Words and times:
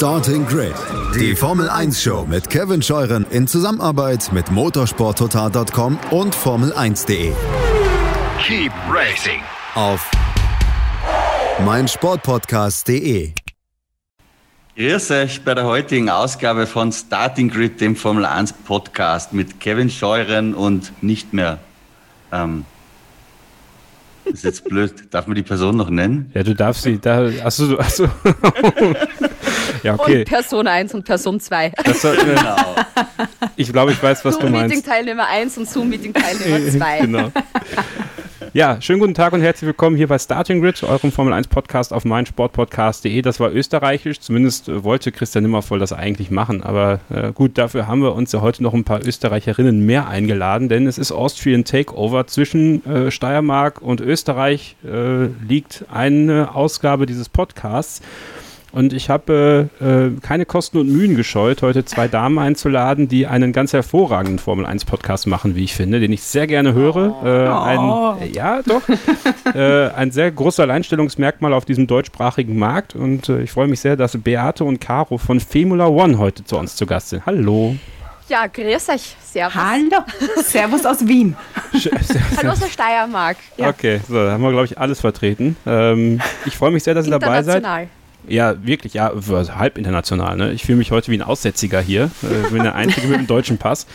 Starting 0.00 0.46
Grid, 0.46 0.72
die 1.14 1.36
Formel 1.36 1.68
1 1.68 2.02
Show 2.02 2.24
mit 2.26 2.48
Kevin 2.48 2.80
Scheuren 2.80 3.26
in 3.28 3.46
Zusammenarbeit 3.46 4.32
mit 4.32 4.50
motorsporttotal.com 4.50 5.98
und 6.10 6.34
Formel1.de. 6.34 7.34
Keep 8.42 8.72
racing 8.90 9.42
Auf 9.74 10.10
meinsportpodcast.de. 11.66 13.34
Grüß 14.74 15.10
euch 15.10 15.44
bei 15.44 15.54
der 15.54 15.64
heutigen 15.64 16.08
Ausgabe 16.08 16.66
von 16.66 16.92
Starting 16.92 17.50
Grid, 17.50 17.82
dem 17.82 17.94
Formel 17.94 18.24
1 18.24 18.54
Podcast 18.54 19.34
mit 19.34 19.60
Kevin 19.60 19.90
Scheuren 19.90 20.54
und 20.54 20.94
nicht 21.02 21.34
mehr. 21.34 21.58
Ähm, 22.32 22.64
ist 24.24 24.44
jetzt 24.44 24.64
blöd. 24.64 24.94
Darf 25.10 25.26
man 25.26 25.34
die 25.34 25.42
Person 25.42 25.76
noch 25.76 25.90
nennen? 25.90 26.30
Ja, 26.32 26.42
du 26.42 26.54
darfst 26.54 26.84
sie 26.84 26.98
da. 26.98 27.26
Achso, 27.44 27.76
achso. 27.76 28.08
ja, 29.82 29.94
okay. 29.94 30.20
Und 30.20 30.24
Person 30.26 30.66
1 30.66 30.94
und 30.94 31.04
Person 31.04 31.40
2. 31.40 31.72
Das, 31.84 32.04
äh, 32.04 32.16
Genau. 32.24 32.56
ich 33.56 33.72
glaube, 33.72 33.92
ich 33.92 34.02
weiß, 34.02 34.24
was 34.24 34.38
du 34.38 34.48
meinst. 34.48 34.74
Zoom-Meeting-Teilnehmer 34.74 35.26
1 35.28 35.58
und 35.58 35.68
Zoom-Meeting-Teilnehmer 35.68 36.70
2. 36.78 36.98
genau. 37.00 37.32
Ja, 38.52 38.80
schönen 38.80 38.98
guten 38.98 39.14
Tag 39.14 39.32
und 39.32 39.42
herzlich 39.42 39.66
willkommen 39.68 39.96
hier 39.96 40.08
bei 40.08 40.18
Starting 40.18 40.60
Grid, 40.60 40.82
eurem 40.82 41.12
Formel 41.12 41.32
1 41.32 41.46
Podcast 41.46 41.92
auf 41.92 42.04
meinsportpodcast.de. 42.04 43.22
Das 43.22 43.38
war 43.38 43.52
österreichisch, 43.52 44.18
zumindest 44.18 44.68
äh, 44.68 44.82
wollte 44.82 45.12
Christian 45.12 45.44
Nimmervoll 45.44 45.78
das 45.78 45.92
eigentlich 45.92 46.32
machen, 46.32 46.60
aber 46.60 46.98
äh, 47.10 47.30
gut, 47.32 47.58
dafür 47.58 47.86
haben 47.86 48.02
wir 48.02 48.12
uns 48.12 48.32
ja 48.32 48.40
heute 48.40 48.64
noch 48.64 48.74
ein 48.74 48.82
paar 48.82 49.06
Österreicherinnen 49.06 49.86
mehr 49.86 50.08
eingeladen, 50.08 50.68
denn 50.68 50.88
es 50.88 50.98
ist 50.98 51.12
Austrian 51.12 51.64
Takeover 51.64 52.26
zwischen 52.26 52.84
äh, 52.86 53.10
Steiermark 53.12 53.80
und 53.82 54.00
Österreich 54.00 54.74
äh, 54.84 55.26
liegt 55.46 55.84
eine 55.92 56.52
Ausgabe 56.52 57.06
dieses 57.06 57.28
Podcasts. 57.28 58.02
Und 58.72 58.92
ich 58.92 59.10
habe 59.10 59.68
äh, 59.80 60.20
keine 60.20 60.46
Kosten 60.46 60.78
und 60.78 60.88
Mühen 60.88 61.16
gescheut, 61.16 61.62
heute 61.62 61.84
zwei 61.84 62.06
Damen 62.06 62.38
einzuladen, 62.38 63.08
die 63.08 63.26
einen 63.26 63.52
ganz 63.52 63.72
hervorragenden 63.72 64.38
Formel 64.38 64.64
1 64.64 64.84
Podcast 64.84 65.26
machen, 65.26 65.56
wie 65.56 65.64
ich 65.64 65.74
finde, 65.74 65.98
den 65.98 66.12
ich 66.12 66.22
sehr 66.22 66.46
gerne 66.46 66.72
höre. 66.72 67.24
Äh, 67.24 67.68
ein, 67.68 68.32
ja, 68.32 68.62
doch. 68.62 68.82
äh, 69.54 69.88
ein 69.88 70.12
sehr 70.12 70.30
großes 70.30 70.60
Alleinstellungsmerkmal 70.60 71.52
auf 71.52 71.64
diesem 71.64 71.86
deutschsprachigen 71.86 72.58
Markt. 72.58 72.94
Und 72.94 73.28
äh, 73.28 73.42
ich 73.42 73.50
freue 73.50 73.66
mich 73.66 73.80
sehr, 73.80 73.96
dass 73.96 74.16
Beate 74.16 74.64
und 74.64 74.80
Caro 74.80 75.18
von 75.18 75.40
Femula 75.40 75.88
One 75.88 76.18
heute 76.18 76.44
zu 76.44 76.56
uns 76.56 76.76
zu 76.76 76.86
Gast 76.86 77.08
sind. 77.08 77.26
Hallo. 77.26 77.74
Ja, 78.28 78.46
grüß 78.46 78.90
euch. 78.90 79.16
Servus. 79.20 79.54
Hallo, 79.56 80.04
Servus 80.44 80.86
aus 80.86 81.06
Wien. 81.06 81.36
Hallo 82.36 82.52
aus 82.52 82.60
der 82.60 82.68
Steiermark. 82.68 83.36
Okay, 83.58 84.00
so, 84.08 84.14
da 84.14 84.32
haben 84.32 84.42
wir, 84.42 84.50
glaube 84.50 84.66
ich, 84.66 84.78
alles 84.78 85.00
vertreten. 85.00 85.56
Ähm, 85.66 86.20
ich 86.46 86.56
freue 86.56 86.70
mich 86.70 86.84
sehr, 86.84 86.94
dass 86.94 87.06
ihr 87.06 87.10
dabei 87.10 87.42
seid. 87.42 87.56
International. 87.56 87.88
Ja, 88.28 88.54
wirklich, 88.64 88.94
ja, 88.94 89.10
also 89.12 89.54
halb 89.56 89.76
international. 89.78 90.36
Ne? 90.36 90.52
Ich 90.52 90.64
fühle 90.64 90.78
mich 90.78 90.90
heute 90.92 91.10
wie 91.10 91.16
ein 91.16 91.22
Aussätziger 91.22 91.80
hier. 91.80 92.10
Äh, 92.22 92.50
bin 92.50 92.62
der 92.62 92.74
Einzige 92.74 93.08
mit 93.08 93.18
dem 93.18 93.26
deutschen 93.26 93.58
Pass. 93.58 93.86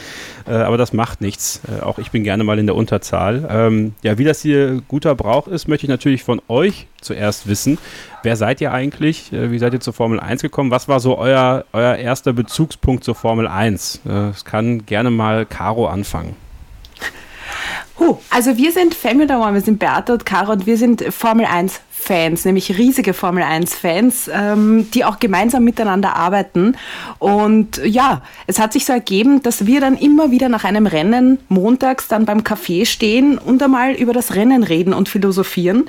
Äh, 0.47 0.53
aber 0.53 0.77
das 0.77 0.93
macht 0.93 1.21
nichts. 1.21 1.61
Äh, 1.67 1.81
auch 1.81 1.99
ich 1.99 2.11
bin 2.11 2.23
gerne 2.23 2.43
mal 2.43 2.59
in 2.59 2.65
der 2.65 2.75
Unterzahl. 2.75 3.47
Ähm, 3.49 3.93
ja, 4.03 4.17
wie 4.17 4.23
das 4.23 4.41
hier 4.41 4.81
guter 4.87 5.15
Brauch 5.15 5.47
ist, 5.47 5.67
möchte 5.67 5.85
ich 5.85 5.89
natürlich 5.89 6.23
von 6.23 6.41
euch 6.47 6.87
zuerst 7.01 7.47
wissen. 7.47 7.77
Wer 8.23 8.35
seid 8.35 8.59
ihr 8.61 8.73
eigentlich? 8.73 9.31
Äh, 9.31 9.51
Wie 9.51 9.59
seid 9.59 9.73
ihr 9.73 9.79
zur 9.79 9.93
Formel 9.93 10.19
1 10.19 10.41
gekommen? 10.41 10.71
Was 10.71 10.87
war 10.87 10.99
so 10.99 11.17
euer, 11.17 11.65
euer 11.71 11.95
erster 11.95 12.33
Bezugspunkt 12.33 13.03
zur 13.03 13.15
Formel 13.15 13.47
1? 13.47 14.01
Äh, 14.07 14.29
Es 14.29 14.43
kann 14.43 14.85
gerne 14.85 15.11
mal 15.11 15.45
Caro 15.45 15.87
anfangen. 15.87 16.35
Huh, 17.97 18.17
also 18.29 18.57
wir 18.57 18.73
sind 18.73 18.93
Family 18.93 19.33
One, 19.33 19.53
wir 19.53 19.61
sind 19.61 19.79
Beate 19.79 20.13
und 20.13 20.25
Caro 20.25 20.51
und 20.51 20.65
wir 20.65 20.77
sind 20.77 21.01
Formel 21.13 21.45
1 21.45 21.79
Fans, 21.89 22.43
nämlich 22.43 22.77
riesige 22.77 23.13
Formel 23.13 23.41
1 23.41 23.73
Fans, 23.73 24.29
ähm, 24.31 24.91
die 24.91 25.05
auch 25.05 25.17
gemeinsam 25.17 25.63
miteinander 25.63 26.15
arbeiten. 26.15 26.75
Und 27.19 27.77
ja, 27.85 28.21
es 28.47 28.59
hat 28.59 28.73
sich 28.73 28.85
so 28.85 28.91
ergeben, 28.91 29.41
dass 29.41 29.65
wir 29.65 29.79
dann 29.79 29.97
immer 29.97 30.29
wieder 30.29 30.49
nach 30.49 30.65
einem 30.65 30.87
Rennen 30.87 31.39
montags 31.47 32.09
dann 32.09 32.25
beim 32.25 32.41
Café 32.41 32.85
stehen 32.85 33.37
und 33.37 33.63
einmal 33.63 33.93
über 33.93 34.11
das 34.11 34.35
Rennen 34.35 34.63
reden 34.63 34.93
und 34.93 35.07
philosophieren. 35.07 35.85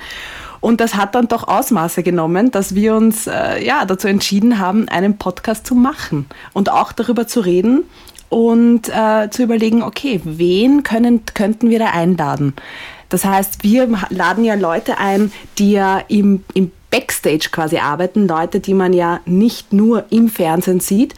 Und 0.59 0.79
das 0.81 0.95
hat 0.95 1.13
dann 1.13 1.27
doch 1.27 1.47
Ausmaße 1.47 2.03
genommen, 2.03 2.51
dass 2.51 2.73
wir 2.73 2.95
uns 2.95 3.27
äh, 3.27 3.63
ja, 3.63 3.85
dazu 3.85 4.07
entschieden 4.07 4.59
haben, 4.59 4.87
einen 4.87 5.17
Podcast 5.17 5.67
zu 5.67 5.75
machen 5.75 6.25
und 6.53 6.71
auch 6.71 6.93
darüber 6.93 7.27
zu 7.27 7.41
reden 7.41 7.83
und 8.29 8.89
äh, 8.89 9.29
zu 9.29 9.43
überlegen, 9.43 9.83
okay, 9.83 10.21
wen 10.23 10.83
können, 10.83 11.23
könnten 11.33 11.69
wir 11.69 11.79
da 11.79 11.87
einladen? 11.87 12.53
Das 13.09 13.23
heißt, 13.23 13.63
wir 13.63 13.87
laden 14.09 14.43
ja 14.43 14.55
Leute 14.55 14.97
ein, 14.97 15.31
die 15.57 15.71
ja 15.71 15.99
im, 16.09 16.43
im 16.53 16.71
Backstage 16.89 17.49
quasi 17.51 17.77
arbeiten, 17.77 18.27
Leute, 18.27 18.59
die 18.59 18.73
man 18.73 18.93
ja 18.93 19.19
nicht 19.25 19.73
nur 19.73 20.05
im 20.09 20.29
Fernsehen 20.29 20.79
sieht. 20.79 21.15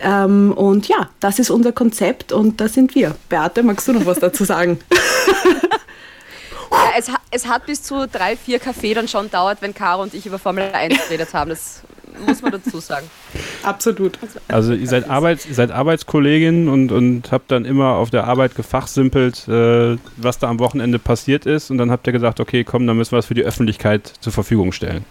Ähm, 0.00 0.52
und 0.52 0.88
ja, 0.88 1.10
das 1.20 1.38
ist 1.38 1.50
unser 1.50 1.72
Konzept 1.72 2.32
und 2.32 2.60
da 2.60 2.68
sind 2.68 2.94
wir. 2.94 3.16
Beate, 3.28 3.62
magst 3.62 3.88
du 3.88 3.92
noch 3.92 4.06
was 4.06 4.20
dazu 4.20 4.44
sagen? 4.44 4.78
Ja, 6.72 6.98
es, 6.98 7.10
es 7.30 7.46
hat 7.46 7.66
bis 7.66 7.82
zu 7.82 8.08
drei, 8.08 8.34
vier 8.34 8.58
Kaffee 8.58 8.94
dann 8.94 9.06
schon 9.06 9.30
dauert, 9.30 9.60
wenn 9.60 9.74
Caro 9.74 10.02
und 10.02 10.14
ich 10.14 10.24
über 10.24 10.38
Formel 10.38 10.70
1 10.72 11.04
geredet 11.04 11.34
haben. 11.34 11.50
Das 11.50 11.82
muss 12.26 12.42
man 12.42 12.52
dazu 12.52 12.80
sagen. 12.80 13.08
Absolut. 13.62 14.18
Also 14.48 14.72
ihr 14.72 14.86
seid, 14.86 15.08
Arbeits, 15.08 15.46
ihr 15.46 15.54
seid 15.54 15.70
Arbeitskollegin 15.70 16.68
und, 16.68 16.92
und 16.92 17.32
habt 17.32 17.50
dann 17.50 17.64
immer 17.64 17.94
auf 17.94 18.10
der 18.10 18.24
Arbeit 18.24 18.54
gefachsimpelt, 18.54 19.48
äh, 19.48 19.96
was 20.16 20.38
da 20.38 20.48
am 20.48 20.58
Wochenende 20.58 20.98
passiert 20.98 21.46
ist 21.46 21.70
und 21.70 21.78
dann 21.78 21.90
habt 21.90 22.06
ihr 22.06 22.12
gesagt, 22.12 22.40
okay, 22.40 22.64
komm, 22.64 22.86
dann 22.86 22.96
müssen 22.96 23.12
wir 23.12 23.16
das 23.18 23.26
für 23.26 23.34
die 23.34 23.44
Öffentlichkeit 23.44 24.12
zur 24.20 24.32
Verfügung 24.32 24.72
stellen. 24.72 25.04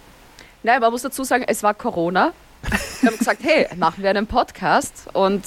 Nein, 0.64 0.80
man 0.80 0.92
muss 0.92 1.02
dazu 1.02 1.24
sagen, 1.24 1.44
es 1.48 1.64
war 1.64 1.74
Corona. 1.74 2.34
Wir 3.02 3.10
haben 3.10 3.18
gesagt, 3.18 3.42
hey, 3.44 3.68
machen 3.78 4.04
wir 4.04 4.12
einen 4.12 4.28
Podcast. 4.28 5.08
Und 5.14 5.44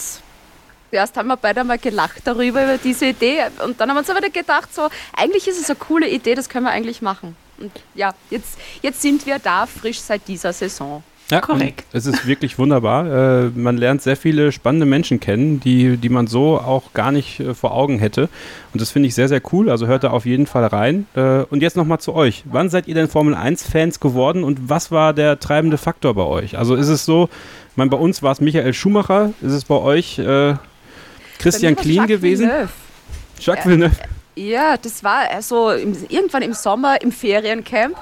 erst 0.90 1.16
haben 1.16 1.28
wir 1.28 1.36
beide 1.36 1.62
mal 1.64 1.78
gelacht 1.78 2.22
darüber, 2.24 2.64
über 2.64 2.78
diese 2.78 3.06
Idee. 3.06 3.44
Und 3.64 3.80
dann 3.80 3.88
haben 3.88 3.96
wir 3.96 4.00
uns 4.00 4.10
aber 4.10 4.20
wieder 4.20 4.30
gedacht, 4.30 4.74
so, 4.74 4.88
eigentlich 5.16 5.46
ist 5.46 5.60
es 5.60 5.70
eine 5.70 5.78
coole 5.78 6.08
Idee, 6.08 6.34
das 6.34 6.48
können 6.48 6.66
wir 6.66 6.72
eigentlich 6.72 7.02
machen. 7.02 7.36
Und 7.58 7.72
ja, 7.94 8.12
jetzt, 8.30 8.58
jetzt 8.82 9.02
sind 9.02 9.26
wir 9.26 9.38
da 9.38 9.66
frisch 9.66 10.00
seit 10.00 10.26
dieser 10.26 10.52
Saison. 10.52 11.02
Ja, 11.30 11.40
Korrekt. 11.40 11.84
Es 11.92 12.04
ist 12.04 12.26
wirklich 12.26 12.58
wunderbar. 12.58 13.44
Äh, 13.46 13.50
man 13.54 13.78
lernt 13.78 14.02
sehr 14.02 14.16
viele 14.16 14.52
spannende 14.52 14.84
Menschen 14.84 15.20
kennen, 15.20 15.58
die, 15.58 15.96
die 15.96 16.10
man 16.10 16.26
so 16.26 16.58
auch 16.58 16.92
gar 16.92 17.12
nicht 17.12 17.40
äh, 17.40 17.54
vor 17.54 17.72
Augen 17.72 17.98
hätte. 17.98 18.28
Und 18.74 18.80
das 18.82 18.90
finde 18.90 19.08
ich 19.08 19.14
sehr, 19.14 19.28
sehr 19.28 19.40
cool. 19.52 19.70
Also 19.70 19.86
hört 19.86 20.04
da 20.04 20.10
auf 20.10 20.26
jeden 20.26 20.46
Fall 20.46 20.66
rein. 20.66 21.06
Äh, 21.14 21.44
und 21.44 21.62
jetzt 21.62 21.76
nochmal 21.76 21.98
zu 21.98 22.14
euch. 22.14 22.42
Wann 22.44 22.68
seid 22.68 22.88
ihr 22.88 22.94
denn 22.94 23.08
Formel 23.08 23.34
1-Fans 23.34 24.00
geworden 24.00 24.44
und 24.44 24.68
was 24.68 24.90
war 24.90 25.14
der 25.14 25.40
treibende 25.40 25.78
Faktor 25.78 26.14
bei 26.14 26.24
euch? 26.24 26.58
Also 26.58 26.74
ist 26.74 26.88
es 26.88 27.06
so, 27.06 27.30
ich 27.70 27.76
meine, 27.76 27.90
bei 27.90 27.96
uns 27.96 28.22
war 28.22 28.32
es 28.32 28.42
Michael 28.42 28.74
Schumacher, 28.74 29.32
ist 29.40 29.52
es 29.52 29.64
bei 29.64 29.76
euch 29.76 30.18
äh, 30.18 30.54
Christian 31.38 31.74
Bei 31.74 31.82
Jacques 31.84 32.08
gewesen? 32.08 32.48
Villeneuve. 32.48 32.68
Jacques 33.40 33.64
Ja. 33.64 33.70
Villeneuve. 33.70 33.96
Ja, 34.36 34.76
das 34.76 35.02
war 35.02 35.30
also 35.30 35.70
im, 35.70 35.96
irgendwann 36.10 36.42
im 36.42 36.52
Sommer 36.52 37.00
im 37.00 37.12
Feriencamp. 37.12 37.96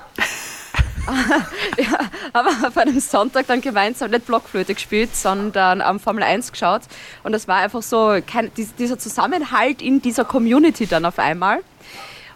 ja, 1.78 1.98
haben 2.34 2.48
wir 2.60 2.68
auf 2.68 2.76
einem 2.76 3.00
Sonntag 3.00 3.46
dann 3.46 3.60
gemeinsam 3.60 4.10
nicht 4.10 4.26
Blockflöte 4.26 4.74
gespielt, 4.74 5.14
sondern 5.16 5.80
am 5.80 5.98
Formel 5.98 6.22
1 6.22 6.52
geschaut. 6.52 6.82
Und 7.24 7.32
das 7.32 7.48
war 7.48 7.56
einfach 7.56 7.82
so 7.82 8.18
kein, 8.26 8.52
dies- 8.54 8.74
dieser 8.76 8.98
Zusammenhalt 8.98 9.82
in 9.82 10.00
dieser 10.00 10.24
Community 10.24 10.86
dann 10.86 11.04
auf 11.04 11.18
einmal. 11.18 11.58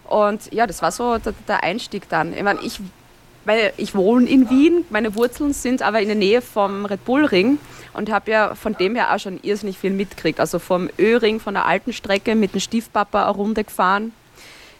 Und 0.05 0.51
ja, 0.53 0.67
das 0.67 0.81
war 0.81 0.91
so 0.91 1.17
der, 1.17 1.33
der 1.47 1.63
Einstieg 1.63 2.09
dann. 2.09 2.33
Ich 2.33 2.43
meine, 2.43 2.59
ich, 2.61 2.79
weil 3.45 3.73
ich 3.77 3.95
wohne 3.95 4.27
in 4.27 4.49
Wien, 4.49 4.85
meine 4.89 5.15
Wurzeln 5.15 5.53
sind 5.53 5.81
aber 5.81 6.01
in 6.01 6.07
der 6.07 6.15
Nähe 6.15 6.41
vom 6.41 6.85
Red 6.85 7.03
Bull 7.05 7.25
Ring 7.25 7.59
und 7.93 8.11
habe 8.11 8.31
ja 8.31 8.55
von 8.55 8.73
dem 8.73 8.95
her 8.95 9.13
auch 9.13 9.19
schon 9.19 9.39
irrsinnig 9.43 9.77
viel 9.77 9.91
mitgekriegt. 9.91 10.39
Also 10.39 10.59
vom 10.59 10.89
Ö-Ring, 10.99 11.39
von 11.39 11.53
der 11.53 11.65
alten 11.65 11.93
Strecke 11.93 12.35
mit 12.35 12.53
dem 12.53 12.59
Stiefpapa 12.59 13.23
eine 13.23 13.31
Runde 13.31 13.63
gefahren, 13.63 14.11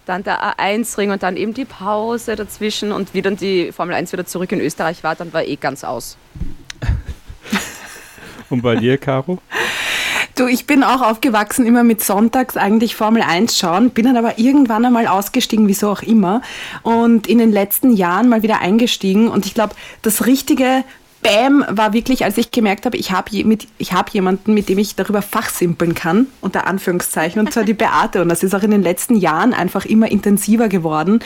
dann 0.07 0.23
der 0.23 0.41
A1-Ring 0.41 1.11
und 1.11 1.23
dann 1.23 1.37
eben 1.37 1.53
die 1.53 1.65
Pause 1.65 2.35
dazwischen 2.35 2.91
und 2.91 3.13
wie 3.13 3.21
dann 3.21 3.35
die 3.35 3.71
Formel 3.71 3.95
1 3.95 4.13
wieder 4.13 4.25
zurück 4.25 4.51
in 4.51 4.61
Österreich 4.61 5.03
war, 5.03 5.15
dann 5.15 5.33
war 5.33 5.43
eh 5.43 5.55
ganz 5.55 5.83
aus. 5.83 6.17
Und 8.49 8.61
bei 8.61 8.77
dir, 8.77 8.97
Caro? 8.97 9.39
Du, 10.35 10.45
ich 10.45 10.67
bin 10.67 10.83
auch 10.83 11.01
aufgewachsen 11.01 11.65
immer 11.65 11.83
mit 11.83 12.03
Sonntags 12.03 12.57
eigentlich 12.57 12.95
Formel 12.95 13.23
1 13.23 13.57
schauen, 13.57 13.89
bin 13.89 14.05
dann 14.05 14.17
aber 14.17 14.37
irgendwann 14.37 14.85
einmal 14.85 15.07
ausgestiegen, 15.07 15.67
wieso 15.67 15.89
auch 15.89 16.03
immer, 16.03 16.43
und 16.83 17.25
in 17.25 17.39
den 17.39 17.51
letzten 17.51 17.91
Jahren 17.95 18.29
mal 18.29 18.43
wieder 18.43 18.59
eingestiegen. 18.59 19.29
Und 19.29 19.47
ich 19.47 19.55
glaube, 19.55 19.73
das 20.03 20.27
richtige 20.27 20.83
Bam 21.21 21.65
war 21.69 21.93
wirklich, 21.93 22.23
als 22.23 22.37
ich 22.37 22.51
gemerkt 22.51 22.85
habe, 22.85 22.95
ich 22.95 23.11
habe 23.11 23.43
mit- 23.43 23.67
hab 23.91 24.09
jemanden, 24.11 24.53
mit 24.53 24.69
dem 24.69 24.77
ich 24.77 24.95
darüber 24.95 25.21
fachsimpeln 25.21 25.93
kann, 25.93 26.27
unter 26.41 26.67
Anführungszeichen, 26.67 27.39
und 27.39 27.51
zwar 27.51 27.63
die 27.63 27.73
Beate. 27.73 28.21
Und 28.21 28.29
das 28.29 28.43
ist 28.43 28.53
auch 28.53 28.63
in 28.63 28.71
den 28.71 28.83
letzten 28.83 29.15
Jahren 29.15 29.53
einfach 29.53 29.85
immer 29.85 30.09
intensiver 30.09 30.69
geworden. 30.69 31.19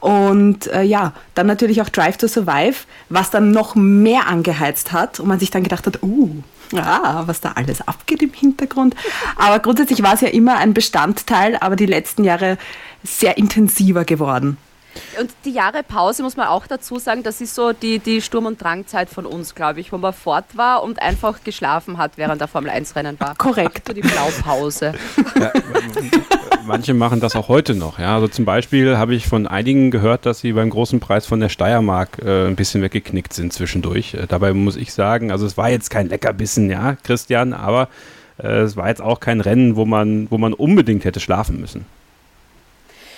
Und 0.00 0.66
äh, 0.68 0.82
ja, 0.82 1.12
dann 1.34 1.46
natürlich 1.46 1.80
auch 1.80 1.88
Drive 1.88 2.16
to 2.16 2.28
Survive, 2.28 2.76
was 3.08 3.30
dann 3.30 3.50
noch 3.50 3.74
mehr 3.74 4.26
angeheizt 4.26 4.92
hat 4.92 5.20
und 5.20 5.28
man 5.28 5.38
sich 5.38 5.50
dann 5.50 5.62
gedacht 5.62 5.86
hat, 5.86 6.02
uh, 6.02 6.30
ja, 6.72 7.22
was 7.26 7.40
da 7.40 7.52
alles 7.52 7.86
abgeht 7.86 8.22
im 8.22 8.32
Hintergrund. 8.32 8.96
Aber 9.36 9.60
grundsätzlich 9.60 10.02
war 10.02 10.14
es 10.14 10.20
ja 10.20 10.28
immer 10.28 10.56
ein 10.56 10.74
Bestandteil, 10.74 11.56
aber 11.60 11.76
die 11.76 11.86
letzten 11.86 12.24
Jahre 12.24 12.58
sehr 13.04 13.38
intensiver 13.38 14.04
geworden. 14.04 14.58
Und 15.20 15.30
die 15.44 15.50
Jahre 15.50 15.82
Pause 15.82 16.22
muss 16.22 16.36
man 16.36 16.48
auch 16.48 16.66
dazu 16.66 16.98
sagen, 16.98 17.22
das 17.22 17.40
ist 17.40 17.54
so 17.54 17.72
die, 17.72 17.98
die 17.98 18.20
Sturm- 18.20 18.46
und 18.46 18.62
Drangzeit 18.62 19.08
von 19.08 19.26
uns, 19.26 19.54
glaube 19.54 19.80
ich, 19.80 19.92
wo 19.92 19.98
man 19.98 20.12
fort 20.12 20.56
war 20.56 20.82
und 20.82 21.00
einfach 21.00 21.42
geschlafen 21.44 21.98
hat, 21.98 22.12
während 22.16 22.40
der 22.40 22.48
Formel 22.48 22.70
1-Rennen 22.70 23.18
war. 23.20 23.34
Korrekt. 23.36 23.88
So 23.88 23.92
die 23.94 24.02
Blaupause. 24.02 24.92
Ja, 25.38 25.52
manche 26.66 26.94
machen 26.94 27.20
das 27.20 27.36
auch 27.36 27.48
heute 27.48 27.74
noch. 27.74 27.98
Ja. 27.98 28.14
Also 28.14 28.28
zum 28.28 28.44
Beispiel 28.44 28.96
habe 28.96 29.14
ich 29.14 29.26
von 29.26 29.46
einigen 29.46 29.90
gehört, 29.90 30.26
dass 30.26 30.40
sie 30.40 30.52
beim 30.52 30.70
großen 30.70 31.00
Preis 31.00 31.26
von 31.26 31.40
der 31.40 31.48
Steiermark 31.48 32.18
äh, 32.24 32.46
ein 32.46 32.56
bisschen 32.56 32.82
weggeknickt 32.82 33.32
sind 33.32 33.52
zwischendurch. 33.52 34.14
Äh, 34.14 34.26
dabei 34.26 34.52
muss 34.52 34.76
ich 34.76 34.92
sagen, 34.92 35.30
also 35.30 35.46
es 35.46 35.56
war 35.56 35.70
jetzt 35.70 35.90
kein 35.90 36.08
Leckerbissen, 36.08 36.70
ja, 36.70 36.96
Christian, 37.02 37.52
aber 37.52 37.88
äh, 38.38 38.60
es 38.60 38.76
war 38.76 38.88
jetzt 38.88 39.02
auch 39.02 39.20
kein 39.20 39.40
Rennen, 39.40 39.76
wo 39.76 39.84
man, 39.84 40.30
wo 40.30 40.38
man 40.38 40.52
unbedingt 40.52 41.04
hätte 41.04 41.20
schlafen 41.20 41.60
müssen. 41.60 41.86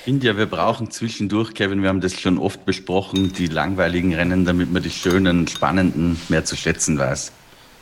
Ich 0.08 0.12
finde 0.12 0.26
ja, 0.26 0.38
wir 0.38 0.46
brauchen 0.46 0.90
zwischendurch, 0.90 1.52
Kevin, 1.52 1.82
wir 1.82 1.90
haben 1.90 2.00
das 2.00 2.18
schon 2.18 2.38
oft 2.38 2.64
besprochen, 2.64 3.34
die 3.34 3.46
langweiligen 3.46 4.14
Rennen, 4.14 4.46
damit 4.46 4.72
man 4.72 4.82
die 4.82 4.88
schönen, 4.88 5.46
spannenden 5.48 6.18
mehr 6.30 6.46
zu 6.46 6.56
schätzen 6.56 6.96
weiß. 6.96 7.30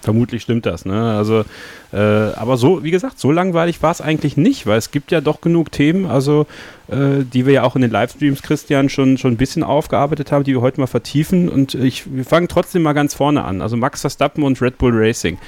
Vermutlich 0.03 0.43
stimmt 0.43 0.67
das, 0.67 0.85
ne? 0.85 1.17
Also, 1.17 1.45
äh, 1.93 1.99
aber 1.99 2.57
so, 2.57 2.83
wie 2.83 2.91
gesagt, 2.91 3.21
so 3.21 3.31
langweilig 3.31 3.81
war 3.81 3.93
es 3.93 4.01
eigentlich 4.01 4.37
nicht, 4.37 4.67
weil 4.67 4.77
es 4.77 4.91
gibt 4.91 5.13
ja 5.13 5.21
doch 5.21 5.41
genug 5.41 5.71
Themen, 5.71 6.05
also 6.07 6.49
äh, 6.89 7.23
die 7.23 7.47
wir 7.47 7.53
ja 7.53 7.63
auch 7.63 7.77
in 7.77 7.83
den 7.83 7.93
Livestreams, 7.93 8.43
Christian, 8.43 8.89
schon, 8.89 9.19
schon 9.19 9.35
ein 9.35 9.37
bisschen 9.37 9.63
aufgearbeitet 9.63 10.33
haben, 10.33 10.43
die 10.43 10.55
wir 10.55 10.63
heute 10.63 10.81
mal 10.81 10.89
vertiefen. 10.89 11.49
Und 11.49 11.77
ich, 11.77 12.13
wir 12.13 12.25
fangen 12.25 12.49
trotzdem 12.49 12.83
mal 12.83 12.93
ganz 12.93 13.15
vorne 13.15 13.45
an. 13.45 13.63
Also 13.63 13.77
Max 13.77 14.01
Verstappen 14.01 14.43
und 14.43 14.61
Red 14.61 14.79
Bull 14.79 14.91
Racing. 14.93 15.39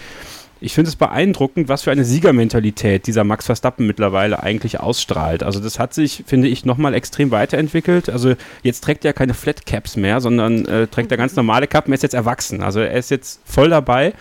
Ich 0.61 0.75
finde 0.75 0.89
es 0.89 0.97
beeindruckend, 0.97 1.69
was 1.69 1.83
für 1.83 1.93
eine 1.93 2.05
Siegermentalität 2.05 3.07
dieser 3.07 3.23
Max 3.23 3.47
Verstappen 3.47 3.87
mittlerweile 3.87 4.43
eigentlich 4.43 4.81
ausstrahlt. 4.81 5.45
Also 5.45 5.61
das 5.61 5.79
hat 5.79 5.95
sich, 5.95 6.25
finde 6.27 6.49
ich, 6.49 6.65
nochmal 6.65 6.95
extrem 6.95 7.31
weiterentwickelt. 7.31 8.09
Also 8.09 8.35
jetzt 8.63 8.83
trägt 8.83 9.05
er 9.05 9.13
keine 9.13 9.35
Flat 9.35 9.67
Caps 9.67 9.97
mehr, 9.97 10.21
sondern 10.21 10.67
äh, 10.67 10.89
trägt 10.89 11.13
er 11.13 11.17
ganz 11.17 11.37
normale 11.37 11.69
Kappen. 11.69 11.93
Er 11.93 11.95
ist 11.95 12.03
jetzt 12.03 12.15
erwachsen. 12.15 12.63
Also 12.63 12.81
er 12.81 12.95
ist 12.95 13.11
jetzt 13.11 13.41
voll 13.45 13.71
dabei 13.71 14.15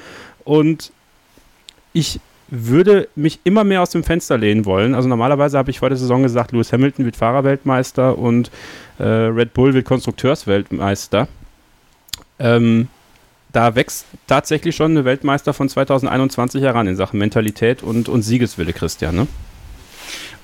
und 0.44 0.92
ich 1.94 2.20
würde 2.50 3.10
mich 3.16 3.40
immer 3.44 3.64
mehr 3.64 3.82
aus 3.82 3.90
dem 3.90 4.04
Fenster 4.04 4.38
lehnen 4.38 4.66
wollen. 4.66 4.94
Also 4.94 5.10
normalerweise 5.10 5.58
habe 5.58 5.72
ich 5.72 5.80
vor 5.80 5.90
der 5.90 5.98
Saison 5.98 6.24
gesagt, 6.24 6.52
Lewis 6.52 6.72
Hamilton 6.72 7.06
wird 7.06 7.16
Fahrerweltmeister 7.16 8.18
und 8.18 8.52
äh, 9.00 9.04
Red 9.04 9.54
Bull 9.54 9.74
wird 9.74 9.86
Konstrukteursweltmeister. 9.86 11.28
Ähm, 12.40 12.88
da 13.52 13.76
wächst 13.76 14.06
tatsächlich 14.28 14.76
schon 14.76 14.92
eine 14.92 15.06
Weltmeister 15.06 15.54
von 15.54 15.70
2021 15.70 16.62
heran 16.62 16.88
in 16.88 16.96
Sachen 16.96 17.18
Mentalität 17.20 17.84
und, 17.84 18.10
und 18.10 18.22
Siegeswille, 18.22 18.74
Christian. 18.74 19.16
Ne? 19.16 19.28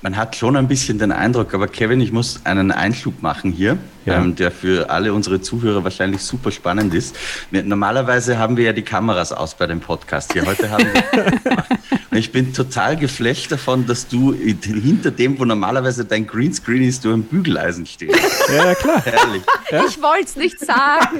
Man 0.02 0.18
hat 0.18 0.36
schon 0.36 0.58
ein 0.58 0.68
bisschen 0.68 1.00
den 1.00 1.12
Eindruck, 1.12 1.54
aber 1.54 1.68
Kevin, 1.68 2.02
ich 2.02 2.12
muss 2.12 2.42
einen 2.46 2.72
Einschub 2.72 3.22
machen 3.22 3.52
hier, 3.52 3.78
Ja. 4.06 4.16
ähm, 4.18 4.36
der 4.36 4.52
für 4.52 4.90
alle 4.90 5.14
unsere 5.14 5.40
Zuhörer 5.42 5.84
wahrscheinlich 5.84 6.22
super 6.22 6.52
spannend 6.52 6.94
ist. 6.94 7.16
Wir, 7.52 7.64
normalerweise 7.64 8.38
haben 8.38 8.58
wir 8.58 8.66
ja 8.66 8.74
die 8.74 8.82
Kameras 8.82 9.32
aus 9.32 9.56
bei 9.56 9.66
dem 9.68 9.80
Podcast 9.80 10.34
hier. 10.34 10.46
Heute 10.46 10.70
haben 10.70 10.86
wir. 10.94 11.34
Und 12.12 12.18
ich 12.20 12.32
bin 12.32 12.54
total 12.54 12.96
geflasht 12.96 13.52
davon, 13.52 13.88
dass 13.88 14.08
du 14.08 14.34
hinter 14.34 15.10
dem, 15.10 15.40
wo 15.40 15.46
normalerweise 15.46 16.06
dein 16.06 16.28
Greenscreen 16.28 16.84
ist, 16.84 17.04
du 17.06 17.12
ein 17.14 17.24
Bügeleisen 17.24 17.86
stehst. 17.88 18.20
Ja, 18.50 18.66
ja, 18.68 18.76
klar. 18.76 19.02
Herrlich. 19.04 19.42
Ich 19.88 20.00
wollte 20.02 20.26
es 20.26 20.36
nicht 20.36 20.60
sagen. 20.60 21.20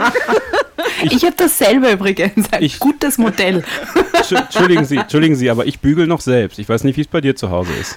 Ich, 1.04 1.24
habe 1.24 1.34
dasselbe 1.36 1.92
übrigens. 1.92 2.52
Ein 2.52 2.62
Ich- 2.64 2.78
gutes 2.80 3.18
Modell. 3.18 3.64
Entsch- 4.14 4.36
Entschuldigen 4.38 4.86
Sie, 4.86 4.98
Entschuldigen 4.98 5.36
Sie, 5.36 5.50
aber 5.50 5.66
ich 5.66 5.80
bügel 5.80 6.06
noch 6.06 6.22
selbst. 6.22 6.60
Ich 6.60 6.70
weiß 6.70 6.84
nicht, 6.84 6.98
wie 6.98 7.02
es 7.02 7.08
bei 7.08 7.22
dir 7.22 7.36
zu 7.36 7.50
Hause 7.50 7.72
ist. 7.80 7.96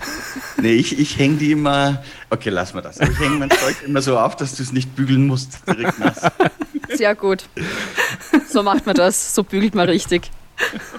Nee, 0.60 0.72
ich, 0.72 0.98
ich 0.98 1.18
hänge 1.18 1.36
die 1.36 1.52
immer. 1.52 2.02
Okay, 2.30 2.50
lass 2.50 2.74
mal 2.74 2.80
das. 2.80 2.98
Ich 3.00 3.18
hänge 3.18 3.36
mein 3.36 3.50
Zeug 3.50 3.76
immer 3.86 4.02
so 4.02 4.18
auf, 4.18 4.34
dass 4.36 4.56
du 4.56 4.62
es 4.62 4.72
nicht 4.72 4.94
bügeln 4.96 5.26
musst. 5.26 5.60
Direkt 5.66 5.98
nass. 5.98 6.20
Sehr 6.92 7.14
gut. 7.14 7.48
So 8.48 8.62
macht 8.62 8.84
man 8.86 8.94
das. 8.96 9.34
So 9.34 9.42
bügelt 9.44 9.74
man 9.74 9.88
richtig. 9.88 10.30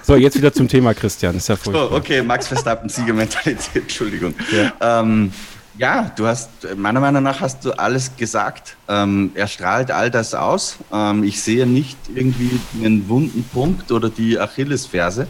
So, 0.02 0.16
jetzt 0.16 0.36
wieder 0.36 0.52
zum 0.52 0.68
Thema, 0.68 0.94
Christian. 0.94 1.36
Ist 1.36 1.48
ja 1.48 1.56
So, 1.56 1.70
furchtbar. 1.72 1.92
okay, 1.92 2.22
Max 2.22 2.46
Verstappen, 2.46 2.88
Siegermentalität, 2.88 3.62
Entschuldigung. 3.74 4.34
Ja. 4.52 4.72
Ja. 4.80 5.00
Ähm, 5.00 5.32
ja, 5.78 6.10
du 6.16 6.26
hast, 6.26 6.50
meiner 6.76 6.98
Meinung 6.98 7.22
nach 7.22 7.40
hast 7.40 7.64
du 7.64 7.72
alles 7.72 8.16
gesagt. 8.16 8.76
Ähm, 8.88 9.30
er 9.34 9.46
strahlt 9.46 9.92
all 9.92 10.10
das 10.10 10.34
aus. 10.34 10.78
Ähm, 10.92 11.22
ich 11.22 11.40
sehe 11.40 11.66
nicht 11.66 11.96
irgendwie 12.12 12.60
einen 12.82 13.08
wunden 13.08 13.44
Punkt 13.44 13.92
oder 13.92 14.10
die 14.10 14.38
Achillesferse. 14.38 15.28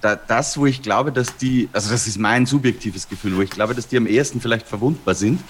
Da, 0.00 0.16
das, 0.16 0.56
wo 0.56 0.64
ich 0.64 0.80
glaube, 0.80 1.12
dass 1.12 1.36
die, 1.36 1.68
also 1.72 1.90
das 1.90 2.06
ist 2.06 2.18
mein 2.18 2.46
subjektives 2.46 3.08
Gefühl, 3.08 3.36
wo 3.36 3.42
ich 3.42 3.50
glaube, 3.50 3.74
dass 3.74 3.88
die 3.88 3.98
am 3.98 4.06
ehesten 4.06 4.40
vielleicht 4.40 4.66
verwundbar 4.66 5.14
sind, 5.14 5.40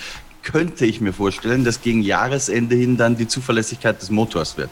könnte 0.42 0.87
ich 0.87 1.00
mir 1.00 1.12
vorstellen, 1.12 1.64
dass 1.64 1.82
gegen 1.82 2.02
Jahresende 2.02 2.75
hin 2.75 2.96
dann 2.96 3.16
die 3.16 3.28
Zuverlässigkeit 3.28 4.00
des 4.00 4.10
Motors 4.10 4.56
wird. 4.56 4.70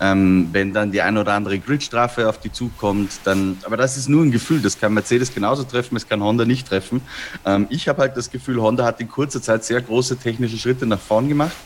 Ähm, 0.00 0.48
wenn 0.52 0.72
dann 0.72 0.92
die 0.92 1.02
ein 1.02 1.16
oder 1.16 1.34
andere 1.34 1.58
Gridstrafe 1.58 2.28
auf 2.28 2.38
die 2.38 2.52
zukommt, 2.52 3.10
dann, 3.24 3.58
aber 3.64 3.76
das 3.76 3.96
ist 3.96 4.08
nur 4.08 4.24
ein 4.24 4.30
Gefühl, 4.30 4.60
das 4.60 4.78
kann 4.78 4.94
Mercedes 4.94 5.34
genauso 5.34 5.64
treffen, 5.64 5.96
es 5.96 6.08
kann 6.08 6.22
Honda 6.22 6.44
nicht 6.44 6.68
treffen. 6.68 7.00
Ähm, 7.44 7.66
ich 7.70 7.88
habe 7.88 8.02
halt 8.02 8.16
das 8.16 8.30
Gefühl, 8.30 8.60
Honda 8.60 8.84
hat 8.84 9.00
in 9.00 9.08
kurzer 9.08 9.42
Zeit 9.42 9.64
sehr 9.64 9.80
große 9.80 10.16
technische 10.18 10.56
Schritte 10.56 10.86
nach 10.86 11.00
vorn 11.00 11.28
gemacht 11.28 11.56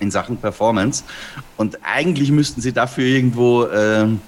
in 0.00 0.10
Sachen 0.10 0.36
Performance 0.36 1.04
und 1.56 1.78
eigentlich 1.82 2.30
müssten 2.30 2.60
sie 2.60 2.72
dafür 2.72 3.04
irgendwo 3.04 3.66
ähm, 3.68 4.20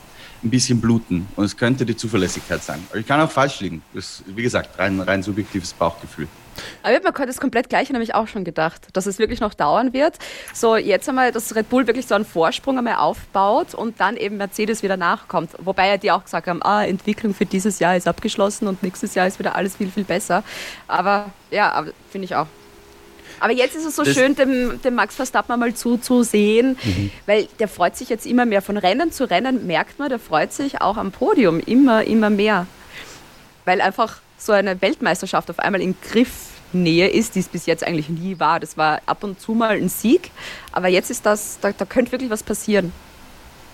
ein 0.42 0.50
bisschen 0.50 0.80
bluten 0.80 1.26
und 1.34 1.44
es 1.44 1.56
könnte 1.56 1.84
die 1.84 1.96
Zuverlässigkeit 1.96 2.62
sein. 2.62 2.80
Aber 2.90 2.98
ich 2.98 3.06
kann 3.06 3.20
auch 3.20 3.30
falsch 3.30 3.60
liegen. 3.60 3.82
Das 3.92 4.04
ist, 4.04 4.36
wie 4.36 4.42
gesagt, 4.42 4.78
rein, 4.78 5.00
rein 5.00 5.22
subjektives 5.22 5.72
Bauchgefühl. 5.72 6.28
Aber 6.82 6.92
ich 6.92 7.04
habe 7.04 7.18
mir 7.20 7.26
das 7.26 7.40
komplett 7.40 7.68
gleiche 7.68 7.92
nämlich 7.92 8.14
auch 8.14 8.28
schon 8.28 8.44
gedacht, 8.44 8.82
dass 8.92 9.06
es 9.06 9.18
wirklich 9.18 9.40
noch 9.40 9.54
dauern 9.54 9.92
wird. 9.92 10.16
So 10.54 10.76
jetzt 10.76 11.08
einmal, 11.08 11.32
dass 11.32 11.54
Red 11.54 11.68
Bull 11.68 11.86
wirklich 11.86 12.06
so 12.06 12.14
einen 12.14 12.24
Vorsprung 12.24 12.78
einmal 12.78 12.96
aufbaut 12.96 13.74
und 13.74 14.00
dann 14.00 14.16
eben 14.16 14.36
Mercedes 14.36 14.82
wieder 14.82 14.96
nachkommt. 14.96 15.50
Wobei 15.58 15.88
ja 15.88 15.96
die 15.96 16.10
auch 16.10 16.24
gesagt 16.24 16.46
haben, 16.46 16.62
ah, 16.62 16.84
Entwicklung 16.84 17.34
für 17.34 17.46
dieses 17.46 17.78
Jahr 17.78 17.96
ist 17.96 18.08
abgeschlossen 18.08 18.68
und 18.68 18.82
nächstes 18.82 19.14
Jahr 19.14 19.26
ist 19.26 19.38
wieder 19.38 19.54
alles 19.56 19.76
viel, 19.76 19.90
viel 19.90 20.04
besser. 20.04 20.42
Aber 20.88 21.30
ja, 21.50 21.84
finde 22.10 22.24
ich 22.26 22.34
auch. 22.34 22.46
Aber 23.38 23.52
jetzt 23.52 23.76
ist 23.76 23.84
es 23.84 23.96
so 23.96 24.02
Das- 24.02 24.14
schön, 24.14 24.34
dem, 24.34 24.80
dem 24.80 24.94
Max 24.94 25.14
Verstappen 25.14 25.52
einmal 25.52 25.74
zuzusehen, 25.74 26.78
weil 27.26 27.48
der 27.58 27.68
freut 27.68 27.94
sich 27.96 28.08
jetzt 28.08 28.24
immer 28.26 28.46
mehr. 28.46 28.62
Von 28.62 28.78
Rennen 28.78 29.12
zu 29.12 29.28
Rennen 29.28 29.66
merkt 29.66 29.98
man, 29.98 30.08
der 30.08 30.18
freut 30.18 30.52
sich 30.52 30.80
auch 30.80 30.96
am 30.96 31.12
Podium 31.12 31.60
immer, 31.60 32.04
immer 32.04 32.30
mehr 32.30 32.66
weil 33.66 33.80
einfach 33.80 34.20
so 34.46 34.52
eine 34.52 34.80
Weltmeisterschaft 34.80 35.50
auf 35.50 35.58
einmal 35.58 35.82
in 35.82 35.94
Griffnähe 36.00 37.08
ist, 37.08 37.34
die 37.34 37.40
es 37.40 37.48
bis 37.48 37.66
jetzt 37.66 37.84
eigentlich 37.84 38.08
nie 38.08 38.38
war. 38.38 38.60
Das 38.60 38.76
war 38.76 39.00
ab 39.06 39.22
und 39.24 39.40
zu 39.40 39.52
mal 39.52 39.76
ein 39.76 39.88
Sieg, 39.88 40.30
aber 40.72 40.88
jetzt 40.88 41.10
ist 41.10 41.26
das, 41.26 41.58
da, 41.60 41.72
da 41.72 41.84
könnte 41.84 42.12
wirklich 42.12 42.30
was 42.30 42.42
passieren. 42.42 42.92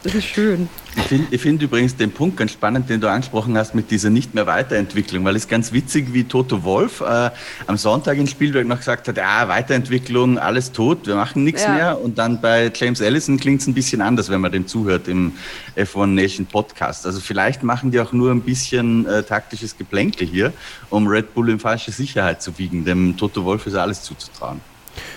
Das 0.03 0.17
ist 0.17 0.25
schön. 0.25 0.69
Ich 0.97 1.03
finde 1.05 1.39
find 1.39 1.63
übrigens 1.63 1.95
den 1.97 2.11
Punkt 2.11 2.37
ganz 2.37 2.53
spannend, 2.53 2.91
den 2.91 3.01
du 3.01 3.09
angesprochen 3.09 3.57
hast 3.57 3.73
mit 3.75 3.91
dieser 3.93 4.11
nicht 4.11 4.35
mehr 4.35 4.49
Weiterentwicklung, 4.49 5.25
weil 5.25 5.37
es 5.37 5.47
ganz 5.47 5.73
witzig, 5.73 6.13
wie 6.13 6.25
Toto 6.25 6.65
Wolf 6.65 7.01
äh, 7.03 7.31
am 7.69 7.77
Sonntag 7.77 8.19
in 8.19 8.27
Spielberg 8.27 8.67
noch 8.67 8.79
gesagt 8.79 9.07
hat, 9.07 9.17
ja, 9.17 9.47
Weiterentwicklung, 9.47 10.39
alles 10.39 10.73
tot, 10.73 11.07
wir 11.07 11.15
machen 11.15 11.45
nichts 11.45 11.63
Ja. 11.63 11.75
mehr. 11.75 12.01
Und 12.01 12.19
dann 12.19 12.41
bei 12.41 12.71
James 12.75 13.01
Allison 13.01 13.39
klingt 13.39 13.61
es 13.61 13.69
ein 13.69 13.75
bisschen 13.75 14.01
anders, 14.01 14.29
wenn 14.29 14.41
man 14.41 14.51
dem 14.51 14.67
zuhört 14.67 15.07
im 15.07 15.33
F1 15.77 16.07
Nation 16.09 16.47
Podcast. 16.47 17.07
Also 17.07 17.21
vielleicht 17.21 17.63
machen 17.63 17.93
die 17.93 18.01
auch 18.01 18.13
nur 18.13 18.33
ein 18.33 18.41
bisschen 18.41 19.07
äh, 19.07 19.23
taktisches 19.23 19.79
Geplänkel 19.79 20.27
hier, 20.27 20.53
um 20.91 21.07
Red 21.07 21.33
Bull 21.33 21.49
in 21.49 21.61
falsche 21.61 21.93
Sicherheit 21.93 22.43
zu 22.43 22.59
wiegen. 22.59 22.85
Dem 22.85 23.17
Toto 23.17 23.45
Wolf 23.45 23.67
ist 23.69 23.77
alles 23.77 24.03
zuzutrauen. 24.03 24.61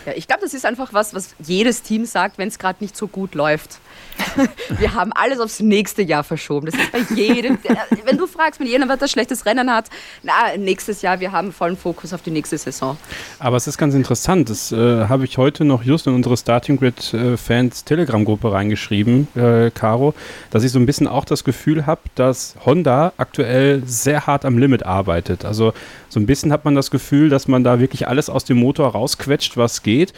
Ja, 0.05 0.13
ich 0.15 0.27
glaube, 0.27 0.41
das 0.41 0.53
ist 0.53 0.65
einfach 0.65 0.93
was, 0.93 1.13
was 1.13 1.35
jedes 1.39 1.81
Team 1.81 2.05
sagt, 2.05 2.37
wenn 2.37 2.47
es 2.47 2.59
gerade 2.59 2.83
nicht 2.83 2.95
so 2.95 3.07
gut 3.07 3.35
läuft. 3.35 3.79
Wir 4.79 4.93
haben 4.93 5.11
alles 5.13 5.39
aufs 5.39 5.59
nächste 5.59 6.01
Jahr 6.01 6.23
verschoben. 6.23 6.67
Das 6.67 6.75
ist 6.75 6.91
bei 6.91 7.15
jedem. 7.15 7.57
Wenn 8.05 8.17
du 8.17 8.27
fragst, 8.27 8.59
wenn 8.59 8.67
jemand 8.67 9.01
ein 9.01 9.07
schlechtes 9.07 9.45
Rennen 9.45 9.71
hat, 9.71 9.89
na, 10.23 10.57
nächstes 10.57 11.01
Jahr, 11.01 11.19
wir 11.19 11.31
haben 11.31 11.51
vollen 11.51 11.77
Fokus 11.77 12.13
auf 12.13 12.21
die 12.21 12.31
nächste 12.31 12.57
Saison. 12.57 12.97
Aber 13.39 13.57
es 13.57 13.67
ist 13.67 13.77
ganz 13.77 13.93
interessant. 13.93 14.49
Das 14.49 14.71
äh, 14.71 15.07
habe 15.07 15.25
ich 15.25 15.37
heute 15.37 15.65
noch 15.65 15.83
just 15.83 16.07
in 16.07 16.13
unsere 16.13 16.37
Starting 16.37 16.77
Grid 16.77 17.13
äh, 17.13 17.37
Fans 17.37 17.83
Telegram-Gruppe 17.83 18.51
reingeschrieben, 18.51 19.27
äh, 19.35 19.71
Caro, 19.71 20.13
dass 20.51 20.63
ich 20.63 20.71
so 20.71 20.79
ein 20.79 20.85
bisschen 20.85 21.07
auch 21.07 21.25
das 21.25 21.43
Gefühl 21.43 21.85
habe, 21.85 22.01
dass 22.15 22.55
Honda 22.65 23.13
aktuell 23.17 23.83
sehr 23.85 24.27
hart 24.27 24.45
am 24.45 24.57
Limit 24.57 24.83
arbeitet. 24.83 25.45
Also 25.45 25.73
so 26.15 26.19
ein 26.21 26.25
bisschen 26.25 26.53
hat 26.53 26.63
man 26.63 26.75
das 26.75 26.91
Gefühl, 26.91 27.27
dass 27.29 27.49
man 27.49 27.65
da 27.65 27.79
wirklich 27.81 28.07
alles 28.07 28.29
aus 28.29 28.45
dem 28.45 28.57
Motor 28.57 28.87
rausquetscht, 28.87 29.57
was 29.57 29.83
geht. 29.83 30.13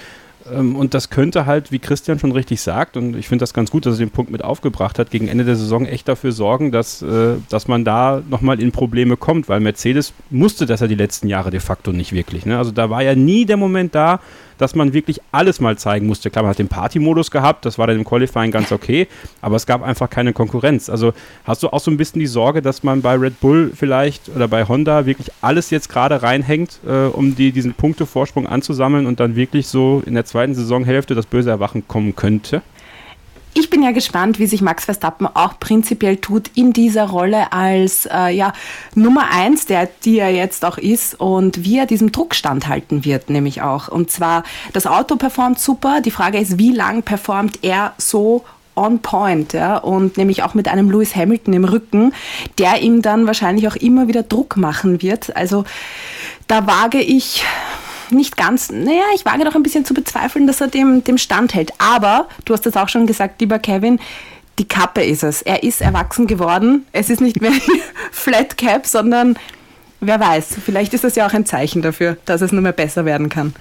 Ähm, 0.53 0.75
Und 0.75 0.93
das 0.93 1.09
könnte 1.09 1.47
halt, 1.47 1.71
wie 1.71 1.79
Christian 1.79 2.19
schon 2.19 2.31
richtig 2.31 2.61
sagt, 2.61 2.97
und 2.97 3.17
ich 3.17 3.27
finde 3.27 3.41
das 3.41 3.51
ganz 3.51 3.71
gut, 3.71 3.87
dass 3.87 3.95
er 3.95 4.05
den 4.05 4.11
Punkt 4.11 4.31
mit 4.31 4.43
aufgebracht 4.43 4.99
hat, 4.99 5.09
gegen 5.09 5.27
Ende 5.27 5.43
der 5.43 5.55
Saison 5.55 5.87
echt 5.87 6.07
dafür 6.07 6.31
sorgen, 6.31 6.71
dass, 6.71 7.01
äh, 7.01 7.37
dass 7.49 7.67
man 7.67 7.83
da 7.83 8.21
nochmal 8.29 8.61
in 8.61 8.71
Probleme 8.71 9.17
kommt, 9.17 9.49
weil 9.49 9.59
Mercedes 9.59 10.13
musste 10.29 10.67
das 10.67 10.81
ja 10.81 10.87
die 10.87 10.95
letzten 10.95 11.27
Jahre 11.27 11.49
de 11.49 11.59
facto 11.59 11.91
nicht 11.91 12.13
wirklich. 12.13 12.45
Ne? 12.45 12.59
Also 12.59 12.69
da 12.69 12.91
war 12.91 13.01
ja 13.01 13.15
nie 13.15 13.45
der 13.45 13.57
Moment 13.57 13.95
da, 13.95 14.19
dass 14.57 14.75
man 14.75 14.93
wirklich 14.93 15.19
alles 15.31 15.59
mal 15.59 15.77
zeigen 15.77 16.07
musste. 16.07 16.29
Klar, 16.29 16.43
man 16.43 16.51
hat 16.51 16.59
den 16.59 16.67
Party-Modus 16.67 17.31
gehabt, 17.31 17.65
das 17.65 17.77
war 17.77 17.87
dann 17.87 17.97
im 17.97 18.05
Qualifying 18.05 18.51
ganz 18.51 18.71
okay, 18.71 19.07
aber 19.41 19.55
es 19.55 19.65
gab 19.65 19.83
einfach 19.83 20.09
keine 20.09 20.33
Konkurrenz. 20.33 20.89
Also 20.89 21.13
hast 21.43 21.63
du 21.63 21.69
auch 21.69 21.79
so 21.79 21.91
ein 21.91 21.97
bisschen 21.97 22.19
die 22.19 22.27
Sorge, 22.27 22.61
dass 22.61 22.83
man 22.83 23.01
bei 23.01 23.15
Red 23.15 23.39
Bull 23.39 23.71
vielleicht 23.75 24.29
oder 24.29 24.47
bei 24.47 24.67
Honda 24.67 25.05
wirklich 25.05 25.29
alles 25.41 25.69
jetzt 25.69 25.89
gerade 25.89 26.21
reinhängt, 26.23 26.79
äh, 26.87 27.07
um 27.07 27.35
die, 27.35 27.51
diesen 27.51 27.73
Punktevorsprung 27.73 28.47
anzusammeln 28.47 29.05
und 29.05 29.19
dann 29.19 29.35
wirklich 29.35 29.67
so 29.67 30.01
in 30.05 30.13
der 30.13 30.25
zweiten 30.25 30.55
Saisonhälfte 30.55 31.15
das 31.15 31.25
böse 31.25 31.49
Erwachen 31.49 31.87
kommen 31.87 32.15
könnte? 32.15 32.61
Ich 33.59 33.71
bin 33.71 33.81
ja 33.81 33.89
gespannt, 33.89 34.37
wie 34.37 34.45
sich 34.45 34.61
Max 34.61 34.85
Verstappen 34.85 35.25
auch 35.25 35.59
prinzipiell 35.59 36.17
tut 36.17 36.51
in 36.53 36.73
dieser 36.73 37.05
Rolle 37.09 37.51
als 37.51 38.05
äh, 38.05 38.29
ja, 38.29 38.53
Nummer 38.93 39.31
eins, 39.31 39.65
der, 39.65 39.89
die 40.05 40.19
er 40.19 40.29
jetzt 40.29 40.63
auch 40.63 40.77
ist 40.77 41.19
und 41.19 41.63
wie 41.63 41.79
er 41.79 41.87
diesem 41.87 42.11
Druck 42.11 42.35
standhalten 42.35 43.03
wird, 43.03 43.31
nämlich 43.31 43.63
auch. 43.63 43.87
Und 43.87 44.11
zwar, 44.11 44.43
das 44.73 44.85
Auto 44.85 45.15
performt 45.15 45.57
super. 45.57 46.01
Die 46.01 46.11
Frage 46.11 46.37
ist, 46.37 46.59
wie 46.59 46.71
lang 46.71 47.01
performt 47.01 47.63
er 47.63 47.95
so 47.97 48.45
on 48.75 48.99
point, 48.99 49.53
ja, 49.53 49.77
und 49.77 50.17
nämlich 50.17 50.43
auch 50.43 50.53
mit 50.53 50.67
einem 50.67 50.91
Lewis 50.91 51.15
Hamilton 51.15 51.55
im 51.55 51.65
Rücken, 51.65 52.13
der 52.59 52.83
ihm 52.83 53.01
dann 53.01 53.25
wahrscheinlich 53.25 53.67
auch 53.67 53.75
immer 53.75 54.07
wieder 54.07 54.21
Druck 54.21 54.55
machen 54.55 55.01
wird. 55.01 55.35
Also 55.35 55.63
da 56.47 56.67
wage 56.67 57.01
ich 57.01 57.43
nicht 58.11 58.37
ganz, 58.37 58.71
naja, 58.71 59.03
ich 59.15 59.25
wage 59.25 59.43
doch 59.43 59.55
ein 59.55 59.63
bisschen 59.63 59.85
zu 59.85 59.93
bezweifeln, 59.93 60.47
dass 60.47 60.61
er 60.61 60.67
dem, 60.67 61.03
dem 61.03 61.17
standhält. 61.17 61.71
Aber, 61.77 62.27
du 62.45 62.53
hast 62.53 62.65
das 62.65 62.77
auch 62.77 62.89
schon 62.89 63.07
gesagt, 63.07 63.41
lieber 63.41 63.59
Kevin, 63.59 63.99
die 64.59 64.67
Kappe 64.67 65.03
ist 65.03 65.23
es. 65.23 65.41
Er 65.41 65.63
ist 65.63 65.81
erwachsen 65.81 66.27
geworden. 66.27 66.85
Es 66.91 67.09
ist 67.09 67.21
nicht 67.21 67.41
mehr 67.41 67.51
Flat 68.11 68.57
Cap, 68.57 68.85
sondern 68.85 69.37
wer 69.99 70.19
weiß, 70.19 70.57
vielleicht 70.63 70.93
ist 70.93 71.03
das 71.03 71.15
ja 71.15 71.27
auch 71.27 71.33
ein 71.33 71.45
Zeichen 71.45 71.81
dafür, 71.81 72.17
dass 72.25 72.41
es 72.41 72.51
nur 72.51 72.61
mehr 72.61 72.71
besser 72.71 73.05
werden 73.05 73.29
kann. 73.29 73.53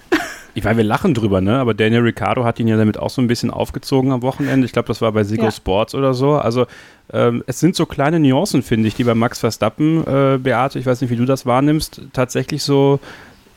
Ich 0.55 0.65
weiß, 0.65 0.75
wir 0.75 0.85
lachen 0.85 1.13
drüber, 1.13 1.43
ne? 1.43 1.59
Aber 1.59 1.75
Daniel 1.75 2.01
Ricciardo 2.01 2.45
hat 2.45 2.59
ihn 2.59 2.67
ja 2.67 2.79
damit 2.79 2.99
auch 2.99 3.11
so 3.11 3.21
ein 3.21 3.27
bisschen 3.27 3.51
aufgezogen 3.51 4.11
am 4.11 4.23
Wochenende. 4.23 4.65
Ich 4.65 4.73
glaube, 4.73 4.89
das 4.89 5.03
war 5.03 5.13
bei 5.13 5.23
Sigo 5.23 5.45
ja. 5.45 5.51
Sports 5.51 5.95
oder 5.95 6.15
so. 6.15 6.33
Also 6.33 6.67
ähm, 7.13 7.45
es 7.47 7.61
sind 7.61 7.77
so 7.77 7.85
kleine 7.85 8.19
Nuancen, 8.19 8.63
finde 8.63 8.89
ich, 8.89 8.95
die 8.95 9.05
bei 9.05 9.15
Max 9.15 9.41
Verstappen, 9.41 10.03
äh, 10.07 10.39
Beate, 10.39 10.79
ich 10.79 10.87
weiß 10.87 11.03
nicht, 11.03 11.11
wie 11.11 11.17
du 11.17 11.27
das 11.27 11.45
wahrnimmst, 11.45 12.01
tatsächlich 12.15 12.63
so 12.63 13.01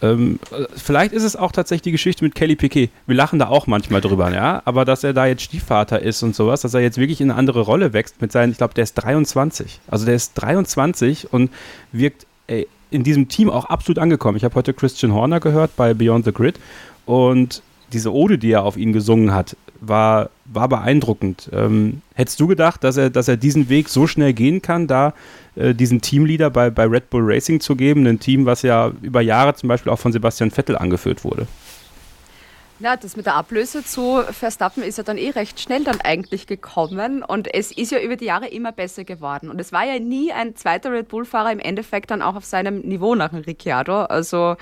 ähm, 0.02 0.40
vielleicht 0.76 1.14
ist 1.14 1.24
es 1.24 1.36
auch 1.36 1.52
tatsächlich 1.52 1.82
die 1.82 1.92
Geschichte 1.92 2.24
mit 2.24 2.36
Kelly 2.36 2.56
Piquet. 2.56 2.90
Wir 3.06 3.16
lachen 3.16 3.40
da 3.40 3.48
auch 3.48 3.68
manchmal 3.68 4.02
drüber, 4.02 4.34
ja. 4.34 4.62
Aber 4.66 4.86
dass 4.86 5.04
er 5.04 5.14
da 5.14 5.26
jetzt 5.26 5.42
Stiefvater 5.42 6.02
ist 6.02 6.24
und 6.24 6.36
sowas, 6.36 6.62
dass 6.62 6.74
er 6.74 6.82
jetzt 6.82 6.98
wirklich 6.98 7.20
in 7.20 7.32
eine 7.32 7.38
andere 7.38 7.62
Rolle 7.62 7.94
wächst 7.94 8.22
mit 8.22 8.32
seinen, 8.32 8.52
ich 8.52 8.58
glaube, 8.58 8.74
der 8.74 8.84
ist 8.84 8.94
23. 8.96 9.80
Also 9.88 10.06
der 10.06 10.16
ist 10.16 10.34
23 10.36 11.34
und 11.34 11.52
wirkt 11.92 12.26
ey, 12.48 12.68
in 12.92 13.04
diesem 13.04 13.28
Team 13.28 13.50
auch 13.50 13.66
absolut 13.66 14.00
angekommen. 14.00 14.38
Ich 14.38 14.44
habe 14.44 14.56
heute 14.56 14.74
Christian 14.74 15.14
Horner 15.14 15.40
gehört 15.40 15.76
bei 15.76 15.94
Beyond 15.94 16.26
the 16.26 16.32
Grid 16.32 16.60
und 17.06 17.62
diese 17.92 18.14
Ode, 18.14 18.38
die 18.38 18.52
er 18.52 18.64
auf 18.64 18.78
ihn 18.78 18.94
gesungen 18.94 19.34
hat, 19.34 19.56
war, 19.82 20.30
war 20.46 20.68
beeindruckend. 20.68 21.50
Ähm, 21.54 22.02
hättest 22.16 22.40
du 22.40 22.48
gedacht, 22.48 22.84
dass 22.84 22.98
er, 22.98 23.10
dass 23.10 23.28
er 23.28 23.38
diesen 23.38 23.70
Weg 23.70 23.90
so 23.90 24.08
schnell 24.08 24.34
gehen 24.34 24.62
kann, 24.62 24.88
da 24.88 25.14
äh, 25.56 25.74
diesen 25.74 26.02
Teamleader 26.02 26.50
bei, 26.50 26.70
bei 26.70 26.86
Red 26.86 27.10
Bull 27.10 27.24
Racing 27.24 27.60
zu 27.60 27.76
geben, 27.76 28.06
ein 28.08 28.20
Team, 28.20 28.46
was 28.46 28.62
ja 28.62 28.92
über 29.02 29.22
Jahre 29.22 29.56
zum 29.56 29.70
Beispiel 29.70 29.92
auch 29.92 30.00
von 30.00 30.12
Sebastian 30.12 30.52
Vettel 30.52 30.78
angeführt 30.78 31.24
wurde? 31.24 31.48
Ja, 32.82 32.96
das 32.96 33.18
mit 33.18 33.26
der 33.26 33.36
Ablöse 33.36 33.84
zu 33.84 34.22
Verstappen 34.32 34.84
ist 34.84 34.98
ja 34.98 35.04
dann 35.04 35.18
eh 35.18 35.32
recht 35.32 35.60
schnell 35.60 35.84
dann 35.84 36.00
eigentlich 36.00 36.48
gekommen 36.48 37.24
und 37.24 37.54
es 37.54 37.74
ist 37.74 37.92
ja 37.92 38.00
über 38.00 38.16
die 38.16 38.26
Jahre 38.26 38.48
immer 38.48 38.72
besser 38.72 39.04
geworden. 39.04 39.50
Und 39.50 39.60
es 39.60 39.74
war 39.74 39.86
ja 39.86 40.00
nie 40.00 40.32
ein 40.32 40.56
zweiter 40.56 40.94
Red 40.94 41.10
Bull-Fahrer 41.10 41.52
im 41.52 41.60
Endeffekt 41.60 42.10
dann 42.10 42.22
auch 42.22 42.36
auf 42.36 42.46
seinem 42.46 42.80
Niveau 42.80 43.16
nach 43.16 43.32
dem 43.32 43.40
Ricciardo. 43.40 44.04
Also 44.04 44.56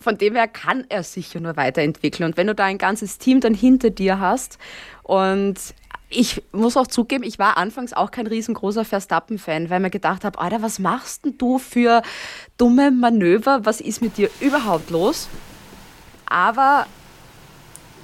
von 0.00 0.18
dem 0.18 0.34
her 0.34 0.48
kann 0.48 0.84
er 0.88 1.02
sich 1.02 1.32
ja 1.34 1.40
nur 1.40 1.56
weiterentwickeln. 1.56 2.28
Und 2.28 2.36
wenn 2.36 2.46
du 2.46 2.54
da 2.54 2.64
ein 2.64 2.78
ganzes 2.78 3.18
Team 3.18 3.40
dann 3.40 3.54
hinter 3.54 3.90
dir 3.90 4.20
hast 4.20 4.58
und 5.02 5.58
ich 6.10 6.42
muss 6.52 6.76
auch 6.76 6.86
zugeben, 6.86 7.24
ich 7.24 7.38
war 7.38 7.56
anfangs 7.56 7.92
auch 7.92 8.10
kein 8.10 8.26
riesengroßer 8.26 8.84
Verstappen-Fan, 8.84 9.70
weil 9.70 9.80
mir 9.80 9.90
gedacht 9.90 10.24
habe, 10.24 10.38
Alter, 10.38 10.62
was 10.62 10.78
machst 10.78 11.24
denn 11.24 11.36
du 11.38 11.58
für 11.58 12.02
dumme 12.56 12.90
Manöver? 12.90 13.64
Was 13.64 13.80
ist 13.80 14.00
mit 14.00 14.16
dir 14.16 14.30
überhaupt 14.40 14.90
los? 14.90 15.28
Aber 16.26 16.86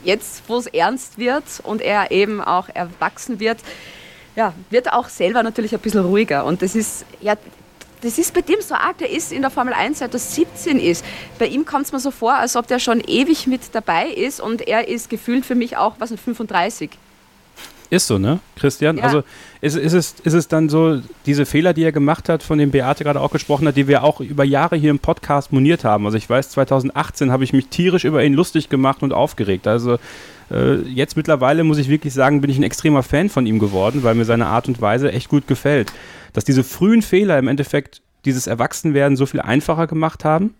jetzt, 0.03 0.43
wo 0.49 0.57
es 0.57 0.67
ernst 0.67 1.19
wird 1.19 1.45
und 1.63 1.83
er 1.83 2.11
eben 2.11 2.41
auch 2.41 2.69
erwachsen 2.73 3.39
wird, 3.39 3.59
ja, 4.37 4.55
wird 4.71 4.93
auch 4.93 5.09
selber 5.09 5.43
natürlich 5.43 5.75
ein 5.75 5.81
bisschen 5.81 6.05
ruhiger. 6.05 6.45
Und 6.45 6.63
das 6.63 6.75
ist, 6.75 7.05
ja, 7.21 7.35
das 8.03 8.19
ist 8.19 8.35
bei 8.35 8.41
dem 8.41 8.61
so 8.61 8.75
arg, 8.75 8.99
der 8.99 9.11
ist 9.11 9.33
in 9.33 9.43
der 9.43 9.51
Formel 9.51 9.75
1 9.75 9.99
seit 9.99 10.15
er 10.15 10.19
17 10.19 10.79
ist. 10.79 11.05
Bei 11.39 11.47
ihm 11.47 11.65
kommt 11.65 11.87
es 11.87 11.93
mir 11.93 12.01
so 12.01 12.11
vor, 12.11 12.35
als 12.35 12.57
ob 12.57 12.67
der 12.67 12.79
schon 12.79 13.01
ewig 13.01 13.47
mit 13.47 13.75
dabei 13.75 14.09
ist 14.09 14.41
und 14.41 14.67
er 14.67 14.89
ist 14.89 15.11
gefühlt 15.11 15.45
für 15.45 15.55
mich 15.55 15.77
auch, 15.77 15.95
was 15.99 16.11
nicht, 16.11 16.23
35. 16.23 16.91
Ist 17.91 18.07
so, 18.07 18.19
ne, 18.19 18.39
Christian? 18.55 18.99
Ja. 18.99 19.03
Also 19.03 19.25
ist, 19.61 19.77
ist, 19.77 19.93
es, 19.93 20.15
ist 20.23 20.33
es 20.33 20.47
dann 20.47 20.69
so, 20.69 21.01
diese 21.27 21.45
Fehler, 21.45 21.75
die 21.75 21.83
er 21.83 21.91
gemacht 21.91 22.29
hat, 22.29 22.45
von 22.45 22.57
denen 22.57 22.71
Beate 22.71 23.03
gerade 23.03 23.21
auch 23.21 23.33
gesprochen 23.33 23.67
hat, 23.67 23.77
die 23.77 23.89
wir 23.89 24.05
auch 24.05 24.21
über 24.21 24.45
Jahre 24.45 24.77
hier 24.77 24.91
im 24.91 25.01
Podcast 25.01 25.53
moniert 25.53 25.83
haben. 25.83 26.07
Also 26.07 26.17
ich 26.17 26.31
weiß, 26.31 26.51
2018 26.51 27.33
habe 27.33 27.43
ich 27.43 27.53
mich 27.53 27.67
tierisch 27.67 28.05
über 28.05 28.23
ihn 28.23 28.35
lustig 28.35 28.69
gemacht 28.69 29.03
und 29.03 29.13
aufgeregt. 29.13 29.67
Also 29.67 29.99
äh, 30.53 30.77
jetzt 30.83 31.17
mittlerweile 31.17 31.65
muss 31.65 31.79
ich 31.79 31.89
wirklich 31.89 32.15
sagen, 32.15 32.41
bin 32.41 32.51
ich 32.51 32.59
ein 32.59 32.63
extremer 32.63 33.03
Fan 33.03 33.29
von 33.29 33.45
ihm 33.45 33.59
geworden, 33.59 34.05
weil 34.05 34.15
mir 34.15 34.25
seine 34.25 34.47
Art 34.47 34.69
und 34.69 34.81
Weise 34.81 35.11
echt 35.11 35.29
gut 35.29 35.49
gefällt. 35.49 35.93
Dass 36.33 36.45
diese 36.45 36.63
frühen 36.63 37.03
Fehler 37.03 37.41
im 37.41 37.49
Endeffekt 37.49 38.03
dieses 38.25 38.47
Erwachsenwerden 38.47 39.17
so 39.17 39.27
viel 39.27 39.41
einfacher 39.41 39.89
gemacht 39.89 40.25
haben? 40.25 40.55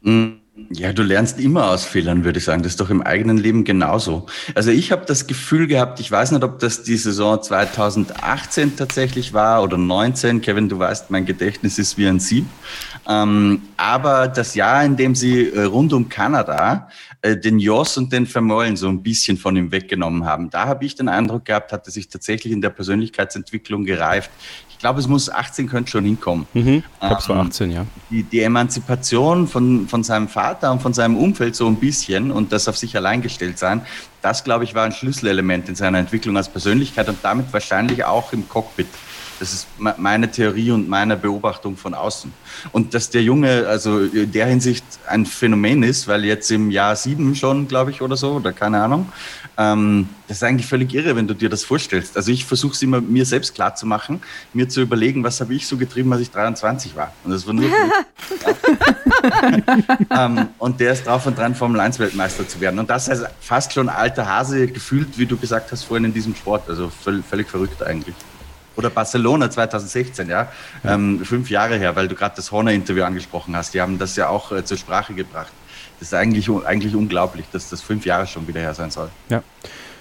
Mhm. 0.00 0.41
Ja, 0.70 0.92
du 0.92 1.02
lernst 1.02 1.40
immer 1.40 1.70
aus 1.70 1.86
Fehlern, 1.86 2.24
würde 2.24 2.38
ich 2.38 2.44
sagen. 2.44 2.62
Das 2.62 2.72
ist 2.72 2.80
doch 2.80 2.90
im 2.90 3.00
eigenen 3.00 3.38
Leben 3.38 3.64
genauso. 3.64 4.26
Also 4.54 4.70
ich 4.70 4.92
habe 4.92 5.06
das 5.06 5.26
Gefühl 5.26 5.66
gehabt, 5.66 5.98
ich 5.98 6.10
weiß 6.10 6.30
nicht, 6.32 6.44
ob 6.44 6.58
das 6.58 6.82
die 6.82 6.98
Saison 6.98 7.42
2018 7.42 8.76
tatsächlich 8.76 9.32
war 9.32 9.62
oder 9.62 9.78
19. 9.78 10.42
Kevin, 10.42 10.68
du 10.68 10.78
weißt, 10.78 11.10
mein 11.10 11.24
Gedächtnis 11.24 11.78
ist 11.78 11.96
wie 11.96 12.06
ein 12.06 12.20
Sieb. 12.20 12.44
Ähm, 13.08 13.62
aber 13.78 14.28
das 14.28 14.54
Jahr, 14.54 14.84
in 14.84 14.96
dem 14.96 15.14
sie 15.14 15.48
äh, 15.48 15.62
rund 15.62 15.94
um 15.94 16.10
Kanada 16.10 16.88
äh, 17.22 17.34
den 17.34 17.58
Joss 17.58 17.96
und 17.96 18.12
den 18.12 18.26
Vermeulen 18.26 18.76
so 18.76 18.88
ein 18.88 19.02
bisschen 19.02 19.38
von 19.38 19.56
ihm 19.56 19.72
weggenommen 19.72 20.26
haben, 20.26 20.50
da 20.50 20.66
habe 20.66 20.84
ich 20.84 20.94
den 20.94 21.08
Eindruck 21.08 21.46
gehabt, 21.46 21.72
hat 21.72 21.86
er 21.86 21.92
sich 21.92 22.08
tatsächlich 22.08 22.52
in 22.52 22.60
der 22.60 22.70
Persönlichkeitsentwicklung 22.70 23.86
gereift 23.86 24.30
glaube, 24.82 25.00
es 25.00 25.08
muss 25.08 25.30
18 25.30 25.68
könnte 25.68 25.90
schon 25.90 26.04
hinkommen. 26.04 26.46
Mhm. 26.52 26.82
Ich 26.94 26.98
glaube, 27.00 27.16
es 27.20 27.28
war 27.28 27.36
18, 27.38 27.70
ja. 27.70 27.86
Die, 28.10 28.24
die, 28.24 28.40
Emanzipation 28.40 29.46
von, 29.46 29.88
von 29.88 30.02
seinem 30.02 30.28
Vater 30.28 30.72
und 30.72 30.82
von 30.82 30.92
seinem 30.92 31.16
Umfeld 31.16 31.56
so 31.56 31.66
ein 31.68 31.76
bisschen 31.76 32.30
und 32.30 32.52
das 32.52 32.68
auf 32.68 32.76
sich 32.76 32.96
allein 32.96 33.22
gestellt 33.22 33.58
sein, 33.58 33.82
das, 34.20 34.44
glaube 34.44 34.64
ich, 34.64 34.74
war 34.74 34.84
ein 34.84 34.92
Schlüsselelement 34.92 35.68
in 35.68 35.76
seiner 35.76 35.98
Entwicklung 35.98 36.36
als 36.36 36.48
Persönlichkeit 36.48 37.08
und 37.08 37.18
damit 37.22 37.52
wahrscheinlich 37.52 38.04
auch 38.04 38.32
im 38.32 38.48
Cockpit. 38.48 38.88
Das 39.38 39.52
ist 39.52 39.66
meine 39.78 40.30
Theorie 40.30 40.70
und 40.70 40.88
meine 40.88 41.16
Beobachtung 41.16 41.76
von 41.76 41.94
außen. 41.94 42.32
Und 42.70 42.94
dass 42.94 43.10
der 43.10 43.22
Junge 43.22 43.66
also 43.66 44.00
in 44.00 44.30
der 44.30 44.46
Hinsicht 44.46 44.84
ein 45.08 45.26
Phänomen 45.26 45.82
ist, 45.82 46.06
weil 46.06 46.24
jetzt 46.24 46.50
im 46.50 46.70
Jahr 46.70 46.94
sieben 46.94 47.34
schon, 47.34 47.66
glaube 47.66 47.90
ich, 47.90 48.02
oder 48.02 48.16
so, 48.16 48.34
oder 48.34 48.52
keine 48.52 48.80
Ahnung, 48.82 49.10
ähm, 49.62 50.08
das 50.28 50.38
ist 50.38 50.42
eigentlich 50.42 50.66
völlig 50.66 50.92
irre, 50.94 51.14
wenn 51.14 51.26
du 51.26 51.34
dir 51.34 51.48
das 51.48 51.64
vorstellst. 51.64 52.16
Also 52.16 52.32
ich 52.32 52.44
versuche 52.44 52.72
es 52.72 52.82
immer 52.82 53.00
mir 53.00 53.24
selbst 53.26 53.54
klar 53.54 53.74
zu 53.74 53.86
machen, 53.86 54.20
mir 54.52 54.68
zu 54.68 54.80
überlegen, 54.80 55.22
was 55.24 55.40
habe 55.40 55.54
ich 55.54 55.66
so 55.66 55.76
getrieben, 55.76 56.12
als 56.12 56.22
ich 56.22 56.30
23 56.30 56.96
war. 56.96 57.12
Und 57.24 57.32
das 57.32 57.46
war 57.46 57.54
nur 57.54 57.70
ähm, 60.10 60.48
Und 60.58 60.80
der 60.80 60.92
ist 60.92 61.06
drauf 61.06 61.26
und 61.26 61.38
dran, 61.38 61.54
Formel 61.54 61.80
1 61.80 61.98
Weltmeister 61.98 62.46
zu 62.48 62.60
werden. 62.60 62.78
Und 62.78 62.90
das 62.90 63.08
heißt 63.08 63.24
fast 63.40 63.72
schon 63.72 63.88
alter 63.88 64.26
Hase 64.26 64.66
gefühlt, 64.66 65.18
wie 65.18 65.26
du 65.26 65.36
gesagt 65.36 65.70
hast 65.70 65.84
vorhin 65.84 66.06
in 66.06 66.14
diesem 66.14 66.34
Sport. 66.34 66.68
Also 66.68 66.90
völlig, 66.90 67.24
völlig 67.24 67.48
verrückt 67.48 67.82
eigentlich. 67.82 68.14
Oder 68.74 68.88
Barcelona 68.88 69.50
2016, 69.50 70.30
ja, 70.30 70.50
ähm, 70.82 71.22
fünf 71.24 71.50
Jahre 71.50 71.76
her, 71.76 71.94
weil 71.94 72.08
du 72.08 72.14
gerade 72.14 72.36
das 72.36 72.50
Horner-Interview 72.50 73.04
angesprochen 73.04 73.54
hast. 73.54 73.74
Die 73.74 73.82
haben 73.82 73.98
das 73.98 74.16
ja 74.16 74.28
auch 74.28 74.50
äh, 74.50 74.64
zur 74.64 74.78
Sprache 74.78 75.12
gebracht. 75.12 75.52
Das 76.02 76.08
ist 76.08 76.14
eigentlich, 76.14 76.50
eigentlich 76.66 76.96
unglaublich, 76.96 77.46
dass 77.52 77.70
das 77.70 77.80
fünf 77.80 78.04
Jahre 78.04 78.26
schon 78.26 78.48
wieder 78.48 78.58
her 78.58 78.74
sein 78.74 78.90
soll. 78.90 79.08
Ja. 79.28 79.44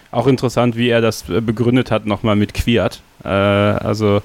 Auch 0.10 0.26
interessant, 0.26 0.76
wie 0.76 0.90
er 0.90 1.00
das 1.00 1.30
äh, 1.30 1.42
begründet 1.42 1.92
hat, 1.92 2.08
nochmal 2.08 2.36
mit 2.36 2.56
Quiert. 2.56 3.04
Äh, 3.24 3.28
also 3.28 4.24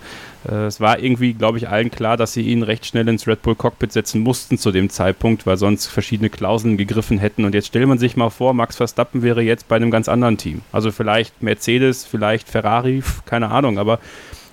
äh, 0.49 0.55
es 0.65 0.81
war 0.81 0.99
irgendwie, 0.99 1.35
glaube 1.35 1.59
ich, 1.59 1.69
allen 1.69 1.91
klar, 1.91 2.17
dass 2.17 2.33
sie 2.33 2.41
ihn 2.41 2.63
recht 2.63 2.87
schnell 2.87 3.07
ins 3.09 3.27
Red 3.27 3.43
Bull 3.43 3.57
Cockpit 3.57 3.93
setzen 3.93 4.23
mussten 4.23 4.57
zu 4.57 4.73
dem 4.73 4.89
Zeitpunkt, 4.89 5.45
weil 5.45 5.59
sonst 5.59 5.89
verschiedene 5.89 6.31
Klauseln 6.31 6.79
gegriffen 6.79 7.19
hätten. 7.19 7.45
Und 7.45 7.55
jetzt 7.55 7.67
stellt 7.67 7.87
man 7.87 7.99
sich 7.99 8.17
mal 8.17 8.31
vor, 8.31 8.55
Max 8.55 8.77
Verstappen 8.77 9.23
wäre 9.23 9.43
jetzt 9.43 9.69
bei 9.69 9.77
einem 9.77 9.91
ganz 9.91 10.09
anderen 10.09 10.39
Team. 10.39 10.63
Also 10.73 10.91
vielleicht 10.93 11.43
Mercedes, 11.43 12.07
vielleicht 12.07 12.49
Ferrari, 12.49 13.03
keine 13.27 13.51
Ahnung, 13.51 13.79
aber 13.79 13.99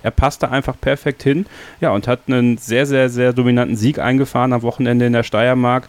er 0.04 0.12
passte 0.12 0.52
einfach 0.52 0.76
perfekt 0.80 1.24
hin. 1.24 1.46
Ja, 1.80 1.92
und 1.92 2.10
hat 2.10 2.24
einen 2.28 2.58
sehr, 2.58 2.86
sehr, 2.86 3.08
sehr 3.08 3.32
dominanten 3.32 3.78
Sieg 3.78 3.98
eingefahren 4.00 4.52
am 4.52 4.62
Wochenende 4.62 5.06
in 5.06 5.14
der 5.14 5.24
Steiermark. 5.24 5.88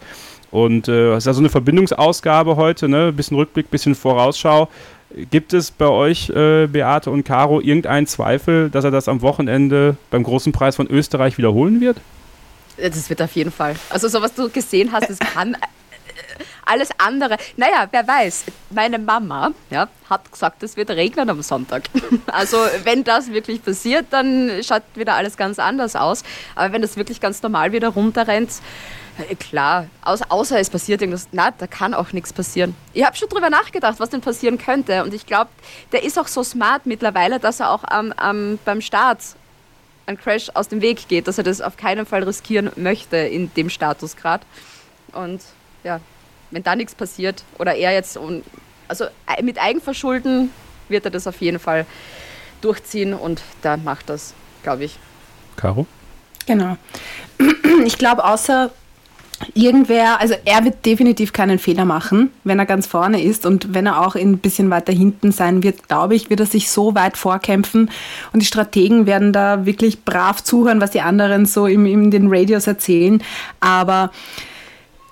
Und 0.55 0.87
äh, 0.87 1.15
es 1.15 1.25
ist 1.25 1.27
ja 1.27 1.33
so 1.33 1.41
eine 1.41 1.49
Verbindungsausgabe 1.49 2.55
heute, 2.55 2.89
ne? 2.89 3.13
Bisschen 3.13 3.37
Rückblick, 3.37 3.73
bisschen 3.73 3.97
Vorausschau. 3.97 4.69
Gibt 5.33 5.53
es 5.53 5.73
bei 5.73 5.89
euch, 5.89 6.31
äh, 6.31 6.69
Beate 6.69 7.11
und 7.11 7.25
Caro, 7.25 7.61
irgendeinen 7.61 8.07
Zweifel, 8.07 8.71
dass 8.71 8.85
er 8.85 8.93
das 8.93 9.09
am 9.09 9.21
Wochenende 9.21 9.97
beim 10.13 10.23
großen 10.23 10.53
Preis 10.53 10.77
von 10.77 10.87
Österreich 10.87 11.39
wiederholen 11.39 11.81
wird? 11.81 11.97
Das 12.77 13.11
wird 13.11 13.21
auf 13.21 13.33
jeden 13.33 13.51
Fall. 13.51 13.75
Also 13.91 14.07
so 14.07 14.23
was 14.23 14.33
du 14.33 14.49
gesehen 14.49 14.93
hast, 14.93 15.11
das 15.11 15.19
kann 15.19 15.57
alles 16.67 16.91
andere, 16.99 17.37
naja, 17.57 17.87
wer 17.91 18.07
weiß, 18.07 18.45
meine 18.71 18.99
Mama 18.99 19.53
ja, 19.71 19.89
hat 20.09 20.31
gesagt, 20.31 20.63
es 20.63 20.77
wird 20.77 20.91
regnen 20.91 21.31
am 21.31 21.43
Sonntag. 21.43 21.85
Also 22.27 22.57
wenn 22.83 23.05
das 23.05 23.31
wirklich 23.33 23.63
passiert, 23.65 24.07
dann 24.11 24.51
schaut 24.63 24.83
wieder 24.95 25.15
alles 25.15 25.37
ganz 25.37 25.59
anders 25.59 25.95
aus. 25.95 26.23
Aber 26.55 26.73
wenn 26.73 26.83
das 26.83 26.97
wirklich 26.97 27.21
ganz 27.21 27.43
normal 27.43 27.73
wieder 27.73 27.89
runterrennt, 27.89 28.51
äh, 29.19 29.35
Klar, 29.37 29.87
außer 30.03 30.59
es 30.59 30.71
passiert 30.71 31.01
irgendwas. 31.01 31.29
Na, 31.33 31.51
da 31.53 31.67
kann 31.67 31.95
auch 31.95 32.13
nichts 32.13 32.33
passieren. 32.33 32.75
Ich 32.93 33.05
habe 33.05 33.17
schon 33.17 33.29
drüber 33.29 33.51
nachgedacht, 33.51 34.01
was 34.01 34.11
denn 34.11 34.21
passieren 34.21 34.59
könnte. 34.59 35.05
Und 35.05 35.15
ich 35.15 35.27
glaube, 35.27 35.51
der 35.93 36.03
ist 36.03 36.19
auch 36.19 36.27
so 36.27 36.43
smart 36.43 36.87
mittlerweile, 36.87 37.39
dass 37.39 37.61
er 37.61 37.71
auch 37.71 37.85
ähm, 37.93 38.13
ähm, 38.23 38.59
beim 38.65 38.81
Start 38.81 39.21
ein 40.07 40.19
Crash 40.19 40.51
aus 40.55 40.69
dem 40.69 40.81
Weg 40.81 41.09
geht, 41.09 41.29
dass 41.29 41.39
er 41.39 41.45
das 41.45 41.61
auf 41.61 41.77
keinen 41.77 42.07
Fall 42.07 42.25
riskieren 42.25 42.71
möchte 42.77 43.17
in 43.17 43.53
dem 43.55 43.71
Statusgrad. 43.71 44.43
Und 45.13 45.43
ja, 45.83 46.01
wenn 46.55 46.63
da 46.63 46.77
nichts 46.77 46.95
passiert 46.95 47.43
oder 47.59 47.75
er 47.75 47.93
jetzt, 47.93 48.19
also 48.89 49.07
mit 49.43 49.61
Eigenverschulden 49.61 50.51
wird 50.89 51.05
er 51.05 51.11
das 51.11 51.27
auf 51.27 51.41
jeden 51.41 51.59
Fall 51.59 51.85
durchziehen 52.61 53.13
und 53.13 53.43
da 53.63 53.77
macht 53.77 54.09
das, 54.09 54.35
glaube 54.63 54.85
ich. 54.85 54.99
Caro? 55.57 55.87
Genau. 56.47 56.77
Ich 57.85 57.99
glaube, 57.99 58.25
außer 58.25 58.71
irgendwer, 59.55 60.21
also 60.21 60.35
er 60.45 60.65
wird 60.65 60.87
definitiv 60.87 61.33
keinen 61.33 61.59
Fehler 61.59 61.85
machen, 61.85 62.31
wenn 62.45 62.61
er 62.61 62.67
ganz 62.67 62.87
vorne 62.87 63.21
ist 63.21 63.47
und 63.47 63.75
wenn 63.75 63.87
er 63.87 64.07
auch 64.07 64.15
ein 64.15 64.39
bisschen 64.39 64.71
weiter 64.71 64.93
hinten 64.93 65.33
sein 65.33 65.65
wird, 65.65 65.89
glaube 65.89 66.15
ich, 66.15 66.31
wird 66.31 66.39
er 66.39 66.47
sich 66.47 66.71
so 66.71 66.95
weit 66.95 67.17
vorkämpfen 67.17 67.91
und 68.33 68.41
die 68.41 68.47
Strategen 68.47 69.07
werden 69.07 69.33
da 69.33 69.67
wirklich 69.67 70.05
brav 70.05 70.45
zuhören, 70.45 70.81
was 70.81 70.93
die 70.93 71.01
anderen 71.01 71.47
so 71.47 71.67
im, 71.67 71.85
in 71.85 72.13
den 72.13 72.29
Radios 72.33 72.69
erzählen, 72.69 73.23
aber 73.59 74.13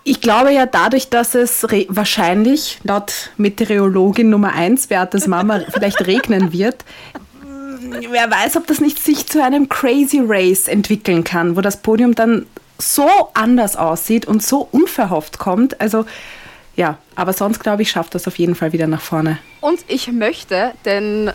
ich 0.05 0.21
glaube 0.21 0.53
ja 0.53 0.67
dadurch, 0.67 1.09
dass 1.09 1.35
es 1.35 1.63
wahrscheinlich 1.89 2.81
laut 2.83 3.31
Meteorologin 3.37 4.31
Nummer 4.31 4.53
1, 4.53 4.89
Beates 4.89 5.27
Mama, 5.27 5.61
vielleicht 5.73 6.07
regnen 6.07 6.53
wird, 6.53 6.85
wer 8.11 8.31
weiß, 8.31 8.57
ob 8.57 8.67
das 8.67 8.81
nicht 8.81 9.03
sich 9.03 9.27
zu 9.27 9.43
einem 9.43 9.69
Crazy 9.69 10.21
Race 10.25 10.69
entwickeln 10.69 11.25
kann, 11.25 11.57
wo 11.57 11.61
das 11.61 11.79
Podium 11.79 12.15
dann 12.15 12.47
so 12.79 13.09
anders 13.35 13.77
aussieht 13.77 14.27
und 14.27 14.43
so 14.43 14.69
unverhofft 14.71 15.39
kommt. 15.39 15.81
Also 15.81 16.05
ja, 16.75 16.99
aber 17.15 17.33
sonst 17.33 17.61
glaube 17.61 17.83
ich, 17.83 17.91
schafft 17.91 18.15
das 18.15 18.27
auf 18.27 18.39
jeden 18.39 18.55
Fall 18.55 18.73
wieder 18.73 18.87
nach 18.87 19.01
vorne. 19.01 19.39
Und 19.61 19.81
ich 19.89 20.11
möchte 20.11 20.73
den 20.85 21.31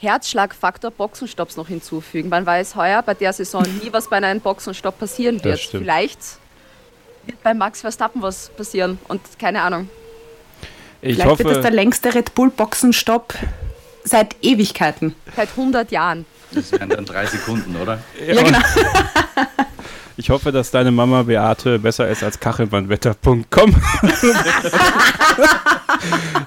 Herzschlagfaktor 0.00 0.90
Boxenstopps 0.90 1.56
noch 1.56 1.68
hinzufügen. 1.68 2.28
Man 2.28 2.46
weiß 2.46 2.74
heuer 2.76 3.02
bei 3.02 3.14
der 3.14 3.32
Saison 3.32 3.62
nie, 3.82 3.92
was 3.92 4.08
bei 4.08 4.16
einem 4.16 4.40
Boxenstopp 4.40 4.98
passieren 4.98 5.42
wird. 5.44 5.60
Vielleicht 5.60 6.20
wird 7.28 7.42
bei 7.42 7.54
Max 7.54 7.82
Verstappen 7.82 8.22
was 8.22 8.50
passieren 8.50 8.98
und 9.08 9.20
keine 9.38 9.62
Ahnung. 9.62 9.88
Ich 11.00 11.14
Vielleicht 11.14 11.30
hoffe, 11.30 11.44
wird 11.44 11.56
es 11.56 11.62
der 11.62 11.70
längste 11.70 12.14
Red 12.14 12.34
Bull 12.34 12.50
Boxenstopp 12.50 13.34
seit 14.02 14.36
Ewigkeiten. 14.42 15.14
Seit 15.36 15.50
100 15.50 15.92
Jahren. 15.92 16.26
Das 16.50 16.72
wären 16.72 16.88
dann 16.88 17.04
drei 17.04 17.26
Sekunden, 17.26 17.76
oder? 17.76 18.00
Ja, 18.26 18.42
genau. 18.42 18.58
Ich 20.20 20.30
hoffe, 20.30 20.50
dass 20.50 20.72
deine 20.72 20.90
Mama 20.90 21.22
Beate 21.22 21.78
besser 21.78 22.08
ist 22.08 22.24
als 22.24 22.40
kachelbandwetter.com. 22.40 23.76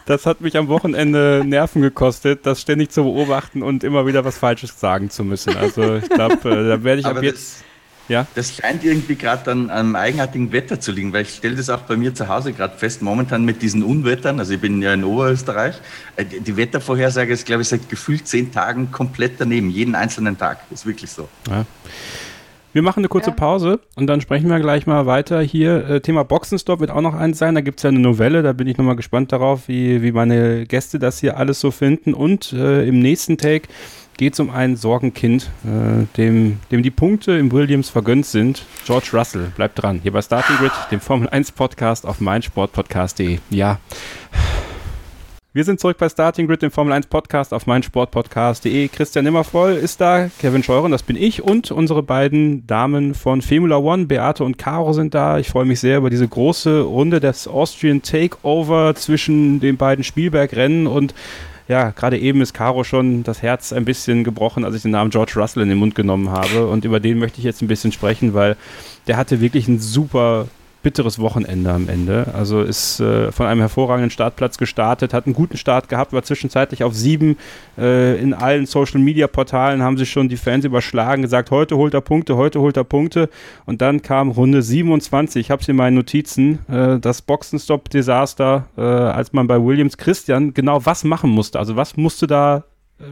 das 0.05 0.25
hat 0.25 0.41
mich 0.41 0.57
am 0.57 0.67
Wochenende 0.67 1.43
Nerven 1.45 1.81
gekostet, 1.81 2.45
das 2.45 2.59
ständig 2.59 2.91
zu 2.91 3.03
beobachten 3.03 3.63
und 3.63 3.85
immer 3.85 4.05
wieder 4.05 4.25
was 4.25 4.37
Falsches 4.37 4.77
sagen 4.77 5.09
zu 5.09 5.23
müssen. 5.23 5.55
Also 5.55 5.95
ich 5.95 6.09
glaube, 6.09 6.49
äh, 6.49 6.67
da 6.67 6.83
werde 6.83 6.99
ich 6.99 7.05
Aber 7.05 7.19
ab 7.19 7.23
jetzt. 7.23 7.63
Ja? 8.07 8.27
Das 8.35 8.55
scheint 8.55 8.83
irgendwie 8.83 9.15
gerade 9.15 9.51
an 9.51 9.69
einem 9.69 9.95
eigenartigen 9.95 10.51
Wetter 10.51 10.79
zu 10.79 10.91
liegen, 10.91 11.13
weil 11.13 11.23
ich 11.23 11.35
stelle 11.35 11.55
das 11.55 11.69
auch 11.69 11.81
bei 11.81 11.95
mir 11.95 12.13
zu 12.13 12.27
Hause 12.27 12.53
gerade 12.53 12.77
fest, 12.77 13.01
momentan 13.01 13.45
mit 13.45 13.61
diesen 13.61 13.83
Unwettern, 13.83 14.39
also 14.39 14.53
ich 14.53 14.61
bin 14.61 14.81
ja 14.81 14.93
in 14.93 15.03
Oberösterreich, 15.03 15.75
äh, 16.15 16.25
die 16.25 16.57
Wettervorhersage 16.57 17.33
ist, 17.33 17.45
glaube 17.45 17.61
ich, 17.61 17.69
seit 17.69 17.89
gefühlt 17.89 18.27
zehn 18.27 18.51
Tagen 18.51 18.91
komplett 18.91 19.33
daneben, 19.39 19.69
jeden 19.69 19.95
einzelnen 19.95 20.37
Tag, 20.37 20.59
ist 20.71 20.85
wirklich 20.85 21.11
so. 21.11 21.27
Ja. 21.49 21.65
Wir 22.73 22.81
machen 22.81 23.01
eine 23.01 23.09
kurze 23.09 23.31
ja. 23.31 23.35
Pause 23.35 23.81
und 23.95 24.07
dann 24.07 24.21
sprechen 24.21 24.49
wir 24.49 24.59
gleich 24.61 24.87
mal 24.87 25.05
weiter 25.05 25.41
hier. 25.41 25.89
Äh, 25.89 26.01
Thema 26.01 26.23
Boxenstopp 26.23 26.79
wird 26.79 26.91
auch 26.91 27.01
noch 27.01 27.15
eins 27.15 27.37
sein. 27.37 27.53
Da 27.53 27.59
gibt 27.59 27.79
es 27.79 27.83
ja 27.83 27.89
eine 27.89 27.99
Novelle, 27.99 28.43
da 28.43 28.53
bin 28.53 28.67
ich 28.67 28.77
nochmal 28.77 28.95
gespannt 28.95 29.33
darauf, 29.33 29.67
wie, 29.67 30.01
wie 30.01 30.13
meine 30.13 30.65
Gäste 30.65 30.97
das 30.97 31.19
hier 31.19 31.35
alles 31.35 31.59
so 31.59 31.71
finden. 31.71 32.13
Und 32.13 32.53
äh, 32.53 32.87
im 32.87 32.99
nächsten 32.99 33.37
Take 33.37 33.67
geht 34.21 34.33
es 34.33 34.39
um 34.39 34.51
ein 34.51 34.75
Sorgenkind, 34.75 35.49
äh, 35.65 36.05
dem, 36.15 36.59
dem 36.69 36.83
die 36.83 36.91
Punkte 36.91 37.31
im 37.39 37.51
Williams 37.51 37.89
vergönnt 37.89 38.27
sind. 38.27 38.67
George 38.85 39.07
Russell, 39.13 39.51
bleibt 39.55 39.81
dran. 39.81 39.99
Hier 40.03 40.11
bei 40.11 40.21
Starting 40.21 40.57
Grid, 40.57 40.71
dem 40.91 40.99
Formel 40.99 41.27
1 41.27 41.53
Podcast 41.53 42.05
auf 42.05 42.21
meinsportpodcast.de. 42.21 43.39
Ja. 43.49 43.79
Wir 45.53 45.63
sind 45.63 45.79
zurück 45.79 45.97
bei 45.97 46.07
Starting 46.07 46.45
Grid, 46.45 46.61
dem 46.61 46.69
Formel 46.69 46.93
1 46.93 47.07
Podcast 47.07 47.51
auf 47.51 47.65
meinsportpodcast.de. 47.65 48.89
Christian 48.89 49.25
Nimmervoll 49.25 49.71
ist 49.71 49.99
da, 49.99 50.29
Kevin 50.39 50.61
Scheuren, 50.61 50.91
das 50.91 51.01
bin 51.01 51.15
ich 51.15 51.41
und 51.41 51.71
unsere 51.71 52.03
beiden 52.03 52.67
Damen 52.67 53.15
von 53.15 53.41
Formula 53.41 53.77
One, 53.77 54.05
Beate 54.05 54.43
und 54.43 54.59
Caro 54.59 54.93
sind 54.93 55.15
da. 55.15 55.39
Ich 55.39 55.49
freue 55.49 55.65
mich 55.65 55.79
sehr 55.79 55.97
über 55.97 56.11
diese 56.11 56.27
große 56.27 56.81
Runde 56.81 57.21
des 57.21 57.47
Austrian 57.47 58.03
Takeover 58.03 58.93
zwischen 58.93 59.59
den 59.59 59.77
beiden 59.77 60.03
Spielbergrennen 60.03 60.85
und 60.85 61.15
ja, 61.67 61.91
gerade 61.91 62.17
eben 62.17 62.41
ist 62.41 62.53
Caro 62.53 62.83
schon 62.83 63.23
das 63.23 63.41
Herz 63.41 63.73
ein 63.73 63.85
bisschen 63.85 64.23
gebrochen, 64.23 64.65
als 64.65 64.75
ich 64.75 64.81
den 64.81 64.91
Namen 64.91 65.09
George 65.09 65.33
Russell 65.35 65.63
in 65.63 65.69
den 65.69 65.77
Mund 65.77 65.95
genommen 65.95 66.29
habe. 66.29 66.67
Und 66.67 66.85
über 66.85 66.99
den 66.99 67.19
möchte 67.19 67.39
ich 67.39 67.45
jetzt 67.45 67.61
ein 67.61 67.67
bisschen 67.67 67.91
sprechen, 67.91 68.33
weil 68.33 68.57
der 69.07 69.17
hatte 69.17 69.41
wirklich 69.41 69.67
einen 69.67 69.79
super 69.79 70.47
bitteres 70.83 71.19
Wochenende 71.19 71.71
am 71.71 71.87
Ende. 71.89 72.27
Also 72.33 72.61
ist 72.61 72.99
äh, 72.99 73.31
von 73.31 73.45
einem 73.45 73.59
hervorragenden 73.61 74.09
Startplatz 74.09 74.57
gestartet, 74.57 75.13
hat 75.13 75.25
einen 75.25 75.35
guten 75.35 75.57
Start 75.57 75.89
gehabt, 75.89 76.13
war 76.13 76.23
zwischenzeitlich 76.23 76.83
auf 76.83 76.93
sieben. 76.93 77.37
Äh, 77.77 78.19
in 78.19 78.33
allen 78.33 78.65
Social-Media-Portalen 78.65 79.81
haben 79.81 79.97
sich 79.97 80.09
schon 80.09 80.29
die 80.29 80.37
Fans 80.37 80.65
überschlagen, 80.65 81.21
gesagt, 81.21 81.51
heute 81.51 81.77
holt 81.77 81.93
er 81.93 82.01
Punkte, 82.01 82.35
heute 82.37 82.59
holt 82.59 82.77
er 82.77 82.83
Punkte. 82.83 83.29
Und 83.65 83.81
dann 83.81 84.01
kam 84.01 84.31
Runde 84.31 84.61
27, 84.61 85.41
ich 85.41 85.51
habe 85.51 85.61
es 85.61 85.67
in 85.67 85.75
meinen 85.75 85.95
Notizen, 85.95 86.59
äh, 86.67 86.99
das 86.99 87.21
Boxenstopp-Desaster, 87.21 88.67
äh, 88.77 88.81
als 88.81 89.33
man 89.33 89.47
bei 89.47 89.63
Williams 89.63 89.97
Christian 89.97 90.53
genau 90.53 90.85
was 90.85 91.03
machen 91.03 91.29
musste. 91.29 91.59
Also 91.59 91.75
was 91.75 91.97
musste 91.97 92.27
da 92.27 92.63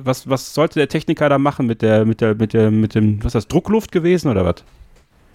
was, 0.04 0.30
was 0.30 0.54
sollte 0.54 0.76
der 0.76 0.88
Techniker 0.88 1.30
da 1.30 1.40
machen 1.40 1.66
mit 1.66 1.82
der, 1.82 2.06
mit 2.06 2.22
der, 2.22 2.36
mit 2.36 2.54
der, 2.54 2.70
mit 2.70 2.96
dem, 2.96 3.20
was 3.20 3.30
ist 3.30 3.36
das, 3.36 3.48
Druckluft 3.48 3.92
gewesen 3.92 4.30
oder 4.30 4.46
was? 4.46 4.64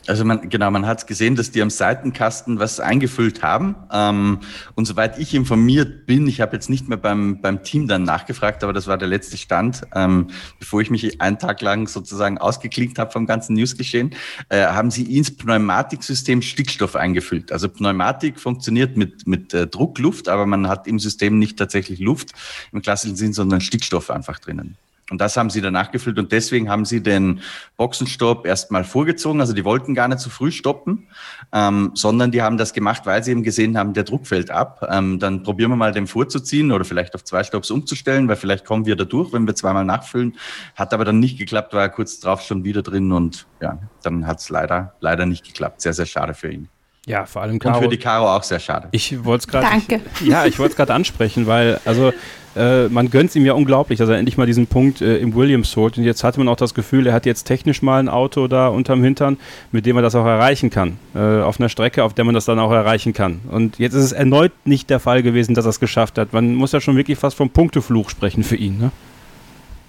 Also 0.06 0.24
man, 0.24 0.50
genau, 0.50 0.70
man 0.70 0.86
hat 0.86 1.06
gesehen, 1.06 1.34
dass 1.34 1.50
die 1.50 1.62
am 1.62 1.70
Seitenkasten 1.70 2.58
was 2.58 2.78
eingefüllt 2.78 3.42
haben. 3.42 3.74
Ähm, 3.90 4.40
und 4.74 4.84
soweit 4.84 5.18
ich 5.18 5.34
informiert 5.34 6.06
bin, 6.06 6.26
ich 6.26 6.40
habe 6.40 6.54
jetzt 6.54 6.68
nicht 6.68 6.88
mehr 6.88 6.98
beim, 6.98 7.40
beim 7.40 7.62
Team 7.62 7.88
dann 7.88 8.02
nachgefragt, 8.02 8.62
aber 8.62 8.72
das 8.72 8.86
war 8.86 8.98
der 8.98 9.08
letzte 9.08 9.36
Stand, 9.36 9.82
ähm, 9.94 10.28
bevor 10.58 10.82
ich 10.82 10.90
mich 10.90 11.20
einen 11.20 11.38
Tag 11.38 11.62
lang 11.62 11.88
sozusagen 11.88 12.38
ausgeklinkt 12.38 12.98
habe 12.98 13.12
vom 13.12 13.26
ganzen 13.26 13.54
Newsgeschehen, 13.54 14.14
äh, 14.50 14.66
haben 14.66 14.90
sie 14.90 15.16
ins 15.16 15.34
Pneumatiksystem 15.34 16.42
Stickstoff 16.42 16.96
eingefüllt. 16.96 17.50
Also 17.50 17.68
Pneumatik 17.68 18.38
funktioniert 18.38 18.96
mit, 18.96 19.26
mit 19.26 19.54
äh, 19.54 19.66
Druckluft, 19.66 20.28
aber 20.28 20.44
man 20.44 20.68
hat 20.68 20.86
im 20.86 20.98
System 20.98 21.38
nicht 21.38 21.58
tatsächlich 21.58 21.98
Luft 21.98 22.32
im 22.72 22.82
klassischen 22.82 23.16
Sinn, 23.16 23.32
sondern 23.32 23.60
Stickstoff 23.60 24.10
einfach 24.10 24.38
drinnen. 24.38 24.76
Und 25.10 25.20
das 25.20 25.36
haben 25.36 25.50
sie 25.50 25.60
danach 25.60 25.90
gefüllt 25.90 26.18
und 26.18 26.32
deswegen 26.32 26.70
haben 26.70 26.86
sie 26.86 27.02
den 27.02 27.40
Boxenstopp 27.76 28.46
erstmal 28.46 28.84
vorgezogen. 28.84 29.40
Also 29.40 29.52
die 29.52 29.64
wollten 29.64 29.94
gar 29.94 30.08
nicht 30.08 30.20
zu 30.20 30.30
früh 30.30 30.50
stoppen, 30.50 31.08
ähm, 31.52 31.90
sondern 31.94 32.30
die 32.30 32.40
haben 32.40 32.56
das 32.56 32.72
gemacht, 32.72 33.04
weil 33.04 33.22
sie 33.22 33.32
eben 33.32 33.42
gesehen 33.42 33.76
haben, 33.76 33.92
der 33.92 34.04
Druck 34.04 34.26
fällt 34.26 34.50
ab. 34.50 34.86
Ähm, 34.90 35.18
dann 35.18 35.42
probieren 35.42 35.70
wir 35.70 35.76
mal 35.76 35.92
den 35.92 36.06
vorzuziehen 36.06 36.72
oder 36.72 36.86
vielleicht 36.86 37.14
auf 37.14 37.22
zwei 37.22 37.44
Stopps 37.44 37.70
umzustellen, 37.70 38.28
weil 38.28 38.36
vielleicht 38.36 38.64
kommen 38.64 38.86
wir 38.86 38.96
da 38.96 39.04
durch, 39.04 39.32
wenn 39.34 39.46
wir 39.46 39.54
zweimal 39.54 39.84
nachfüllen. 39.84 40.36
Hat 40.74 40.94
aber 40.94 41.04
dann 41.04 41.20
nicht 41.20 41.38
geklappt, 41.38 41.74
war 41.74 41.82
er 41.82 41.90
kurz 41.90 42.20
drauf 42.20 42.40
schon 42.40 42.64
wieder 42.64 42.80
drin 42.82 43.12
und 43.12 43.46
ja, 43.60 43.78
dann 44.02 44.26
hat 44.26 44.40
es 44.40 44.48
leider, 44.48 44.94
leider 45.00 45.26
nicht 45.26 45.44
geklappt. 45.44 45.82
Sehr, 45.82 45.92
sehr 45.92 46.06
schade 46.06 46.32
für 46.32 46.50
ihn. 46.50 46.68
Ja, 47.06 47.26
vor 47.26 47.42
allem 47.42 47.58
Caro. 47.58 47.76
Und 47.76 47.84
für 47.84 47.90
die 47.90 47.98
Caro 47.98 48.34
auch 48.34 48.42
sehr 48.42 48.60
schade. 48.60 48.88
Ich 48.92 49.24
wollte 49.24 49.42
es 49.42 49.48
gerade. 49.48 49.66
Danke. 49.70 50.00
Ich, 50.20 50.26
ja, 50.26 50.46
ich 50.46 50.58
wollte 50.58 50.72
es 50.72 50.76
gerade 50.76 50.94
ansprechen, 50.94 51.46
weil 51.46 51.78
also 51.84 52.12
äh, 52.56 52.88
man 52.88 53.10
gönnt 53.10 53.30
es 53.30 53.36
ihm 53.36 53.44
ja 53.44 53.52
unglaublich, 53.52 53.98
dass 53.98 54.08
er 54.08 54.16
endlich 54.16 54.38
mal 54.38 54.46
diesen 54.46 54.66
Punkt 54.66 55.00
äh, 55.00 55.18
im 55.18 55.34
Williams 55.34 55.74
holt. 55.76 55.98
Und 55.98 56.04
jetzt 56.04 56.24
hat 56.24 56.38
man 56.38 56.48
auch 56.48 56.56
das 56.56 56.72
Gefühl, 56.72 57.06
er 57.06 57.12
hat 57.12 57.26
jetzt 57.26 57.44
technisch 57.44 57.82
mal 57.82 57.98
ein 57.98 58.08
Auto 58.08 58.46
da 58.48 58.68
unterm 58.68 59.02
Hintern, 59.02 59.38
mit 59.72 59.86
dem 59.86 59.96
er 59.96 60.02
das 60.02 60.14
auch 60.14 60.24
erreichen 60.24 60.70
kann. 60.70 60.98
Äh, 61.14 61.42
auf 61.42 61.60
einer 61.60 61.68
Strecke, 61.68 62.04
auf 62.04 62.14
der 62.14 62.24
man 62.24 62.34
das 62.34 62.44
dann 62.44 62.58
auch 62.58 62.72
erreichen 62.72 63.12
kann. 63.12 63.40
Und 63.50 63.78
jetzt 63.78 63.94
ist 63.94 64.04
es 64.04 64.12
erneut 64.12 64.52
nicht 64.64 64.88
der 64.88 65.00
Fall 65.00 65.22
gewesen, 65.22 65.54
dass 65.54 65.66
er 65.66 65.70
es 65.70 65.80
geschafft 65.80 66.16
hat. 66.16 66.32
Man 66.32 66.54
muss 66.54 66.72
ja 66.72 66.80
schon 66.80 66.96
wirklich 66.96 67.18
fast 67.18 67.36
vom 67.36 67.50
Punktefluch 67.50 68.08
sprechen 68.08 68.44
für 68.44 68.56
ihn. 68.56 68.78
Ne? 68.78 68.90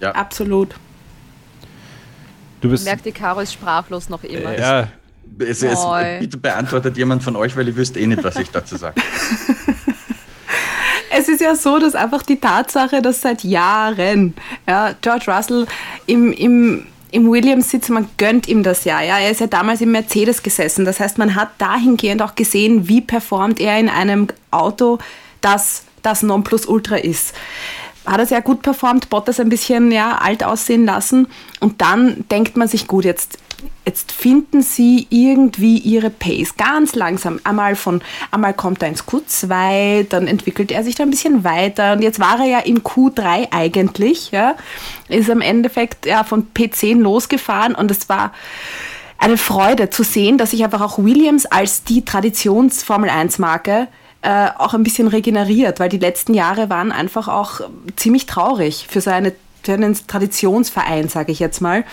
Ja. 0.01 0.11
Absolut. 0.11 0.75
Du 2.61 2.69
bist. 2.69 2.83
Merkt, 2.85 3.05
die 3.05 3.11
Caro 3.11 3.41
ist 3.41 3.53
sprachlos 3.53 4.09
noch 4.09 4.23
immer. 4.23 4.57
Ja. 4.57 4.87
Es, 5.39 5.63
es, 5.63 5.79
bitte 6.19 6.37
beantwortet 6.37 6.97
jemand 6.97 7.23
von 7.23 7.35
euch, 7.35 7.55
weil 7.57 7.67
ihr 7.67 7.75
wüsst 7.75 7.97
eh 7.97 8.07
nicht, 8.07 8.23
was 8.23 8.37
ich 8.37 8.49
dazu 8.51 8.77
sage. 8.77 9.01
es 11.11 11.27
ist 11.27 11.41
ja 11.41 11.55
so, 11.55 11.79
dass 11.79 11.95
einfach 11.95 12.23
die 12.23 12.39
Tatsache, 12.39 13.01
dass 13.01 13.21
seit 13.21 13.43
Jahren 13.43 14.33
ja, 14.67 14.93
George 15.01 15.25
Russell 15.27 15.65
im, 16.05 16.31
im 16.31 16.85
im 17.11 17.31
Williams 17.31 17.69
sitzt, 17.69 17.89
man 17.89 18.09
gönnt 18.17 18.45
ihm 18.49 18.61
das 18.61 18.83
ja, 18.83 18.99
ja. 18.99 19.17
Er 19.19 19.31
ist 19.31 19.39
ja 19.39 19.47
damals 19.47 19.79
im 19.79 19.91
Mercedes 19.91 20.43
gesessen. 20.43 20.83
Das 20.83 20.99
heißt, 20.99 21.17
man 21.17 21.35
hat 21.35 21.49
dahingehend 21.59 22.21
auch 22.21 22.35
gesehen, 22.35 22.89
wie 22.89 22.99
performt 22.99 23.61
er 23.61 23.79
in 23.79 23.87
einem 23.87 24.27
Auto, 24.51 24.99
das 25.39 25.83
das 26.01 26.23
Nonplusultra 26.23 26.97
ist 26.97 27.33
hat 28.05 28.19
er 28.19 28.25
sehr 28.25 28.41
gut 28.41 28.61
performt, 28.61 29.09
Bottas 29.09 29.39
ein 29.39 29.49
bisschen 29.49 29.91
ja, 29.91 30.17
alt 30.17 30.43
aussehen 30.43 30.85
lassen. 30.85 31.27
Und 31.59 31.81
dann 31.81 32.23
denkt 32.29 32.55
man 32.55 32.67
sich, 32.67 32.87
gut, 32.87 33.05
jetzt, 33.05 33.37
jetzt 33.85 34.11
finden 34.11 34.61
sie 34.61 35.07
irgendwie 35.09 35.77
ihre 35.77 36.09
Pace 36.09 36.55
ganz 36.57 36.95
langsam. 36.95 37.39
Einmal, 37.43 37.75
von, 37.75 38.01
einmal 38.31 38.53
kommt 38.53 38.81
er 38.81 38.89
ins 38.89 39.05
Q2, 39.05 40.07
dann 40.09 40.27
entwickelt 40.27 40.71
er 40.71 40.83
sich 40.83 40.95
da 40.95 41.03
ein 41.03 41.09
bisschen 41.09 41.43
weiter. 41.43 41.93
Und 41.93 42.01
jetzt 42.01 42.19
war 42.19 42.39
er 42.39 42.45
ja 42.45 42.59
im 42.59 42.83
Q3 42.83 43.47
eigentlich, 43.51 44.31
ja, 44.31 44.55
ist 45.07 45.29
am 45.29 45.41
Endeffekt 45.41 46.05
ja, 46.05 46.23
von 46.23 46.47
P10 46.53 46.99
losgefahren 46.99 47.75
und 47.75 47.91
es 47.91 48.09
war 48.09 48.31
eine 49.17 49.37
Freude 49.37 49.89
zu 49.89 50.03
sehen, 50.03 50.37
dass 50.37 50.51
sich 50.51 50.63
einfach 50.63 50.81
auch 50.81 50.97
Williams 50.97 51.45
als 51.45 51.83
die 51.83 52.03
Traditions-Formel 52.03 53.09
1-Marke 53.09 53.87
äh, 54.21 54.47
auch 54.57 54.73
ein 54.73 54.83
bisschen 54.83 55.07
regeneriert, 55.07 55.79
weil 55.79 55.89
die 55.89 55.99
letzten 55.99 56.33
Jahre 56.33 56.69
waren 56.69 56.91
einfach 56.91 57.27
auch 57.27 57.61
ziemlich 57.95 58.25
traurig 58.25 58.87
für 58.89 58.99
so 58.99 59.11
eine, 59.11 59.33
für 59.63 59.73
einen 59.73 59.95
Traditionsverein, 60.07 61.09
sage 61.09 61.31
ich 61.31 61.39
jetzt 61.39 61.61
mal. 61.61 61.85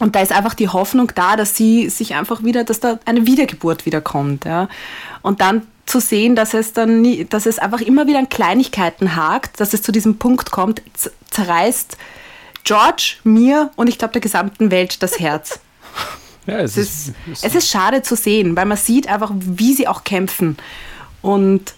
Und 0.00 0.16
da 0.16 0.20
ist 0.20 0.32
einfach 0.32 0.54
die 0.54 0.68
Hoffnung 0.68 1.12
da, 1.14 1.36
dass 1.36 1.56
sie 1.56 1.88
sich 1.88 2.14
einfach 2.14 2.42
wieder, 2.42 2.64
dass 2.64 2.80
da 2.80 2.98
eine 3.04 3.26
Wiedergeburt 3.26 3.86
wiederkommt. 3.86 4.44
Ja. 4.44 4.68
Und 5.22 5.40
dann 5.40 5.62
zu 5.86 6.00
sehen, 6.00 6.34
dass 6.34 6.54
es 6.54 6.72
dann 6.72 7.02
nie, 7.02 7.24
dass 7.24 7.46
es 7.46 7.58
einfach 7.58 7.80
immer 7.80 8.06
wieder 8.06 8.18
an 8.18 8.28
Kleinigkeiten 8.28 9.16
hakt, 9.16 9.60
dass 9.60 9.74
es 9.74 9.82
zu 9.82 9.92
diesem 9.92 10.18
Punkt 10.18 10.50
kommt, 10.50 10.82
zerreißt 11.30 11.96
George, 12.64 13.16
mir 13.24 13.70
und 13.76 13.88
ich 13.88 13.98
glaube 13.98 14.12
der 14.12 14.22
gesamten 14.22 14.70
Welt 14.70 15.02
das 15.02 15.18
Herz. 15.18 15.60
Ja, 16.46 16.58
es, 16.58 16.76
es, 16.76 17.06
ist, 17.06 17.14
ist, 17.32 17.44
es 17.46 17.54
ist 17.54 17.70
schade 17.70 18.02
zu 18.02 18.16
sehen, 18.16 18.54
weil 18.54 18.66
man 18.66 18.76
sieht 18.76 19.08
einfach, 19.08 19.32
wie 19.34 19.72
sie 19.72 19.88
auch 19.88 20.04
kämpfen. 20.04 20.58
Und 21.22 21.72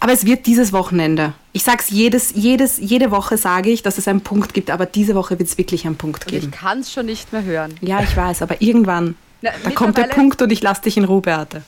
aber 0.00 0.12
es 0.12 0.26
wird 0.26 0.44
dieses 0.44 0.74
Wochenende. 0.74 1.32
Ich 1.52 1.64
sage 1.64 1.78
es 1.80 1.90
jedes, 1.90 2.32
jedes, 2.34 2.78
jede 2.78 3.10
Woche 3.10 3.36
sage 3.36 3.70
ich, 3.70 3.82
dass 3.82 3.98
es 3.98 4.06
einen 4.06 4.20
Punkt 4.20 4.54
gibt, 4.54 4.70
aber 4.70 4.86
diese 4.86 5.14
Woche 5.14 5.38
wird 5.38 5.48
es 5.48 5.58
wirklich 5.58 5.84
einen 5.84 5.96
Punkt 5.96 6.26
geben. 6.26 6.46
Und 6.46 6.54
ich 6.54 6.60
kann 6.60 6.80
es 6.80 6.92
schon 6.92 7.06
nicht 7.06 7.32
mehr 7.32 7.42
hören. 7.42 7.74
Ja, 7.80 8.02
ich 8.02 8.16
weiß, 8.16 8.42
aber 8.42 8.62
irgendwann, 8.62 9.16
Na, 9.40 9.50
da 9.64 9.70
kommt 9.70 9.98
der 9.98 10.04
Punkt 10.04 10.40
und 10.42 10.52
ich 10.52 10.62
lasse 10.62 10.82
dich 10.82 10.96
in 10.96 11.04
Ruhe, 11.04 11.22
Beate. 11.22 11.62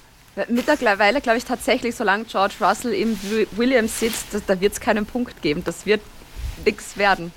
Mittlerweile 0.48 1.20
glaube 1.20 1.38
ich 1.38 1.44
tatsächlich, 1.44 1.94
solange 1.94 2.24
George 2.24 2.54
Russell 2.60 2.94
im 2.94 3.18
Williams 3.52 4.00
sitzt, 4.00 4.28
da 4.46 4.60
wird 4.60 4.72
es 4.72 4.80
keinen 4.80 5.04
Punkt 5.04 5.42
geben. 5.42 5.62
Das 5.64 5.84
wird 5.84 6.00
nichts 6.64 6.96
werden, 6.96 7.32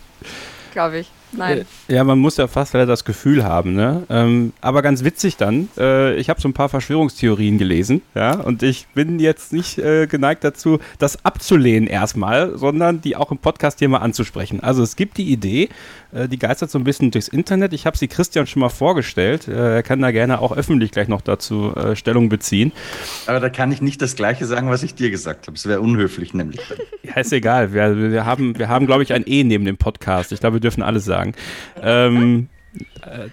glaube 0.72 1.00
ich. 1.00 1.12
Nein. 1.38 1.65
Äh, 1.88 1.93
ja, 1.95 2.04
man 2.04 2.19
muss 2.19 2.38
ja 2.38 2.48
fast 2.48 2.74
leider 2.74 2.86
das 2.86 3.06
Gefühl 3.06 3.43
haben, 3.43 3.74
ne? 3.74 4.04
Ähm, 4.10 4.54
aber 4.62 4.82
ganz 4.82 5.04
witzig 5.04 5.38
dann, 5.38 5.69
äh, 5.78 6.15
ich 6.15 6.30
habe 6.30 6.41
so 6.41 6.48
ein 6.48 6.54
paar 6.54 6.69
Verschwörungstheorien 6.69 7.58
gelesen, 7.58 8.02
ja, 8.13 8.36
und 8.36 8.63
ich 8.63 8.88
bin 8.93 9.19
jetzt 9.19 9.54
nicht 9.54 9.78
äh, 9.78 10.08
geneigt 10.08 10.43
dazu, 10.43 10.80
das 11.00 11.24
abzulehnen 11.26 11.88
erstmal, 11.88 12.58
sondern 12.58 13.02
die 13.02 13.15
auch 13.15 13.32
im 13.32 13.38
Podcast 13.38 13.80
hier 13.80 13.89
mal 13.89 14.00
anzusprechen. 14.00 14.60
Also 14.62 14.84
es 14.84 14.95
gibt 14.95 15.17
die 15.17 15.32
Idee, 15.32 15.69
äh, 16.15 16.28
die 16.28 16.39
geistert 16.39 16.71
so 16.71 16.80
ein 16.80 16.84
bisschen 16.84 17.12
durchs 17.12 17.28
Internet. 17.28 17.74
Ich 17.74 17.86
habe 17.86 17.98
sie 17.98 18.08
Christian 18.08 18.48
schon 18.48 18.62
mal 18.62 18.69
vorgestellt. 18.69 19.48
Äh, 19.48 19.76
er 19.76 19.84
kann 19.84 20.02
da 20.02 20.12
gerne 20.12 20.39
auch 20.39 20.56
öffentlich 20.56 20.91
gleich 20.91 21.08
noch 21.08 21.21
dazu 21.21 21.76
äh, 21.76 21.95
Stellung 21.95 22.30
beziehen. 22.30 22.71
Aber 23.28 23.39
da 23.39 23.50
kann 23.50 23.71
ich 23.71 23.82
nicht 23.82 24.02
das 24.02 24.15
Gleiche 24.15 24.45
sagen, 24.45 24.69
was 24.69 24.84
ich 24.84 24.95
dir 24.95 25.12
gesagt 25.12 25.48
habe. 25.48 25.58
Es 25.58 25.67
wäre 25.67 25.82
unhöflich 25.82 26.34
nämlich. 26.34 26.62
Ja, 27.04 27.21
ist 27.21 27.34
egal. 27.34 27.74
Wir, 27.74 28.12
wir 28.12 28.26
haben, 28.26 28.58
wir 28.58 28.67
haben 28.67 28.86
glaube 28.86 29.04
ich, 29.04 29.13
ein 29.13 29.24
E 29.28 29.43
neben 29.43 29.65
dem 29.65 29.78
Podcast. 29.78 30.32
Ich 30.32 30.39
glaube, 30.39 30.56
wir 30.56 30.62
dürfen 30.62 30.82
alles 30.82 31.06
sagen. 31.06 31.25
Ähm, 31.82 32.50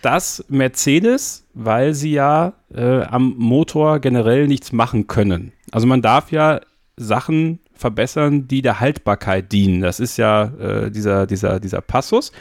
dass 0.02 0.44
Mercedes, 0.48 1.44
weil 1.54 1.94
sie 1.94 2.12
ja 2.12 2.52
äh, 2.74 3.02
am 3.02 3.34
Motor 3.36 3.98
generell 3.98 4.46
nichts 4.46 4.72
machen 4.72 5.06
können. 5.06 5.52
Also 5.72 5.86
man 5.86 6.02
darf 6.02 6.30
ja 6.30 6.60
Sachen 6.96 7.58
verbessern, 7.74 8.46
die 8.46 8.62
der 8.62 8.80
Haltbarkeit 8.80 9.50
dienen. 9.50 9.80
Das 9.80 10.00
ist 10.00 10.16
ja 10.16 10.44
äh, 10.60 10.90
dieser, 10.90 11.26
dieser, 11.26 11.58
dieser 11.58 11.80
Passus. 11.80 12.32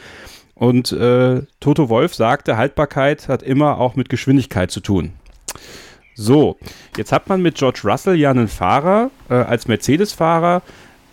Und 0.54 0.92
äh, 0.92 1.42
Toto 1.60 1.88
Wolf 1.88 2.14
sagte, 2.14 2.56
Haltbarkeit 2.56 3.28
hat 3.28 3.42
immer 3.42 3.78
auch 3.78 3.96
mit 3.96 4.08
Geschwindigkeit 4.08 4.70
zu 4.70 4.80
tun. 4.80 5.12
So, 6.14 6.58
jetzt 6.96 7.10
hat 7.10 7.28
man 7.28 7.40
mit 7.40 7.56
George 7.56 7.80
Russell 7.84 8.16
ja 8.16 8.30
einen 8.30 8.48
Fahrer 8.48 9.10
äh, 9.30 9.34
als 9.34 9.66
Mercedes-Fahrer, 9.66 10.62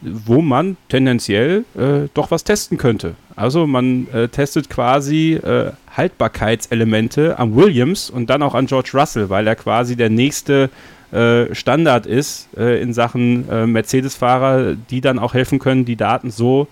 wo 0.01 0.41
man 0.41 0.77
tendenziell 0.87 1.65
äh, 1.77 2.07
doch 2.13 2.31
was 2.31 2.43
testen 2.43 2.77
könnte. 2.77 3.15
Also 3.35 3.67
man 3.67 4.07
äh, 4.13 4.27
testet 4.27 4.69
quasi 4.69 5.33
äh, 5.33 5.71
Haltbarkeitselemente 5.95 7.37
am 7.39 7.55
Williams 7.55 8.09
und 8.09 8.29
dann 8.29 8.41
auch 8.43 8.55
an 8.55 8.65
George 8.65 8.91
Russell, 8.93 9.29
weil 9.29 9.47
er 9.47 9.55
quasi 9.55 9.95
der 9.95 10.09
nächste 10.09 10.69
äh, 11.11 11.55
Standard 11.55 12.05
ist 12.05 12.49
äh, 12.55 12.81
in 12.81 12.93
Sachen 12.93 13.49
äh, 13.49 13.65
Mercedes-Fahrer, 13.65 14.75
die 14.75 15.01
dann 15.01 15.17
auch 15.17 15.33
helfen 15.33 15.57
können, 15.57 15.85
die 15.85 15.95
Daten 15.95 16.31
so 16.31 16.67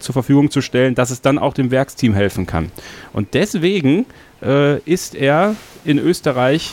zur 0.00 0.14
Verfügung 0.14 0.50
zu 0.50 0.62
stellen, 0.62 0.96
dass 0.96 1.10
es 1.10 1.20
dann 1.20 1.38
auch 1.38 1.54
dem 1.54 1.70
Werksteam 1.70 2.12
helfen 2.12 2.44
kann. 2.44 2.72
Und 3.12 3.34
deswegen 3.34 4.04
ist 4.84 5.14
er 5.14 5.54
in 5.84 6.00
Österreich 6.00 6.72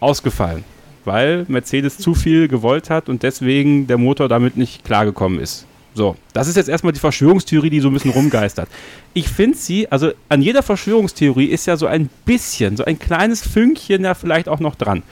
ausgefallen, 0.00 0.64
weil 1.04 1.44
Mercedes 1.48 1.98
zu 1.98 2.14
viel 2.14 2.48
gewollt 2.48 2.90
hat 2.90 3.08
und 3.08 3.22
deswegen 3.22 3.86
der 3.86 3.98
Motor 3.98 4.28
damit 4.28 4.56
nicht 4.56 4.84
klargekommen 4.84 5.40
ist. 5.40 5.66
So, 5.94 6.16
das 6.32 6.46
ist 6.46 6.56
jetzt 6.56 6.68
erstmal 6.68 6.92
die 6.92 7.00
Verschwörungstheorie, 7.00 7.70
die 7.70 7.80
so 7.80 7.88
ein 7.88 7.94
bisschen 7.94 8.12
rumgeistert. 8.12 8.68
Ich 9.12 9.28
finde 9.28 9.58
sie, 9.58 9.90
also 9.90 10.12
an 10.28 10.40
jeder 10.40 10.62
Verschwörungstheorie 10.62 11.46
ist 11.46 11.66
ja 11.66 11.76
so 11.76 11.86
ein 11.86 12.08
bisschen, 12.24 12.76
so 12.76 12.84
ein 12.84 12.98
kleines 12.98 13.46
Fünkchen 13.46 14.04
ja 14.04 14.14
vielleicht 14.14 14.48
auch 14.48 14.60
noch 14.60 14.76
dran. 14.76 15.02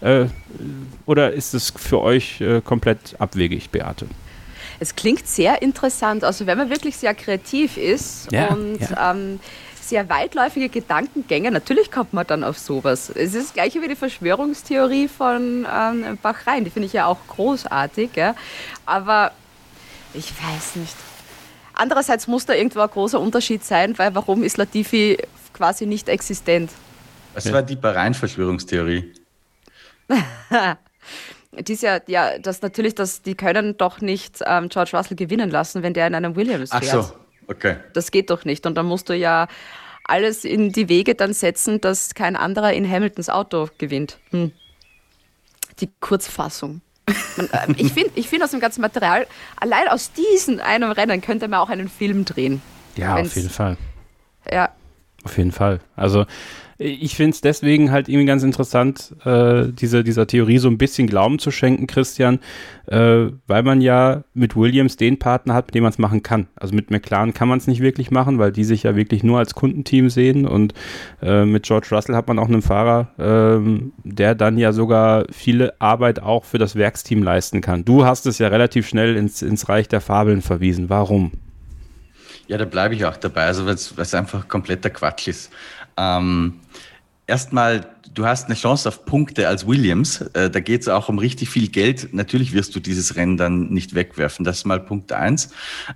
Äh, 0.00 0.26
oder 1.06 1.32
ist 1.32 1.54
es 1.54 1.72
für 1.76 2.00
euch 2.00 2.40
äh, 2.40 2.60
komplett 2.62 3.14
abwegig, 3.18 3.70
Beate? 3.70 4.06
Es 4.80 4.96
klingt 4.96 5.28
sehr 5.28 5.62
interessant. 5.62 6.24
Also 6.24 6.46
wenn 6.46 6.58
man 6.58 6.70
wirklich 6.70 6.96
sehr 6.96 7.14
kreativ 7.14 7.76
ist 7.76 8.32
ja, 8.32 8.48
und 8.48 8.80
ja. 8.80 9.12
Ähm, 9.12 9.38
sehr 9.82 10.08
weitläufige 10.08 10.68
Gedankengänge, 10.68 11.50
natürlich 11.50 11.90
kommt 11.90 12.12
man 12.12 12.26
dann 12.26 12.44
auf 12.44 12.58
sowas. 12.58 13.10
Es 13.10 13.34
ist 13.34 13.48
das 13.48 13.52
gleiche 13.54 13.82
wie 13.82 13.88
die 13.88 13.96
Verschwörungstheorie 13.96 15.08
von 15.08 15.66
ähm, 15.70 16.18
Bachrein, 16.22 16.64
die 16.64 16.70
finde 16.70 16.86
ich 16.86 16.92
ja 16.92 17.06
auch 17.06 17.18
großartig. 17.28 18.10
Ja? 18.14 18.34
Aber 18.86 19.32
ich 20.14 20.30
weiß 20.30 20.76
nicht. 20.76 20.94
Andererseits 21.74 22.26
muss 22.26 22.46
da 22.46 22.54
irgendwo 22.54 22.80
ein 22.80 22.90
großer 22.90 23.18
Unterschied 23.18 23.64
sein, 23.64 23.98
weil 23.98 24.14
warum 24.14 24.42
ist 24.42 24.56
Latifi 24.56 25.18
quasi 25.52 25.86
nicht 25.86 26.08
existent? 26.08 26.70
Was 27.34 27.50
war 27.52 27.62
die 27.62 27.76
Bahrain-Verschwörungstheorie? 27.76 29.12
die 31.58 31.72
ist 31.72 31.82
ja, 31.82 32.00
ja, 32.06 32.38
das 32.38 32.60
natürlich, 32.62 32.94
dass 32.94 33.22
die 33.22 33.34
können 33.34 33.76
doch 33.76 34.00
nicht 34.00 34.40
ähm, 34.46 34.68
George 34.68 34.90
Russell 34.94 35.16
gewinnen 35.16 35.50
lassen, 35.50 35.82
wenn 35.82 35.94
der 35.94 36.06
in 36.06 36.14
einem 36.14 36.36
Williams 36.36 36.70
fährt. 36.70 36.84
Ach 36.84 37.04
so, 37.04 37.12
okay. 37.48 37.76
Das 37.92 38.10
geht 38.10 38.30
doch 38.30 38.44
nicht. 38.44 38.66
Und 38.66 38.74
dann 38.74 38.86
musst 38.86 39.08
du 39.08 39.14
ja 39.14 39.48
alles 40.04 40.44
in 40.44 40.72
die 40.72 40.88
Wege 40.88 41.14
dann 41.14 41.32
setzen, 41.32 41.80
dass 41.80 42.14
kein 42.14 42.36
anderer 42.36 42.72
in 42.72 42.88
Hamiltons 42.88 43.28
Auto 43.28 43.68
gewinnt. 43.78 44.18
Hm. 44.30 44.52
Die 45.80 45.90
Kurzfassung. 46.00 46.80
Man, 47.36 47.48
äh, 47.50 47.72
ich 47.76 47.92
finde 47.94 48.12
ich 48.14 48.28
find 48.28 48.42
aus 48.42 48.50
dem 48.50 48.60
ganzen 48.60 48.80
Material, 48.80 49.26
allein 49.56 49.88
aus 49.88 50.12
diesem 50.12 50.60
einem 50.60 50.90
Rennen 50.90 51.20
könnte 51.20 51.48
man 51.48 51.60
auch 51.60 51.70
einen 51.70 51.88
Film 51.88 52.24
drehen. 52.24 52.62
Ja, 52.96 53.16
auf 53.16 53.34
jeden 53.34 53.50
Fall. 53.50 53.76
Ja. 54.50 54.70
Auf 55.24 55.38
jeden 55.38 55.52
Fall. 55.52 55.80
Also 55.96 56.26
ich 56.82 57.16
finde 57.16 57.30
es 57.30 57.40
deswegen 57.40 57.90
halt 57.90 58.08
irgendwie 58.08 58.26
ganz 58.26 58.42
interessant, 58.42 59.14
äh, 59.24 59.68
diese, 59.68 60.04
dieser 60.04 60.26
Theorie 60.26 60.58
so 60.58 60.68
ein 60.68 60.78
bisschen 60.78 61.06
Glauben 61.06 61.38
zu 61.38 61.50
schenken, 61.50 61.86
Christian, 61.86 62.40
äh, 62.86 63.26
weil 63.46 63.62
man 63.62 63.80
ja 63.80 64.24
mit 64.34 64.56
Williams 64.56 64.96
den 64.96 65.18
Partner 65.18 65.54
hat, 65.54 65.66
mit 65.66 65.74
dem 65.74 65.82
man 65.84 65.92
es 65.92 65.98
machen 65.98 66.22
kann. 66.22 66.48
Also 66.56 66.74
mit 66.74 66.90
McLaren 66.90 67.34
kann 67.34 67.48
man 67.48 67.58
es 67.58 67.66
nicht 67.66 67.80
wirklich 67.80 68.10
machen, 68.10 68.38
weil 68.38 68.52
die 68.52 68.64
sich 68.64 68.82
ja 68.82 68.96
wirklich 68.96 69.22
nur 69.22 69.38
als 69.38 69.54
Kundenteam 69.54 70.10
sehen 70.10 70.46
und 70.46 70.74
äh, 71.22 71.44
mit 71.44 71.64
George 71.64 71.88
Russell 71.90 72.16
hat 72.16 72.28
man 72.28 72.38
auch 72.38 72.48
einen 72.48 72.62
Fahrer, 72.62 73.08
ähm, 73.18 73.92
der 74.04 74.34
dann 74.34 74.58
ja 74.58 74.72
sogar 74.72 75.26
viele 75.30 75.80
Arbeit 75.80 76.20
auch 76.20 76.44
für 76.44 76.58
das 76.58 76.76
Werksteam 76.76 77.22
leisten 77.22 77.60
kann. 77.60 77.84
Du 77.84 78.04
hast 78.04 78.26
es 78.26 78.38
ja 78.38 78.48
relativ 78.48 78.88
schnell 78.88 79.16
ins, 79.16 79.42
ins 79.42 79.68
Reich 79.68 79.88
der 79.88 80.00
Fabeln 80.00 80.42
verwiesen. 80.42 80.90
Warum? 80.90 81.32
Ja, 82.48 82.58
da 82.58 82.64
bleibe 82.64 82.94
ich 82.94 83.04
auch 83.04 83.16
dabei, 83.16 83.46
also 83.46 83.66
weil 83.66 83.74
es 83.74 84.14
einfach 84.14 84.48
kompletter 84.48 84.90
Quatsch 84.90 85.28
ist. 85.28 85.50
Ähm, 85.96 86.54
erstmal, 87.26 87.86
du 88.14 88.26
hast 88.26 88.46
eine 88.46 88.54
Chance 88.54 88.88
auf 88.88 89.04
Punkte 89.04 89.48
als 89.48 89.66
Williams. 89.66 90.20
Äh, 90.34 90.50
da 90.50 90.60
geht 90.60 90.82
es 90.82 90.88
auch 90.88 91.08
um 91.08 91.18
richtig 91.18 91.48
viel 91.48 91.68
Geld. 91.68 92.12
Natürlich 92.12 92.52
wirst 92.52 92.74
du 92.74 92.80
dieses 92.80 93.16
Rennen 93.16 93.36
dann 93.36 93.68
nicht 93.70 93.94
wegwerfen. 93.94 94.44
Das 94.44 94.58
ist 94.58 94.64
mal 94.64 94.80
Punkt 94.80 95.12
eins. 95.12 95.50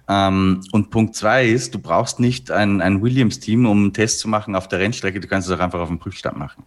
Ähm, 0.09 0.61
und 0.72 0.90
Punkt 0.90 1.14
zwei 1.14 1.46
ist, 1.46 1.74
du 1.74 1.78
brauchst 1.78 2.20
nicht 2.20 2.50
ein, 2.50 2.80
ein 2.80 3.02
Williams-Team, 3.02 3.66
um 3.66 3.85
einen 3.85 3.92
Test 3.92 4.20
zu 4.20 4.28
machen 4.28 4.54
auf 4.54 4.68
der 4.68 4.78
Rennstrecke. 4.78 5.20
Du 5.20 5.28
kannst 5.28 5.48
es 5.48 5.54
auch 5.56 5.61
einfach 5.61 5.80
auf 5.80 5.88
dem 5.88 5.98
Prüfstand 5.98 6.38
machen. 6.38 6.64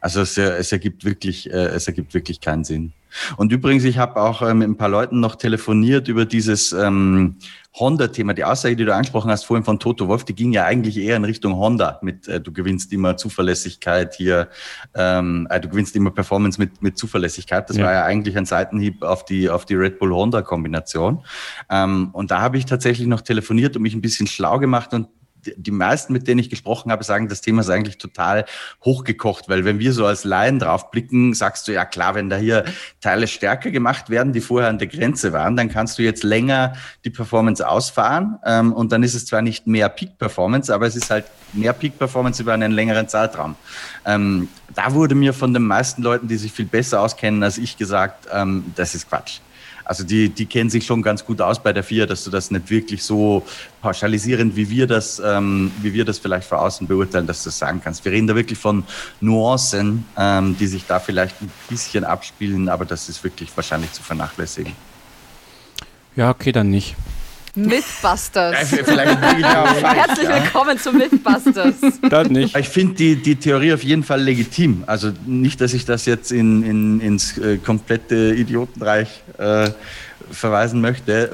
Also 0.00 0.20
es, 0.22 0.36
es 0.38 0.72
ergibt 0.72 1.04
wirklich, 1.04 1.50
äh, 1.50 1.66
es 1.68 1.86
ergibt 1.86 2.14
wirklich 2.14 2.40
keinen 2.40 2.64
Sinn. 2.64 2.92
Und 3.36 3.52
übrigens, 3.52 3.84
ich 3.84 3.98
habe 3.98 4.20
auch 4.20 4.42
äh, 4.42 4.54
mit 4.54 4.68
ein 4.68 4.76
paar 4.76 4.88
Leuten 4.88 5.20
noch 5.20 5.36
telefoniert 5.36 6.08
über 6.08 6.24
dieses 6.24 6.72
ähm, 6.72 7.36
Honda-Thema. 7.74 8.34
Die 8.34 8.44
Aussage, 8.44 8.76
die 8.76 8.84
du 8.84 8.94
angesprochen 8.94 9.30
hast 9.30 9.44
vorhin 9.44 9.64
von 9.64 9.78
Toto 9.78 10.08
Wolf, 10.08 10.24
die 10.24 10.34
ging 10.34 10.52
ja 10.52 10.64
eigentlich 10.64 10.96
eher 10.96 11.16
in 11.16 11.24
Richtung 11.24 11.56
Honda. 11.56 11.98
Mit 12.02 12.28
äh, 12.28 12.40
du 12.40 12.52
gewinnst 12.52 12.92
immer 12.92 13.16
Zuverlässigkeit 13.16 14.14
hier, 14.14 14.48
ähm, 14.94 15.46
äh, 15.50 15.60
du 15.60 15.68
gewinnst 15.68 15.96
immer 15.96 16.10
Performance 16.10 16.60
mit 16.60 16.82
mit 16.82 16.98
Zuverlässigkeit. 16.98 17.68
Das 17.68 17.76
ja. 17.76 17.84
war 17.84 17.92
ja 17.92 18.04
eigentlich 18.04 18.36
ein 18.36 18.46
Seitenhieb 18.46 19.02
auf 19.02 19.24
die 19.24 19.48
auf 19.48 19.64
die 19.64 19.74
Red 19.74 19.98
Bull 19.98 20.12
Honda 20.12 20.42
Kombination. 20.42 21.24
Ähm, 21.68 22.10
und 22.12 22.30
da 22.30 22.40
habe 22.40 22.58
ich 22.58 22.66
tatsächlich 22.66 23.06
noch 23.06 23.20
telefoniert 23.20 23.76
und 23.76 23.82
mich 23.82 23.94
ein 23.94 24.00
bisschen 24.00 24.26
schlau 24.26 24.58
gemacht 24.58 24.92
und 24.92 25.08
die 25.56 25.70
meisten, 25.70 26.12
mit 26.12 26.26
denen 26.28 26.40
ich 26.40 26.50
gesprochen 26.50 26.92
habe, 26.92 27.04
sagen, 27.04 27.28
das 27.28 27.40
Thema 27.40 27.60
ist 27.60 27.70
eigentlich 27.70 27.98
total 27.98 28.44
hochgekocht, 28.84 29.48
weil 29.48 29.64
wenn 29.64 29.78
wir 29.78 29.92
so 29.92 30.06
als 30.06 30.24
Laien 30.24 30.58
drauf 30.58 30.90
blicken, 30.90 31.34
sagst 31.34 31.68
du, 31.68 31.72
ja 31.72 31.84
klar, 31.84 32.14
wenn 32.14 32.30
da 32.30 32.36
hier 32.36 32.64
Teile 33.00 33.26
stärker 33.26 33.70
gemacht 33.70 34.10
werden, 34.10 34.32
die 34.32 34.40
vorher 34.40 34.68
an 34.68 34.78
der 34.78 34.88
Grenze 34.88 35.32
waren, 35.32 35.56
dann 35.56 35.68
kannst 35.68 35.98
du 35.98 36.02
jetzt 36.02 36.22
länger 36.22 36.74
die 37.04 37.10
Performance 37.10 37.66
ausfahren 37.66 38.38
ähm, 38.44 38.72
und 38.72 38.92
dann 38.92 39.02
ist 39.02 39.14
es 39.14 39.26
zwar 39.26 39.42
nicht 39.42 39.66
mehr 39.66 39.88
Peak-Performance, 39.88 40.72
aber 40.74 40.86
es 40.86 40.96
ist 40.96 41.10
halt 41.10 41.24
mehr 41.52 41.72
Peak-Performance 41.72 42.42
über 42.42 42.54
einen 42.54 42.72
längeren 42.72 43.08
Zeitraum. 43.08 43.56
Ähm, 44.04 44.48
da 44.74 44.94
wurde 44.94 45.14
mir 45.14 45.32
von 45.32 45.52
den 45.52 45.64
meisten 45.64 46.02
Leuten, 46.02 46.28
die 46.28 46.36
sich 46.36 46.52
viel 46.52 46.66
besser 46.66 47.00
auskennen 47.00 47.42
als 47.42 47.58
ich, 47.58 47.76
gesagt, 47.76 48.28
ähm, 48.32 48.72
das 48.76 48.94
ist 48.94 49.08
Quatsch. 49.08 49.40
Also 49.90 50.04
die, 50.04 50.28
die 50.28 50.46
kennen 50.46 50.70
sich 50.70 50.86
schon 50.86 51.02
ganz 51.02 51.24
gut 51.24 51.40
aus 51.40 51.60
bei 51.60 51.72
der 51.72 51.82
FIA, 51.82 52.06
dass 52.06 52.22
du 52.22 52.30
das 52.30 52.52
nicht 52.52 52.70
wirklich 52.70 53.02
so 53.02 53.44
pauschalisierend, 53.82 54.54
wie 54.54 54.70
wir 54.70 54.86
das, 54.86 55.18
ähm, 55.18 55.72
wie 55.82 55.92
wir 55.92 56.04
das 56.04 56.20
vielleicht 56.20 56.46
von 56.48 56.58
außen 56.58 56.86
beurteilen, 56.86 57.26
dass 57.26 57.42
du 57.42 57.48
das 57.48 57.58
sagen 57.58 57.80
kannst. 57.82 58.04
Wir 58.04 58.12
reden 58.12 58.28
da 58.28 58.36
wirklich 58.36 58.56
von 58.56 58.84
Nuancen, 59.20 60.04
ähm, 60.16 60.56
die 60.56 60.68
sich 60.68 60.86
da 60.86 61.00
vielleicht 61.00 61.42
ein 61.42 61.50
bisschen 61.68 62.04
abspielen, 62.04 62.68
aber 62.68 62.84
das 62.84 63.08
ist 63.08 63.24
wirklich 63.24 63.50
wahrscheinlich 63.56 63.90
zu 63.90 64.04
vernachlässigen. 64.04 64.74
Ja, 66.14 66.30
okay, 66.30 66.52
dann 66.52 66.70
nicht. 66.70 66.94
Mythbusters. 67.54 68.54
Herzlich 68.72 70.28
willkommen 70.28 70.78
zu 70.78 70.92
Mythbusters. 70.92 71.74
Dann 72.08 72.28
nicht. 72.28 72.56
Ich 72.56 72.68
finde 72.68 72.94
die, 72.94 73.16
die 73.16 73.36
Theorie 73.36 73.72
auf 73.72 73.82
jeden 73.82 74.04
Fall 74.04 74.22
legitim. 74.22 74.84
Also 74.86 75.10
nicht, 75.26 75.60
dass 75.60 75.74
ich 75.74 75.84
das 75.84 76.06
jetzt 76.06 76.32
in, 76.32 76.62
in, 76.62 77.00
ins 77.00 77.38
äh, 77.38 77.58
komplette 77.58 78.34
Idiotenreich 78.34 79.08
äh, 79.38 79.70
verweisen 80.30 80.80
möchte. 80.80 81.30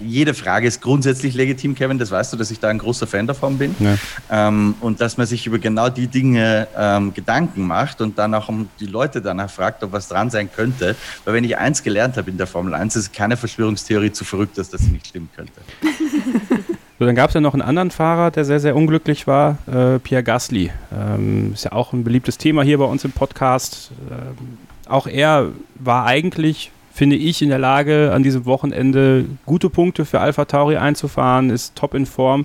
Jede 0.00 0.34
Frage 0.34 0.66
ist 0.66 0.80
grundsätzlich 0.80 1.34
legitim, 1.34 1.74
Kevin, 1.74 1.98
das 1.98 2.10
weißt 2.10 2.32
du, 2.32 2.36
dass 2.36 2.50
ich 2.50 2.60
da 2.60 2.68
ein 2.68 2.78
großer 2.78 3.06
Fan 3.06 3.26
davon 3.26 3.58
bin. 3.58 3.74
Ja. 3.78 3.96
Ähm, 4.30 4.74
und 4.80 5.00
dass 5.00 5.16
man 5.16 5.26
sich 5.26 5.46
über 5.46 5.58
genau 5.58 5.88
die 5.88 6.06
Dinge 6.06 6.68
ähm, 6.76 7.14
Gedanken 7.14 7.66
macht 7.66 8.00
und 8.00 8.18
dann 8.18 8.34
auch 8.34 8.48
um 8.48 8.68
die 8.80 8.86
Leute 8.86 9.20
danach 9.20 9.50
fragt, 9.50 9.82
ob 9.84 9.92
was 9.92 10.08
dran 10.08 10.30
sein 10.30 10.50
könnte. 10.54 10.96
Weil 11.24 11.34
wenn 11.34 11.44
ich 11.44 11.56
eins 11.56 11.82
gelernt 11.82 12.16
habe 12.16 12.30
in 12.30 12.36
der 12.36 12.46
Formel 12.46 12.74
1, 12.74 12.96
ist 12.96 13.12
keine 13.12 13.36
Verschwörungstheorie 13.36 14.12
zu 14.12 14.24
verrückt, 14.24 14.58
dass 14.58 14.70
das 14.70 14.82
nicht 14.82 15.08
stimmen 15.08 15.30
könnte. 15.34 15.52
So, 16.98 17.06
dann 17.06 17.14
gab 17.14 17.30
es 17.30 17.34
ja 17.34 17.40
noch 17.40 17.54
einen 17.54 17.62
anderen 17.62 17.92
Fahrer, 17.92 18.32
der 18.32 18.44
sehr, 18.44 18.58
sehr 18.58 18.74
unglücklich 18.74 19.28
war, 19.28 19.58
äh, 19.68 20.00
Pierre 20.00 20.24
Gasly. 20.24 20.72
Ähm, 20.92 21.52
ist 21.52 21.64
ja 21.64 21.70
auch 21.70 21.92
ein 21.92 22.02
beliebtes 22.02 22.38
Thema 22.38 22.62
hier 22.62 22.78
bei 22.78 22.86
uns 22.86 23.04
im 23.04 23.12
Podcast. 23.12 23.92
Ähm, 24.10 24.58
auch 24.88 25.06
er 25.06 25.52
war 25.76 26.06
eigentlich 26.06 26.72
finde 26.98 27.14
ich, 27.14 27.42
in 27.42 27.48
der 27.48 27.60
Lage, 27.60 28.10
an 28.12 28.24
diesem 28.24 28.44
Wochenende 28.44 29.24
gute 29.46 29.70
Punkte 29.70 30.04
für 30.04 30.18
Alpha 30.18 30.46
Tauri 30.46 30.76
einzufahren, 30.76 31.48
ist 31.48 31.76
top 31.76 31.94
in 31.94 32.06
Form. 32.06 32.44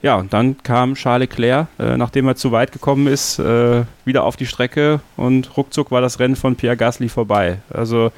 Ja, 0.00 0.14
und 0.14 0.32
dann 0.32 0.62
kam 0.62 0.94
Charles 0.94 1.28
Leclerc, 1.28 1.66
äh, 1.80 1.96
nachdem 1.96 2.28
er 2.28 2.36
zu 2.36 2.52
weit 2.52 2.70
gekommen 2.70 3.08
ist, 3.08 3.40
äh, 3.40 3.82
wieder 4.04 4.22
auf 4.24 4.36
die 4.36 4.46
Strecke 4.46 5.00
und 5.16 5.56
ruckzuck 5.56 5.90
war 5.90 6.00
das 6.00 6.20
Rennen 6.20 6.36
von 6.36 6.54
Pierre 6.54 6.76
Gasly 6.76 7.08
vorbei. 7.08 7.58
Also 7.68 8.12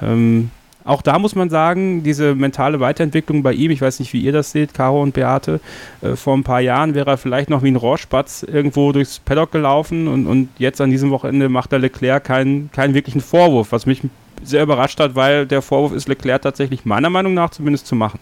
ähm, 0.00 0.50
auch 0.84 1.02
da 1.02 1.18
muss 1.18 1.34
man 1.34 1.50
sagen, 1.50 2.04
diese 2.04 2.36
mentale 2.36 2.78
Weiterentwicklung 2.78 3.42
bei 3.42 3.54
ihm, 3.54 3.72
ich 3.72 3.80
weiß 3.80 3.98
nicht, 3.98 4.12
wie 4.12 4.20
ihr 4.20 4.32
das 4.32 4.52
seht, 4.52 4.72
Caro 4.72 5.02
und 5.02 5.14
Beate, 5.14 5.58
äh, 6.00 6.14
vor 6.14 6.36
ein 6.36 6.44
paar 6.44 6.60
Jahren 6.60 6.94
wäre 6.94 7.10
er 7.10 7.16
vielleicht 7.16 7.50
noch 7.50 7.64
wie 7.64 7.72
ein 7.72 7.76
Rohrspatz 7.76 8.44
irgendwo 8.44 8.92
durchs 8.92 9.18
Paddock 9.18 9.50
gelaufen 9.50 10.06
und, 10.06 10.26
und 10.28 10.48
jetzt 10.58 10.80
an 10.80 10.90
diesem 10.90 11.10
Wochenende 11.10 11.48
macht 11.48 11.72
der 11.72 11.80
Leclerc 11.80 12.22
keinen, 12.22 12.70
keinen 12.70 12.94
wirklichen 12.94 13.20
Vorwurf, 13.20 13.72
was 13.72 13.84
mich 13.84 14.02
sehr 14.42 14.62
überrascht 14.62 15.00
hat, 15.00 15.14
weil 15.14 15.46
der 15.46 15.62
Vorwurf 15.62 15.92
ist 15.92 16.08
Leclerc 16.08 16.42
tatsächlich 16.42 16.84
meiner 16.84 17.10
Meinung 17.10 17.34
nach 17.34 17.50
zumindest 17.50 17.86
zu 17.86 17.94
machen. 17.94 18.20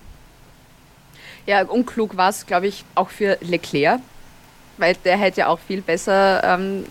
Ja, 1.46 1.62
unklug 1.64 2.16
war 2.16 2.30
es, 2.30 2.46
glaube 2.46 2.66
ich, 2.66 2.85
auch 2.94 3.11
für 3.11 3.38
Leclerc, 3.40 4.00
weil 4.78 4.94
der 5.04 5.16
hätte 5.16 5.40
ja 5.40 5.46
auch 5.48 5.59
viel 5.59 5.83
besser 5.83 6.42
ähm, 6.44 6.85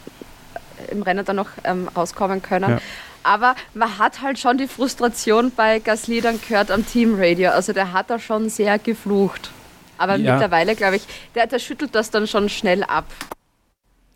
im 0.91 1.01
Rennen 1.01 1.25
dann 1.25 1.35
noch 1.35 1.49
ähm, 1.63 1.87
rauskommen 1.95 2.41
können. 2.41 2.71
Ja. 2.71 2.79
Aber 3.23 3.55
man 3.73 3.97
hat 3.99 4.21
halt 4.21 4.39
schon 4.39 4.57
die 4.57 4.67
Frustration 4.67 5.51
bei 5.55 5.79
Gasly 5.79 6.21
dann 6.21 6.39
gehört 6.41 6.71
am 6.71 6.85
Teamradio. 6.85 7.51
Also 7.51 7.73
der 7.73 7.93
hat 7.93 8.09
da 8.09 8.17
schon 8.17 8.49
sehr 8.49 8.79
geflucht. 8.79 9.51
Aber 9.97 10.15
ja. 10.15 10.33
mittlerweile, 10.33 10.75
glaube 10.75 10.95
ich, 10.95 11.03
der, 11.35 11.45
der 11.47 11.59
schüttelt 11.59 11.93
das 11.93 12.09
dann 12.09 12.27
schon 12.27 12.49
schnell 12.49 12.83
ab. 12.83 13.05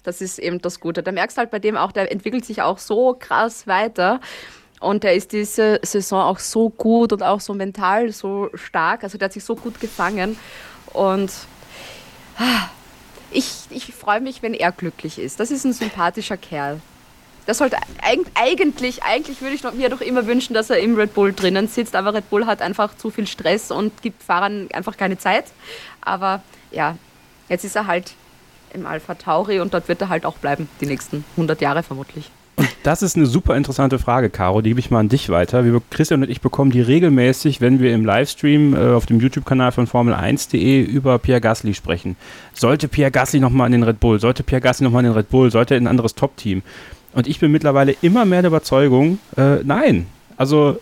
Das 0.03 0.21
ist 0.21 0.39
eben 0.39 0.61
das 0.61 0.79
Gute. 0.79 1.03
Da 1.03 1.11
merkst 1.11 1.37
du 1.37 1.39
halt 1.39 1.51
bei 1.51 1.59
dem 1.59 1.77
auch, 1.77 1.91
der 1.91 2.11
entwickelt 2.11 2.45
sich 2.45 2.61
auch 2.61 2.77
so 2.77 3.15
krass 3.17 3.67
weiter. 3.67 4.19
Und 4.83 5.05
er 5.05 5.13
ist 5.13 5.31
diese 5.31 5.79
Saison 5.81 6.21
auch 6.21 6.39
so 6.39 6.69
gut 6.69 7.13
und 7.13 7.23
auch 7.23 7.39
so 7.39 7.53
mental 7.53 8.11
so 8.11 8.49
stark. 8.53 9.03
Also 9.03 9.17
der 9.17 9.27
hat 9.27 9.33
sich 9.33 9.43
so 9.45 9.55
gut 9.55 9.79
gefangen. 9.79 10.37
Und 10.91 11.31
ah, 12.37 12.67
ich, 13.31 13.47
ich 13.69 13.93
freue 13.93 14.19
mich, 14.19 14.43
wenn 14.43 14.53
er 14.53 14.73
glücklich 14.73 15.19
ist. 15.19 15.39
Das 15.39 15.51
ist 15.51 15.63
ein 15.63 15.71
sympathischer 15.71 16.35
Kerl. 16.35 16.81
Das 17.45 17.59
sollte 17.59 17.77
eigentlich, 18.01 19.03
eigentlich 19.03 19.41
würde 19.41 19.55
ich 19.55 19.63
mir 19.73 19.89
doch 19.89 20.01
immer 20.01 20.27
wünschen, 20.27 20.53
dass 20.53 20.69
er 20.69 20.79
im 20.79 20.95
Red 20.95 21.13
Bull 21.13 21.31
drinnen 21.31 21.69
sitzt, 21.69 21.95
aber 21.95 22.13
Red 22.13 22.29
Bull 22.29 22.45
hat 22.45 22.61
einfach 22.61 22.95
zu 22.97 23.09
viel 23.09 23.27
Stress 23.27 23.71
und 23.71 24.01
gibt 24.01 24.21
Fahrern 24.21 24.67
einfach 24.73 24.97
keine 24.97 25.17
Zeit. 25.17 25.45
Aber 26.01 26.41
ja, 26.71 26.97
jetzt 27.47 27.63
ist 27.63 27.77
er 27.77 27.87
halt 27.87 28.13
im 28.73 28.85
Alpha 28.85 29.15
Tauri 29.15 29.61
und 29.61 29.73
dort 29.73 29.87
wird 29.87 30.01
er 30.01 30.09
halt 30.09 30.25
auch 30.25 30.37
bleiben, 30.37 30.67
die 30.81 30.87
nächsten 30.87 31.23
100 31.37 31.61
Jahre 31.61 31.83
vermutlich. 31.83 32.29
Das 32.83 33.01
ist 33.01 33.15
eine 33.15 33.25
super 33.25 33.55
interessante 33.55 33.99
Frage, 33.99 34.29
Caro. 34.29 34.61
Die 34.61 34.69
gebe 34.69 34.79
ich 34.79 34.91
mal 34.91 34.99
an 34.99 35.09
dich 35.09 35.29
weiter. 35.29 35.65
Wir, 35.65 35.81
Christian 35.89 36.23
und 36.23 36.29
ich 36.29 36.41
bekommen 36.41 36.71
die 36.71 36.81
regelmäßig, 36.81 37.61
wenn 37.61 37.79
wir 37.79 37.93
im 37.93 38.05
Livestream 38.05 38.75
äh, 38.75 38.93
auf 38.93 39.05
dem 39.05 39.19
YouTube-Kanal 39.19 39.71
von 39.71 39.87
Formel1.de 39.87 40.81
über 40.81 41.17
Pierre 41.19 41.41
Gasly 41.41 41.73
sprechen. 41.73 42.15
Sollte 42.53 42.87
Pierre 42.87 43.11
Gasly 43.11 43.39
nochmal 43.39 43.67
in 43.67 43.73
den 43.73 43.83
Red 43.83 43.99
Bull? 43.99 44.19
Sollte 44.19 44.43
Pierre 44.43 44.61
Gasly 44.61 44.83
nochmal 44.83 45.03
in 45.03 45.11
den 45.11 45.17
Red 45.17 45.29
Bull? 45.29 45.51
Sollte 45.51 45.75
er 45.75 45.77
in 45.77 45.85
ein 45.85 45.91
anderes 45.91 46.15
Top-Team? 46.15 46.61
Und 47.13 47.27
ich 47.27 47.39
bin 47.39 47.51
mittlerweile 47.51 47.95
immer 48.01 48.25
mehr 48.25 48.41
der 48.41 48.49
Überzeugung, 48.49 49.19
äh, 49.37 49.57
nein. 49.63 50.07
Also 50.35 50.79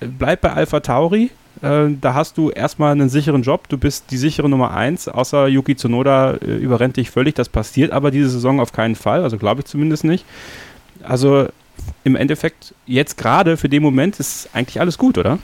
bleib 0.00 0.40
bei 0.40 0.52
Alpha 0.52 0.80
Tauri. 0.80 1.30
Äh, 1.60 1.88
da 2.00 2.14
hast 2.14 2.38
du 2.38 2.50
erstmal 2.50 2.92
einen 2.92 3.08
sicheren 3.08 3.42
Job. 3.42 3.68
Du 3.68 3.78
bist 3.78 4.10
die 4.10 4.16
sichere 4.16 4.48
Nummer 4.48 4.72
1. 4.72 5.08
Außer 5.08 5.48
Yuki 5.48 5.76
Tsunoda 5.76 6.34
äh, 6.34 6.56
überrennt 6.56 6.96
dich 6.96 7.10
völlig. 7.10 7.34
Das 7.34 7.48
passiert 7.48 7.92
aber 7.92 8.10
diese 8.10 8.30
Saison 8.30 8.60
auf 8.60 8.72
keinen 8.72 8.94
Fall. 8.94 9.22
Also 9.22 9.38
glaube 9.38 9.60
ich 9.60 9.66
zumindest 9.66 10.04
nicht. 10.04 10.24
Also 11.02 11.48
im 12.04 12.16
Endeffekt, 12.16 12.74
jetzt 12.86 13.16
gerade 13.16 13.56
für 13.56 13.68
den 13.68 13.82
Moment 13.82 14.20
ist 14.20 14.48
eigentlich 14.52 14.80
alles 14.80 14.98
gut, 14.98 15.18
oder? 15.18 15.38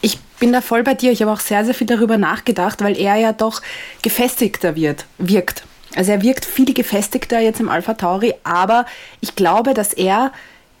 Ich 0.00 0.18
bin 0.40 0.52
da 0.52 0.60
voll 0.60 0.82
bei 0.82 0.94
dir. 0.94 1.12
Ich 1.12 1.22
habe 1.22 1.30
auch 1.30 1.40
sehr, 1.40 1.64
sehr 1.64 1.74
viel 1.74 1.86
darüber 1.86 2.18
nachgedacht, 2.18 2.82
weil 2.82 2.98
er 2.98 3.16
ja 3.16 3.32
doch 3.32 3.62
gefestigter 4.02 4.74
wird, 4.74 5.06
wirkt. 5.18 5.64
Also 5.94 6.12
er 6.12 6.22
wirkt 6.22 6.44
viel 6.44 6.72
gefestigter 6.72 7.38
jetzt 7.38 7.60
im 7.60 7.68
Alpha 7.68 7.94
Tauri, 7.94 8.34
aber 8.44 8.86
ich 9.20 9.36
glaube, 9.36 9.74
dass 9.74 9.92
er 9.92 10.32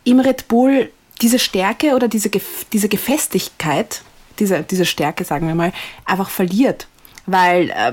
im 0.04 0.20
Red 0.20 0.48
Bull 0.48 0.90
diese 1.20 1.38
Stärke 1.38 1.94
oder 1.94 2.08
diese, 2.08 2.30
diese 2.72 2.88
Gefestigkeit, 2.88 4.02
diese, 4.38 4.62
diese 4.62 4.86
Stärke, 4.86 5.24
sagen 5.24 5.46
wir 5.46 5.54
mal, 5.54 5.72
einfach 6.04 6.30
verliert. 6.30 6.88
Weil 7.26 7.70
äh, 7.70 7.92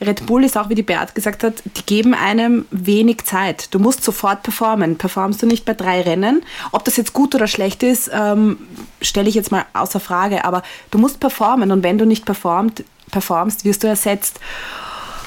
Red 0.04 0.26
Bull 0.26 0.44
ist 0.44 0.56
auch, 0.56 0.68
wie 0.68 0.74
die 0.74 0.82
Beat 0.82 1.14
gesagt 1.14 1.42
hat, 1.44 1.54
die 1.64 1.86
geben 1.86 2.14
einem 2.14 2.66
wenig 2.70 3.24
Zeit. 3.24 3.74
Du 3.74 3.78
musst 3.78 4.04
sofort 4.04 4.42
performen. 4.42 4.96
Performst 4.96 5.42
du 5.42 5.46
nicht 5.46 5.64
bei 5.64 5.74
drei 5.74 6.02
Rennen? 6.02 6.42
Ob 6.72 6.84
das 6.84 6.96
jetzt 6.96 7.12
gut 7.12 7.34
oder 7.34 7.46
schlecht 7.46 7.82
ist, 7.82 8.10
ähm, 8.12 8.58
stelle 9.02 9.28
ich 9.28 9.34
jetzt 9.34 9.52
mal 9.52 9.64
außer 9.72 10.00
Frage. 10.00 10.44
Aber 10.44 10.62
du 10.90 10.98
musst 10.98 11.20
performen 11.20 11.72
und 11.72 11.82
wenn 11.82 11.98
du 11.98 12.06
nicht 12.06 12.24
performt, 12.24 12.84
performst, 13.10 13.64
wirst 13.64 13.82
du 13.82 13.88
ersetzt. 13.88 14.40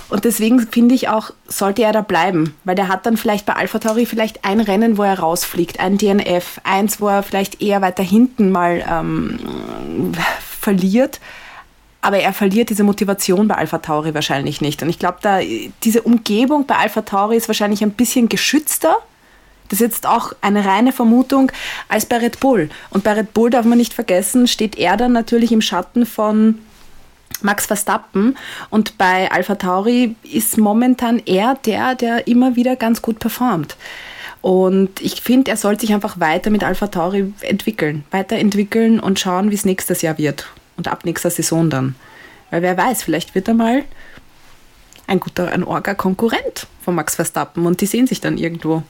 Und 0.10 0.25
deswegen 0.25 0.60
finde 0.60 0.93
ich 0.93 1.10
auch, 1.10 1.32
sollte 1.47 1.82
er 1.82 1.91
da 1.91 2.01
bleiben, 2.01 2.53
weil 2.65 2.75
der 2.75 2.88
hat 2.88 3.08
dann 3.08 3.17
vielleicht 3.17 3.47
bei 3.47 3.53
Alpha 3.53 3.79
Tauri 3.79 4.06
vielleicht 4.06 4.45
ein 4.45 4.60
Rennen, 4.60 4.97
wo 4.97 5.03
er 5.03 5.17
rausfliegt, 5.17 5.79
ein 5.79 5.97
DNF, 5.97 6.62
eins, 6.63 7.01
wo 7.01 7.08
er 7.08 7.23
vielleicht 7.23 7.63
eher 7.63 7.82
weiter 7.82 8.03
hinten 8.03 8.51
mal 8.51 8.86
ähm, 8.88 10.12
verliert. 10.39 11.19
Aber 12.03 12.19
er 12.19 12.33
verliert 12.33 12.69
diese 12.69 12.83
Motivation 12.83 13.47
bei 13.47 13.55
Alpha 13.55 13.77
Tauri 13.77 14.13
wahrscheinlich 14.13 14.59
nicht. 14.59 14.83
Und 14.83 14.89
ich 14.89 14.99
glaube, 14.99 15.19
da 15.21 15.39
diese 15.83 16.01
Umgebung 16.01 16.67
bei 16.67 16.75
Alpha 16.75 17.01
Tauri 17.01 17.37
ist 17.37 17.47
wahrscheinlich 17.47 17.81
ein 17.81 17.91
bisschen 17.91 18.27
geschützter. 18.27 18.97
Das 19.69 19.79
ist 19.79 19.87
jetzt 19.87 20.05
auch 20.05 20.33
eine 20.41 20.65
reine 20.65 20.91
Vermutung 20.91 21.49
als 21.87 22.05
bei 22.05 22.17
Red 22.17 22.41
Bull. 22.41 22.69
Und 22.89 23.05
bei 23.05 23.13
Red 23.13 23.33
Bull 23.33 23.49
darf 23.49 23.65
man 23.65 23.77
nicht 23.77 23.93
vergessen, 23.93 24.47
steht 24.47 24.77
er 24.77 24.97
dann 24.97 25.13
natürlich 25.13 25.53
im 25.53 25.61
Schatten 25.61 26.05
von 26.05 26.59
Max 27.41 27.67
Verstappen. 27.67 28.37
Und 28.69 28.97
bei 28.97 29.31
Alpha 29.31 29.55
Tauri 29.55 30.17
ist 30.23 30.57
momentan 30.57 31.21
er 31.25 31.55
der, 31.65 31.95
der 31.95 32.27
immer 32.27 32.57
wieder 32.57 32.75
ganz 32.75 33.01
gut 33.01 33.19
performt. 33.19 33.77
Und 34.41 34.99
ich 34.99 35.21
finde, 35.21 35.51
er 35.51 35.57
soll 35.57 35.79
sich 35.79 35.93
einfach 35.93 36.19
weiter 36.19 36.49
mit 36.49 36.65
Alpha 36.65 36.87
Tauri 36.87 37.33
entwickeln, 37.39 38.03
weiterentwickeln 38.11 38.99
und 38.99 39.21
schauen, 39.21 39.51
wie 39.51 39.55
es 39.55 39.63
nächstes 39.63 40.01
Jahr 40.01 40.17
wird. 40.17 40.47
Und 40.77 40.88
ab 40.88 41.05
nächster 41.05 41.29
Saison 41.29 41.69
dann. 41.69 41.95
Weil 42.49 42.62
wer 42.62 42.77
weiß, 42.77 43.03
vielleicht 43.03 43.36
wird 43.36 43.47
er 43.47 43.53
mal 43.53 43.83
ein 45.07 45.19
guter, 45.19 45.51
ein 45.51 45.63
Orga-Konkurrent 45.63 46.67
von 46.81 46.95
Max 46.95 47.15
Verstappen 47.15 47.65
und 47.65 47.81
die 47.81 47.86
sehen 47.86 48.07
sich 48.07 48.21
dann 48.21 48.38
irgendwo. 48.38 48.83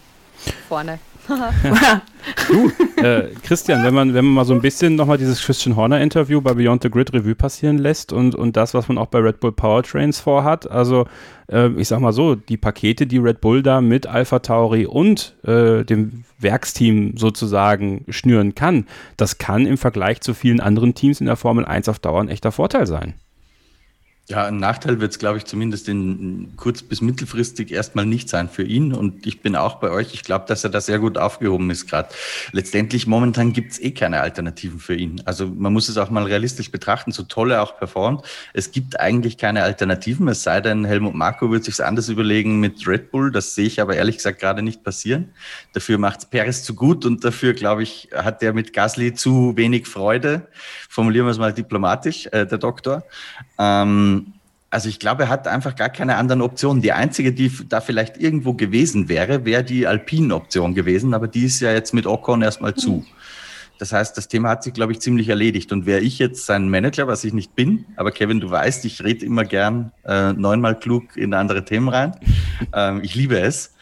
Vorne. 0.67 1.00
Du, 1.28 2.72
äh, 3.02 3.30
Christian, 3.44 3.84
wenn 3.84 3.94
man, 3.94 4.14
wenn 4.14 4.26
man 4.26 4.34
mal 4.34 4.46
so 4.46 4.54
ein 4.54 4.62
bisschen 4.62 4.96
nochmal 4.96 5.18
dieses 5.18 5.42
Christian 5.42 5.76
Horner-Interview 5.76 6.42
bei 6.42 6.54
Beyond 6.54 6.84
the 6.84 6.90
Grid 6.90 7.14
Revue 7.14 7.36
passieren 7.36 7.78
lässt 7.78 8.14
und, 8.14 8.36
und 8.36 8.58
das, 8.58 8.74
was 8.74 8.88
man 8.88 8.98
auch 8.98 9.08
bei 9.08 9.20
Red 9.20 9.40
Bull 9.40 9.52
Powertrains 9.52 10.20
vorhat, 10.20 10.70
also 10.70 11.06
äh, 11.52 11.70
ich 11.78 11.88
sag 11.88 12.00
mal 12.00 12.14
so, 12.14 12.36
die 12.36 12.58
Pakete, 12.58 13.08
die 13.08 13.18
Red 13.18 13.42
Bull 13.42 13.64
da 13.64 13.82
mit 13.82 14.08
Alpha 14.08 14.40
Tauri 14.40 14.86
und 14.86 15.36
äh, 15.44 15.84
dem 15.84 16.26
Werksteam 16.40 17.18
sozusagen 17.18 18.06
schnüren 18.10 18.56
kann, 18.56 18.88
das 19.18 19.38
kann 19.38 19.66
im 19.66 19.78
Vergleich 19.78 20.22
zu 20.22 20.34
vielen 20.34 20.60
anderen 20.60 20.94
Teams 20.94 21.22
in 21.22 21.28
der 21.28 21.38
Formel 21.38 21.66
1 21.66 21.90
auf 21.90 22.00
Dauer 22.00 22.22
ein 22.22 22.30
echter 22.30 22.52
Vorteil 22.52 22.88
sein. 22.88 23.14
Ja, 24.34 24.48
ein 24.48 24.58
Nachteil 24.58 25.00
wird 25.00 25.12
es, 25.12 25.19
glaube 25.19 25.38
ich, 25.38 25.46
zumindest 25.46 25.88
in 25.88 26.54
kurz- 26.58 26.82
bis 26.82 27.02
mittelfristig 27.02 27.69
erstmal 27.69 28.08
nicht 28.08 28.30
sein 28.30 28.50
für 28.50 28.63
ihn. 28.63 28.91
Und 28.91 29.28
ich 29.28 29.41
bin 29.41 29.56
auch 29.56 29.76
bei 29.76 29.91
euch. 29.91 30.15
Ich 30.15 30.24
glaube, 30.24 30.46
dass 30.48 30.63
er 30.63 30.72
da 30.72 30.82
sehr 30.82 30.98
gut 30.98 31.19
aufgehoben 31.19 31.69
ist 31.69 31.88
gerade. 31.88 32.10
Letztendlich, 32.52 33.06
momentan 33.06 33.54
gibt 33.54 33.74
es 33.74 33.80
eh 33.80 33.91
keine 33.91 34.22
Alternativen 34.22 34.80
für 34.80 34.96
ihn. 34.96 35.22
Also 35.26 35.46
man 35.46 35.72
muss 35.72 35.88
es 35.88 35.98
auch 35.98 36.10
mal 36.10 36.24
realistisch 36.24 36.72
betrachten, 36.72 37.12
so 37.12 37.22
toll 37.22 37.52
er 37.52 37.62
auch 37.62 37.78
performt. 37.78 38.26
Es 38.54 38.72
gibt 38.72 39.00
eigentlich 39.00 39.38
keine 39.38 39.62
Alternativen, 39.62 40.28
es 40.28 40.41
sei 40.41 40.62
denn, 40.62 40.84
Helmut 40.84 41.13
Marko 41.13 41.52
wird 41.52 41.65
sich 41.65 41.84
anders 41.86 42.10
überlegen 42.10 42.60
mit 42.60 42.88
Red 42.88 43.12
Bull. 43.12 43.32
Das 43.32 43.54
sehe 43.54 43.67
ich 43.67 43.80
aber 43.82 43.96
ehrlich 43.96 44.17
gesagt 44.17 44.39
gerade 44.39 44.63
nicht 44.63 44.84
passieren. 44.84 45.30
Dafür 45.74 46.00
macht 46.00 46.22
es 46.22 46.26
Perez 46.26 46.63
zu 46.63 46.74
gut 46.74 47.06
und 47.06 47.24
dafür, 47.24 47.54
glaube 47.54 47.84
ich, 47.84 48.10
hat 48.12 48.41
er 48.41 48.54
mit 48.54 48.74
Gasly 48.74 49.13
zu 49.13 49.56
wenig 49.56 49.86
Freude. 49.86 50.48
Formulieren 50.89 51.28
wir 51.28 51.32
es 51.32 51.38
mal 51.38 51.54
diplomatisch, 51.54 52.26
äh, 52.32 52.48
der 52.48 52.58
Doktor. 52.58 53.04
Ähm, 53.60 54.23
also 54.74 54.90
ich 54.90 54.98
glaube, 54.98 55.24
er 55.24 55.30
hat 55.30 55.48
einfach 55.48 55.76
gar 55.76 55.90
keine 55.90 56.16
anderen 56.16 56.42
Optionen. 56.42 56.82
Die 56.82 56.94
einzige, 56.94 57.32
die 57.32 57.52
da 57.70 57.80
vielleicht 57.80 58.18
irgendwo 58.18 58.54
gewesen 58.54 59.08
wäre, 59.08 59.46
wäre 59.46 59.64
die 59.64 59.86
Alpine-Option 59.86 60.74
gewesen, 60.74 61.14
aber 61.14 61.28
die 61.28 61.46
ist 61.46 61.60
ja 61.60 61.72
jetzt 61.72 61.94
mit 61.94 62.08
Ocon 62.08 62.42
erstmal 62.42 62.74
zu. 62.74 63.06
Das 63.78 63.94
heißt, 63.94 64.18
das 64.18 64.28
Thema 64.28 64.50
hat 64.50 64.64
sich, 64.64 64.74
glaube 64.74 64.92
ich, 64.92 65.00
ziemlich 65.00 65.30
erledigt. 65.30 65.72
Und 65.72 65.86
wäre 65.86 66.02
ich 66.02 66.18
jetzt 66.18 66.48
sein 66.48 66.70
Manager, 66.70 67.08
was 67.08 67.24
ich 67.24 67.34
nicht 67.34 67.56
bin, 67.56 67.86
aber 67.98 68.12
Kevin, 68.12 68.40
du 68.40 68.50
weißt, 68.50 68.84
ich 68.86 69.04
rede 69.04 69.24
immer 69.26 69.46
gern 69.46 69.92
äh, 70.06 70.34
neunmal 70.34 70.80
klug 70.80 71.18
in 71.18 71.36
andere 71.36 71.66
Themen 71.66 71.90
rein. 71.90 72.16
Ähm, 72.74 73.02
ich 73.04 73.14
liebe 73.14 73.40
es 73.40 73.76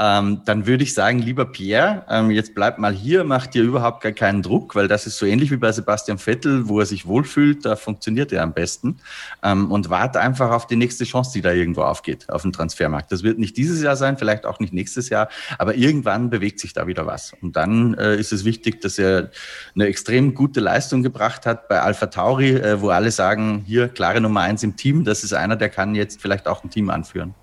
ähm, 0.00 0.40
dann 0.46 0.66
würde 0.66 0.82
ich 0.82 0.94
sagen, 0.94 1.18
lieber 1.18 1.44
Pierre, 1.44 2.06
ähm, 2.08 2.30
jetzt 2.30 2.54
bleib 2.54 2.78
mal 2.78 2.94
hier, 2.94 3.22
mach 3.22 3.46
dir 3.46 3.62
überhaupt 3.62 4.02
gar 4.02 4.12
keinen 4.12 4.40
Druck, 4.40 4.74
weil 4.74 4.88
das 4.88 5.06
ist 5.06 5.18
so 5.18 5.26
ähnlich 5.26 5.50
wie 5.50 5.58
bei 5.58 5.70
Sebastian 5.72 6.16
Vettel, 6.16 6.70
wo 6.70 6.80
er 6.80 6.86
sich 6.86 7.04
wohlfühlt, 7.04 7.66
da 7.66 7.76
funktioniert 7.76 8.32
er 8.32 8.42
am 8.42 8.54
besten. 8.54 8.96
Ähm, 9.42 9.70
und 9.70 9.90
warte 9.90 10.18
einfach 10.18 10.52
auf 10.52 10.66
die 10.66 10.76
nächste 10.76 11.04
Chance, 11.04 11.32
die 11.34 11.42
da 11.42 11.52
irgendwo 11.52 11.82
aufgeht, 11.82 12.30
auf 12.30 12.40
dem 12.40 12.52
Transfermarkt. 12.52 13.12
Das 13.12 13.22
wird 13.22 13.38
nicht 13.38 13.58
dieses 13.58 13.82
Jahr 13.82 13.94
sein, 13.94 14.16
vielleicht 14.16 14.46
auch 14.46 14.58
nicht 14.58 14.72
nächstes 14.72 15.10
Jahr, 15.10 15.28
aber 15.58 15.74
irgendwann 15.74 16.30
bewegt 16.30 16.60
sich 16.60 16.72
da 16.72 16.86
wieder 16.86 17.04
was. 17.04 17.34
Und 17.42 17.56
dann 17.56 17.92
äh, 17.94 18.16
ist 18.16 18.32
es 18.32 18.46
wichtig, 18.46 18.80
dass 18.80 18.98
er 18.98 19.30
eine 19.74 19.84
extrem 19.84 20.32
gute 20.34 20.60
Leistung 20.60 21.02
gebracht 21.02 21.44
hat 21.44 21.68
bei 21.68 21.78
Alpha 21.78 22.06
Tauri, 22.06 22.52
äh, 22.52 22.80
wo 22.80 22.88
alle 22.88 23.10
sagen, 23.10 23.64
hier 23.66 23.88
klare 23.88 24.22
Nummer 24.22 24.40
eins 24.40 24.62
im 24.62 24.76
Team, 24.76 25.04
das 25.04 25.24
ist 25.24 25.34
einer, 25.34 25.56
der 25.56 25.68
kann 25.68 25.94
jetzt 25.94 26.22
vielleicht 26.22 26.48
auch 26.48 26.64
ein 26.64 26.70
Team 26.70 26.88
anführen. 26.88 27.34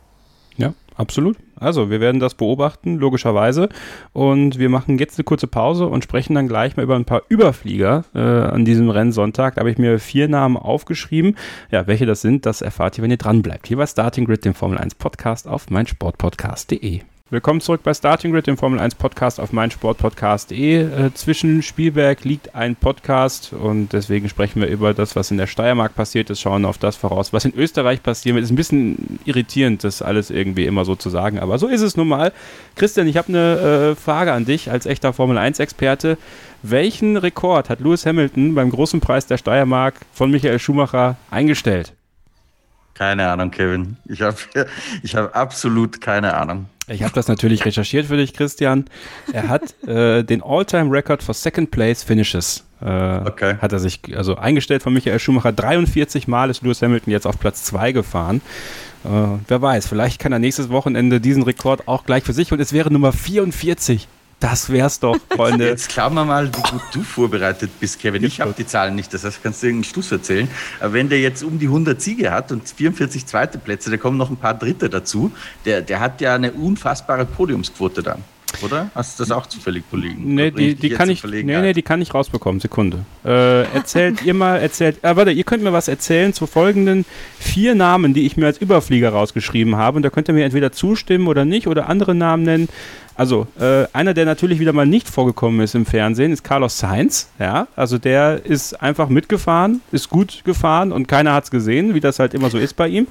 Absolut. 0.97 1.37
Also, 1.55 1.89
wir 1.91 2.01
werden 2.01 2.19
das 2.19 2.33
beobachten, 2.33 2.97
logischerweise. 2.97 3.69
Und 4.13 4.57
wir 4.57 4.69
machen 4.69 4.97
jetzt 4.97 5.17
eine 5.17 5.23
kurze 5.23 5.47
Pause 5.47 5.85
und 5.87 6.03
sprechen 6.03 6.33
dann 6.33 6.47
gleich 6.47 6.75
mal 6.75 6.83
über 6.83 6.95
ein 6.95 7.05
paar 7.05 7.21
Überflieger 7.29 8.03
äh, 8.15 8.19
an 8.19 8.65
diesem 8.65 8.89
Rennsonntag. 8.89 9.55
Da 9.55 9.59
habe 9.59 9.71
ich 9.71 9.77
mir 9.77 9.99
vier 9.99 10.27
Namen 10.27 10.57
aufgeschrieben. 10.57 11.35
Ja, 11.71 11.85
welche 11.85 12.07
das 12.07 12.21
sind, 12.21 12.45
das 12.47 12.61
erfahrt 12.61 12.97
ihr, 12.97 13.03
wenn 13.03 13.11
ihr 13.11 13.17
dran 13.17 13.43
bleibt. 13.43 13.67
Hier 13.67 13.77
bei 13.77 13.85
Starting 13.85 14.25
Grid, 14.25 14.43
dem 14.43 14.55
Formel 14.55 14.79
1 14.79 14.95
Podcast 14.95 15.47
auf 15.47 15.69
meinsportpodcast.de. 15.69 17.01
Willkommen 17.29 17.59
zurück 17.59 17.81
bei 17.83 17.93
Starting 17.93 18.31
Grid, 18.31 18.47
dem 18.47 18.55
Formel 18.55 18.79
1 18.79 18.95
Podcast 18.95 19.41
auf 19.41 19.51
meinsportpodcast.de. 19.51 21.07
Äh, 21.07 21.13
zwischen 21.13 21.61
Spielberg 21.61 22.23
liegt 22.23 22.55
ein 22.55 22.77
Podcast 22.77 23.51
und 23.51 23.91
deswegen 23.91 24.29
sprechen 24.29 24.61
wir 24.61 24.69
über 24.69 24.93
das, 24.93 25.17
was 25.17 25.29
in 25.29 25.35
der 25.35 25.47
Steiermark 25.47 25.93
passiert 25.93 26.29
ist, 26.29 26.39
schauen 26.39 26.63
auf 26.63 26.77
das 26.77 26.95
voraus, 26.95 27.33
was 27.33 27.43
in 27.43 27.53
Österreich 27.53 28.01
passiert 28.01 28.35
wird. 28.35 28.45
Ist 28.45 28.51
ein 28.51 28.55
bisschen 28.55 29.19
irritierend, 29.25 29.83
das 29.83 30.01
alles 30.01 30.29
irgendwie 30.29 30.65
immer 30.65 30.85
so 30.85 30.95
zu 30.95 31.09
sagen, 31.09 31.37
aber 31.37 31.59
so 31.59 31.67
ist 31.67 31.81
es 31.81 31.97
nun 31.97 32.07
mal. 32.07 32.31
Christian, 32.77 33.07
ich 33.07 33.17
habe 33.17 33.27
eine 33.27 33.91
äh, 33.91 33.95
Frage 33.95 34.31
an 34.31 34.45
dich 34.45 34.71
als 34.71 34.85
echter 34.85 35.11
Formel 35.11 35.37
1 35.37 35.59
Experte. 35.59 36.17
Welchen 36.63 37.17
Rekord 37.17 37.69
hat 37.69 37.81
Lewis 37.81 38.05
Hamilton 38.05 38.55
beim 38.55 38.69
großen 38.69 39.01
Preis 39.01 39.27
der 39.27 39.37
Steiermark 39.37 39.95
von 40.13 40.31
Michael 40.31 40.59
Schumacher 40.59 41.17
eingestellt? 41.29 41.91
Keine 42.93 43.27
Ahnung, 43.27 43.51
Kevin. 43.51 43.97
Ich 44.05 44.21
habe 44.21 44.37
ich 45.03 45.13
hab 45.13 45.35
absolut 45.35 45.99
keine 45.99 46.33
Ahnung. 46.33 46.67
Ich 46.89 47.03
habe 47.03 47.13
das 47.13 47.27
natürlich 47.27 47.65
recherchiert 47.65 48.05
für 48.05 48.15
dich, 48.15 48.33
Christian. 48.33 48.85
Er 49.33 49.49
hat 49.49 49.75
äh, 49.85 50.23
den 50.23 50.41
All-Time-Record 50.41 51.21
for 51.21 51.33
Second 51.33 51.69
Place 51.69 52.03
Finishes. 52.03 52.63
Äh, 52.81 52.85
okay. 52.85 53.55
Hat 53.61 53.73
er 53.73 53.79
sich 53.79 53.99
also 54.15 54.35
eingestellt 54.35 54.83
von 54.83 54.93
Michael 54.93 55.19
Schumacher. 55.19 55.51
43 55.51 56.27
Mal 56.27 56.49
ist 56.49 56.63
Lewis 56.63 56.81
Hamilton 56.81 57.11
jetzt 57.11 57.27
auf 57.27 57.39
Platz 57.39 57.63
2 57.65 57.91
gefahren. 57.91 58.41
Äh, 59.03 59.09
wer 59.47 59.61
weiß, 59.61 59.87
vielleicht 59.87 60.19
kann 60.19 60.31
er 60.31 60.39
nächstes 60.39 60.69
Wochenende 60.69 61.19
diesen 61.19 61.43
Rekord 61.43 61.87
auch 61.87 62.05
gleich 62.05 62.23
für 62.23 62.33
sich 62.33 62.53
und 62.53 62.61
es 62.61 62.71
wäre 62.71 62.91
Nummer 62.91 63.11
44. 63.11 64.07
Das 64.39 64.69
wär's 64.69 64.99
doch, 64.99 65.17
Freunde. 65.35 65.67
Jetzt 65.67 65.89
glauben 65.89 66.15
wir 66.15 66.25
mal, 66.25 66.47
wie 66.47 66.61
gut 66.61 66.81
du 66.93 67.01
vorbereitet 67.01 67.71
bist, 67.79 67.99
Kevin. 67.99 68.23
Ich 68.23 68.39
habe 68.39 68.53
die 68.55 68.67
Zahlen 68.67 68.95
nicht, 68.95 69.13
das 69.13 69.23
heißt, 69.23 69.41
kannst 69.41 69.63
du 69.63 69.67
irgendeinen 69.67 69.89
Stuss 69.89 70.11
erzählen. 70.11 70.47
Aber 70.79 70.93
wenn 70.93 71.09
der 71.09 71.19
jetzt 71.19 71.43
um 71.43 71.57
die 71.57 71.65
100 71.65 71.99
Siege 71.99 72.31
hat 72.31 72.51
und 72.51 72.69
44 72.69 73.25
zweite 73.25 73.57
Plätze, 73.57 73.89
da 73.89 73.97
kommen 73.97 74.17
noch 74.17 74.29
ein 74.29 74.37
paar 74.37 74.53
Dritte 74.53 74.89
dazu, 74.89 75.31
der, 75.65 75.81
der 75.81 75.99
hat 75.99 76.21
ja 76.21 76.35
eine 76.35 76.51
unfassbare 76.51 77.25
Podiumsquote 77.25 78.03
dann. 78.03 78.23
Oder? 78.63 78.89
Hast 78.95 79.19
du 79.19 79.23
das 79.23 79.31
auch 79.31 79.45
zufällig 79.45 79.83
vorliegen? 79.89 80.35
Nee, 80.35 80.51
die, 80.51 80.75
die 80.75 80.89
kann 80.89 81.09
ich, 81.09 81.23
nee, 81.23 81.43
nee, 81.43 81.73
die 81.73 81.81
kann 81.81 82.01
ich 82.01 82.13
rausbekommen. 82.13 82.59
Sekunde. 82.59 83.05
Äh, 83.25 83.63
erzählt 83.73 84.23
ihr 84.23 84.33
mal, 84.33 84.57
erzählt, 84.57 85.03
äh, 85.03 85.15
warte, 85.15 85.31
ihr 85.31 85.43
könnt 85.43 85.63
mir 85.63 85.73
was 85.73 85.87
erzählen 85.87 86.33
zu 86.33 86.47
folgenden 86.47 87.05
vier 87.39 87.75
Namen, 87.75 88.13
die 88.13 88.25
ich 88.25 88.37
mir 88.37 88.45
als 88.45 88.57
Überflieger 88.57 89.09
rausgeschrieben 89.09 89.75
habe. 89.75 89.97
Und 89.97 90.03
da 90.03 90.09
könnt 90.09 90.27
ihr 90.27 90.33
mir 90.33 90.45
entweder 90.45 90.71
zustimmen 90.71 91.27
oder 91.27 91.45
nicht 91.45 91.67
oder 91.67 91.89
andere 91.89 92.15
Namen 92.15 92.43
nennen. 92.43 92.69
Also, 93.17 93.47
äh, 93.59 93.85
einer, 93.93 94.13
der 94.13 94.25
natürlich 94.25 94.59
wieder 94.59 94.73
mal 94.73 94.85
nicht 94.85 95.09
vorgekommen 95.09 95.61
ist 95.61 95.73
im 95.73 95.87
Fernsehen, 95.87 96.31
ist 96.31 96.43
Carlos 96.43 96.77
Sainz. 96.77 97.29
Ja, 97.39 97.67
also 97.75 97.97
der 97.97 98.45
ist 98.45 98.79
einfach 98.79 99.09
mitgefahren, 99.09 99.81
ist 99.91 100.09
gut 100.09 100.43
gefahren 100.45 100.91
und 100.91 101.07
keiner 101.07 101.33
hat 101.33 101.45
es 101.45 101.51
gesehen, 101.51 101.95
wie 101.95 101.99
das 101.99 102.19
halt 102.19 102.35
immer 102.35 102.51
so 102.51 102.59
ist 102.59 102.75
bei 102.75 102.87
ihm. 102.87 103.07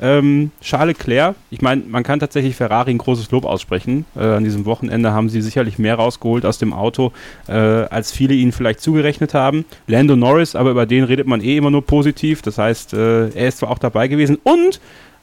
Ähm, 0.00 0.50
Charles 0.60 0.98
Leclerc, 0.98 1.34
ich 1.50 1.62
meine, 1.62 1.82
man 1.86 2.02
kann 2.02 2.20
tatsächlich 2.20 2.54
Ferrari 2.56 2.90
ein 2.90 2.98
großes 2.98 3.30
Lob 3.30 3.44
aussprechen. 3.44 4.04
Äh, 4.14 4.20
an 4.20 4.44
diesem 4.44 4.66
Wochenende 4.66 5.12
haben 5.12 5.28
sie 5.28 5.40
sicherlich 5.40 5.78
mehr 5.78 5.94
rausgeholt 5.94 6.44
aus 6.44 6.58
dem 6.58 6.72
Auto, 6.72 7.12
äh, 7.48 7.52
als 7.52 8.12
viele 8.12 8.34
ihnen 8.34 8.52
vielleicht 8.52 8.80
zugerechnet 8.80 9.34
haben. 9.34 9.64
Lando 9.86 10.16
Norris, 10.16 10.54
aber 10.54 10.70
über 10.70 10.86
den 10.86 11.04
redet 11.04 11.26
man 11.26 11.40
eh 11.40 11.56
immer 11.56 11.70
nur 11.70 11.84
positiv. 11.84 12.42
Das 12.42 12.58
heißt, 12.58 12.92
äh, 12.92 13.28
er 13.28 13.48
ist 13.48 13.58
zwar 13.58 13.70
auch 13.70 13.78
dabei 13.78 14.08
gewesen. 14.08 14.38
Und 14.42 14.80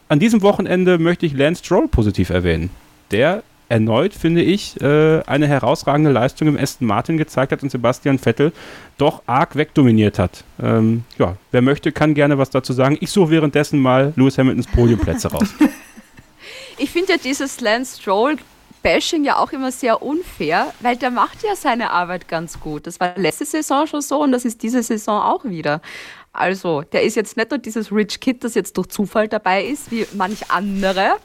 an 0.09 0.19
diesem 0.19 0.41
Wochenende 0.41 0.97
möchte 0.97 1.25
ich 1.25 1.33
Lance 1.33 1.63
Stroll 1.63 1.87
positiv 1.87 2.29
erwähnen. 2.29 2.69
Der 3.11 3.43
erneut, 3.73 4.13
finde 4.13 4.43
ich, 4.43 4.79
äh, 4.81 5.21
eine 5.25 5.47
herausragende 5.47 6.11
Leistung 6.11 6.47
im 6.47 6.57
Aston 6.57 6.87
Martin 6.87 7.17
gezeigt 7.17 7.51
hat 7.51 7.63
und 7.63 7.71
Sebastian 7.71 8.19
Vettel 8.19 8.53
doch 8.99 9.23
arg 9.25 9.55
wegdominiert 9.55 10.19
hat. 10.19 10.43
Ähm, 10.61 11.05
ja, 11.17 11.37
wer 11.51 11.63
möchte, 11.63 11.91
kann 11.91 12.13
gerne 12.13 12.37
was 12.37 12.51
dazu 12.51 12.71
sagen. 12.71 12.97
Ich 13.01 13.09
suche 13.09 13.31
währenddessen 13.31 13.79
mal 13.79 14.13
Lewis 14.15 14.37
Hamiltons 14.37 14.67
Podiumplätze 14.67 15.31
raus. 15.31 15.49
Ich 16.79 16.89
finde 16.89 17.13
ja 17.13 17.17
dieses 17.23 17.61
Lance 17.61 18.01
Stroll 18.01 18.37
Bashing 18.81 19.23
ja 19.23 19.37
auch 19.37 19.51
immer 19.51 19.71
sehr 19.71 20.01
unfair, 20.01 20.73
weil 20.79 20.97
der 20.97 21.11
macht 21.11 21.43
ja 21.43 21.55
seine 21.55 21.91
Arbeit 21.91 22.27
ganz 22.27 22.59
gut. 22.59 22.87
Das 22.87 22.99
war 22.99 23.15
letzte 23.15 23.45
Saison 23.45 23.85
schon 23.85 24.01
so 24.01 24.23
und 24.23 24.31
das 24.31 24.43
ist 24.43 24.63
diese 24.63 24.81
Saison 24.81 25.21
auch 25.21 25.45
wieder. 25.45 25.81
Also, 26.33 26.81
der 26.81 27.03
ist 27.03 27.15
jetzt 27.15 27.37
nicht 27.37 27.51
nur 27.51 27.59
dieses 27.59 27.91
Rich 27.91 28.19
Kid, 28.19 28.43
das 28.43 28.55
jetzt 28.55 28.75
durch 28.75 28.87
Zufall 28.87 29.27
dabei 29.27 29.63
ist, 29.63 29.91
wie 29.91 30.07
manch 30.13 30.49
andere, 30.49 31.17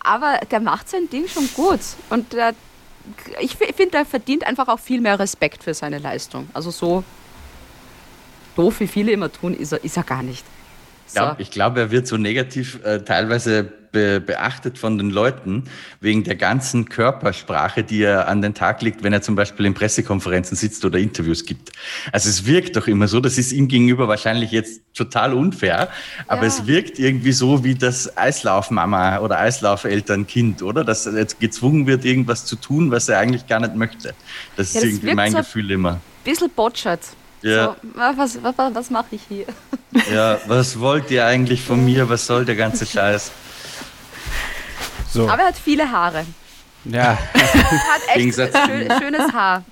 aber 0.00 0.40
der 0.50 0.60
macht 0.60 0.88
sein 0.88 1.08
Ding 1.10 1.28
schon 1.28 1.48
gut. 1.54 1.80
Und 2.10 2.32
der, 2.32 2.54
ich 3.40 3.56
finde, 3.56 3.98
er 3.98 4.06
verdient 4.06 4.46
einfach 4.46 4.68
auch 4.68 4.80
viel 4.80 5.00
mehr 5.00 5.18
Respekt 5.18 5.62
für 5.62 5.74
seine 5.74 5.98
Leistung. 5.98 6.48
Also 6.52 6.70
so 6.70 7.04
doof, 8.56 8.80
wie 8.80 8.88
viele 8.88 9.12
immer 9.12 9.30
tun, 9.32 9.54
ist 9.54 9.72
er, 9.72 9.82
ist 9.84 9.96
er 9.96 10.04
gar 10.04 10.22
nicht. 10.22 10.44
So. 11.06 11.20
Ja, 11.20 11.36
ich 11.38 11.50
glaube, 11.50 11.80
er 11.80 11.90
wird 11.90 12.06
so 12.06 12.16
negativ 12.16 12.84
äh, 12.84 13.00
teilweise 13.00 13.72
be 13.92 14.20
beachtet 14.20 14.78
von 14.78 14.98
den 14.98 15.10
Leuten 15.10 15.64
wegen 16.00 16.22
der 16.24 16.36
ganzen 16.36 16.88
Körpersprache, 16.88 17.82
die 17.82 18.02
er 18.02 18.28
an 18.28 18.40
den 18.42 18.54
Tag 18.54 18.82
legt, 18.82 19.02
wenn 19.02 19.12
er 19.12 19.22
zum 19.22 19.34
Beispiel 19.34 19.66
in 19.66 19.74
Pressekonferenzen 19.74 20.56
sitzt 20.56 20.84
oder 20.84 20.98
Interviews 20.98 21.44
gibt. 21.44 21.72
Also 22.12 22.28
es 22.28 22.46
wirkt 22.46 22.76
doch 22.76 22.86
immer 22.86 23.08
so, 23.08 23.20
das 23.20 23.38
ist 23.38 23.52
ihm 23.52 23.68
gegenüber 23.68 24.08
wahrscheinlich 24.08 24.50
jetzt 24.52 24.82
total 24.94 25.34
unfair, 25.34 25.88
aber 26.28 26.42
Ja. 26.42 26.48
es 26.48 26.66
wirkt 26.66 26.98
irgendwie 26.98 27.32
so 27.32 27.64
wie 27.64 27.74
das 27.74 28.16
Eislaufmama 28.16 29.18
oder 29.20 29.38
Eislaufeltern-Kind, 29.38 30.62
oder? 30.62 30.84
Dass 30.84 31.06
er 31.06 31.16
jetzt 31.16 31.40
gezwungen 31.40 31.86
wird, 31.86 32.04
irgendwas 32.04 32.44
zu 32.46 32.56
tun, 32.56 32.90
was 32.90 33.08
er 33.08 33.18
eigentlich 33.18 33.46
gar 33.46 33.60
nicht 33.60 33.74
möchte. 33.74 34.14
Das 34.56 34.72
Ja, 34.74 34.80
ist 34.80 34.84
das 34.84 34.84
irgendwie 34.84 35.14
mein 35.14 35.32
so- 35.32 35.38
Gefühl 35.38 35.70
immer. 35.70 36.00
Bisschen 36.24 36.50
botschert. 36.50 37.00
Ja. 37.42 37.64
So, 37.64 37.76
was, 38.16 38.38
was, 38.42 38.54
was 38.74 38.90
mache 38.90 39.06
ich 39.16 39.22
hier? 39.28 39.46
Ja, 40.12 40.38
was 40.46 40.78
wollt 40.78 41.10
ihr 41.10 41.24
eigentlich 41.24 41.62
von 41.62 41.82
mir? 41.84 42.08
Was 42.10 42.26
soll 42.26 42.44
der 42.44 42.54
ganze 42.56 42.84
Scheiß? 42.94 43.32
So, 45.12 45.28
Aber 45.28 45.42
er 45.42 45.48
hat 45.48 45.56
viele 45.56 45.90
Haare. 45.90 46.24
ja. 46.84 47.18
Er 47.34 47.42
hat 47.44 48.16
echt 48.16 48.34
schön, 48.34 48.88
schönes 49.00 49.32
Haar. 49.32 49.64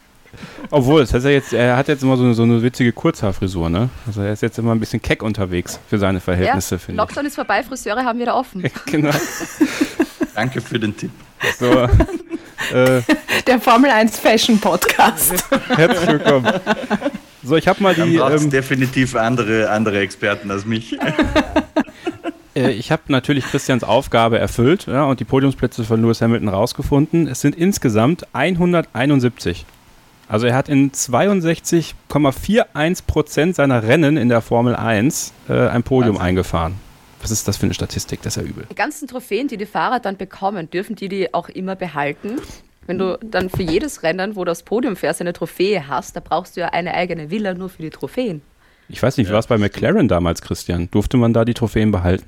Obwohl, 0.70 1.00
das 1.00 1.14
heißt 1.14 1.24
er 1.24 1.30
jetzt, 1.32 1.52
er 1.52 1.76
hat 1.76 1.88
jetzt 1.88 2.02
immer 2.02 2.16
so 2.16 2.24
eine, 2.24 2.34
so 2.34 2.42
eine 2.42 2.62
witzige 2.62 2.92
Kurzhaarfrisur, 2.92 3.70
ne? 3.70 3.88
Also 4.06 4.20
er 4.22 4.32
ist 4.32 4.42
jetzt 4.42 4.58
immer 4.58 4.72
ein 4.74 4.80
bisschen 4.80 5.00
keck 5.00 5.22
unterwegs 5.22 5.80
für 5.88 5.98
seine 5.98 6.18
Ja, 6.18 6.24
Verhältnisse, 6.24 6.78
finde 6.78 7.00
Lockdown 7.00 7.26
ist 7.26 7.34
vorbei, 7.36 7.62
Friseure 7.62 8.04
haben 8.04 8.18
wieder 8.18 8.36
offen. 8.36 8.64
ich. 8.64 8.72
Genau. 8.86 9.10
Danke 10.34 10.60
für 10.60 10.78
den 10.78 10.96
Tipp. 10.96 11.10
So, 11.58 11.66
äh, 12.72 13.00
Der 13.46 13.60
Formel 13.60 13.90
1 13.90 14.18
Fashion 14.18 14.58
Podcast. 14.60 15.32
herzlich 15.68 16.08
willkommen. 16.08 16.52
So, 17.42 17.56
ich 17.56 17.66
habe 17.66 17.82
mal 17.82 17.94
Dann 17.94 18.10
die, 18.10 18.16
es 18.18 18.42
ähm, 18.42 18.50
definitiv 18.50 19.16
andere, 19.16 19.70
andere 19.70 20.00
Experten 20.00 20.50
als 20.50 20.64
mich. 20.66 20.96
Äh, 22.58 22.70
ich 22.70 22.92
habe 22.92 23.02
natürlich 23.08 23.44
Christians 23.44 23.84
Aufgabe 23.84 24.38
erfüllt 24.38 24.86
ja, 24.86 25.04
und 25.04 25.20
die 25.20 25.24
Podiumsplätze 25.24 25.84
von 25.84 26.02
Lewis 26.02 26.20
Hamilton 26.20 26.48
rausgefunden. 26.48 27.26
Es 27.26 27.40
sind 27.40 27.56
insgesamt 27.56 28.26
171. 28.34 29.64
Also 30.28 30.46
er 30.46 30.54
hat 30.54 30.68
in 30.68 30.92
62,41 30.92 33.06
Prozent 33.06 33.56
seiner 33.56 33.82
Rennen 33.82 34.16
in 34.16 34.28
der 34.28 34.42
Formel 34.42 34.76
1 34.76 35.32
äh, 35.48 35.68
ein 35.68 35.82
Podium 35.82 36.16
Wahnsinn. 36.16 36.28
eingefahren. 36.28 36.74
Was 37.22 37.30
ist 37.30 37.48
das 37.48 37.56
für 37.56 37.64
eine 37.64 37.74
Statistik? 37.74 38.22
Das 38.22 38.36
ist 38.36 38.42
ja 38.42 38.48
übel. 38.48 38.66
Die 38.70 38.74
ganzen 38.74 39.08
Trophäen, 39.08 39.48
die 39.48 39.56
die 39.56 39.66
Fahrer 39.66 40.00
dann 40.00 40.16
bekommen, 40.16 40.70
dürfen 40.70 40.96
die 40.96 41.08
die 41.08 41.34
auch 41.34 41.48
immer 41.48 41.76
behalten. 41.76 42.36
Wenn 42.86 42.98
du 42.98 43.18
dann 43.22 43.50
für 43.50 43.62
jedes 43.62 44.02
Rennen, 44.02 44.36
wo 44.36 44.40
du 44.40 44.50
das 44.50 44.62
Podium 44.62 44.96
fährst, 44.96 45.20
eine 45.20 45.32
Trophäe 45.32 45.88
hast, 45.88 46.14
da 46.14 46.20
brauchst 46.20 46.56
du 46.56 46.60
ja 46.60 46.68
eine 46.68 46.94
eigene 46.94 47.30
Villa 47.30 47.54
nur 47.54 47.68
für 47.68 47.82
die 47.82 47.90
Trophäen. 47.90 48.40
Ich 48.88 49.02
weiß 49.02 49.18
nicht, 49.18 49.28
wie 49.28 49.32
war 49.32 49.40
es 49.40 49.46
bei 49.46 49.58
McLaren 49.58 50.08
damals, 50.08 50.40
Christian? 50.40 50.88
Durfte 50.90 51.18
man 51.18 51.34
da 51.34 51.44
die 51.44 51.52
Trophäen 51.52 51.90
behalten? 51.90 52.24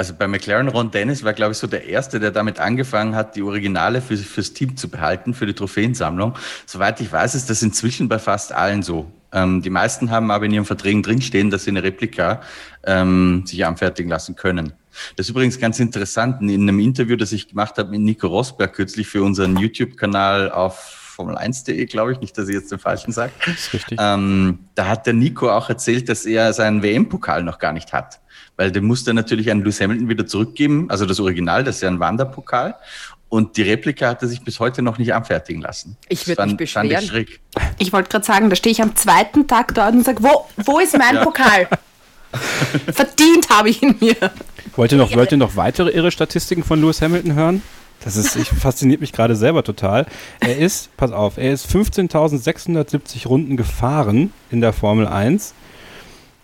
Also 0.00 0.14
bei 0.14 0.26
McLaren 0.26 0.68
Ron 0.68 0.90
Dennis 0.90 1.24
war, 1.24 1.34
glaube 1.34 1.52
ich, 1.52 1.58
so 1.58 1.66
der 1.66 1.86
Erste, 1.86 2.20
der 2.20 2.30
damit 2.30 2.58
angefangen 2.58 3.14
hat, 3.14 3.36
die 3.36 3.42
Originale 3.42 4.00
für, 4.00 4.16
fürs 4.16 4.54
Team 4.54 4.74
zu 4.74 4.88
behalten, 4.88 5.34
für 5.34 5.44
die 5.44 5.52
Trophäensammlung. 5.52 6.36
Soweit 6.64 7.02
ich 7.02 7.12
weiß, 7.12 7.34
ist 7.34 7.50
das 7.50 7.60
inzwischen 7.60 8.08
bei 8.08 8.18
fast 8.18 8.50
allen 8.50 8.82
so. 8.82 9.12
Ähm, 9.30 9.60
die 9.60 9.68
meisten 9.68 10.10
haben 10.10 10.30
aber 10.30 10.46
in 10.46 10.52
ihren 10.52 10.64
Verträgen 10.64 11.02
drinstehen, 11.02 11.50
dass 11.50 11.64
sie 11.64 11.70
eine 11.72 11.82
Replika 11.82 12.40
ähm, 12.84 13.42
sich 13.44 13.66
anfertigen 13.66 14.08
lassen 14.08 14.36
können. 14.36 14.72
Das 15.16 15.26
ist 15.26 15.30
übrigens 15.32 15.60
ganz 15.60 15.78
interessant. 15.80 16.40
In 16.40 16.62
einem 16.62 16.80
Interview, 16.80 17.16
das 17.16 17.32
ich 17.32 17.48
gemacht 17.48 17.76
habe 17.76 17.90
mit 17.90 18.00
Nico 18.00 18.26
Rosberg 18.28 18.72
kürzlich 18.72 19.06
für 19.06 19.22
unseren 19.22 19.58
YouTube-Kanal 19.58 20.50
auf 20.50 21.14
Formel1.de, 21.18 21.84
glaube 21.84 22.12
ich, 22.12 22.20
nicht, 22.20 22.38
dass 22.38 22.48
ich 22.48 22.54
jetzt 22.54 22.72
den 22.72 22.78
falschen 22.78 23.12
sage. 23.12 23.32
Das 23.44 23.54
ist 23.54 23.74
richtig. 23.74 23.98
Ähm, 24.00 24.60
da 24.74 24.86
hat 24.86 25.04
der 25.04 25.12
Nico 25.12 25.50
auch 25.50 25.68
erzählt, 25.68 26.08
dass 26.08 26.24
er 26.24 26.54
seinen 26.54 26.82
WM-Pokal 26.82 27.42
noch 27.42 27.58
gar 27.58 27.74
nicht 27.74 27.92
hat. 27.92 28.20
Weil 28.60 28.70
den 28.70 28.84
musste 28.84 29.12
er 29.12 29.14
natürlich 29.14 29.50
an 29.50 29.60
Lewis 29.60 29.80
Hamilton 29.80 30.10
wieder 30.10 30.26
zurückgeben. 30.26 30.90
Also 30.90 31.06
das 31.06 31.18
Original, 31.18 31.64
das 31.64 31.76
ist 31.76 31.80
ja 31.80 31.88
ein 31.88 31.98
Wanderpokal. 31.98 32.74
Und 33.30 33.56
die 33.56 33.62
Replika 33.62 34.08
hat 34.08 34.20
er 34.20 34.28
sich 34.28 34.42
bis 34.44 34.60
heute 34.60 34.82
noch 34.82 34.98
nicht 34.98 35.14
anfertigen 35.14 35.62
lassen. 35.62 35.96
Ich 36.10 36.18
Das 36.18 36.28
würd 36.28 36.36
fand- 36.36 36.60
mich 36.60 36.70
Fand 36.74 36.90
ich 36.92 36.98
beschweren. 36.98 37.26
schräg. 37.26 37.40
Ich 37.78 37.90
wollte 37.94 38.10
gerade 38.10 38.26
sagen, 38.26 38.50
da 38.50 38.56
stehe 38.56 38.72
ich 38.72 38.82
am 38.82 38.94
zweiten 38.96 39.46
Tag 39.46 39.74
dort 39.74 39.94
und 39.94 40.04
sage, 40.04 40.22
wo, 40.22 40.44
wo 40.58 40.78
ist 40.78 40.94
mein 40.98 41.14
Ja. 41.14 41.24
Pokal? 41.24 41.68
Verdient 42.92 43.48
habe 43.48 43.70
ich 43.70 43.82
ihn 43.82 43.94
mir. 43.98 44.14
Wollt 44.76 44.92
ihr 44.92 44.98
noch, 44.98 45.14
wollt 45.16 45.32
ihr 45.32 45.38
noch 45.38 45.56
weitere 45.56 45.88
irre 45.90 46.10
Statistiken 46.10 46.62
von 46.62 46.82
Lewis 46.82 47.00
Hamilton 47.00 47.34
hören? 47.34 47.62
Das 48.04 48.16
ist, 48.16 48.36
ich, 48.36 48.48
fasziniert 48.60 49.00
mich 49.00 49.12
gerade 49.12 49.36
selber 49.36 49.64
total. 49.64 50.04
Er 50.40 50.58
ist, 50.58 50.94
pass 50.98 51.12
auf, 51.12 51.38
er 51.38 51.52
ist 51.52 51.66
15.670 51.66 53.26
Runden 53.26 53.56
gefahren 53.56 54.34
in 54.50 54.60
der 54.60 54.74
Formel 54.74 55.06
1. 55.06 55.54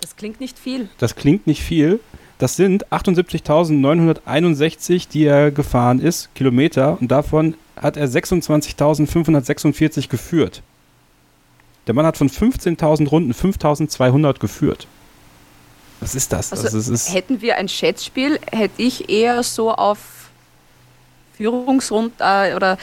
Das 0.07 0.15
klingt 0.15 0.39
nicht 0.39 0.57
viel. 0.57 0.89
Das 0.99 1.17
klingt 1.17 1.49
nicht 1.49 1.65
viel. 1.65 1.99
Das 2.39 2.55
sind 2.55 2.87
78.961, 2.93 5.09
die 5.09 5.25
er 5.25 5.51
gefahren 5.51 5.99
ist, 5.99 6.33
Kilometer. 6.37 6.97
Und 7.01 7.09
davon 7.09 7.57
hat 7.75 7.97
er 7.97 8.07
26.546 8.07 10.09
geführt. 10.09 10.63
Der 11.89 11.95
Mann 11.95 12.07
hat 12.07 12.17
von 12.17 12.31
15.000 12.31 13.09
Runden 13.09 13.33
5.200 13.33 14.39
geführt. 14.39 14.87
Was 15.99 16.15
ist 16.15 16.33
das? 16.33 16.53
Also 16.53 16.69
also 16.69 16.93
ist, 16.93 17.13
hätten 17.13 17.43
wir 17.43 17.57
ein 17.57 17.69
Schätzspiel, 17.69 18.39
hätte 18.53 18.81
ich 18.81 19.11
eher 19.11 19.43
so 19.43 19.73
auf 19.73 20.31
Führungsrund 21.37 22.13
äh, 22.21 22.55
oder 22.55 22.79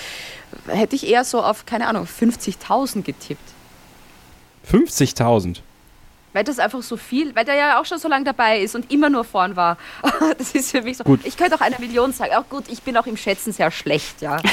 hätte 0.67 0.97
ich 0.97 1.07
eher 1.07 1.24
so 1.24 1.41
auf, 1.41 1.65
keine 1.65 1.88
Ahnung, 1.88 2.05
50.000 2.05 3.03
getippt. 3.03 3.53
50.000. 4.69 5.59
Weil 6.34 6.44
das 6.44 6.60
einfach 6.60 6.82
so 6.82 6.98
viel, 6.98 7.36
weil 7.36 7.46
der 7.46 7.56
ja 7.56 7.80
auch 7.80 7.86
schon 7.86 8.00
so 8.00 8.08
lange 8.08 8.26
dabei 8.26 8.60
ist 8.60 8.76
und 8.76 8.92
immer 8.92 9.10
nur 9.10 9.24
vorn 9.24 9.56
war. 9.56 9.78
Das 10.38 10.54
ist 10.56 10.72
für 10.72 10.82
mich 10.82 10.98
so. 10.98 11.04
Gut. 11.04 11.20
Ich 11.24 11.38
könnte 11.38 11.56
auch 11.56 11.62
eine 11.62 11.78
Million 11.80 12.12
sagen. 12.12 12.34
Auch 12.34 12.50
gut, 12.50 12.66
ich 12.70 12.82
bin 12.82 12.98
auch 12.98 13.06
im 13.06 13.18
Schätzen 13.18 13.54
sehr 13.54 13.72
schlecht, 13.72 14.22
ja. 14.22 14.38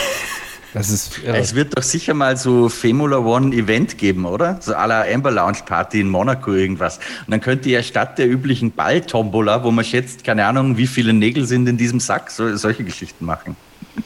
Das 0.73 0.89
ist 0.89 1.19
irre. 1.25 1.37
Es 1.37 1.57
wird 1.57 1.77
doch 1.77 1.83
sicher 1.83 2.15
mal 2.15 2.37
so 2.37 2.69
Formula 2.69 3.19
One 3.19 3.53
Event 3.55 3.99
geben, 3.99 4.25
oder? 4.25 4.59
So 4.61 4.73
à 4.73 4.87
la 4.87 5.03
Amber 5.03 5.33
Lounge 5.33 5.59
Party 5.67 6.01
in 6.01 6.09
Monaco 6.09 6.53
irgendwas. 6.53 6.99
Und 7.27 7.31
dann 7.33 7.41
könnt 7.41 7.67
ihr 7.67 7.73
ja 7.79 7.83
statt 7.83 8.19
der 8.19 8.29
üblichen 8.31 8.71
Balltombola, 8.71 9.65
wo 9.65 9.73
man 9.73 9.85
schätzt, 9.85 10.23
keine 10.23 10.47
Ahnung, 10.47 10.77
wie 10.77 10.87
viele 10.87 11.13
Nägel 11.13 11.45
sind 11.47 11.67
in 11.67 11.77
diesem 11.77 11.99
Sack, 11.99 12.31
so, 12.31 12.57
solche 12.57 12.85
Geschichten 12.85 13.25
machen. 13.25 13.57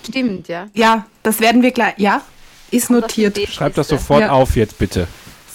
Stimmt, 0.08 0.48
ja. 0.48 0.68
Ja, 0.72 1.04
das 1.22 1.40
werden 1.40 1.60
wir 1.60 1.70
gleich. 1.70 1.94
Ja, 1.98 2.22
ist 2.70 2.88
notiert. 2.88 3.38
Schreibt 3.50 3.76
das 3.76 3.88
sofort 3.88 4.22
Ja. 4.22 4.30
auf 4.30 4.56
jetzt 4.56 4.78
bitte. 4.78 5.06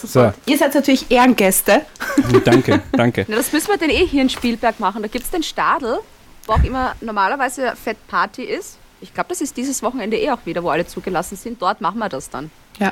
So, 0.08 0.32
Ihr 0.46 0.58
seid 0.58 0.74
natürlich 0.76 1.10
Ehrengäste. 1.12 1.82
danke, 2.46 2.82
danke. 2.94 3.26
Na, 3.28 3.36
das 3.36 3.52
müssen 3.52 3.68
wir 3.70 3.78
denn 3.78 3.90
eh 3.90 4.06
hier 4.06 4.22
in 4.22 4.30
Spielberg 4.30 4.80
machen. 4.80 5.02
Da 5.02 5.08
gibt 5.08 5.26
es 5.26 5.32
den 5.32 5.44
Stadel, 5.44 6.00
wo 6.46 6.54
auch 6.54 6.64
immer 6.64 6.96
normalerweise 7.02 7.74
Fett 7.82 7.98
Party 8.08 8.44
ist. 8.44 8.78
Ich 9.02 9.14
glaube, 9.14 9.30
das 9.30 9.42
ist 9.42 9.56
dieses 9.58 9.82
Wochenende 9.84 10.18
eh 10.18 10.32
auch 10.32 10.46
wieder, 10.46 10.64
wo 10.64 10.70
alle 10.70 10.86
zugelassen 10.86 11.36
sind. 11.38 11.62
Dort 11.62 11.82
machen 11.82 12.00
wir 12.00 12.10
das 12.10 12.30
dann. 12.30 12.50
Ja. 12.80 12.92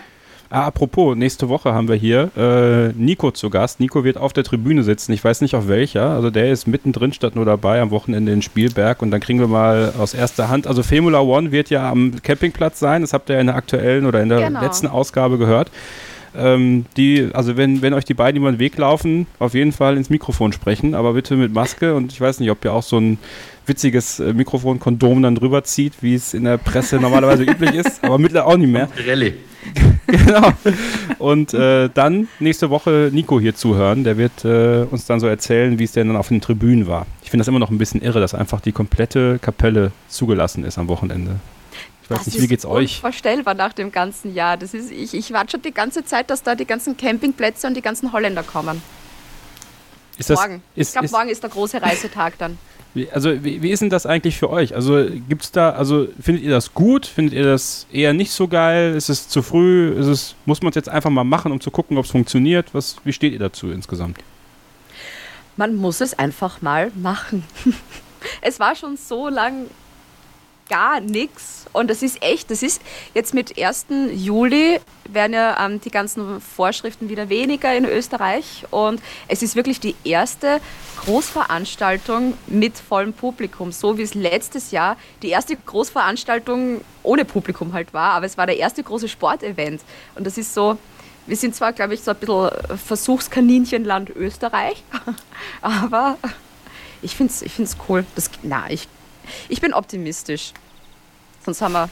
Ah, 0.49 0.65
apropos, 0.67 1.17
nächste 1.17 1.49
Woche 1.49 1.73
haben 1.73 1.89
wir 1.89 1.95
hier 1.95 2.31
äh, 2.37 2.93
Nico 2.97 3.31
zu 3.31 3.49
Gast. 3.49 3.81
Nico 3.81 4.05
wird 4.05 4.15
auf 4.15 4.31
der 4.31 4.45
Tribüne 4.45 4.83
sitzen. 4.83 5.11
Ich 5.11 5.21
weiß 5.21 5.41
nicht 5.41 5.55
auf 5.55 5.67
welcher. 5.67 6.11
Also 6.11 6.29
der 6.29 6.49
ist 6.51 6.67
mittendrin 6.67 7.11
statt 7.11 7.35
nur 7.35 7.43
dabei 7.43 7.81
am 7.81 7.91
Wochenende 7.91 8.31
in 8.31 8.41
Spielberg. 8.41 9.01
Und 9.01 9.11
dann 9.11 9.19
kriegen 9.19 9.39
wir 9.41 9.47
mal 9.47 9.93
aus 9.99 10.13
erster 10.13 10.47
Hand. 10.47 10.65
Also 10.65 10.83
Formula 10.83 11.19
One 11.19 11.51
wird 11.51 11.69
ja 11.69 11.91
am 11.91 12.21
Campingplatz 12.23 12.79
sein. 12.79 13.01
Das 13.01 13.11
habt 13.11 13.29
ihr 13.29 13.37
in 13.39 13.47
der 13.47 13.57
aktuellen 13.57 14.05
oder 14.05 14.21
in 14.21 14.29
der 14.29 14.39
Genau. 14.39 14.61
letzten 14.61 14.87
Ausgabe 14.87 15.37
gehört. 15.37 15.69
Ähm, 16.37 16.85
die, 16.95 17.29
also 17.33 17.57
wenn, 17.57 17.81
wenn 17.81 17.93
euch 17.93 18.05
die 18.05 18.13
beiden 18.13 18.39
über 18.39 18.51
den 18.51 18.59
Weg 18.59 18.77
laufen, 18.77 19.25
auf 19.39 19.53
jeden 19.53 19.71
Fall 19.71 19.97
ins 19.97 20.09
Mikrofon 20.09 20.53
sprechen, 20.53 20.93
aber 20.93 21.13
bitte 21.13 21.35
mit 21.35 21.53
Maske. 21.53 21.95
Und 21.95 22.11
ich 22.11 22.21
weiß 22.21 22.39
nicht, 22.39 22.51
ob 22.51 22.63
ihr 22.63 22.73
auch 22.73 22.83
so 22.83 22.99
ein 22.99 23.17
witziges 23.65 24.19
äh, 24.19 24.33
Mikrofonkondom 24.33 25.21
dann 25.21 25.35
drüber 25.35 25.63
zieht, 25.63 25.93
wie 26.01 26.15
es 26.15 26.33
in 26.33 26.43
der 26.43 26.57
Presse 26.57 26.97
normalerweise 26.97 27.43
üblich 27.49 27.73
ist, 27.73 28.03
aber 28.03 28.17
mittlerweile 28.17 28.53
auch 28.53 28.57
nicht 28.57 28.71
mehr. 28.71 28.89
Rallye. 29.07 29.33
genau. 30.07 30.53
Und 31.19 31.53
äh, 31.53 31.89
dann 31.93 32.27
nächste 32.39 32.69
Woche 32.69 33.09
Nico 33.11 33.39
hier 33.39 33.55
zuhören. 33.55 34.03
Der 34.03 34.17
wird 34.17 34.45
äh, 34.45 34.85
uns 34.89 35.05
dann 35.05 35.19
so 35.19 35.27
erzählen, 35.27 35.77
wie 35.79 35.83
es 35.83 35.91
denn 35.91 36.07
dann 36.07 36.17
auf 36.17 36.29
den 36.29 36.39
Tribünen 36.39 36.87
war. 36.87 37.05
Ich 37.23 37.31
finde 37.31 37.41
das 37.41 37.47
immer 37.49 37.59
noch 37.59 37.71
ein 37.71 37.77
bisschen 37.77 38.01
irre, 38.01 38.19
dass 38.19 38.33
einfach 38.33 38.61
die 38.61 38.71
komplette 38.71 39.39
Kapelle 39.39 39.91
zugelassen 40.07 40.63
ist 40.63 40.77
am 40.77 40.87
Wochenende. 40.87 41.39
Ich 42.07 42.11
weiß 42.11 42.19
Das 42.19 42.27
nicht, 42.27 42.37
wie 42.37 42.43
ist 42.43 42.49
geht's 42.49 42.65
euch? 42.65 42.95
Unvorstellbar 42.95 43.53
nach 43.53 43.73
dem 43.73 43.91
ganzen 43.91 44.33
Jahr. 44.33 44.55
Das 44.55 44.73
ist, 44.73 44.91
ich, 44.91 45.13
ich 45.13 45.33
warte 45.33 45.51
schon 45.51 45.61
die 45.61 45.73
ganze 45.73 46.05
Zeit, 46.05 46.29
dass 46.29 46.41
da 46.41 46.55
die 46.55 46.63
ganzen 46.63 46.95
Campingplätze 46.95 47.67
und 47.67 47.73
die 47.73 47.81
ganzen 47.81 48.13
Holländer 48.13 48.43
kommen. 48.43 48.81
Ist 50.17 50.29
das, 50.29 50.39
morgen. 50.39 50.63
Ist, 50.73 50.87
ich 50.87 50.91
glaube, 50.93 51.05
ist, 51.05 51.11
morgen 51.11 51.29
ist 51.29 51.43
der 51.43 51.49
große 51.49 51.81
Reisetag 51.81 52.37
dann. 52.37 52.57
wie, 52.93 53.11
also 53.11 53.43
wie, 53.43 53.61
wie 53.61 53.71
ist 53.71 53.81
denn 53.81 53.89
das 53.89 54.05
eigentlich 54.05 54.37
für 54.37 54.49
euch? 54.49 54.73
Also 54.73 55.05
gibt's 55.27 55.51
da, 55.51 55.71
also 55.71 56.07
findet 56.17 56.45
ihr 56.45 56.51
das 56.51 56.73
gut? 56.73 57.05
Findet 57.05 57.33
ihr 57.33 57.43
das 57.43 57.87
eher 57.91 58.13
nicht 58.13 58.31
so 58.31 58.47
geil? 58.47 58.95
Ist 58.95 59.09
es 59.09 59.27
zu 59.27 59.41
früh? 59.41 59.91
Ist 59.91 60.07
es, 60.07 60.35
muss 60.45 60.61
man 60.61 60.69
es 60.69 60.75
jetzt 60.75 60.87
einfach 60.87 61.09
mal 61.09 61.25
machen, 61.25 61.51
um 61.51 61.59
zu 61.59 61.71
gucken, 61.71 61.97
ob 61.97 62.05
es 62.05 62.11
funktioniert? 62.11 62.73
Was, 62.73 62.95
wie 63.03 63.11
steht 63.11 63.33
ihr 63.33 63.39
dazu 63.39 63.69
insgesamt? 63.69 64.19
Man 65.57 65.75
muss 65.75 65.99
es 65.99 66.17
einfach 66.17 66.61
mal 66.61 66.89
machen. 66.95 67.43
es 68.41 68.61
war 68.61 68.75
schon 68.75 68.95
so 68.95 69.27
lang 69.27 69.65
gar 70.69 71.01
nichts. 71.01 71.56
Und 71.73 71.89
das 71.89 72.01
ist 72.01 72.21
echt, 72.21 72.49
das 72.51 72.63
ist 72.63 72.81
jetzt 73.13 73.33
mit 73.33 73.57
1. 73.57 73.87
Juli 74.13 74.79
werden 75.09 75.33
ja 75.33 75.65
ähm, 75.65 75.79
die 75.81 75.91
ganzen 75.91 76.41
Vorschriften 76.41 77.09
wieder 77.09 77.29
weniger 77.29 77.75
in 77.75 77.85
Österreich. 77.85 78.65
Und 78.71 79.01
es 79.27 79.41
ist 79.41 79.55
wirklich 79.55 79.79
die 79.79 79.95
erste 80.03 80.59
Großveranstaltung 81.05 82.33
mit 82.47 82.77
vollem 82.77 83.13
Publikum, 83.13 83.71
so 83.71 83.97
wie 83.97 84.03
es 84.03 84.13
letztes 84.13 84.71
Jahr 84.71 84.97
die 85.21 85.29
erste 85.29 85.55
Großveranstaltung 85.55 86.81
ohne 87.03 87.25
Publikum 87.25 87.73
halt 87.73 87.93
war. 87.93 88.11
Aber 88.11 88.25
es 88.25 88.37
war 88.37 88.45
der 88.45 88.57
erste 88.57 88.83
große 88.83 89.07
Sportevent. 89.07 89.81
Und 90.15 90.25
das 90.25 90.37
ist 90.37 90.53
so, 90.53 90.77
wir 91.27 91.35
sind 91.35 91.55
zwar, 91.55 91.73
glaube 91.73 91.93
ich, 91.93 92.01
so 92.01 92.11
ein 92.11 92.17
bisschen 92.17 92.49
Versuchskaninchenland 92.77 94.09
Österreich, 94.09 94.83
aber 95.61 96.17
ich 97.01 97.15
finde 97.15 97.31
es 97.31 97.41
ich 97.41 97.53
find's 97.53 97.77
cool. 97.87 98.05
Das, 98.15 98.29
na, 98.43 98.69
ich, 98.69 98.87
ich 99.49 99.61
bin 99.61 99.73
optimistisch. 99.73 100.53
Sonst 101.47 101.61
haben 101.61 101.71
wir 101.75 101.89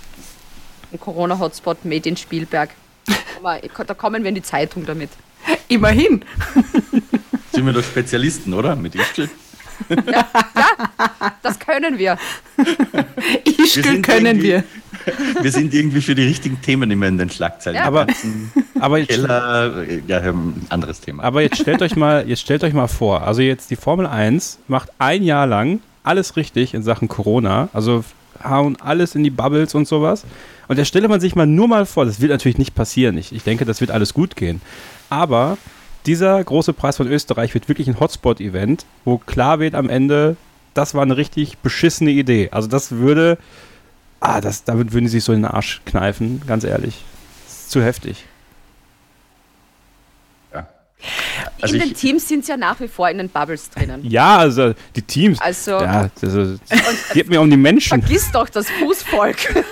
einen 0.92 1.00
Corona-Hotspot 1.00 1.86
made 1.86 2.10
in 2.10 2.18
Spielberg. 2.18 2.72
da 3.42 3.94
kommen 3.94 4.22
wir 4.22 4.28
in 4.28 4.36
die 4.36 4.42
Zeitung 4.42 4.86
damit. 4.86 5.12
Immerhin. 5.70 6.26
Sind 7.54 7.66
wir 7.66 7.72
doch 7.72 7.82
Spezialisten, 7.82 8.54
oder? 8.54 8.76
Mit 8.76 8.96
Ischgl? 8.96 9.30
Ja, 10.12 10.28
ja, 10.58 11.38
das 11.42 11.58
können 11.58 11.98
wir. 11.98 12.18
Ischgl 13.46 14.02
können 14.02 14.42
wir. 14.42 14.66
Wir 15.42 15.52
sind 15.54 15.74
irgendwie 15.74 16.02
für 16.02 16.16
die 16.16 16.24
richtigen 16.24 16.62
Themen 16.62 16.92
immer 16.92 17.08
in 17.08 17.18
den 17.18 17.30
Schlagzeilen. 17.30 17.78
Ja. 17.78 17.86
Aber, 17.86 18.08
aber 18.82 18.98
jetzt, 18.98 19.12
Keller, 19.12 19.86
ja, 20.06 20.20
ein 20.20 20.66
anderes 20.68 21.00
Thema. 21.00 21.24
Aber 21.24 21.42
jetzt 21.42 21.62
stellt 21.62 21.82
euch 21.82 21.96
mal, 21.96 22.28
jetzt 22.28 22.42
stellt 22.42 22.66
euch 22.66 22.74
mal 22.74 22.88
vor, 22.88 23.26
also 23.26 23.42
jetzt 23.42 23.72
die 23.72 23.78
Formel 23.78 24.06
1 24.06 24.60
macht 24.68 24.90
ein 25.00 25.24
Jahr 25.24 25.48
lang 25.48 25.80
alles 26.04 26.36
richtig 26.36 26.74
in 26.74 26.84
Sachen 26.84 27.08
Corona, 27.08 27.70
also 27.72 28.04
hauen 28.48 28.78
alles 28.80 29.16
in 29.16 29.24
die 29.24 29.30
Bubbles 29.30 29.76
und 29.76 29.88
sowas. 29.88 30.24
Und 30.68 30.80
da 30.80 30.86
stelle 30.86 31.08
man 31.08 31.20
sich 31.20 31.36
mal 31.36 31.46
nur 31.46 31.68
mal 31.68 31.86
vor, 31.86 32.06
das 32.06 32.22
wird 32.22 32.32
natürlich 32.32 32.58
nicht 32.58 32.76
passieren. 32.76 33.18
Ich, 33.18 33.34
ich 33.34 33.44
denke, 33.44 33.66
das 33.66 33.82
wird 33.82 33.92
alles 33.92 34.14
gut 34.14 34.36
gehen. 34.36 34.62
Aber 35.10 35.58
dieser 36.06 36.44
große 36.44 36.74
Preis 36.74 36.98
von 36.98 37.08
Österreich 37.08 37.54
wird 37.54 37.68
wirklich 37.68 37.88
ein 37.88 38.00
Hotspot-Event, 38.00 38.86
wo 39.04 39.18
klar 39.18 39.60
wird 39.60 39.76
am 39.76 39.90
Ende, 39.90 40.38
das 40.74 40.94
war 40.94 41.02
eine 41.02 41.18
richtig 41.18 41.58
beschissene 41.60 42.12
Idee. 42.12 42.50
Also 42.52 42.68
das 42.68 42.92
würde, 42.92 43.38
ah, 44.20 44.42
das, 44.42 44.64
damit 44.64 44.94
würden 44.94 45.08
sie 45.08 45.18
sich 45.18 45.24
so 45.24 45.34
in 45.34 45.42
den 45.42 45.52
Arsch 45.52 45.82
kneifen, 45.86 46.42
ganz 46.46 46.64
ehrlich. 46.64 47.04
Das 47.46 47.60
ist 47.62 47.72
zu 47.72 47.84
heftig. 47.84 48.26
Also 51.62 51.76
in 51.76 51.82
den 51.82 51.94
Teams 51.94 52.28
sind 52.28 52.42
es 52.42 52.48
ja 52.48 52.58
nach 52.58 52.80
wie 52.80 52.88
vor 52.88 53.10
in 53.10 53.18
den 53.18 53.30
Bubbles 53.30 53.70
drinnen. 53.70 54.02
Ja, 54.04 54.38
also 54.38 54.74
die 54.96 55.02
Teams. 55.02 55.40
Also, 55.40 55.72
ja, 55.72 56.10
also, 56.22 56.58
geht 57.14 57.30
mir 57.30 57.42
um 57.42 57.50
die 57.50 57.58
Menschen. 57.58 58.02
Vergiss 58.02 58.32
doch 58.32 58.50
das 58.50 58.68
Fußvolk. 58.70 59.38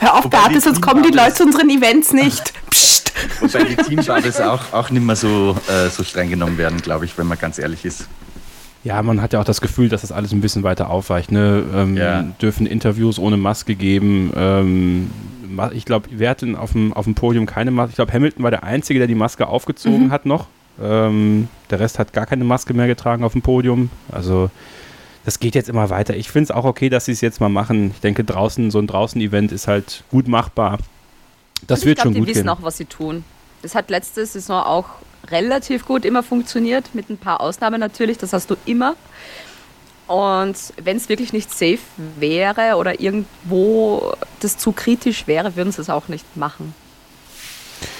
Hör 0.00 0.14
auf, 0.14 0.28
Beate, 0.28 0.60
sonst 0.60 0.80
kommen 0.80 1.02
die 1.02 1.16
Leute 1.16 1.34
zu 1.34 1.44
unseren 1.44 1.70
Events 1.70 2.12
nicht. 2.12 2.52
Psst. 2.70 3.12
Wobei 3.40 3.64
die 3.64 3.76
Teambubbles 3.76 4.40
auch, 4.40 4.72
auch 4.72 4.90
nicht 4.90 5.04
mehr 5.04 5.16
so, 5.16 5.56
äh, 5.68 5.88
so 5.88 6.04
streng 6.04 6.30
genommen 6.30 6.58
werden, 6.58 6.80
glaube 6.82 7.04
ich, 7.04 7.16
wenn 7.18 7.26
man 7.26 7.38
ganz 7.38 7.58
ehrlich 7.58 7.84
ist. 7.84 8.08
Ja, 8.84 9.02
man 9.02 9.20
hat 9.20 9.32
ja 9.32 9.40
auch 9.40 9.44
das 9.44 9.60
Gefühl, 9.60 9.88
dass 9.88 10.02
das 10.02 10.12
alles 10.12 10.32
ein 10.32 10.40
bisschen 10.40 10.62
weiter 10.62 10.90
aufweicht. 10.90 11.32
Ne? 11.32 11.64
Ähm, 11.74 11.96
ja. 11.96 12.22
Dürfen 12.40 12.66
Interviews 12.66 13.18
ohne 13.18 13.36
Maske 13.36 13.74
geben. 13.74 14.32
Ähm, 14.36 15.10
ich 15.72 15.84
glaube, 15.84 16.08
wir 16.10 16.28
hatten 16.28 16.56
auf 16.56 16.72
dem, 16.72 16.92
auf 16.92 17.04
dem 17.04 17.14
Podium 17.14 17.46
keine 17.46 17.70
Maske. 17.70 17.90
Ich 17.90 17.96
glaube, 17.96 18.12
Hamilton 18.12 18.42
war 18.42 18.50
der 18.50 18.64
Einzige, 18.64 18.98
der 18.98 19.08
die 19.08 19.14
Maske 19.14 19.46
aufgezogen 19.46 20.06
mhm. 20.06 20.12
hat 20.12 20.26
noch. 20.26 20.46
Ähm, 20.82 21.48
der 21.70 21.80
Rest 21.80 21.98
hat 21.98 22.12
gar 22.12 22.26
keine 22.26 22.44
Maske 22.44 22.74
mehr 22.74 22.86
getragen 22.86 23.24
auf 23.24 23.32
dem 23.32 23.42
Podium. 23.42 23.90
Also 24.10 24.50
das 25.24 25.40
geht 25.40 25.54
jetzt 25.54 25.68
immer 25.68 25.90
weiter. 25.90 26.16
Ich 26.16 26.30
finde 26.30 26.44
es 26.44 26.50
auch 26.50 26.64
okay, 26.64 26.88
dass 26.88 27.06
sie 27.06 27.12
es 27.12 27.20
jetzt 27.20 27.40
mal 27.40 27.48
machen. 27.48 27.90
Ich 27.94 28.00
denke, 28.00 28.24
draußen, 28.24 28.70
so 28.70 28.78
ein 28.78 28.86
Draußen-Event 28.86 29.52
ist 29.52 29.66
halt 29.66 30.04
gut 30.10 30.28
machbar. 30.28 30.78
Das 31.66 31.84
wird 31.84 31.96
glaub, 31.96 32.04
schon 32.04 32.14
gut 32.14 32.26
gehen. 32.26 32.34
Die 32.34 32.38
wissen 32.38 32.48
auch, 32.48 32.62
was 32.62 32.76
sie 32.76 32.84
tun. 32.84 33.24
Das 33.62 33.74
hat 33.74 33.90
letzte 33.90 34.24
Saison 34.24 34.62
auch 34.62 34.86
relativ 35.28 35.84
gut 35.84 36.04
immer 36.04 36.22
funktioniert, 36.22 36.94
mit 36.94 37.10
ein 37.10 37.18
paar 37.18 37.40
Ausnahmen 37.40 37.80
natürlich, 37.80 38.18
das 38.18 38.32
hast 38.32 38.50
du 38.50 38.56
immer. 38.64 38.94
Und 40.06 40.56
wenn 40.82 40.96
es 40.96 41.08
wirklich 41.08 41.32
nicht 41.32 41.50
safe 41.50 41.80
wäre 41.96 42.76
oder 42.76 43.00
irgendwo 43.00 44.12
das 44.40 44.56
zu 44.56 44.72
kritisch 44.72 45.26
wäre, 45.26 45.56
würden 45.56 45.72
sie 45.72 45.80
es 45.80 45.90
auch 45.90 46.08
nicht 46.08 46.36
machen. 46.36 46.74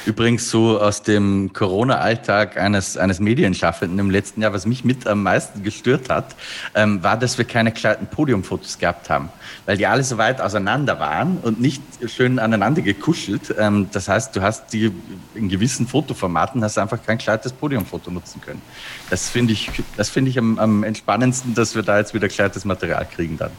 Übrigens 0.06 0.50
so 0.50 0.80
aus 0.80 1.02
dem 1.02 1.52
Corona-Alltag 1.52 2.56
eines, 2.58 2.96
eines 2.96 3.18
Medienschaffenden 3.18 3.98
im 3.98 4.08
letzten 4.08 4.40
Jahr, 4.40 4.52
was 4.52 4.64
mich 4.64 4.84
mit 4.84 5.04
am 5.06 5.24
meisten 5.24 5.64
gestört 5.64 6.08
hat, 6.08 6.36
ähm, 6.76 7.02
war, 7.02 7.18
dass 7.18 7.38
wir 7.38 7.44
keine 7.44 7.72
gescheiten 7.72 8.06
Podiumfotos 8.06 8.78
gehabt 8.78 9.10
haben, 9.10 9.30
weil 9.64 9.76
die 9.76 9.86
alle 9.86 10.04
so 10.04 10.16
weit 10.16 10.40
auseinander 10.40 11.00
waren 11.00 11.38
und 11.42 11.60
nicht 11.60 11.82
schön 12.06 12.38
aneinander 12.38 12.82
gekuschelt. 12.82 13.52
Ähm, 13.58 13.88
das 13.90 14.08
heißt, 14.08 14.36
du 14.36 14.42
hast 14.42 14.72
die 14.72 14.92
in 15.34 15.48
gewissen 15.48 15.88
Fotoformaten 15.88 16.62
hast 16.62 16.78
einfach 16.78 17.02
kein 17.04 17.18
gescheites 17.18 17.52
Podiumfoto 17.52 18.12
nutzen 18.12 18.40
können. 18.40 18.62
Das 19.10 19.28
finde 19.28 19.54
ich, 19.54 19.70
das 19.96 20.08
finde 20.08 20.30
ich 20.30 20.38
am, 20.38 20.58
am 20.60 20.84
entspannendsten, 20.84 21.54
dass 21.54 21.74
wir 21.74 21.82
da 21.82 21.98
jetzt 21.98 22.14
wieder 22.14 22.28
gescheites 22.28 22.64
Material 22.64 23.06
kriegen 23.12 23.36
dann. 23.38 23.50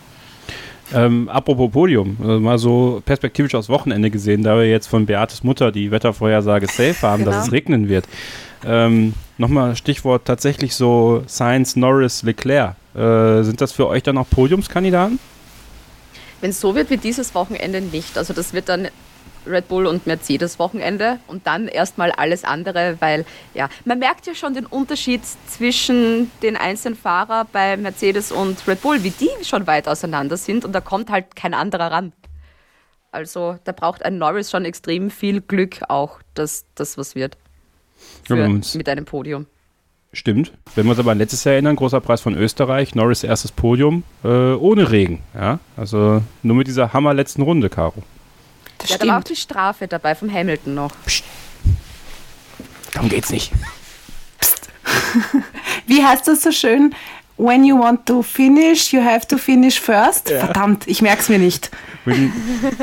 Ähm, 0.94 1.28
apropos 1.28 1.72
Podium, 1.72 2.18
also 2.22 2.40
mal 2.40 2.58
so 2.58 3.02
perspektivisch 3.06 3.56
aufs 3.56 3.68
Wochenende 3.68 4.10
gesehen, 4.10 4.44
da 4.44 4.56
wir 4.56 4.70
jetzt 4.70 4.88
von 4.88 5.06
Beates 5.06 5.44
Mutter 5.44 5.72
die 5.72 5.92
Wettervorhersage 5.92 6.68
safe 6.68 7.02
haben, 7.02 7.26
genau. 7.26 7.36
dass 7.36 7.48
es 7.48 7.52
regnen 7.52 7.90
wird. 7.90 8.06
Ähm, 8.66 9.14
Nochmal 9.40 9.76
Stichwort 9.76 10.26
tatsächlich 10.26 10.74
so 10.74 11.24
Science, 11.28 11.76
Norris, 11.76 12.24
Leclerc. 12.24 12.76
Äh, 12.96 13.44
sind 13.44 13.62
das 13.62 13.72
für 13.72 13.88
euch 13.88 14.02
dann 14.02 14.18
auch 14.18 14.28
Podiumskandidaten? 14.28 15.20
Wenn 16.42 16.50
es 16.50 16.60
so 16.60 16.74
wird 16.74 16.90
wie 16.90 16.98
dieses 16.98 17.36
Wochenende 17.36 17.82
nicht. 17.82 18.18
Also 18.18 18.34
das 18.34 18.54
wird 18.54 18.68
dann 18.70 18.88
Red 19.50 19.68
Bull 19.68 19.86
und 19.86 20.08
Mercedes 20.08 20.60
Wochenende 20.60 21.20
und 21.28 21.48
dann 21.48 21.68
erstmal 21.68 22.12
alles 22.12 22.44
andere, 22.44 22.98
weil 23.00 23.26
ja, 23.54 23.70
man 23.86 24.00
merkt 24.00 24.28
ja 24.28 24.36
schon 24.36 24.54
den 24.54 24.66
Unterschied 24.66 25.22
zwischen 25.48 26.32
den 26.42 26.56
einzelnen 26.56 26.98
Fahrern 26.98 27.48
bei 27.52 27.78
Mercedes 27.78 28.32
und 28.32 28.68
Red 28.68 28.82
Bull, 28.82 29.04
wie 29.04 29.12
die 29.12 29.30
schon 29.44 29.68
weit 29.68 29.88
auseinander 29.88 30.38
sind 30.38 30.66
und 30.66 30.74
da 30.74 30.82
kommt 30.82 31.10
halt 31.10 31.36
kein 31.36 31.54
anderer 31.54 31.92
ran. 31.92 32.14
Also 33.12 33.58
da 33.64 33.72
braucht 33.72 34.04
ein 34.04 34.18
Norris 34.18 34.52
schon 34.52 34.66
extrem 34.66 35.10
viel 35.10 35.42
Glück 35.42 35.80
auch, 35.88 36.20
dass 36.34 36.66
das 36.76 36.98
was 36.98 37.16
wird. 37.16 37.38
Für, 38.24 38.48
mit 38.48 38.90
einem 38.90 39.06
Podium. 39.06 39.48
Stimmt. 40.14 40.52
Wenn 40.76 40.86
wir 40.86 40.92
uns 40.92 41.00
aber 41.00 41.12
an 41.12 41.18
letztes 41.18 41.44
Jahr 41.44 41.54
erinnern, 41.54 41.76
großer 41.76 42.00
Preis 42.00 42.22
von 42.22 42.36
Österreich, 42.36 42.96
Norris 42.96 43.24
erstes 43.24 43.52
Podium, 43.52 44.04
äh, 44.24 44.28
ohne 44.28 44.92
Regen. 44.92 45.22
Ja? 45.34 45.60
Also 45.76 46.22
nur 46.44 46.56
mit 46.56 46.68
dieser 46.68 46.94
Hammer 46.94 47.14
letzten 47.14 47.42
Runde, 47.42 47.70
Caro. 47.70 48.04
Das 48.78 48.90
ja, 48.90 48.98
da 48.98 49.08
war 49.08 49.20
auch 49.20 49.24
die 49.24 49.36
Strafe 49.36 49.88
dabei 49.88 50.16
vom 50.16 50.32
Hamilton 50.32 50.76
noch. 50.76 50.92
Psst. 51.06 51.24
Darum 52.94 53.10
geht's 53.10 53.30
nicht. 53.30 53.52
Psst. 54.40 54.70
Wie 55.88 56.04
heißt 56.04 56.28
das 56.28 56.42
so 56.42 56.52
schön? 56.52 56.94
When 57.38 57.64
you 57.64 57.78
want 57.80 58.06
to 58.08 58.24
finish, 58.24 58.92
you 58.92 59.04
have 59.04 59.28
to 59.28 59.38
finish 59.38 59.80
first. 59.80 60.30
Ja. 60.30 60.40
Verdammt, 60.40 60.88
ich 60.88 61.04
merk's 61.04 61.30
mir 61.30 61.38
nicht. 61.38 61.70
When, 62.06 62.34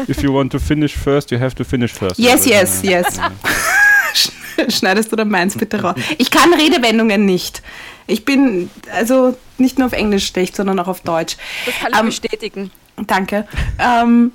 if 0.06 0.22
you 0.22 0.32
want 0.32 0.52
to 0.52 0.60
finish 0.60 0.94
first, 0.94 1.32
you 1.32 1.40
have 1.40 1.56
to 1.56 1.64
finish 1.64 1.92
first. 1.92 2.18
Yes, 2.18 2.46
yes, 2.46 2.82
yes. 2.82 3.18
Schneidest 4.78 5.10
du 5.10 5.16
dann 5.16 5.28
meins 5.28 5.56
bitte 5.56 5.82
raus. 5.82 5.96
Ich 6.18 6.30
kann 6.30 6.54
Redewendungen 6.54 7.26
nicht. 7.26 7.62
Ich 8.06 8.24
bin 8.24 8.70
also 8.92 9.36
nicht 9.58 9.78
nur 9.78 9.86
auf 9.86 9.92
Englisch 9.92 10.26
schlecht, 10.26 10.54
sondern 10.54 10.78
auch 10.78 10.88
auf 10.88 11.00
Deutsch. 11.00 11.36
Das 11.66 11.74
kann 11.80 11.92
ich 11.92 11.98
ähm, 11.98 12.06
bestätigen. 12.06 12.70
Danke. 13.06 13.48
Ähm, 13.78 14.32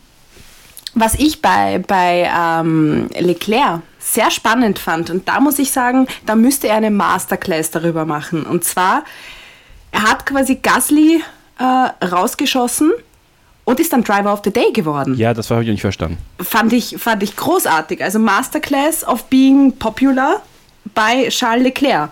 was 0.93 1.15
ich 1.15 1.41
bei, 1.41 1.79
bei 1.79 2.29
ähm, 2.35 3.09
Leclerc 3.17 3.81
sehr 3.99 4.31
spannend 4.31 4.79
fand, 4.79 5.09
und 5.09 5.27
da 5.27 5.39
muss 5.39 5.59
ich 5.59 5.71
sagen, 5.71 6.07
da 6.25 6.35
müsste 6.35 6.67
er 6.67 6.75
eine 6.75 6.91
Masterclass 6.91 7.71
darüber 7.71 8.05
machen. 8.05 8.43
Und 8.43 8.63
zwar, 8.63 9.03
er 9.91 10.03
hat 10.03 10.25
quasi 10.25 10.55
Gasly 10.55 11.21
äh, 11.59 12.05
rausgeschossen 12.05 12.91
und 13.65 13.79
ist 13.79 13.93
dann 13.93 14.03
Driver 14.03 14.33
of 14.33 14.41
the 14.43 14.51
Day 14.51 14.71
geworden. 14.71 15.15
Ja, 15.15 15.33
das 15.33 15.51
habe 15.51 15.63
ich 15.63 15.69
nicht 15.69 15.81
verstanden. 15.81 16.17
Fand 16.39 16.73
ich, 16.73 16.95
fand 16.97 17.21
ich 17.21 17.35
großartig. 17.35 18.03
Also 18.03 18.17
Masterclass 18.17 19.05
of 19.07 19.25
being 19.25 19.73
popular 19.77 20.41
bei 20.95 21.27
Charles 21.29 21.63
Leclerc. 21.63 22.09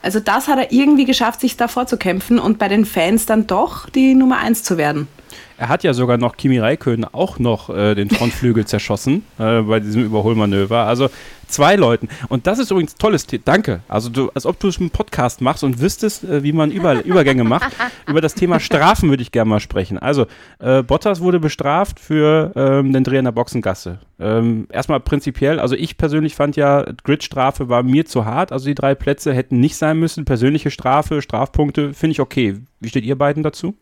Also 0.00 0.20
das 0.20 0.48
hat 0.48 0.58
er 0.58 0.72
irgendwie 0.72 1.04
geschafft, 1.04 1.40
sich 1.40 1.56
da 1.56 1.68
vorzukämpfen 1.68 2.38
und 2.38 2.58
bei 2.58 2.68
den 2.68 2.84
Fans 2.84 3.26
dann 3.26 3.46
doch 3.46 3.88
die 3.88 4.14
Nummer 4.14 4.38
1 4.38 4.62
zu 4.62 4.76
werden. 4.76 5.08
Er 5.56 5.68
hat 5.68 5.84
ja 5.84 5.94
sogar 5.94 6.18
noch 6.18 6.36
Kimi 6.36 6.58
Räikkönen 6.58 7.04
auch 7.04 7.38
noch 7.38 7.70
äh, 7.70 7.94
den 7.94 8.10
Frontflügel 8.10 8.66
zerschossen 8.66 9.24
äh, 9.38 9.60
bei 9.62 9.80
diesem 9.80 10.04
Überholmanöver. 10.04 10.84
Also 10.84 11.10
zwei 11.46 11.76
Leuten. 11.76 12.08
Und 12.28 12.46
das 12.46 12.58
ist 12.58 12.70
übrigens 12.70 12.96
tolles 12.96 13.26
Thema. 13.26 13.42
Danke. 13.44 13.80
Also 13.88 14.08
du, 14.08 14.30
als 14.34 14.46
ob 14.46 14.58
du 14.58 14.70
einen 14.78 14.90
Podcast 14.90 15.40
machst 15.40 15.62
und 15.62 15.80
wüsstest, 15.80 16.24
äh, 16.24 16.42
wie 16.42 16.52
man 16.52 16.70
Über 16.70 17.04
Übergänge 17.04 17.44
macht. 17.44 17.72
Über 18.08 18.20
das 18.20 18.34
Thema 18.34 18.58
Strafen 18.58 19.10
würde 19.10 19.22
ich 19.22 19.30
gerne 19.30 19.48
mal 19.48 19.60
sprechen. 19.60 19.98
Also 19.98 20.26
äh, 20.58 20.82
Bottas 20.82 21.20
wurde 21.20 21.38
bestraft 21.38 22.00
für 22.00 22.52
ähm, 22.56 22.92
den 22.92 23.04
Dreh 23.04 23.18
in 23.18 23.24
der 23.24 23.32
Boxengasse. 23.32 23.98
Ähm, 24.18 24.66
erstmal 24.72 25.00
prinzipiell, 25.00 25.58
also 25.58 25.74
ich 25.74 25.96
persönlich 25.96 26.34
fand 26.34 26.56
ja, 26.56 26.84
Gridstrafe 27.02 27.68
war 27.68 27.82
mir 27.82 28.06
zu 28.06 28.24
hart. 28.24 28.52
Also 28.52 28.66
die 28.66 28.74
drei 28.74 28.94
Plätze 28.94 29.32
hätten 29.32 29.60
nicht 29.60 29.76
sein 29.76 29.98
müssen. 29.98 30.24
Persönliche 30.24 30.70
Strafe, 30.70 31.22
Strafpunkte, 31.22 31.94
finde 31.94 32.12
ich 32.12 32.20
okay. 32.20 32.60
Wie 32.80 32.88
steht 32.88 33.04
ihr 33.04 33.16
beiden 33.16 33.42
dazu? 33.42 33.74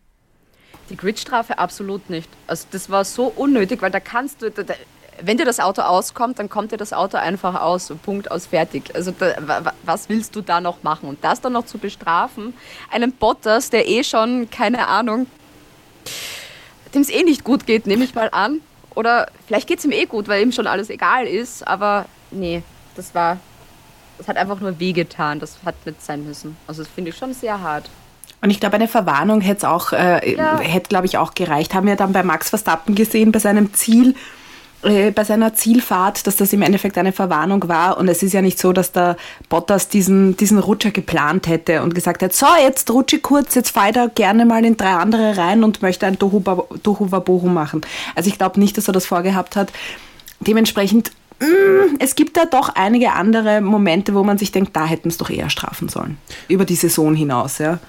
Die 0.89 0.97
Gridstrafe 0.97 1.57
absolut 1.57 2.09
nicht. 2.09 2.29
Also 2.47 2.67
das 2.71 2.89
war 2.89 3.05
so 3.05 3.25
unnötig, 3.35 3.81
weil 3.81 3.91
da 3.91 3.99
kannst 3.99 4.41
du, 4.41 4.51
da, 4.51 4.73
wenn 5.21 5.37
dir 5.37 5.45
das 5.45 5.59
Auto 5.59 5.81
auskommt, 5.81 6.39
dann 6.39 6.49
kommt 6.49 6.71
dir 6.71 6.77
das 6.77 6.93
Auto 6.93 7.17
einfach 7.17 7.59
aus, 7.61 7.91
Punkt 8.03 8.31
aus, 8.31 8.47
fertig. 8.47 8.93
Also 8.95 9.11
da, 9.11 9.73
was 9.83 10.09
willst 10.09 10.35
du 10.35 10.41
da 10.41 10.61
noch 10.61 10.83
machen? 10.83 11.07
Und 11.07 11.23
das 11.23 11.41
dann 11.41 11.53
noch 11.53 11.65
zu 11.65 11.77
bestrafen, 11.77 12.53
einen 12.91 13.11
Bottas, 13.13 13.69
der 13.69 13.87
eh 13.87 14.03
schon, 14.03 14.49
keine 14.49 14.87
Ahnung, 14.87 15.27
dem 16.93 17.01
es 17.01 17.09
eh 17.09 17.23
nicht 17.23 17.43
gut 17.43 17.65
geht, 17.65 17.87
nehme 17.87 18.03
ich 18.03 18.13
mal 18.15 18.29
an. 18.31 18.61
Oder 18.95 19.27
vielleicht 19.47 19.67
geht 19.67 19.79
es 19.79 19.85
ihm 19.85 19.91
eh 19.91 20.05
gut, 20.05 20.27
weil 20.27 20.43
ihm 20.43 20.51
schon 20.51 20.67
alles 20.67 20.89
egal 20.89 21.25
ist, 21.25 21.67
aber 21.67 22.05
nee, 22.29 22.61
das 22.95 23.15
war, 23.15 23.39
das 24.17 24.27
hat 24.27 24.37
einfach 24.37 24.59
nur 24.59 24.79
wehgetan, 24.79 25.39
das 25.39 25.57
hat 25.65 25.75
nicht 25.85 26.01
sein 26.03 26.25
müssen. 26.25 26.55
Also 26.67 26.83
das 26.83 26.91
finde 26.91 27.09
ich 27.09 27.17
schon 27.17 27.33
sehr 27.33 27.59
hart. 27.59 27.89
Und 28.43 28.49
ich 28.49 28.59
glaube, 28.59 28.75
eine 28.75 28.89
Verwarnung 28.89 29.39
hätte 29.39 29.59
es 29.59 29.63
auch, 29.63 29.93
äh, 29.93 30.35
ja. 30.35 30.59
hätte, 30.59 30.89
glaube 30.89 31.05
ich, 31.05 31.17
auch 31.17 31.33
gereicht. 31.33 31.73
Haben 31.73 31.87
wir 31.87 31.95
dann 31.95 32.11
bei 32.11 32.23
Max 32.23 32.49
Verstappen 32.49 32.93
gesehen, 32.93 33.31
bei 33.31 33.39
seinem 33.39 33.73
Ziel, 33.73 34.15
äh, 34.81 35.11
bei 35.11 35.23
seiner 35.23 35.53
Zielfahrt, 35.53 36.27
dass 36.27 36.35
das 36.35 36.51
im 36.51 36.61
Endeffekt 36.61 36.97
eine 36.97 37.13
Verwarnung 37.13 37.65
war. 37.69 37.97
Und 37.97 38.09
es 38.09 38.21
ist 38.21 38.33
ja 38.33 38.41
nicht 38.41 38.59
so, 38.59 38.73
dass 38.73 38.91
der 38.91 39.15
Bottas 39.47 39.87
diesen, 39.87 40.35
diesen 40.35 40.59
Rutscher 40.59 40.91
geplant 40.91 41.47
hätte 41.47 41.83
und 41.83 41.95
gesagt 41.95 42.21
hätte, 42.21 42.35
so, 42.35 42.47
jetzt 42.61 42.91
rutsche 42.91 43.15
ich 43.15 43.23
kurz, 43.23 43.55
jetzt 43.55 43.69
fahre 43.69 43.87
ich 43.87 43.93
da 43.93 44.07
gerne 44.07 44.45
mal 44.45 44.65
in 44.65 44.75
drei 44.75 44.91
andere 44.91 45.37
rein 45.37 45.63
und 45.63 45.81
möchte 45.81 46.05
ein 46.05 46.19
Tohu 46.19 46.43
Wabohu 46.43 47.47
machen. 47.47 47.79
Also 48.13 48.27
ich 48.27 48.37
glaube 48.37 48.59
nicht, 48.59 48.77
dass 48.77 48.89
er 48.89 48.93
das 48.93 49.05
vorgehabt 49.05 49.55
hat. 49.55 49.71
Dementsprechend, 50.41 51.13
mh, 51.39 51.47
mm, 51.47 51.95
es 51.99 52.15
gibt 52.15 52.35
da 52.35 52.43
doch 52.43 52.75
einige 52.75 53.13
andere 53.13 53.61
Momente, 53.61 54.13
wo 54.13 54.25
man 54.25 54.37
sich 54.37 54.51
denkt, 54.51 54.75
da 54.75 54.85
hätten 54.85 55.07
es 55.07 55.17
doch 55.17 55.29
eher 55.29 55.49
strafen 55.49 55.87
sollen. 55.87 56.17
Über 56.49 56.65
die 56.65 56.75
Saison 56.75 57.15
hinaus, 57.15 57.59
ja. 57.59 57.79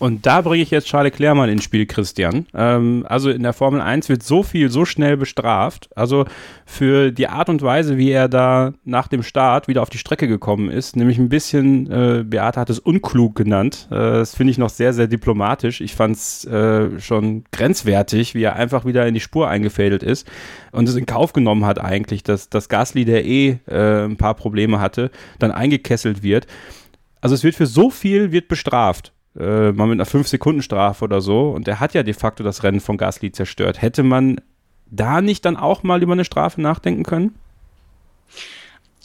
Und 0.00 0.26
da 0.26 0.40
bringe 0.40 0.62
ich 0.62 0.70
jetzt 0.70 0.88
Charles 0.88 1.12
Leclerc 1.12 1.48
ins 1.48 1.62
Spiel, 1.62 1.86
Christian. 1.86 2.46
Ähm, 2.52 3.06
also 3.08 3.30
in 3.30 3.42
der 3.42 3.52
Formel 3.52 3.80
1 3.80 4.08
wird 4.08 4.22
so 4.22 4.42
viel 4.42 4.68
so 4.68 4.84
schnell 4.84 5.16
bestraft. 5.16 5.88
Also 5.94 6.26
für 6.66 7.12
die 7.12 7.28
Art 7.28 7.48
und 7.48 7.62
Weise, 7.62 7.96
wie 7.96 8.10
er 8.10 8.28
da 8.28 8.74
nach 8.84 9.06
dem 9.08 9.22
Start 9.22 9.68
wieder 9.68 9.82
auf 9.82 9.90
die 9.90 9.98
Strecke 9.98 10.26
gekommen 10.26 10.68
ist, 10.68 10.96
nämlich 10.96 11.18
ein 11.18 11.28
bisschen, 11.28 11.90
äh, 11.90 12.24
Beate 12.24 12.60
hat 12.60 12.70
es 12.70 12.80
unklug 12.80 13.36
genannt. 13.36 13.88
Äh, 13.90 13.94
das 13.94 14.34
finde 14.34 14.50
ich 14.50 14.58
noch 14.58 14.68
sehr, 14.68 14.92
sehr 14.92 15.06
diplomatisch. 15.06 15.80
Ich 15.80 15.94
fand 15.94 16.16
es 16.16 16.44
äh, 16.44 17.00
schon 17.00 17.44
grenzwertig, 17.52 18.34
wie 18.34 18.42
er 18.42 18.56
einfach 18.56 18.84
wieder 18.84 19.06
in 19.06 19.14
die 19.14 19.20
Spur 19.20 19.48
eingefädelt 19.48 20.02
ist 20.02 20.28
und 20.72 20.88
es 20.88 20.96
in 20.96 21.06
Kauf 21.06 21.32
genommen 21.32 21.64
hat 21.64 21.80
eigentlich, 21.80 22.24
dass 22.24 22.50
das 22.50 22.68
Gasly, 22.68 23.04
der 23.04 23.24
eh 23.24 23.58
äh, 23.68 24.04
ein 24.04 24.16
paar 24.16 24.34
Probleme 24.34 24.80
hatte, 24.80 25.10
dann 25.38 25.52
eingekesselt 25.52 26.22
wird. 26.22 26.46
Also 27.20 27.34
es 27.34 27.44
wird 27.44 27.54
für 27.54 27.66
so 27.66 27.88
viel 27.88 28.32
wird 28.32 28.48
bestraft 28.48 29.13
äh, 29.38 29.72
mal 29.72 29.86
mit 29.86 30.00
einer 30.00 30.06
5-Sekunden-Strafe 30.06 31.04
oder 31.04 31.20
so. 31.20 31.50
Und 31.50 31.66
der 31.66 31.80
hat 31.80 31.94
ja 31.94 32.02
de 32.02 32.14
facto 32.14 32.44
das 32.44 32.62
Rennen 32.62 32.80
von 32.80 32.96
Gasly 32.96 33.32
zerstört. 33.32 33.82
Hätte 33.82 34.02
man 34.02 34.40
da 34.90 35.20
nicht 35.20 35.44
dann 35.44 35.56
auch 35.56 35.82
mal 35.82 36.02
über 36.02 36.12
eine 36.12 36.24
Strafe 36.24 36.60
nachdenken 36.60 37.02
können? 37.02 37.34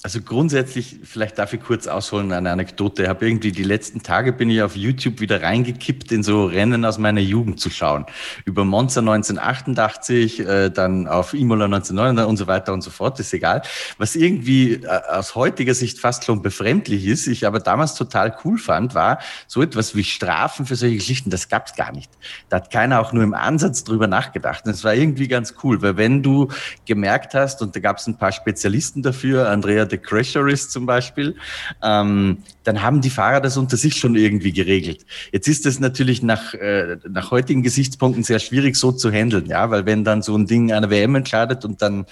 Also 0.01 0.21
grundsätzlich, 0.21 0.99
vielleicht 1.03 1.37
darf 1.37 1.51
ich 1.51 1.61
kurz 1.61 1.85
ausholen, 1.85 2.31
eine 2.31 2.51
Anekdote. 2.51 3.03
Ich 3.03 3.09
habe 3.09 3.27
irgendwie 3.27 3.51
die 3.51 3.63
letzten 3.63 4.01
Tage 4.01 4.31
bin 4.31 4.49
ich 4.49 4.61
auf 4.61 4.77
YouTube 4.77 5.19
wieder 5.19 5.41
reingekippt, 5.41 6.13
in 6.13 6.23
so 6.23 6.45
Rennen 6.45 6.85
aus 6.85 6.97
meiner 6.97 7.19
Jugend 7.19 7.59
zu 7.59 7.69
schauen. 7.69 8.05
Über 8.45 8.63
Monza 8.63 9.01
1988, 9.01 10.39
äh, 10.39 10.69
dann 10.69 11.05
auf 11.05 11.33
Imola 11.33 11.65
1999 11.65 12.29
und 12.29 12.37
so 12.37 12.47
weiter 12.47 12.71
und 12.71 12.81
so 12.81 12.91
fort, 12.91 13.19
ist 13.19 13.33
egal. 13.33 13.61
Was 13.97 14.15
irgendwie 14.15 14.75
äh, 14.75 14.87
aus 14.87 15.35
heutiger 15.35 15.73
Sicht 15.73 15.99
fast 15.99 16.23
schon 16.23 16.41
befremdlich 16.41 17.05
ist, 17.05 17.27
ich 17.27 17.45
aber 17.45 17.59
damals 17.59 17.95
total 17.95 18.37
cool 18.45 18.57
fand, 18.57 18.95
war 18.95 19.19
so 19.47 19.61
etwas 19.61 19.97
wie 19.97 20.05
Strafen 20.05 20.65
für 20.65 20.77
solche 20.77 20.95
Geschichten, 20.95 21.29
das 21.29 21.49
gab 21.49 21.67
es 21.67 21.75
gar 21.75 21.91
nicht. 21.91 22.09
Da 22.47 22.57
hat 22.57 22.71
keiner 22.71 23.01
auch 23.01 23.11
nur 23.11 23.23
im 23.23 23.33
Ansatz 23.33 23.83
drüber 23.83 24.07
nachgedacht. 24.07 24.65
Und 24.65 24.71
es 24.71 24.85
war 24.85 24.95
irgendwie 24.95 25.27
ganz 25.27 25.55
cool, 25.61 25.81
weil 25.81 25.97
wenn 25.97 26.23
du 26.23 26.47
gemerkt 26.85 27.33
hast, 27.33 27.61
und 27.61 27.75
da 27.75 27.81
gab 27.81 27.97
es 27.97 28.07
ein 28.07 28.17
paar 28.17 28.31
Spezialisten 28.31 29.01
dafür, 29.01 29.49
Andrea 29.49 29.88
de 29.91 29.99
Crasherist 29.99 30.71
zum 30.71 30.85
Beispiel, 30.85 31.35
ähm, 31.83 32.39
dann 32.63 32.81
haben 32.81 33.01
die 33.01 33.09
Fahrer 33.09 33.41
das 33.41 33.57
unter 33.57 33.77
sich 33.77 33.95
schon 33.95 34.15
irgendwie 34.15 34.51
geregelt. 34.51 35.05
Jetzt 35.31 35.47
ist 35.47 35.65
das 35.65 35.79
natürlich 35.79 36.23
nach, 36.23 36.53
äh, 36.53 36.97
nach 37.09 37.31
heutigen 37.31 37.63
Gesichtspunkten 37.63 38.23
sehr 38.23 38.39
schwierig 38.39 38.75
so 38.75 38.91
zu 38.91 39.11
handeln, 39.11 39.47
ja, 39.47 39.69
weil 39.69 39.85
wenn 39.85 40.03
dann 40.03 40.21
so 40.21 40.37
ein 40.37 40.45
Ding 40.45 40.71
einer 40.71 40.89
WM 40.89 41.15
entscheidet 41.15 41.65
und 41.65 41.81
dann 41.81 42.05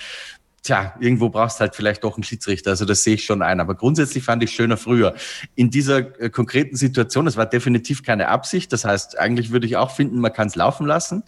Tja, 0.68 0.96
irgendwo 1.00 1.30
brauchst 1.30 1.62
halt 1.62 1.78
vielleicht 1.78 2.04
doch 2.04 2.18
einen 2.18 2.24
Schiedsrichter. 2.24 2.72
Also 2.72 2.84
das 2.84 3.02
sehe 3.02 3.14
ich 3.14 3.24
schon 3.24 3.42
ein. 3.42 3.62
Aber 3.62 3.74
grundsätzlich 3.74 4.26
fand 4.26 4.44
ich 4.44 4.52
schöner 4.52 4.76
früher. 4.76 5.16
In 5.56 5.70
dieser 5.70 6.20
äh, 6.20 6.30
konkreten 6.30 6.76
Situation, 6.76 7.24
das 7.24 7.38
war 7.38 7.46
definitiv 7.46 8.04
keine 8.04 8.28
Absicht. 8.28 8.74
Das 8.74 8.84
heißt, 8.84 9.18
eigentlich 9.18 9.52
würde 9.52 9.66
ich 9.66 9.78
auch 9.78 9.92
finden, 9.92 10.20
man 10.20 10.34
kann 10.34 10.50
es 10.50 10.56
laufen 10.56 10.86
lassen. 10.86 11.24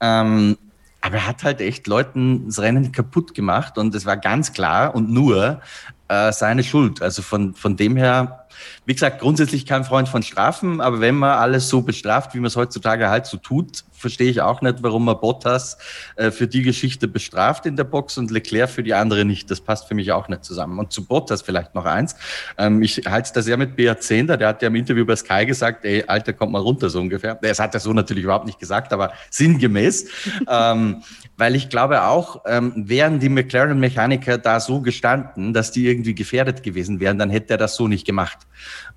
Ähm, 0.00 0.58
aber 1.02 1.16
er 1.16 1.26
hat 1.26 1.44
halt 1.44 1.60
echt 1.60 1.86
Leuten 1.86 2.46
das 2.46 2.60
Rennen 2.60 2.92
kaputt 2.92 3.34
gemacht 3.34 3.76
und 3.76 3.94
es 3.94 4.06
war 4.06 4.16
ganz 4.16 4.52
klar 4.52 4.94
und 4.94 5.10
nur 5.10 5.60
äh, 6.08 6.32
seine 6.32 6.64
Schuld. 6.64 7.02
Also 7.02 7.22
von, 7.22 7.54
von 7.54 7.76
dem 7.76 7.96
her 7.96 8.46
wie 8.84 8.94
gesagt, 8.94 9.20
grundsätzlich 9.20 9.64
kein 9.64 9.84
Freund 9.84 10.08
von 10.08 10.22
Strafen, 10.22 10.80
aber 10.80 11.00
wenn 11.00 11.14
man 11.14 11.38
alles 11.38 11.68
so 11.68 11.82
bestraft, 11.82 12.34
wie 12.34 12.38
man 12.38 12.46
es 12.46 12.56
heutzutage 12.56 13.10
halt 13.10 13.26
so 13.26 13.36
tut, 13.36 13.84
verstehe 14.02 14.28
ich 14.28 14.42
auch 14.42 14.60
nicht, 14.60 14.82
warum 14.82 15.06
man 15.06 15.18
Bottas 15.18 15.78
äh, 16.16 16.30
für 16.30 16.46
die 16.46 16.62
Geschichte 16.62 17.08
bestraft 17.08 17.64
in 17.64 17.76
der 17.76 17.84
Box 17.84 18.18
und 18.18 18.30
Leclerc 18.30 18.68
für 18.68 18.82
die 18.82 18.92
andere 18.92 19.24
nicht. 19.24 19.50
Das 19.50 19.60
passt 19.60 19.88
für 19.88 19.94
mich 19.94 20.12
auch 20.12 20.28
nicht 20.28 20.44
zusammen. 20.44 20.78
Und 20.78 20.92
zu 20.92 21.06
Bottas 21.06 21.40
vielleicht 21.40 21.74
noch 21.74 21.86
eins. 21.86 22.16
Ähm, 22.58 22.82
ich 22.82 23.02
halte 23.06 23.26
es 23.26 23.32
da 23.32 23.40
sehr 23.40 23.56
mit 23.56 23.76
Beat 23.76 24.02
Zehnder, 24.02 24.36
der 24.36 24.48
hat 24.48 24.60
ja 24.60 24.68
im 24.68 24.74
Interview 24.74 25.06
bei 25.06 25.16
Sky 25.16 25.46
gesagt, 25.46 25.84
ey, 25.84 26.04
Alter, 26.06 26.32
kommt 26.32 26.52
mal 26.52 26.58
runter, 26.58 26.90
so 26.90 27.00
ungefähr. 27.00 27.36
Das 27.36 27.60
hat 27.60 27.72
er 27.74 27.80
so 27.80 27.92
natürlich 27.92 28.24
überhaupt 28.24 28.46
nicht 28.46 28.58
gesagt, 28.58 28.92
aber 28.92 29.12
sinngemäß. 29.30 30.08
ähm, 30.48 31.02
weil 31.36 31.54
ich 31.54 31.68
glaube 31.68 32.02
auch, 32.02 32.42
ähm, 32.46 32.72
wären 32.76 33.20
die 33.20 33.28
McLaren-Mechaniker 33.28 34.38
da 34.38 34.58
so 34.60 34.80
gestanden, 34.80 35.54
dass 35.54 35.70
die 35.70 35.86
irgendwie 35.86 36.14
gefährdet 36.14 36.62
gewesen 36.62 37.00
wären, 37.00 37.18
dann 37.18 37.30
hätte 37.30 37.54
er 37.54 37.58
das 37.58 37.76
so 37.76 37.86
nicht 37.86 38.04
gemacht. 38.04 38.38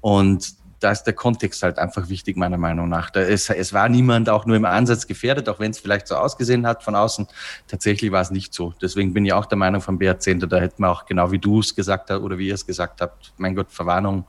Und 0.01 0.55
da 0.79 0.91
ist 0.91 1.03
der 1.03 1.13
Kontext 1.13 1.63
halt 1.63 1.79
einfach 1.79 2.09
wichtig, 2.09 2.37
meiner 2.37 2.57
Meinung 2.57 2.89
nach. 2.89 3.09
Da 3.09 3.21
ist, 3.21 3.49
es 3.49 3.73
war 3.73 3.89
niemand 3.89 4.29
auch 4.29 4.45
nur 4.45 4.55
im 4.55 4.65
Ansatz 4.65 5.07
gefährdet, 5.07 5.49
auch 5.49 5.59
wenn 5.59 5.71
es 5.71 5.79
vielleicht 5.79 6.07
so 6.07 6.15
ausgesehen 6.15 6.67
hat 6.67 6.83
von 6.83 6.95
außen. 6.95 7.27
Tatsächlich 7.67 8.11
war 8.11 8.21
es 8.21 8.29
nicht 8.29 8.53
so. 8.53 8.73
Deswegen 8.81 9.13
bin 9.13 9.25
ich 9.25 9.33
auch 9.33 9.45
der 9.45 9.57
Meinung 9.57 9.81
von 9.81 9.97
BR 9.97 10.19
Center, 10.19 10.47
da 10.47 10.57
hätten 10.57 10.83
wir 10.83 10.91
auch 10.91 11.05
genau 11.05 11.31
wie 11.31 11.39
du 11.39 11.59
es 11.59 11.75
gesagt 11.75 12.09
hast 12.09 12.21
oder 12.21 12.37
wie 12.37 12.49
ihr 12.49 12.53
es 12.53 12.65
gesagt 12.65 13.01
habt, 13.01 13.33
mein 13.37 13.55
Gott, 13.55 13.71
Verwarnung, 13.71 14.25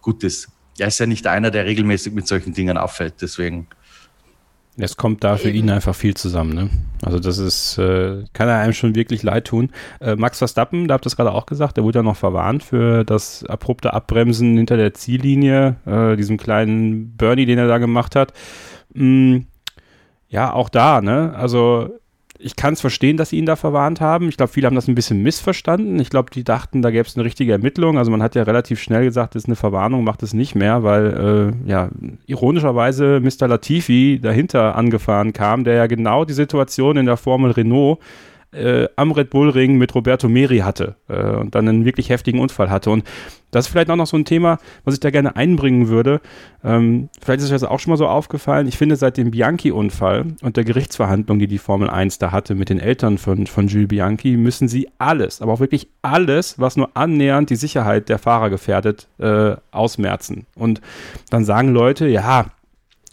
Gutes. 0.00 0.48
Er 0.78 0.88
ist 0.88 0.98
ja 0.98 1.06
nicht 1.06 1.26
einer, 1.26 1.50
der 1.50 1.66
regelmäßig 1.66 2.12
mit 2.14 2.26
solchen 2.26 2.54
Dingen 2.54 2.78
auffällt. 2.78 3.14
Deswegen 3.20 3.66
es 4.78 4.96
kommt 4.96 5.24
da 5.24 5.36
für 5.36 5.50
ihn 5.50 5.70
einfach 5.70 5.94
viel 5.94 6.14
zusammen. 6.14 6.54
Ne? 6.54 6.70
Also 7.02 7.18
das 7.18 7.38
ist, 7.38 7.78
äh, 7.78 8.24
kann 8.32 8.48
er 8.48 8.58
einem 8.58 8.72
schon 8.72 8.94
wirklich 8.94 9.22
leid 9.22 9.46
tun. 9.46 9.70
Äh, 10.00 10.14
Max 10.16 10.38
Verstappen, 10.38 10.86
da 10.86 10.94
habt 10.94 11.04
ihr 11.04 11.08
es 11.08 11.16
gerade 11.16 11.32
auch 11.32 11.46
gesagt, 11.46 11.76
der 11.76 11.84
wurde 11.84 11.98
ja 11.98 12.02
noch 12.02 12.16
verwarnt 12.16 12.62
für 12.62 13.04
das 13.04 13.44
abrupte 13.44 13.92
Abbremsen 13.92 14.56
hinter 14.56 14.76
der 14.76 14.94
Ziellinie, 14.94 15.76
äh, 15.84 16.16
diesem 16.16 16.36
kleinen 16.36 17.16
Bernie, 17.16 17.46
den 17.46 17.58
er 17.58 17.66
da 17.66 17.78
gemacht 17.78 18.14
hat. 18.14 18.32
Mm, 18.94 19.38
ja, 20.28 20.52
auch 20.52 20.68
da, 20.68 21.00
ne? 21.00 21.34
Also 21.36 21.98
ich 22.40 22.54
kann 22.54 22.74
es 22.74 22.80
verstehen, 22.80 23.16
dass 23.16 23.30
sie 23.30 23.38
ihn 23.38 23.46
da 23.46 23.56
verwarnt 23.56 24.00
haben. 24.00 24.28
Ich 24.28 24.36
glaube, 24.36 24.52
viele 24.52 24.66
haben 24.66 24.76
das 24.76 24.86
ein 24.86 24.94
bisschen 24.94 25.22
missverstanden. 25.22 25.98
Ich 25.98 26.08
glaube, 26.08 26.30
die 26.30 26.44
dachten, 26.44 26.82
da 26.82 26.90
gäbe 26.90 27.06
es 27.06 27.16
eine 27.16 27.24
richtige 27.24 27.52
Ermittlung. 27.52 27.98
Also 27.98 28.12
man 28.12 28.22
hat 28.22 28.36
ja 28.36 28.44
relativ 28.44 28.80
schnell 28.80 29.04
gesagt, 29.04 29.34
das 29.34 29.42
ist 29.42 29.48
eine 29.48 29.56
Verwarnung, 29.56 30.04
macht 30.04 30.22
es 30.22 30.34
nicht 30.34 30.54
mehr, 30.54 30.84
weil 30.84 31.52
äh, 31.66 31.68
ja 31.68 31.88
ironischerweise 32.26 33.20
Mr. 33.20 33.48
Latifi 33.48 34.20
dahinter 34.22 34.76
angefahren 34.76 35.32
kam, 35.32 35.64
der 35.64 35.74
ja 35.74 35.86
genau 35.86 36.24
die 36.24 36.32
Situation 36.32 36.96
in 36.96 37.06
der 37.06 37.16
Formel 37.16 37.50
Renault 37.50 37.98
äh, 38.52 38.88
am 38.96 39.12
Red 39.12 39.30
Bull 39.30 39.50
Ring 39.50 39.76
mit 39.76 39.94
Roberto 39.94 40.28
Meri 40.28 40.58
hatte 40.58 40.96
äh, 41.08 41.36
und 41.36 41.54
dann 41.54 41.68
einen 41.68 41.84
wirklich 41.84 42.08
heftigen 42.08 42.40
Unfall 42.40 42.70
hatte. 42.70 42.90
Und 42.90 43.04
das 43.50 43.66
ist 43.66 43.72
vielleicht 43.72 43.90
auch 43.90 43.96
noch 43.96 44.06
so 44.06 44.16
ein 44.16 44.24
Thema, 44.24 44.58
was 44.84 44.94
ich 44.94 45.00
da 45.00 45.10
gerne 45.10 45.36
einbringen 45.36 45.88
würde. 45.88 46.20
Ähm, 46.64 47.08
vielleicht 47.22 47.40
ist 47.40 47.46
euch 47.46 47.60
das 47.60 47.64
auch 47.64 47.80
schon 47.80 47.90
mal 47.90 47.96
so 47.96 48.06
aufgefallen. 48.06 48.66
Ich 48.66 48.76
finde, 48.76 48.96
seit 48.96 49.16
dem 49.16 49.30
Bianchi-Unfall 49.30 50.26
und 50.42 50.56
der 50.56 50.64
Gerichtsverhandlung, 50.64 51.38
die 51.38 51.46
die 51.46 51.58
Formel 51.58 51.88
1 51.88 52.18
da 52.18 52.30
hatte 52.30 52.54
mit 52.54 52.68
den 52.68 52.80
Eltern 52.80 53.18
von, 53.18 53.46
von 53.46 53.68
Jules 53.68 53.88
Bianchi, 53.88 54.36
müssen 54.36 54.68
sie 54.68 54.88
alles, 54.98 55.40
aber 55.40 55.52
auch 55.52 55.60
wirklich 55.60 55.88
alles, 56.02 56.58
was 56.58 56.76
nur 56.76 56.90
annähernd 56.94 57.50
die 57.50 57.56
Sicherheit 57.56 58.08
der 58.08 58.18
Fahrer 58.18 58.50
gefährdet, 58.50 59.08
äh, 59.18 59.56
ausmerzen. 59.70 60.46
Und 60.54 60.80
dann 61.30 61.44
sagen 61.44 61.72
Leute, 61.72 62.06
ja, 62.06 62.46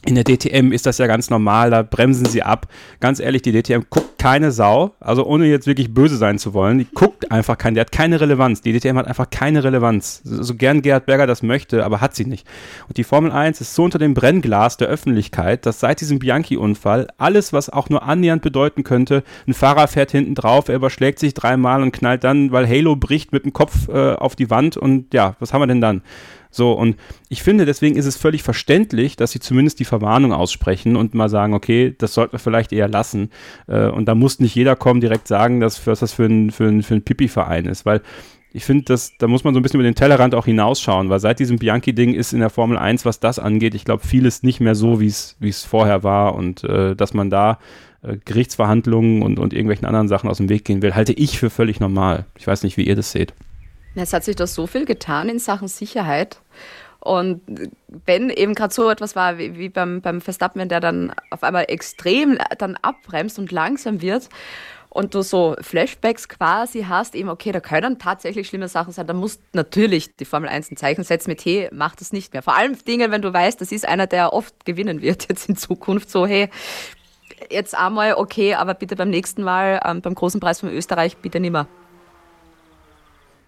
in 0.06 0.16
der 0.16 0.24
DTM 0.24 0.72
ist 0.72 0.86
das 0.86 1.00
ja 1.00 1.08
ganz 1.08 1.30
normal, 1.30 1.72
da 1.72 1.82
bremsen 1.82 2.26
sie 2.26 2.44
ab. 2.44 2.68
Ganz 3.00 3.20
ehrlich, 3.20 3.42
die 3.42 3.52
DTM 3.52 3.82
guckt 3.90 4.20
keine 4.20 4.52
Sau, 4.52 4.96
also 5.00 5.26
ohne 5.26 5.46
jetzt 5.46 5.68
wirklich 5.68 5.94
böse 5.94 6.18
sein 6.18 6.38
zu 6.40 6.54
wollen, 6.54 6.78
die 6.78 6.88
guckt 6.94 7.32
einfach 7.32 7.58
keinen, 7.58 7.74
der 7.74 7.82
hat 7.82 7.92
keine 7.92 8.22
Relevanz. 8.22 8.62
Die 8.62 8.78
DTM 8.78 8.98
hat 8.98 9.08
einfach 9.08 9.30
keine 9.30 9.64
Relevanz. 9.64 10.22
So 10.24 10.56
gern 10.56 10.82
Gerhard 10.82 11.06
Berger 11.08 11.28
das 11.28 11.44
möchte, 11.44 11.84
aber 11.84 12.02
hat 12.02 12.16
sie 12.16 12.26
nicht. 12.26 12.48
Und 12.88 12.98
die 12.98 13.04
Formel 13.04 13.32
1 13.32 13.62
ist 13.62 13.74
so 13.74 13.84
unter 13.84 14.00
dem 14.00 14.14
Brennglas 14.14 14.78
der 14.78 14.88
Öffentlichkeit, 14.88 15.66
dass 15.66 15.80
seit 15.80 16.02
diesem 16.02 16.20
Bianchi-Unfall 16.20 17.08
alles, 17.18 17.52
was 17.52 17.70
auch 17.70 17.90
nur 17.90 18.04
annähernd 18.04 18.44
bedeuten 18.44 18.84
könnte, 18.84 19.24
ein 19.48 19.54
Fahrer 19.54 19.88
fährt 19.88 20.12
hinten 20.12 20.36
drauf, 20.36 20.70
er 20.70 20.76
überschlägt 20.76 21.20
sich 21.20 21.34
dreimal 21.34 21.82
und 21.82 21.92
knallt 21.92 22.24
dann, 22.24 22.52
weil 22.52 22.68
Halo 22.68 22.96
bricht 22.96 23.32
mit 23.32 23.44
dem 23.44 23.54
Kopf 23.54 23.88
äh, 23.90 24.14
auf 24.14 24.36
die 24.36 24.50
Wand 24.50 24.78
und 24.78 25.14
ja, 25.14 25.36
was 25.40 25.52
haben 25.52 25.62
wir 25.62 25.68
denn 25.68 25.82
dann? 25.82 26.02
So, 26.56 26.72
und 26.72 26.96
ich 27.28 27.44
finde, 27.44 27.66
deswegen 27.66 27.98
ist 27.98 28.06
es 28.06 28.16
völlig 28.16 28.42
verständlich, 28.42 29.18
dass 29.18 29.32
sie 29.32 29.42
zumindest 29.42 29.80
die 29.82 29.86
Verwarnung 29.86 30.32
aussprechen 30.32 30.96
und 30.96 31.14
mal 31.14 31.28
sagen, 31.28 31.54
okay, 31.54 31.94
das 31.98 32.14
sollten 32.14 32.32
wir 32.32 32.40
vielleicht 32.40 32.72
eher 32.72 32.88
lassen. 32.88 33.30
Äh, 33.68 33.90
und 33.90 34.06
da 34.06 34.16
muss 34.16 34.40
nicht 34.40 34.56
jeder 34.56 34.78
kommen, 34.78 35.02
direkt 35.02 35.28
sagen, 35.28 35.60
dass, 35.60 35.86
was 35.86 36.00
das 36.00 36.14
für 36.14 36.26
ein, 36.26 36.52
für 36.52 36.68
ein, 36.68 36.82
für 36.82 36.96
ein 36.96 37.02
Pipi-Verein 37.02 37.66
ist, 37.66 37.86
weil 37.86 38.02
ich 38.54 38.64
finde, 38.64 38.96
da 39.18 39.28
muss 39.28 39.44
man 39.44 39.54
so 39.54 39.60
ein 39.60 39.64
bisschen 39.64 39.82
über 39.82 39.90
den 39.90 39.96
Tellerrand 39.96 40.34
auch 40.34 40.46
hinausschauen, 40.46 41.10
weil 41.10 41.20
seit 41.20 41.40
diesem 41.40 41.58
Bianchi-Ding 41.58 42.14
ist 42.14 42.32
in 42.32 42.40
der 42.40 42.50
Formel 42.50 42.78
1, 42.78 43.04
was 43.04 43.20
das 43.20 43.38
angeht, 43.38 43.76
ich 43.76 43.84
glaube, 43.84 44.08
vieles 44.08 44.44
nicht 44.44 44.62
mehr 44.62 44.76
so, 44.76 45.02
wie 45.02 45.08
es 45.08 45.66
vorher 45.66 46.04
war 46.04 46.36
und 46.36 46.64
äh, 46.64 46.96
dass 46.96 47.14
man 47.14 47.30
da 47.30 47.60
äh, 48.02 48.16
Gerichtsverhandlungen 48.24 49.24
und, 49.24 49.40
und 49.40 49.52
irgendwelchen 49.52 49.86
anderen 49.86 50.08
Sachen 50.08 50.30
aus 50.30 50.38
dem 50.38 50.48
Weg 50.48 50.64
gehen 50.64 50.82
will, 50.82 50.96
halte 50.96 51.12
ich 51.12 51.38
für 51.38 51.50
völlig 51.50 51.82
normal. 51.82 52.28
Ich 52.38 52.48
weiß 52.48 52.64
nicht, 52.64 52.78
wie 52.78 52.88
ihr 52.88 52.96
das 52.96 53.12
seht. 53.12 53.34
Es 53.96 54.14
hat 54.14 54.24
sich 54.24 54.36
da 54.36 54.46
so 54.48 54.68
viel 54.68 54.86
getan 54.86 55.30
in 55.30 55.40
Sachen 55.40 55.68
Sicherheit. 55.68 56.42
Und 57.00 57.42
wenn 58.06 58.32
eben 58.32 58.56
gerade 58.56 58.74
so 58.74 58.90
etwas 58.90 59.16
war 59.16 59.38
wie, 59.38 59.58
wie 59.60 59.70
beim, 59.70 60.02
beim 60.02 60.22
Verstappen, 60.22 60.68
der 60.68 60.80
dann 60.80 61.14
auf 61.30 61.44
einmal 61.44 61.66
extrem 61.68 62.40
dann 62.58 62.78
abbremst 62.82 63.38
und 63.38 63.52
langsam 63.52 64.02
wird 64.02 64.28
und 64.90 65.14
du 65.14 65.22
so 65.22 65.56
Flashbacks 65.62 66.28
quasi 66.28 66.86
hast, 66.90 67.14
eben, 67.14 67.30
okay, 67.30 67.52
da 67.52 67.60
können 67.60 68.00
tatsächlich 68.00 68.48
schlimme 68.48 68.70
Sachen 68.70 68.92
sein, 68.92 69.06
dann 69.06 69.18
muss 69.18 69.40
natürlich 69.54 70.16
die 70.16 70.26
Formel 70.26 70.50
1 70.50 70.72
ein 70.72 70.78
Zeichen 70.78 71.04
setzen 71.04 71.30
mit, 71.30 71.46
hey, 71.46 71.70
mach 71.72 71.96
das 71.96 72.12
nicht 72.12 72.34
mehr. 72.34 72.42
Vor 72.42 72.58
allem 72.58 72.76
Dinge, 72.86 73.12
wenn 73.12 73.22
du 73.22 73.32
weißt, 73.32 73.62
das 73.62 73.72
ist 73.72 73.88
einer, 73.88 74.08
der 74.08 74.34
oft 74.34 74.66
gewinnen 74.66 75.04
wird 75.04 75.26
jetzt 75.30 75.48
in 75.48 75.58
Zukunft, 75.58 76.10
so, 76.10 76.26
hey, 76.26 76.50
jetzt 77.52 77.78
einmal 77.78 78.16
okay, 78.16 78.56
aber 78.56 78.74
bitte 78.74 78.96
beim 78.96 79.12
nächsten 79.12 79.44
Mal, 79.44 79.80
ähm, 79.86 80.02
beim 80.02 80.16
großen 80.16 80.40
Preis 80.40 80.62
von 80.62 80.70
Österreich, 80.70 81.18
bitte 81.18 81.40
nimmer. 81.40 81.68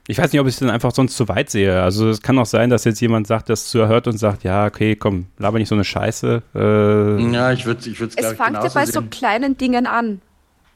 Ich 0.10 0.18
weiß 0.18 0.32
nicht, 0.32 0.40
ob 0.40 0.48
ich 0.48 0.54
es 0.54 0.60
dann 0.60 0.70
einfach 0.70 0.92
sonst 0.94 1.18
zu 1.18 1.28
weit 1.28 1.50
sehe. 1.50 1.82
Also 1.82 2.10
es 2.10 2.22
kann 2.22 2.40
auch 2.40 2.46
sein, 2.46 2.70
dass 2.70 2.86
jetzt 2.86 3.02
jemand 3.02 3.28
sagt, 3.28 3.50
das 3.50 3.68
zu 3.68 3.80
erhört 3.80 4.08
und 4.08 4.18
sagt, 4.18 4.44
ja, 4.44 4.66
okay, 4.66 4.96
komm, 4.96 5.28
laber 5.38 5.60
nicht 5.60 5.68
so 5.68 5.76
eine 5.76 5.84
Scheiße. 5.84 6.42
Äh, 6.56 7.32
ja, 7.34 7.52
ich 7.52 7.66
würde 7.66 7.90
ich 7.90 8.00
Es 8.00 8.28
fängt 8.34 8.54
ja 8.54 8.62
bei 8.62 8.86
sehen. 8.86 8.94
so 8.94 9.02
kleinen 9.02 9.58
Dingen 9.58 9.86
an. 9.86 10.22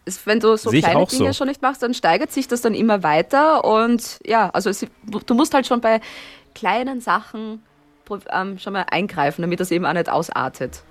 Es, 0.04 0.26
wenn 0.26 0.42
du 0.42 0.58
so 0.58 0.70
kleine 0.72 1.06
Dinge 1.06 1.28
so. 1.28 1.34
schon 1.34 1.48
nicht 1.48 1.62
machst, 1.62 1.82
dann 1.82 1.94
steigert 1.94 2.32
sich 2.32 2.48
das 2.50 2.62
dann 2.62 2.74
immer 2.74 3.04
weiter. 3.04 3.64
Und 3.64 4.20
ja, 4.26 4.50
also 4.50 4.70
es, 4.70 4.80
du, 4.80 5.20
du, 5.26 5.34
musst 5.34 5.54
halt 5.54 5.66
schon 5.66 5.80
bei 5.80 6.02
kleinen 6.54 7.00
Sachen 7.00 7.62
ähm, 8.32 8.60
schon 8.60 8.74
mal 8.74 8.86
eingreifen, 8.92 9.44
damit 9.44 9.62
das 9.62 9.72
eben 9.72 9.86
auch 9.86 9.94
nicht 9.94 10.10
ausartet. 10.10 10.84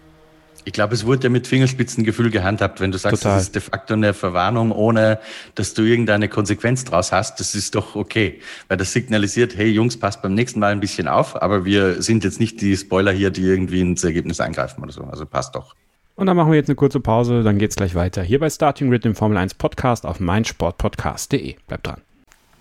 Ich 0.64 0.72
glaube, 0.72 0.94
es 0.94 1.06
wurde 1.06 1.24
ja 1.24 1.30
mit 1.30 1.46
Fingerspitzengefühl 1.46 2.30
gehandhabt, 2.30 2.80
wenn 2.80 2.92
du 2.92 2.98
sagst, 2.98 3.22
Total. 3.22 3.36
das 3.36 3.44
ist 3.44 3.54
de 3.54 3.62
facto 3.62 3.94
eine 3.94 4.12
Verwarnung, 4.14 4.72
ohne 4.72 5.18
dass 5.54 5.74
du 5.74 5.82
irgendeine 5.82 6.28
Konsequenz 6.28 6.84
draus 6.84 7.12
hast. 7.12 7.40
Das 7.40 7.54
ist 7.54 7.74
doch 7.74 7.96
okay, 7.96 8.40
weil 8.68 8.76
das 8.76 8.92
signalisiert, 8.92 9.56
hey 9.56 9.68
Jungs, 9.68 9.98
passt 9.98 10.22
beim 10.22 10.34
nächsten 10.34 10.60
Mal 10.60 10.72
ein 10.72 10.80
bisschen 10.80 11.08
auf, 11.08 11.40
aber 11.40 11.64
wir 11.64 12.02
sind 12.02 12.24
jetzt 12.24 12.40
nicht 12.40 12.60
die 12.60 12.76
Spoiler 12.76 13.12
hier, 13.12 13.30
die 13.30 13.42
irgendwie 13.42 13.80
ins 13.80 14.04
Ergebnis 14.04 14.40
eingreifen 14.40 14.82
oder 14.82 14.92
so. 14.92 15.04
Also 15.04 15.26
passt 15.26 15.54
doch. 15.54 15.74
Und 16.16 16.26
dann 16.26 16.36
machen 16.36 16.50
wir 16.50 16.56
jetzt 16.56 16.68
eine 16.68 16.76
kurze 16.76 17.00
Pause, 17.00 17.42
dann 17.42 17.58
geht's 17.58 17.76
gleich 17.76 17.94
weiter. 17.94 18.22
Hier 18.22 18.38
bei 18.38 18.50
Starting 18.50 18.90
Grid, 18.90 19.04
dem 19.04 19.14
Formel 19.14 19.38
1 19.38 19.54
Podcast 19.54 20.04
auf 20.04 20.20
meinsportpodcast.de. 20.20 21.56
Bleibt 21.66 21.86
dran. 21.86 22.02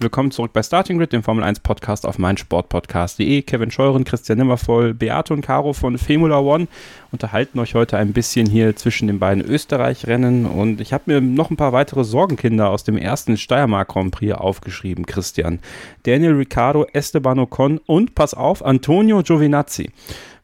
Willkommen 0.01 0.31
zurück 0.31 0.53
bei 0.53 0.63
Starting 0.63 0.97
Grid, 0.97 1.11
dem 1.11 1.23
Formel 1.23 1.43
1 1.43 1.59
Podcast 1.59 2.05
auf 2.05 2.17
meinsportpodcast.de. 2.17 3.41
Kevin 3.41 3.69
Scheuren, 3.69 4.05
Christian 4.05 4.37
Nimmervoll, 4.37 4.93
Beate 4.93 5.33
und 5.33 5.41
Caro 5.41 5.73
von 5.73 5.97
Femula 5.97 6.39
One 6.39 6.69
unterhalten 7.11 7.59
euch 7.59 7.75
heute 7.75 7.97
ein 7.97 8.13
bisschen 8.13 8.47
hier 8.47 8.77
zwischen 8.77 9.07
den 9.07 9.19
beiden 9.19 9.43
Österreich-Rennen 9.43 10.45
und 10.45 10.79
ich 10.79 10.93
habe 10.93 11.03
mir 11.07 11.19
noch 11.19 11.49
ein 11.49 11.57
paar 11.57 11.73
weitere 11.73 12.05
Sorgenkinder 12.05 12.69
aus 12.69 12.85
dem 12.85 12.97
ersten 12.97 13.35
Steiermark 13.35 13.89
Grand 13.89 14.11
Prix 14.11 14.35
aufgeschrieben, 14.35 15.05
Christian. 15.05 15.59
Daniel 16.03 16.35
Ricciardo, 16.35 16.85
Esteban 16.93 17.37
Ocon 17.37 17.81
und, 17.85 18.15
pass 18.15 18.33
auf, 18.33 18.63
Antonio 18.63 19.21
Giovinazzi. 19.21 19.91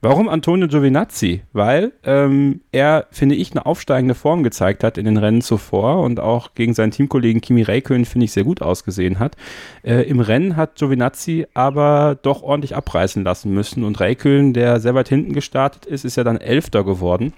Warum 0.02 0.30
Antonio 0.30 0.68
Giovinazzi? 0.68 1.42
Weil 1.54 1.94
ähm, 2.04 2.62
er, 2.72 3.08
finde 3.12 3.36
ich, 3.36 3.52
eine 3.52 3.66
aufsteigende 3.66 4.16
Form 4.16 4.44
gezeigt 4.44 4.84
hat 4.84 4.98
in 4.98 5.06
den 5.06 5.18
Rennen 5.18 5.42
zuvor 5.42 6.02
und 6.04 6.20
auch 6.20 6.54
gegen 6.54 6.74
seinen 6.74 6.92
Teamkollegen 6.92 7.42
Kimi 7.42 7.64
Räikkönen, 7.64 8.06
finde 8.06 8.26
ich, 8.26 8.32
sehr 8.32 8.44
gut 8.44 8.62
ausgesehen 8.62 9.20
hat. 9.20 9.36
Äh, 9.84 10.02
Im 10.04 10.20
Rennen 10.20 10.56
hat 10.58 10.76
Giovinazzi 10.76 11.48
aber 11.54 12.18
doch 12.22 12.44
ordentlich 12.44 12.76
abreißen 12.76 13.24
lassen 13.24 13.54
müssen 13.54 13.84
und 13.84 14.00
Räikkönen, 14.00 14.54
der 14.54 14.80
sehr 14.80 14.96
weit 14.96 15.10
hinten 15.10 15.34
gestartet 15.34 15.86
ist, 15.86 16.06
ist 16.06 16.18
ja 16.18 16.24
dann 16.24 16.38
Elfter 16.38 16.84
geworden. 16.84 17.34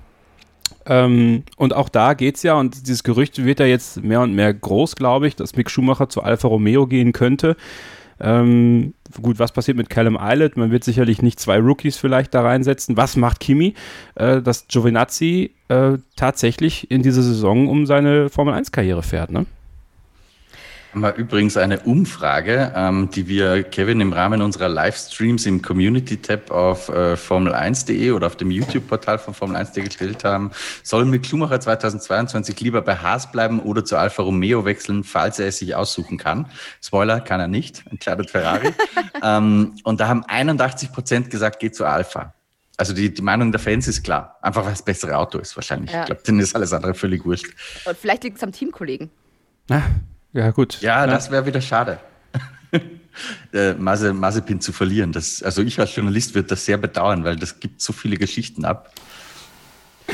Ähm, 0.86 1.44
und 1.58 1.76
auch 1.76 1.90
da 1.90 2.14
geht 2.14 2.38
es 2.38 2.44
ja, 2.44 2.56
und 2.56 2.88
dieses 2.88 3.04
Gerücht 3.04 3.44
wird 3.44 3.60
ja 3.60 3.66
jetzt 3.66 4.04
mehr 4.04 4.22
und 4.22 4.34
mehr 4.34 4.54
groß, 4.54 4.96
glaube 4.96 5.28
ich, 5.28 5.36
dass 5.36 5.56
Mick 5.56 5.70
Schumacher 5.70 6.10
zu 6.10 6.24
Alfa 6.24 6.48
Romeo 6.48 6.88
gehen 6.88 7.12
könnte. 7.12 7.58
Ähm, 8.20 8.94
gut, 9.22 9.40
was 9.40 9.52
passiert 9.52 9.78
mit 9.78 9.90
Callum 9.90 10.18
Islet? 10.20 10.58
Man 10.58 10.72
wird 10.72 10.84
sicherlich 10.84 11.22
nicht 11.22 11.40
zwei 11.40 11.60
Rookies 11.60 11.98
vielleicht 11.98 12.34
da 12.34 12.42
reinsetzen. 12.42 12.98
Was 12.98 13.16
macht 13.16 13.40
Kimi? 13.40 13.74
Äh, 14.16 14.42
dass 14.42 14.68
Giovinazzi 14.68 15.52
äh, 15.68 15.98
tatsächlich 16.16 16.90
in 16.90 17.04
dieser 17.04 17.22
Saison 17.22 17.68
um 17.68 17.86
seine 17.86 18.30
Formel-1-Karriere 18.30 19.04
fährt, 19.04 19.32
ne? 19.32 19.46
Haben 20.98 21.16
wir 21.16 21.16
übrigens 21.16 21.58
eine 21.58 21.82
Umfrage, 21.82 22.74
ähm, 22.76 23.12
die 23.12 23.28
wir, 23.28 23.62
Kevin, 23.62 24.02
im 24.02 24.14
Rahmen 24.14 24.42
unserer 24.42 24.68
Livestreams 24.68 25.46
im 25.46 25.62
Community-Tab 25.62 26.50
auf 26.50 26.90
äh, 26.90 27.14
Formel1.de 27.14 28.12
oder 28.14 28.26
auf 28.26 28.36
dem 28.36 28.50
YouTube-Portal 28.50 29.20
von 29.20 29.36
Formel1.de 29.36 29.84
gestellt 29.84 30.24
haben. 30.24 30.50
Soll 30.82 31.06
mit 31.06 31.28
Schumacher 31.28 31.60
2022 31.60 32.60
lieber 32.62 32.82
bei 32.82 32.96
Haas 32.96 33.32
bleiben 33.32 33.60
oder 33.60 33.86
zu 33.86 33.96
Alfa 33.96 34.24
Romeo 34.24 34.66
wechseln, 34.66 35.04
falls 35.04 35.38
er 35.38 35.50
es 35.50 35.60
sich 35.60 35.76
aussuchen 35.76 36.18
kann? 36.18 36.50
Spoiler, 36.82 37.20
kann 37.20 37.40
er 37.40 37.48
nicht, 37.48 37.84
entscheidet 37.92 38.32
Ferrari. 38.32 38.74
ähm, 39.24 39.76
und 39.84 40.00
da 40.00 40.08
haben 40.08 40.24
81 40.24 40.92
Prozent 40.92 41.30
gesagt, 41.30 41.60
geht 41.60 41.76
zu 41.76 41.86
Alfa. 41.86 42.34
Also 42.76 42.94
die, 42.94 43.14
die 43.14 43.22
Meinung 43.22 43.52
der 43.52 43.60
Fans 43.60 43.88
ist 43.88 44.04
klar. 44.04 44.40
Einfach 44.42 44.66
weil 44.66 44.72
es 44.72 44.80
das 44.80 44.86
bessere 44.86 45.16
Auto 45.16 45.38
ist 45.38 45.56
wahrscheinlich. 45.56 45.92
Ja. 45.92 46.02
Ich 46.02 46.06
glaube, 46.08 46.24
denen 46.24 46.40
ist 46.40 46.56
alles 46.56 46.74
andere 46.74 46.96
völlig 46.96 47.24
wurscht. 47.24 47.54
Und 47.86 47.98
vielleicht 47.98 48.24
liegt 48.24 48.38
es 48.38 48.44
am 48.44 48.52
Teamkollegen. 48.52 49.12
Ah, 49.70 49.82
ja, 50.38 50.52
gut. 50.52 50.82
Ja, 50.82 51.06
ja. 51.06 51.08
das 51.08 51.32
wäre 51.32 51.46
wieder 51.46 51.62
schade. 51.62 52.00
äh, 53.54 53.74
Mazepin 53.74 54.62
zu 54.62 54.72
verlieren. 54.72 55.12
Das, 55.12 55.42
also 55.42 55.62
ich 55.64 55.80
als 55.80 55.96
Journalist 55.96 56.36
würde 56.36 56.50
das 56.50 56.66
sehr 56.66 56.78
bedauern, 56.78 57.24
weil 57.24 57.36
das 57.36 57.60
gibt 57.60 57.82
so 57.82 57.92
viele 57.92 58.18
Geschichten 58.18 58.66
ab. 58.66 58.94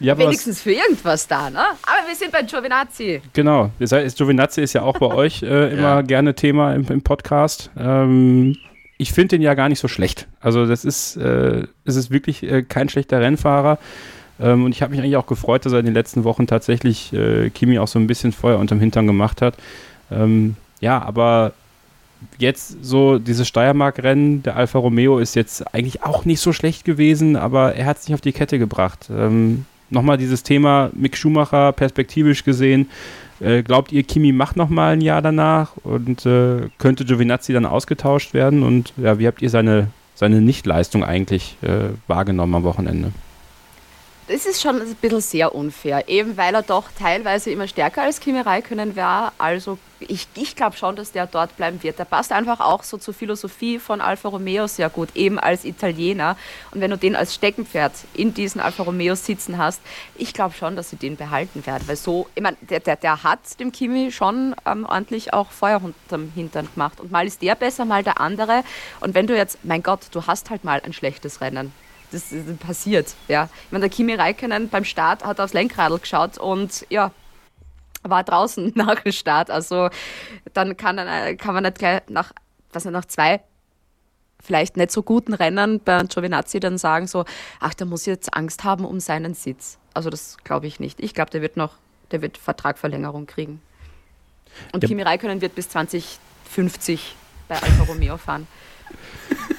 ja, 0.00 0.18
Wenigstens 0.18 0.60
für 0.60 0.72
irgendwas 0.72 1.26
da, 1.26 1.48
ne? 1.48 1.58
Aber 1.58 2.08
wir 2.08 2.14
sind 2.14 2.32
bei 2.32 2.42
Giovinazzi. 2.42 3.22
Genau. 3.32 3.70
Das 3.78 3.92
heißt, 3.92 4.18
Giovinazzi 4.18 4.62
ist 4.62 4.72
ja 4.72 4.82
auch 4.82 4.98
bei 4.98 5.06
euch 5.06 5.42
äh, 5.42 5.72
immer 5.72 5.80
ja. 5.80 6.02
gerne 6.02 6.34
Thema 6.34 6.74
im, 6.74 6.86
im 6.88 7.02
Podcast. 7.02 7.70
Ähm, 7.78 8.56
ich 8.98 9.12
finde 9.12 9.36
den 9.36 9.42
ja 9.42 9.54
gar 9.54 9.68
nicht 9.68 9.78
so 9.78 9.86
schlecht. 9.86 10.26
Also 10.40 10.66
das 10.66 10.84
ist, 10.84 11.16
äh, 11.16 11.66
es 11.84 11.94
ist 11.94 12.10
wirklich 12.10 12.42
äh, 12.42 12.62
kein 12.62 12.88
schlechter 12.88 13.20
Rennfahrer. 13.20 13.78
Ähm, 14.40 14.64
und 14.64 14.72
ich 14.72 14.82
habe 14.82 14.90
mich 14.90 15.00
eigentlich 15.00 15.16
auch 15.16 15.26
gefreut, 15.26 15.64
dass 15.66 15.72
er 15.72 15.80
in 15.80 15.86
den 15.86 15.94
letzten 15.94 16.24
Wochen 16.24 16.46
tatsächlich 16.46 17.12
äh, 17.12 17.50
Kimi 17.50 17.78
auch 17.78 17.88
so 17.88 17.98
ein 17.98 18.06
bisschen 18.06 18.32
Feuer 18.32 18.58
unterm 18.58 18.80
Hintern 18.80 19.06
gemacht 19.06 19.42
hat. 19.42 19.54
Ähm, 20.10 20.56
ja, 20.80 21.02
aber 21.02 21.52
jetzt 22.38 22.84
so 22.84 23.18
dieses 23.18 23.46
Steiermark-Rennen, 23.46 24.42
der 24.42 24.56
Alfa 24.56 24.78
Romeo 24.78 25.18
ist 25.18 25.34
jetzt 25.34 25.74
eigentlich 25.74 26.02
auch 26.02 26.24
nicht 26.24 26.40
so 26.40 26.52
schlecht 26.52 26.84
gewesen, 26.84 27.36
aber 27.36 27.74
er 27.74 27.86
hat 27.86 27.98
es 27.98 28.08
nicht 28.08 28.14
auf 28.14 28.20
die 28.20 28.32
Kette 28.32 28.58
gebracht. 28.58 29.08
Ähm, 29.10 29.64
Nochmal 29.90 30.18
dieses 30.18 30.42
Thema 30.42 30.90
Mick 30.92 31.16
Schumacher 31.16 31.72
perspektivisch 31.72 32.44
gesehen. 32.44 32.90
Äh, 33.40 33.62
glaubt 33.62 33.90
ihr, 33.90 34.02
Kimi 34.02 34.32
macht 34.32 34.56
nochmal 34.56 34.94
ein 34.94 35.00
Jahr 35.00 35.22
danach 35.22 35.76
und 35.82 36.26
äh, 36.26 36.68
könnte 36.78 37.04
Giovinazzi 37.04 37.52
dann 37.52 37.64
ausgetauscht 37.64 38.34
werden? 38.34 38.62
Und 38.62 38.92
ja, 38.98 39.18
wie 39.18 39.26
habt 39.26 39.40
ihr 39.40 39.48
seine, 39.48 39.88
seine 40.14 40.42
Nichtleistung 40.42 41.04
eigentlich 41.04 41.56
äh, 41.62 41.90
wahrgenommen 42.06 42.54
am 42.56 42.64
Wochenende? 42.64 43.12
Das 44.28 44.44
ist 44.44 44.60
schon 44.60 44.80
ein 44.80 44.94
bisschen 44.94 45.20
sehr 45.20 45.54
unfair, 45.54 46.08
eben 46.08 46.36
weil 46.36 46.54
er 46.54 46.62
doch 46.62 46.84
teilweise 46.98 47.50
immer 47.50 47.66
stärker 47.66 48.02
als 48.02 48.20
Kimi 48.20 48.40
Räikkönen 48.40 48.94
war. 48.94 49.32
Also 49.38 49.78
ich, 50.00 50.28
ich 50.34 50.54
glaube 50.54 50.76
schon, 50.76 50.96
dass 50.96 51.12
der 51.12 51.26
dort 51.26 51.56
bleiben 51.56 51.82
wird. 51.82 51.98
Der 51.98 52.04
passt 52.04 52.30
einfach 52.30 52.60
auch 52.60 52.82
so 52.82 52.98
zur 52.98 53.14
Philosophie 53.14 53.78
von 53.78 54.00
Alfa 54.00 54.28
Romeo 54.28 54.66
sehr 54.66 54.90
gut, 54.90 55.08
eben 55.16 55.38
als 55.38 55.64
Italiener. 55.64 56.36
Und 56.70 56.80
wenn 56.82 56.90
du 56.90 56.98
den 56.98 57.16
als 57.16 57.34
Steckenpferd 57.34 57.92
in 58.14 58.34
diesen 58.34 58.60
Alfa 58.60 58.82
Romeo 58.82 59.14
sitzen 59.14 59.56
hast, 59.56 59.80
ich 60.14 60.34
glaube 60.34 60.54
schon, 60.54 60.76
dass 60.76 60.90
sie 60.90 60.96
den 60.96 61.16
behalten 61.16 61.66
werden. 61.66 61.88
Weil 61.88 61.96
so, 61.96 62.28
ich 62.34 62.42
meine, 62.42 62.58
der, 62.60 62.80
der, 62.80 62.96
der 62.96 63.22
hat 63.22 63.58
dem 63.58 63.72
Kimi 63.72 64.12
schon 64.12 64.54
ähm, 64.66 64.84
ordentlich 64.84 65.32
auch 65.32 65.50
Feuer 65.50 65.82
unterm 65.82 66.30
Hintern 66.34 66.68
gemacht. 66.74 67.00
Und 67.00 67.10
mal 67.10 67.26
ist 67.26 67.40
der 67.40 67.54
besser, 67.54 67.86
mal 67.86 68.04
der 68.04 68.20
andere. 68.20 68.62
Und 69.00 69.14
wenn 69.14 69.26
du 69.26 69.34
jetzt, 69.34 69.58
mein 69.64 69.82
Gott, 69.82 70.00
du 70.12 70.26
hast 70.26 70.50
halt 70.50 70.64
mal 70.64 70.82
ein 70.84 70.92
schlechtes 70.92 71.40
Rennen 71.40 71.72
das, 72.10 72.32
passiert. 72.58 73.14
Ja. 73.28 73.48
Ich 73.66 73.72
meine, 73.72 73.82
der 73.82 73.90
Kimi 73.90 74.14
Räikkönen 74.14 74.68
beim 74.68 74.84
Start 74.84 75.24
hat 75.24 75.40
aufs 75.40 75.52
Lenkrad 75.52 76.00
geschaut 76.00 76.38
und 76.38 76.86
ja, 76.88 77.12
war 78.02 78.24
draußen 78.24 78.72
nach 78.74 79.00
dem 79.00 79.12
Start. 79.12 79.50
Also 79.50 79.90
dann 80.54 80.76
kann, 80.76 80.96
kann 81.36 81.54
man 81.54 81.62
nicht 81.64 81.78
gleich 81.78 82.02
nach, 82.08 82.32
was 82.72 82.84
nach 82.84 83.04
zwei 83.04 83.40
vielleicht 84.40 84.76
nicht 84.76 84.92
so 84.92 85.02
guten 85.02 85.34
Rennen 85.34 85.80
bei 85.80 86.02
Giovinazzi 86.04 86.60
dann 86.60 86.78
sagen 86.78 87.06
so, 87.06 87.24
ach, 87.60 87.74
der 87.74 87.86
muss 87.86 88.06
jetzt 88.06 88.34
Angst 88.34 88.64
haben 88.64 88.84
um 88.84 89.00
seinen 89.00 89.34
Sitz. 89.34 89.78
Also 89.94 90.10
das 90.10 90.36
glaube 90.44 90.66
ich 90.66 90.80
nicht. 90.80 91.00
Ich 91.00 91.14
glaube, 91.14 91.30
der 91.30 91.42
wird 91.42 91.56
noch, 91.56 91.74
der 92.12 92.22
wird 92.22 92.38
Vertragverlängerung 92.38 93.26
kriegen. 93.26 93.60
Und 94.72 94.82
ja. 94.82 94.88
Kimi 94.88 95.02
Räikkönen 95.02 95.40
wird 95.40 95.54
bis 95.54 95.68
2050 95.70 97.16
bei 97.48 97.56
Alfa 97.56 97.84
Romeo 97.84 98.16
fahren. 98.16 98.46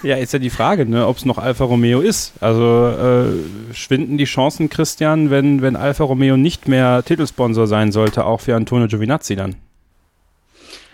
Ja, 0.04 0.16
ist 0.16 0.34
ja 0.34 0.40
die 0.40 0.50
Frage, 0.50 0.86
ne, 0.86 1.06
ob 1.08 1.18
es 1.18 1.26
noch 1.26 1.38
Alfa 1.38 1.66
Romeo 1.66 2.00
ist. 2.00 2.34
Also 2.42 2.88
äh, 2.88 3.74
schwinden 3.74 4.18
die 4.18 4.26
Chancen, 4.26 4.70
Christian, 4.70 5.30
wenn, 5.30 5.62
wenn 5.62 5.76
Alfa 5.76 6.04
Romeo 6.04 6.38
nicht 6.38 6.68
mehr 6.68 7.04
Titelsponsor 7.04 7.68
sein 7.68 7.92
sollte, 7.92 8.26
auch 8.26 8.42
für 8.42 8.56
Antonio 8.56 8.88
Giovinazzi 8.88 9.36
dann? 9.36 9.56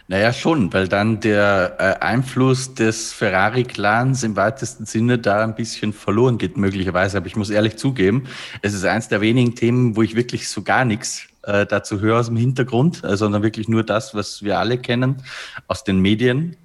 Naja, 0.08 0.34
schon, 0.34 0.72
weil 0.72 0.88
dann 0.88 1.20
der 1.20 1.78
äh, 1.80 2.04
Einfluss 2.04 2.76
des 2.76 3.12
Ferrari-Clans 3.12 4.22
im 4.22 4.36
weitesten 4.36 4.86
Sinne 4.86 5.18
da 5.18 5.44
ein 5.44 5.56
bisschen 5.56 5.94
verloren 5.94 6.38
geht, 6.38 6.58
möglicherweise. 6.58 7.18
Aber 7.18 7.26
ich 7.26 7.36
muss 7.36 7.50
ehrlich 7.50 7.78
zugeben, 7.78 8.28
es 8.62 8.76
ist 8.76 8.86
eins 8.86 9.08
der 9.08 9.22
wenigen 9.22 9.56
Themen, 9.56 9.96
wo 9.96 10.04
ich 10.04 10.16
wirklich 10.16 10.48
so 10.48 10.62
gar 10.62 10.86
nichts 10.86 11.28
äh, 11.42 11.66
dazu 11.66 12.02
höre 12.02 12.20
aus 12.20 12.28
dem 12.28 12.38
Hintergrund, 12.38 13.04
äh, 13.04 13.18
sondern 13.18 13.42
wirklich 13.42 13.68
nur 13.68 13.84
das, 13.84 14.14
was 14.14 14.44
wir 14.44 14.60
alle 14.60 14.78
kennen 14.78 15.24
aus 15.68 15.84
den 15.84 16.00
Medien. 16.00 16.56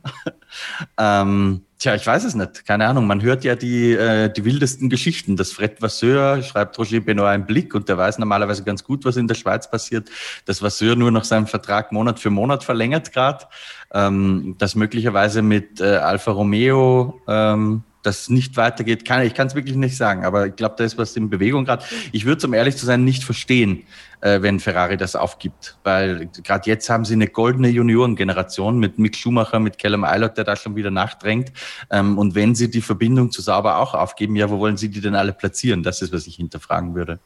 ähm, 0.98 1.62
Tja, 1.80 1.94
ich 1.94 2.06
weiß 2.06 2.24
es 2.24 2.34
nicht. 2.34 2.66
Keine 2.66 2.86
Ahnung. 2.86 3.06
Man 3.06 3.22
hört 3.22 3.42
ja 3.42 3.56
die, 3.56 3.94
äh, 3.94 4.30
die 4.30 4.44
wildesten 4.44 4.90
Geschichten. 4.90 5.36
Das 5.36 5.50
Fred 5.50 5.80
Vasseur 5.80 6.42
schreibt 6.42 6.78
Roger 6.78 7.00
Benoit 7.00 7.28
einen 7.28 7.46
Blick 7.46 7.74
und 7.74 7.88
der 7.88 7.96
weiß 7.96 8.18
normalerweise 8.18 8.64
ganz 8.64 8.84
gut, 8.84 9.06
was 9.06 9.16
in 9.16 9.26
der 9.26 9.34
Schweiz 9.34 9.70
passiert. 9.70 10.10
Dass 10.44 10.60
Vasseur 10.60 10.94
nur 10.94 11.10
noch 11.10 11.24
seinen 11.24 11.46
Vertrag 11.46 11.90
Monat 11.90 12.20
für 12.20 12.28
Monat 12.28 12.64
verlängert 12.64 13.12
gerade. 13.12 13.46
Ähm, 13.94 14.56
dass 14.58 14.74
möglicherweise 14.74 15.40
mit 15.40 15.80
äh, 15.80 15.96
Alfa 15.96 16.32
Romeo 16.32 17.18
ähm, 17.26 17.82
das 18.02 18.30
nicht 18.30 18.56
weitergeht, 18.56 19.04
kann 19.04 19.22
ich 19.22 19.34
kann 19.34 19.46
es 19.46 19.54
wirklich 19.54 19.76
nicht 19.76 19.96
sagen, 19.96 20.24
aber 20.24 20.46
ich 20.46 20.56
glaube, 20.56 20.74
da 20.78 20.84
ist 20.84 20.98
was 20.98 21.16
in 21.16 21.30
Bewegung 21.30 21.64
gerade. 21.64 21.84
Ich 22.12 22.24
würde, 22.24 22.46
um 22.46 22.54
ehrlich 22.54 22.76
zu 22.76 22.86
sein, 22.86 23.04
nicht 23.04 23.24
verstehen, 23.24 23.84
äh, 24.20 24.42
wenn 24.42 24.60
Ferrari 24.60 24.96
das 24.96 25.16
aufgibt, 25.16 25.78
weil 25.84 26.28
gerade 26.42 26.68
jetzt 26.68 26.88
haben 26.88 27.04
sie 27.04 27.14
eine 27.14 27.26
goldene 27.26 27.68
Juniorengeneration 27.68 28.78
mit 28.78 28.98
Mick 28.98 29.16
Schumacher, 29.16 29.60
mit 29.60 29.78
Callum 29.78 30.04
Eilert, 30.04 30.36
der 30.36 30.44
da 30.44 30.56
schon 30.56 30.76
wieder 30.76 30.90
nachdrängt. 30.90 31.52
Ähm, 31.90 32.18
und 32.18 32.34
wenn 32.34 32.54
sie 32.54 32.70
die 32.70 32.82
Verbindung 32.82 33.30
zu 33.30 33.42
Sauber 33.42 33.78
auch 33.78 33.94
aufgeben, 33.94 34.36
ja, 34.36 34.50
wo 34.50 34.58
wollen 34.58 34.76
sie 34.76 34.90
die 34.90 35.00
denn 35.00 35.14
alle 35.14 35.32
platzieren? 35.32 35.82
Das 35.82 36.02
ist, 36.02 36.12
was 36.12 36.26
ich 36.26 36.36
hinterfragen 36.36 36.94
würde. 36.94 37.20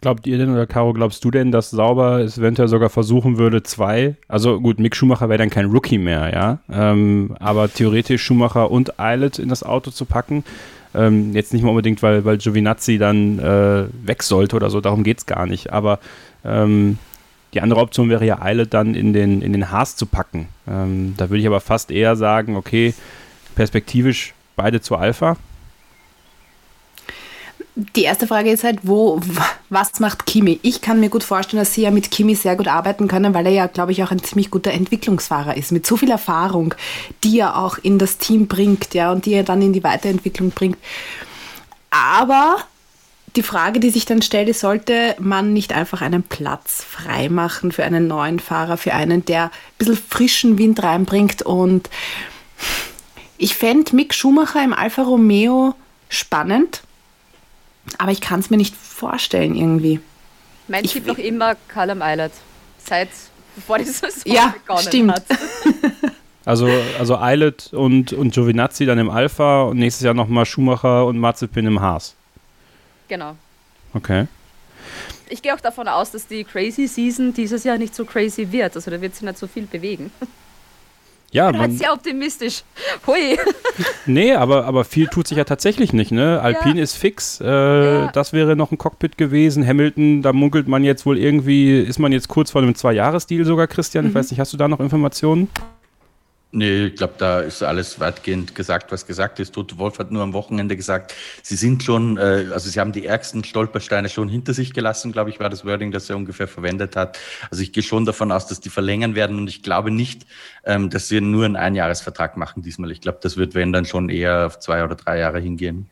Glaubt 0.00 0.26
ihr 0.26 0.36
denn 0.36 0.52
oder 0.52 0.66
Caro, 0.66 0.92
glaubst 0.92 1.24
du 1.24 1.30
denn, 1.30 1.50
dass 1.50 1.70
Sauber 1.70 2.20
es 2.20 2.36
eventuell 2.36 2.68
sogar 2.68 2.90
versuchen 2.90 3.38
würde, 3.38 3.62
zwei, 3.62 4.16
also 4.28 4.60
gut, 4.60 4.78
Mick 4.78 4.94
Schumacher 4.94 5.28
wäre 5.28 5.38
dann 5.38 5.50
kein 5.50 5.66
Rookie 5.66 5.98
mehr, 5.98 6.30
ja, 6.32 6.58
ähm, 6.70 7.34
aber 7.40 7.72
theoretisch 7.72 8.22
Schumacher 8.22 8.70
und 8.70 9.00
Eilert 9.00 9.38
in 9.38 9.48
das 9.48 9.62
Auto 9.62 9.90
zu 9.90 10.04
packen, 10.04 10.44
ähm, 10.94 11.34
jetzt 11.34 11.54
nicht 11.54 11.62
mal 11.62 11.70
unbedingt, 11.70 12.02
weil, 12.02 12.24
weil 12.26 12.36
Giovinazzi 12.36 12.98
dann 12.98 13.38
äh, 13.38 13.86
weg 14.06 14.22
sollte 14.22 14.56
oder 14.56 14.68
so, 14.68 14.82
darum 14.82 15.02
geht 15.02 15.18
es 15.18 15.26
gar 15.26 15.46
nicht, 15.46 15.72
aber 15.72 15.98
ähm, 16.44 16.98
die 17.54 17.62
andere 17.62 17.80
Option 17.80 18.10
wäre 18.10 18.26
ja 18.26 18.42
Eilert 18.42 18.74
dann 18.74 18.94
in 18.94 19.14
den, 19.14 19.40
in 19.40 19.52
den 19.52 19.70
Haas 19.70 19.96
zu 19.96 20.04
packen. 20.04 20.48
Ähm, 20.68 21.14
da 21.16 21.30
würde 21.30 21.40
ich 21.40 21.46
aber 21.46 21.60
fast 21.60 21.90
eher 21.90 22.14
sagen, 22.14 22.54
okay, 22.54 22.92
perspektivisch 23.54 24.34
beide 24.56 24.82
zu 24.82 24.96
Alpha, 24.96 25.38
die 27.76 28.04
erste 28.04 28.26
Frage 28.26 28.50
ist 28.50 28.64
halt, 28.64 28.80
wo, 28.84 29.20
was 29.68 30.00
macht 30.00 30.24
Kimi? 30.24 30.58
Ich 30.62 30.80
kann 30.80 30.98
mir 30.98 31.10
gut 31.10 31.22
vorstellen, 31.22 31.60
dass 31.60 31.74
sie 31.74 31.82
ja 31.82 31.90
mit 31.90 32.10
Kimi 32.10 32.34
sehr 32.34 32.56
gut 32.56 32.68
arbeiten 32.68 33.06
können, 33.06 33.34
weil 33.34 33.44
er 33.44 33.52
ja, 33.52 33.66
glaube 33.66 33.92
ich, 33.92 34.02
auch 34.02 34.10
ein 34.10 34.22
ziemlich 34.22 34.50
guter 34.50 34.70
Entwicklungsfahrer 34.70 35.58
ist, 35.58 35.72
mit 35.72 35.86
so 35.86 35.98
viel 35.98 36.10
Erfahrung, 36.10 36.74
die 37.22 37.38
er 37.38 37.58
auch 37.58 37.76
in 37.76 37.98
das 37.98 38.16
Team 38.16 38.46
bringt, 38.46 38.94
ja, 38.94 39.12
und 39.12 39.26
die 39.26 39.34
er 39.34 39.42
dann 39.42 39.60
in 39.60 39.74
die 39.74 39.84
Weiterentwicklung 39.84 40.52
bringt. 40.52 40.78
Aber 41.90 42.56
die 43.36 43.42
Frage, 43.42 43.78
die 43.78 43.90
sich 43.90 44.06
dann 44.06 44.22
stellt, 44.22 44.48
ist, 44.48 44.60
sollte 44.60 45.14
man 45.18 45.52
nicht 45.52 45.74
einfach 45.74 46.00
einen 46.00 46.22
Platz 46.22 46.82
freimachen 46.82 47.72
für 47.72 47.84
einen 47.84 48.08
neuen 48.08 48.40
Fahrer, 48.40 48.78
für 48.78 48.94
einen, 48.94 49.26
der 49.26 49.44
ein 49.44 49.50
bisschen 49.76 49.98
frischen 49.98 50.56
Wind 50.56 50.82
reinbringt 50.82 51.42
und 51.42 51.90
ich 53.36 53.54
fände 53.54 53.94
Mick 53.94 54.14
Schumacher 54.14 54.64
im 54.64 54.72
Alfa 54.72 55.02
Romeo 55.02 55.74
spannend 56.08 56.82
aber 57.98 58.12
ich 58.12 58.20
kann 58.20 58.40
es 58.40 58.50
mir 58.50 58.56
nicht 58.56 58.74
vorstellen 58.74 59.54
irgendwie. 59.54 60.00
Mein 60.68 60.84
ich 60.84 60.92
Tipp 60.92 61.06
noch 61.06 61.18
immer 61.18 61.56
Callum 61.68 62.02
Eilert. 62.02 62.32
Seit 62.78 63.08
bevor 63.54 63.78
die 63.78 63.84
Saison 63.84 64.10
ja, 64.26 64.54
begonnen 64.58 64.82
stimmt. 64.82 65.12
hat. 65.12 65.24
Also, 66.46 66.68
also 66.96 67.18
Eilert 67.18 67.72
und, 67.72 68.12
und 68.12 68.32
Giovinazzi 68.32 68.86
dann 68.86 69.00
im 69.00 69.10
Alpha 69.10 69.64
und 69.64 69.78
nächstes 69.78 70.04
Jahr 70.04 70.14
nochmal 70.14 70.46
Schumacher 70.46 71.04
und 71.04 71.18
Mazepin 71.18 71.66
im 71.66 71.80
Haas. 71.80 72.14
Genau. 73.08 73.34
Okay. 73.92 74.28
Ich 75.28 75.42
gehe 75.42 75.52
auch 75.52 75.60
davon 75.60 75.88
aus, 75.88 76.12
dass 76.12 76.28
die 76.28 76.44
Crazy 76.44 76.86
Season 76.86 77.34
dieses 77.34 77.64
Jahr 77.64 77.78
nicht 77.78 77.96
so 77.96 78.04
crazy 78.04 78.52
wird. 78.52 78.76
Also 78.76 78.92
da 78.92 79.00
wird 79.00 79.16
sich 79.16 79.24
nicht 79.24 79.38
so 79.38 79.48
viel 79.48 79.66
bewegen. 79.66 80.12
Ja, 81.32 81.52
man, 81.52 81.72
sehr 81.72 81.92
optimistisch. 81.92 82.62
Hui. 83.06 83.38
Nee, 84.08 84.34
aber, 84.34 84.66
aber 84.66 84.84
viel 84.84 85.08
tut 85.08 85.26
sich 85.26 85.36
ja 85.36 85.44
tatsächlich 85.44 85.92
nicht. 85.92 86.12
Ne? 86.12 86.40
Alpine 86.40 86.76
ja. 86.76 86.82
ist 86.84 86.96
fix. 86.96 87.40
Äh, 87.40 87.46
ja. 87.46 88.12
Das 88.12 88.32
wäre 88.32 88.54
noch 88.54 88.70
ein 88.70 88.78
Cockpit 88.78 89.18
gewesen. 89.18 89.66
Hamilton, 89.66 90.22
da 90.22 90.32
munkelt 90.32 90.68
man 90.68 90.84
jetzt 90.84 91.04
wohl 91.06 91.18
irgendwie, 91.18 91.80
ist 91.80 91.98
man 91.98 92.12
jetzt 92.12 92.28
kurz 92.28 92.52
vor 92.52 92.62
einem 92.62 92.76
Zwei-Jahres-Deal 92.76 93.44
sogar, 93.44 93.66
Christian? 93.66 94.04
Mhm. 94.04 94.10
Ich 94.10 94.14
weiß 94.14 94.30
nicht, 94.30 94.38
hast 94.38 94.52
du 94.52 94.56
da 94.56 94.68
noch 94.68 94.78
Informationen? 94.78 95.48
Nee, 96.52 96.86
ich 96.86 96.94
glaube, 96.94 97.14
da 97.18 97.40
ist 97.40 97.62
alles 97.62 97.98
weitgehend 97.98 98.54
gesagt, 98.54 98.92
was 98.92 99.06
gesagt 99.06 99.40
ist. 99.40 99.52
Toto 99.52 99.78
Wolf 99.78 99.98
hat 99.98 100.12
nur 100.12 100.22
am 100.22 100.32
Wochenende 100.32 100.76
gesagt, 100.76 101.12
sie 101.42 101.56
sind 101.56 101.82
schon, 101.82 102.16
äh, 102.18 102.46
also 102.52 102.70
sie 102.70 102.78
haben 102.78 102.92
die 102.92 103.04
ärgsten 103.04 103.42
Stolpersteine 103.42 104.08
schon 104.08 104.28
hinter 104.28 104.54
sich 104.54 104.72
gelassen, 104.72 105.12
glaube 105.12 105.30
ich, 105.30 105.40
war 105.40 105.50
das 105.50 105.64
Wording, 105.64 105.90
das 105.90 106.08
er 106.08 106.16
ungefähr 106.16 106.46
verwendet 106.46 106.94
hat. 106.94 107.18
Also 107.50 107.62
ich 107.62 107.72
gehe 107.72 107.82
schon 107.82 108.06
davon 108.06 108.30
aus, 108.30 108.46
dass 108.46 108.60
die 108.60 108.70
verlängern 108.70 109.14
werden 109.16 109.38
und 109.38 109.48
ich 109.48 109.62
glaube 109.62 109.90
nicht, 109.90 110.24
ähm, 110.64 110.88
dass 110.88 111.08
sie 111.08 111.20
nur 111.20 111.44
einen 111.44 111.56
Einjahresvertrag 111.56 112.36
machen 112.36 112.62
diesmal. 112.62 112.92
Ich 112.92 113.00
glaube, 113.00 113.18
das 113.20 113.36
wird, 113.36 113.54
wenn 113.54 113.72
dann 113.72 113.84
schon 113.84 114.08
eher 114.08 114.46
auf 114.46 114.60
zwei 114.60 114.84
oder 114.84 114.94
drei 114.94 115.18
Jahre 115.18 115.40
hingehen. 115.40 115.90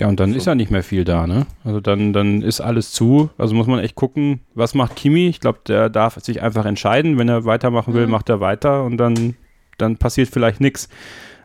Ja, 0.00 0.08
und 0.08 0.18
dann 0.18 0.32
so. 0.32 0.38
ist 0.38 0.46
ja 0.46 0.54
nicht 0.54 0.70
mehr 0.70 0.82
viel 0.82 1.04
da, 1.04 1.26
ne? 1.26 1.46
Also 1.62 1.80
dann, 1.80 2.12
dann 2.12 2.42
ist 2.42 2.60
alles 2.60 2.90
zu. 2.90 3.30
Also 3.38 3.54
muss 3.54 3.66
man 3.66 3.78
echt 3.80 3.94
gucken, 3.94 4.40
was 4.54 4.74
macht 4.74 4.96
Kimi? 4.96 5.28
Ich 5.28 5.40
glaube, 5.40 5.60
der 5.68 5.90
darf 5.90 6.18
sich 6.20 6.42
einfach 6.42 6.64
entscheiden. 6.64 7.18
Wenn 7.18 7.28
er 7.28 7.44
weitermachen 7.44 7.94
will, 7.94 8.06
mhm. 8.06 8.12
macht 8.12 8.30
er 8.30 8.40
weiter 8.40 8.84
und 8.84 8.96
dann 8.96 9.36
dann 9.80 9.96
passiert 9.96 10.28
vielleicht 10.30 10.60
nichts. 10.60 10.88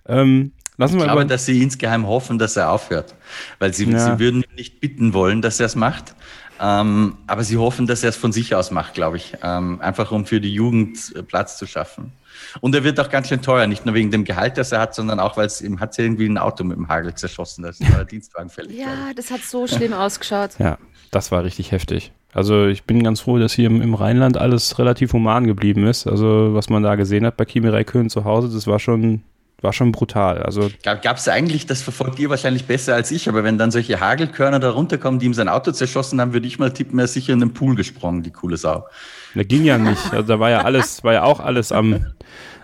Ähm, 0.07 0.51
lassen 0.77 0.95
ich 0.95 1.01
wir 1.01 1.05
glaube, 1.05 1.25
dass 1.25 1.45
sie 1.45 1.61
insgeheim 1.61 2.07
hoffen, 2.07 2.37
dass 2.37 2.57
er 2.57 2.71
aufhört, 2.71 3.15
weil 3.59 3.73
sie, 3.73 3.89
ja. 3.89 3.99
sie 3.99 4.19
würden 4.19 4.43
nicht 4.55 4.79
bitten 4.79 5.13
wollen, 5.13 5.41
dass 5.41 5.59
er 5.59 5.67
es 5.67 5.75
macht. 5.75 6.15
Ähm, 6.59 7.17
aber 7.27 7.43
sie 7.43 7.57
hoffen, 7.57 7.85
dass 7.85 8.03
er 8.03 8.09
es 8.09 8.15
von 8.15 8.31
sich 8.31 8.55
aus 8.55 8.71
macht, 8.71 8.93
glaube 8.93 9.17
ich. 9.17 9.35
Ähm, 9.43 9.81
einfach 9.81 10.11
um 10.11 10.25
für 10.25 10.39
die 10.39 10.53
Jugend 10.53 11.13
äh, 11.15 11.21
Platz 11.21 11.57
zu 11.57 11.65
schaffen. 11.65 12.13
Und 12.61 12.75
er 12.75 12.83
wird 12.83 12.99
auch 12.99 13.09
ganz 13.09 13.27
schön 13.27 13.41
teuer, 13.41 13.67
nicht 13.67 13.85
nur 13.85 13.95
wegen 13.95 14.11
dem 14.11 14.23
Gehalt, 14.23 14.57
das 14.57 14.71
er 14.71 14.79
hat, 14.79 14.95
sondern 14.95 15.19
auch, 15.19 15.35
weil 15.37 15.47
es 15.47 15.61
ihm 15.61 15.79
hat 15.79 15.97
irgendwie 15.99 16.27
ein 16.27 16.37
Auto 16.37 16.63
mit 16.63 16.77
dem 16.77 16.87
Hagel 16.87 17.13
zerschossen. 17.13 17.63
Das 17.63 17.79
ist 17.79 17.93
ein 17.99 18.07
Dienstwagen 18.07 18.49
fällig. 18.49 18.77
Ja, 18.77 19.13
das 19.15 19.31
hat 19.31 19.41
so 19.41 19.67
schlimm 19.67 19.93
ausgeschaut. 19.93 20.51
Ja, 20.59 20.77
das 21.11 21.31
war 21.31 21.43
richtig 21.43 21.71
heftig. 21.71 22.13
Also 22.35 22.67
ich 22.67 22.83
bin 22.83 23.01
ganz 23.01 23.21
froh, 23.21 23.39
dass 23.39 23.53
hier 23.53 23.67
im, 23.67 23.81
im, 23.81 23.93
Rheinland 23.93 24.37
alles 24.37 24.77
relativ 24.77 25.13
human 25.13 25.47
geblieben 25.47 25.87
ist. 25.87 26.05
Also 26.05 26.53
was 26.53 26.69
man 26.69 26.83
da 26.83 26.95
gesehen 26.95 27.25
hat 27.25 27.37
bei 27.37 27.45
Kimi 27.45 27.69
Räikkönen 27.69 28.09
zu 28.09 28.25
Hause, 28.25 28.49
das 28.53 28.67
war 28.67 28.77
schon, 28.77 29.21
war 29.61 29.71
schon 29.71 29.93
brutal. 29.93 30.43
Also 30.43 30.69
Gab 30.83 31.15
es 31.15 31.29
eigentlich, 31.29 31.65
das 31.65 31.81
verfolgt 31.81 32.19
ihr 32.19 32.29
wahrscheinlich 32.29 32.65
besser 32.65 32.93
als 32.93 33.09
ich, 33.11 33.29
aber 33.29 33.45
wenn 33.45 33.57
dann 33.57 33.71
solche 33.71 34.01
Hagelkörner 34.01 34.59
da 34.59 34.71
runterkommen, 34.71 35.21
die 35.21 35.27
ihm 35.27 35.33
sein 35.33 35.47
Auto 35.47 35.71
zerschossen 35.71 36.19
haben, 36.19 36.33
würde 36.33 36.45
ich 36.45 36.59
mal 36.59 36.73
tippen, 36.73 36.99
er 36.99 37.05
ist 37.05 37.13
sicher 37.13 37.31
in 37.31 37.39
den 37.39 37.53
Pool 37.53 37.73
gesprungen, 37.73 38.21
die 38.21 38.31
coole 38.31 38.57
Sau. 38.57 38.85
Da 39.33 39.43
ging 39.43 39.63
ja 39.63 39.77
nicht. 39.77 40.11
Also 40.11 40.27
da 40.27 40.37
war 40.37 40.49
ja 40.49 40.63
alles, 40.63 41.05
war 41.05 41.13
ja 41.13 41.23
auch 41.23 41.39
alles 41.39 41.71
am, 41.71 42.05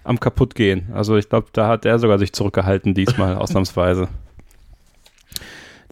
am 0.04 0.20
kaputtgehen. 0.20 0.90
Also 0.94 1.16
ich 1.16 1.30
glaube, 1.30 1.48
da 1.54 1.70
hat 1.70 1.86
er 1.86 1.98
sogar 1.98 2.20
sich 2.20 2.34
zurückgehalten 2.34 2.94
diesmal, 2.94 3.36
ausnahmsweise. 3.38 4.10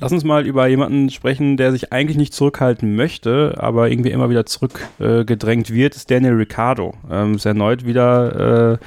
Lass 0.01 0.13
uns 0.13 0.23
mal 0.23 0.47
über 0.47 0.65
jemanden 0.67 1.09
sprechen, 1.09 1.57
der 1.57 1.73
sich 1.73 1.91
eigentlich 1.91 2.15
nicht 2.15 2.33
zurückhalten 2.33 2.95
möchte, 2.95 3.55
aber 3.57 3.89
irgendwie 3.89 4.11
immer 4.11 4.29
wieder 4.29 4.45
zurückgedrängt 4.45 5.69
äh, 5.69 5.73
wird, 5.73 5.95
ist 5.95 6.09
Daniel 6.09 6.35
Ricciardo. 6.35 6.93
Ähm, 7.11 7.35
ist 7.35 7.45
erneut 7.45 7.85
wieder 7.85 8.73
äh, 8.73 8.77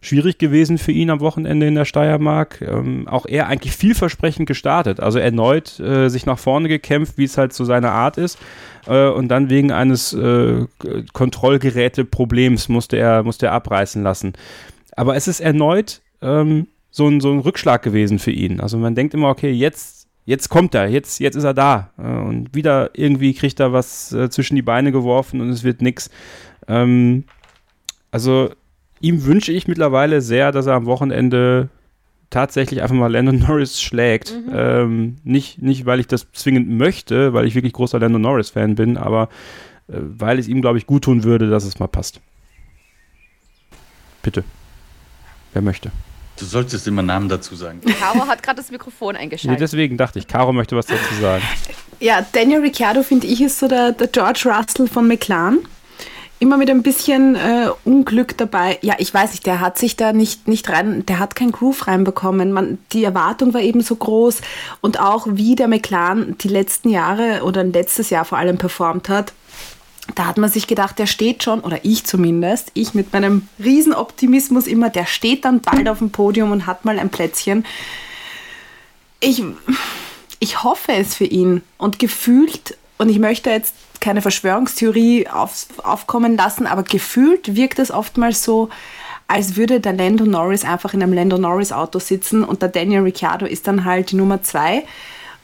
schwierig 0.00 0.38
gewesen 0.38 0.78
für 0.78 0.92
ihn 0.92 1.10
am 1.10 1.18
Wochenende 1.18 1.66
in 1.66 1.74
der 1.74 1.84
Steiermark. 1.84 2.62
Ähm, 2.62 3.08
auch 3.08 3.26
er 3.26 3.48
eigentlich 3.48 3.74
vielversprechend 3.74 4.46
gestartet. 4.46 5.00
Also 5.00 5.18
erneut 5.18 5.80
äh, 5.80 6.08
sich 6.08 6.26
nach 6.26 6.38
vorne 6.38 6.68
gekämpft, 6.68 7.18
wie 7.18 7.24
es 7.24 7.36
halt 7.36 7.52
so 7.52 7.64
seine 7.64 7.90
Art 7.90 8.16
ist. 8.16 8.38
Äh, 8.86 9.08
und 9.08 9.26
dann 9.26 9.50
wegen 9.50 9.72
eines 9.72 10.12
äh, 10.12 10.64
Kontrollgeräteproblems 11.12 12.68
musste 12.68 12.96
er, 12.96 13.24
musste 13.24 13.46
er 13.46 13.52
abreißen 13.52 14.00
lassen. 14.00 14.34
Aber 14.94 15.16
es 15.16 15.26
ist 15.26 15.40
erneut 15.40 16.02
ähm, 16.22 16.68
so, 16.92 17.08
ein, 17.08 17.20
so 17.20 17.32
ein 17.32 17.40
Rückschlag 17.40 17.82
gewesen 17.82 18.20
für 18.20 18.30
ihn. 18.30 18.60
Also 18.60 18.78
man 18.78 18.94
denkt 18.94 19.12
immer, 19.12 19.28
okay, 19.28 19.50
jetzt 19.50 19.95
jetzt 20.26 20.50
kommt 20.50 20.74
er, 20.74 20.88
jetzt, 20.88 21.20
jetzt 21.20 21.36
ist 21.36 21.44
er 21.44 21.54
da. 21.54 21.90
Und 21.96 22.54
wieder 22.54 22.90
irgendwie 22.92 23.32
kriegt 23.32 23.58
er 23.60 23.72
was 23.72 24.12
äh, 24.12 24.28
zwischen 24.28 24.56
die 24.56 24.62
Beine 24.62 24.92
geworfen 24.92 25.40
und 25.40 25.48
es 25.48 25.64
wird 25.64 25.80
nichts. 25.80 26.10
Ähm, 26.68 27.24
also 28.10 28.50
ihm 29.00 29.24
wünsche 29.24 29.52
ich 29.52 29.68
mittlerweile 29.68 30.20
sehr, 30.20 30.52
dass 30.52 30.66
er 30.66 30.74
am 30.74 30.86
Wochenende 30.86 31.70
tatsächlich 32.28 32.82
einfach 32.82 32.96
mal 32.96 33.10
Landon 33.10 33.38
Norris 33.38 33.80
schlägt. 33.80 34.34
Mhm. 34.34 34.52
Ähm, 34.52 35.16
nicht, 35.22 35.62
nicht, 35.62 35.86
weil 35.86 36.00
ich 36.00 36.08
das 36.08 36.30
zwingend 36.32 36.68
möchte, 36.68 37.32
weil 37.32 37.46
ich 37.46 37.54
wirklich 37.54 37.72
großer 37.72 38.00
Landon 38.00 38.22
Norris-Fan 38.22 38.74
bin, 38.74 38.96
aber 38.96 39.28
äh, 39.88 39.94
weil 39.98 40.38
es 40.38 40.48
ihm, 40.48 40.60
glaube 40.60 40.78
ich, 40.78 40.86
gut 40.86 41.04
tun 41.04 41.22
würde, 41.22 41.48
dass 41.48 41.64
es 41.64 41.78
mal 41.78 41.86
passt. 41.86 42.20
Bitte. 44.22 44.42
Wer 45.52 45.62
möchte? 45.62 45.92
Du 46.38 46.44
solltest 46.44 46.86
immer 46.86 47.02
Namen 47.02 47.28
dazu 47.28 47.56
sagen. 47.56 47.80
Caro 47.98 48.26
hat 48.26 48.42
gerade 48.42 48.56
das 48.58 48.70
Mikrofon 48.70 49.14
Nee, 49.14 49.20
eingeschaltet. 49.22 49.60
deswegen 49.60 49.96
dachte 49.96 50.18
ich, 50.18 50.26
Caro 50.28 50.52
möchte 50.52 50.76
was 50.76 50.86
dazu 50.86 51.14
sagen. 51.20 51.42
Ja, 52.00 52.24
Daniel 52.32 52.60
Ricciardo 52.60 53.02
finde 53.02 53.26
ich 53.26 53.40
ist 53.40 53.58
so 53.58 53.68
der, 53.68 53.92
der 53.92 54.08
George 54.08 54.42
Russell 54.46 54.86
von 54.88 55.08
McLaren. 55.08 55.60
Immer 56.38 56.58
mit 56.58 56.68
ein 56.68 56.82
bisschen 56.82 57.34
äh, 57.34 57.70
Unglück 57.84 58.36
dabei. 58.36 58.78
Ja, 58.82 58.96
ich 58.98 59.14
weiß 59.14 59.30
nicht, 59.30 59.46
der 59.46 59.60
hat 59.60 59.78
sich 59.78 59.96
da 59.96 60.12
nicht, 60.12 60.46
nicht 60.48 60.68
rein, 60.68 61.06
der 61.06 61.18
hat 61.18 61.34
keinen 61.34 61.52
Groove 61.52 61.86
reinbekommen. 61.86 62.52
Man, 62.52 62.76
die 62.92 63.02
Erwartung 63.04 63.54
war 63.54 63.62
eben 63.62 63.80
so 63.80 63.96
groß 63.96 64.42
und 64.82 65.00
auch 65.00 65.26
wie 65.30 65.54
der 65.56 65.68
McLaren 65.68 66.36
die 66.36 66.48
letzten 66.48 66.90
Jahre 66.90 67.42
oder 67.42 67.64
letztes 67.64 68.10
Jahr 68.10 68.26
vor 68.26 68.36
allem 68.36 68.58
performt 68.58 69.08
hat. 69.08 69.32
Da 70.14 70.26
hat 70.26 70.38
man 70.38 70.50
sich 70.50 70.66
gedacht, 70.66 70.98
der 70.98 71.06
steht 71.06 71.42
schon, 71.42 71.60
oder 71.60 71.84
ich 71.84 72.04
zumindest, 72.04 72.70
ich 72.74 72.94
mit 72.94 73.12
meinem 73.12 73.48
Riesenoptimismus 73.62 74.66
immer, 74.66 74.88
der 74.88 75.06
steht 75.06 75.44
dann 75.44 75.60
bald 75.60 75.88
auf 75.88 75.98
dem 75.98 76.10
Podium 76.10 76.52
und 76.52 76.66
hat 76.66 76.84
mal 76.84 76.98
ein 76.98 77.10
Plätzchen. 77.10 77.66
Ich, 79.20 79.42
ich 80.38 80.62
hoffe 80.62 80.92
es 80.92 81.14
für 81.14 81.24
ihn 81.24 81.62
und 81.76 81.98
gefühlt, 81.98 82.76
und 82.98 83.08
ich 83.08 83.18
möchte 83.18 83.50
jetzt 83.50 83.74
keine 84.00 84.22
Verschwörungstheorie 84.22 85.28
auf, 85.28 85.66
aufkommen 85.82 86.36
lassen, 86.36 86.66
aber 86.66 86.84
gefühlt 86.84 87.56
wirkt 87.56 87.78
es 87.78 87.90
oftmals 87.90 88.44
so, 88.44 88.68
als 89.28 89.56
würde 89.56 89.80
der 89.80 89.92
Lando 89.92 90.24
Norris 90.24 90.64
einfach 90.64 90.94
in 90.94 91.02
einem 91.02 91.12
Lando 91.12 91.36
Norris 91.36 91.72
Auto 91.72 91.98
sitzen 91.98 92.44
und 92.44 92.62
der 92.62 92.68
Daniel 92.68 93.02
Ricciardo 93.02 93.46
ist 93.46 93.66
dann 93.66 93.84
halt 93.84 94.12
die 94.12 94.16
Nummer 94.16 94.42
zwei 94.42 94.84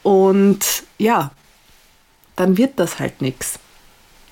und 0.02 0.84
ja, 0.98 1.32
dann 2.36 2.56
wird 2.56 2.78
das 2.78 2.98
halt 2.98 3.20
nichts. 3.20 3.58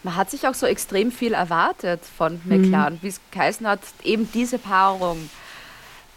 Man 0.03 0.17
hat 0.17 0.31
sich 0.31 0.47
auch 0.47 0.55
so 0.55 0.67
extrem 0.67 1.13
viel 1.13 1.33
erwartet 1.35 2.01
von 2.17 2.41
Mhm. 2.45 2.63
McLaren, 2.63 2.99
wie 3.03 3.09
es 3.09 3.21
geheißen 3.31 3.67
hat, 3.67 3.81
eben 4.03 4.29
diese 4.33 4.59
Paarung. 4.59 5.29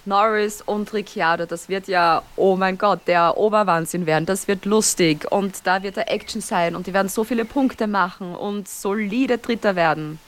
Norris 0.06 0.62
und 0.62 0.92
Ricciardo, 0.94 1.46
das 1.46 1.70
wird 1.70 1.88
ja, 1.88 2.24
oh 2.36 2.58
mein 2.58 2.78
Gott, 2.78 3.02
der 3.08 3.38
Oberwahnsinn 3.38 4.06
werden. 4.06 4.26
Das 4.26 4.50
wird 4.50 4.66
lustig 4.66 5.32
und 5.32 5.66
da 5.66 5.82
wird 5.82 5.96
der 5.96 6.12
Action 6.12 6.42
sein 6.42 6.76
und 6.76 6.88
die 6.88 6.94
werden 6.94 7.08
so 7.08 7.24
viele 7.24 7.46
Punkte 7.46 7.88
machen 7.88 8.36
und 8.36 8.68
solide 8.68 9.38
Dritter 9.38 9.78
werden. 9.78 10.20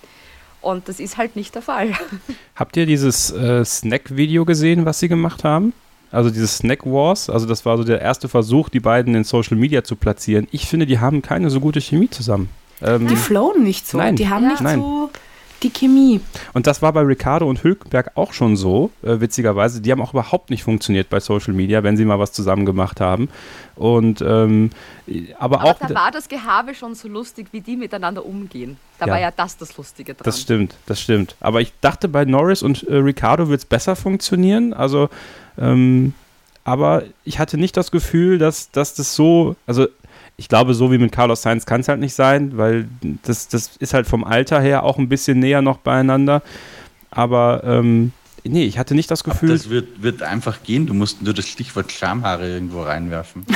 Und 0.62 0.88
das 0.88 1.00
ist 1.02 1.18
halt 1.18 1.36
nicht 1.36 1.56
der 1.56 1.62
Fall. 1.62 1.92
Habt 2.56 2.78
ihr 2.78 2.86
dieses 2.86 3.32
äh, 3.32 3.66
Snack-Video 3.66 4.46
gesehen, 4.46 4.86
was 4.86 5.00
sie 5.00 5.10
gemacht 5.10 5.44
haben? 5.44 5.74
Also 6.10 6.30
dieses 6.30 6.58
Snack 6.58 6.86
Wars, 6.86 7.30
also 7.30 7.46
das 7.46 7.66
war 7.66 7.78
so 7.78 7.84
der 7.84 8.00
erste 8.00 8.30
Versuch, 8.30 8.70
die 8.70 8.80
beiden 8.80 9.14
in 9.14 9.26
Social 9.26 9.58
Media 9.58 9.84
zu 9.84 9.98
platzieren. 9.98 10.48
Ich 10.52 10.68
finde, 10.68 10.86
die 10.86 11.00
haben 11.00 11.22
keine 11.22 11.50
so 11.50 11.60
gute 11.60 11.82
Chemie 11.82 12.10
zusammen. 12.10 12.50
Ähm, 12.82 13.08
Die 13.08 13.16
flowen 13.16 13.64
nicht 13.64 13.88
so, 13.88 13.98
Nein. 13.98 14.16
die 14.16 14.28
haben 14.30 14.44
Ja. 14.44 14.50
nicht 14.52 14.62
Nein. 14.62 14.80
so 14.80 15.10
die 15.64 15.70
Chemie. 15.70 16.20
Und 16.54 16.68
das 16.68 16.82
war 16.82 16.92
bei 16.94 17.02
Ricardo 17.02 17.48
und 17.50 17.64
Hülkenberg 17.64 18.12
auch 18.16 18.34
schon 18.34 18.58
so, 18.58 18.92
äh, 19.04 19.20
witzigerweise. 19.22 19.82
Die 19.82 19.92
haben 19.92 20.02
auch 20.02 20.12
überhaupt 20.14 20.50
nicht 20.50 20.64
funktioniert 20.64 21.10
bei 21.10 21.20
Social 21.22 21.54
Media, 21.54 21.82
wenn 21.82 21.96
sie 21.96 22.04
mal 22.06 22.20
was 22.20 22.34
zusammen 22.34 22.66
gemacht 22.66 23.00
haben. 23.00 23.30
Und 23.76 24.22
ähm, 24.22 24.70
aber, 25.40 25.62
Aber 25.62 25.72
auch 25.72 25.80
da 25.80 25.94
war 25.96 26.12
das 26.12 26.28
Gehabe 26.28 26.76
schon 26.76 26.94
so 26.94 27.08
lustig, 27.08 27.48
wie 27.52 27.62
die 27.62 27.78
miteinander 27.78 28.26
umgehen. 28.26 28.78
Da 29.00 29.06
Ja. 29.08 29.14
war 29.14 29.20
ja 29.20 29.32
das 29.32 29.58
das 29.58 29.76
Lustige 29.78 30.14
dran. 30.14 30.24
das 30.26 30.42
stimmt, 30.42 30.76
das 30.86 31.00
stimmt. 31.02 31.36
Aber 31.40 31.62
ich 31.62 31.72
dachte, 31.82 32.10
bei 32.10 32.26
Norris 32.26 32.62
und 32.62 32.84
äh, 32.88 32.96
Ricardo 32.98 33.48
wird 33.50 33.60
es 33.62 33.66
besser 33.66 33.96
funktionieren. 33.96 34.74
Also, 34.74 35.10
ähm, 35.58 36.14
aber 36.66 37.04
ich 37.24 37.40
hatte 37.40 37.58
nicht 37.58 37.78
das 37.78 37.92
Gefühl, 37.92 38.38
dass, 38.40 38.72
dass 38.72 38.94
das 38.94 39.16
so, 39.16 39.56
also 39.68 39.88
ich 40.38 40.50
glaube, 40.50 40.74
so 40.74 40.92
wie 40.92 40.98
mit 40.98 41.12
Carlos 41.12 41.42
Sainz 41.42 41.66
kann 41.66 41.82
es 41.82 41.88
halt 41.88 42.00
nicht 42.00 42.14
sein, 42.14 42.58
weil 42.58 42.88
das, 43.24 43.48
das 43.48 43.78
ist 43.78 43.94
halt 43.94 44.08
vom 44.08 44.24
Alter 44.24 44.60
her 44.60 44.84
auch 44.84 44.98
ein 44.98 45.08
bisschen 45.10 45.40
näher 45.40 45.62
noch 45.62 45.78
beieinander. 45.78 46.42
Aber 47.10 47.64
ähm, 47.64 48.12
nee, 48.44 48.66
ich 48.66 48.78
hatte 48.78 48.96
nicht 48.96 49.10
das 49.10 49.24
Aber 49.24 49.32
Gefühl. 49.32 49.50
das 49.50 49.70
wird, 49.70 50.02
wird 50.04 50.22
einfach 50.22 50.62
gehen. 50.64 50.88
Du 50.88 50.94
musst 50.94 51.22
nur 51.22 51.34
das 51.34 51.48
Stichwort 51.48 51.92
Schamhaare 51.92 52.48
irgendwo 52.50 52.82
reinwerfen. 52.82 53.46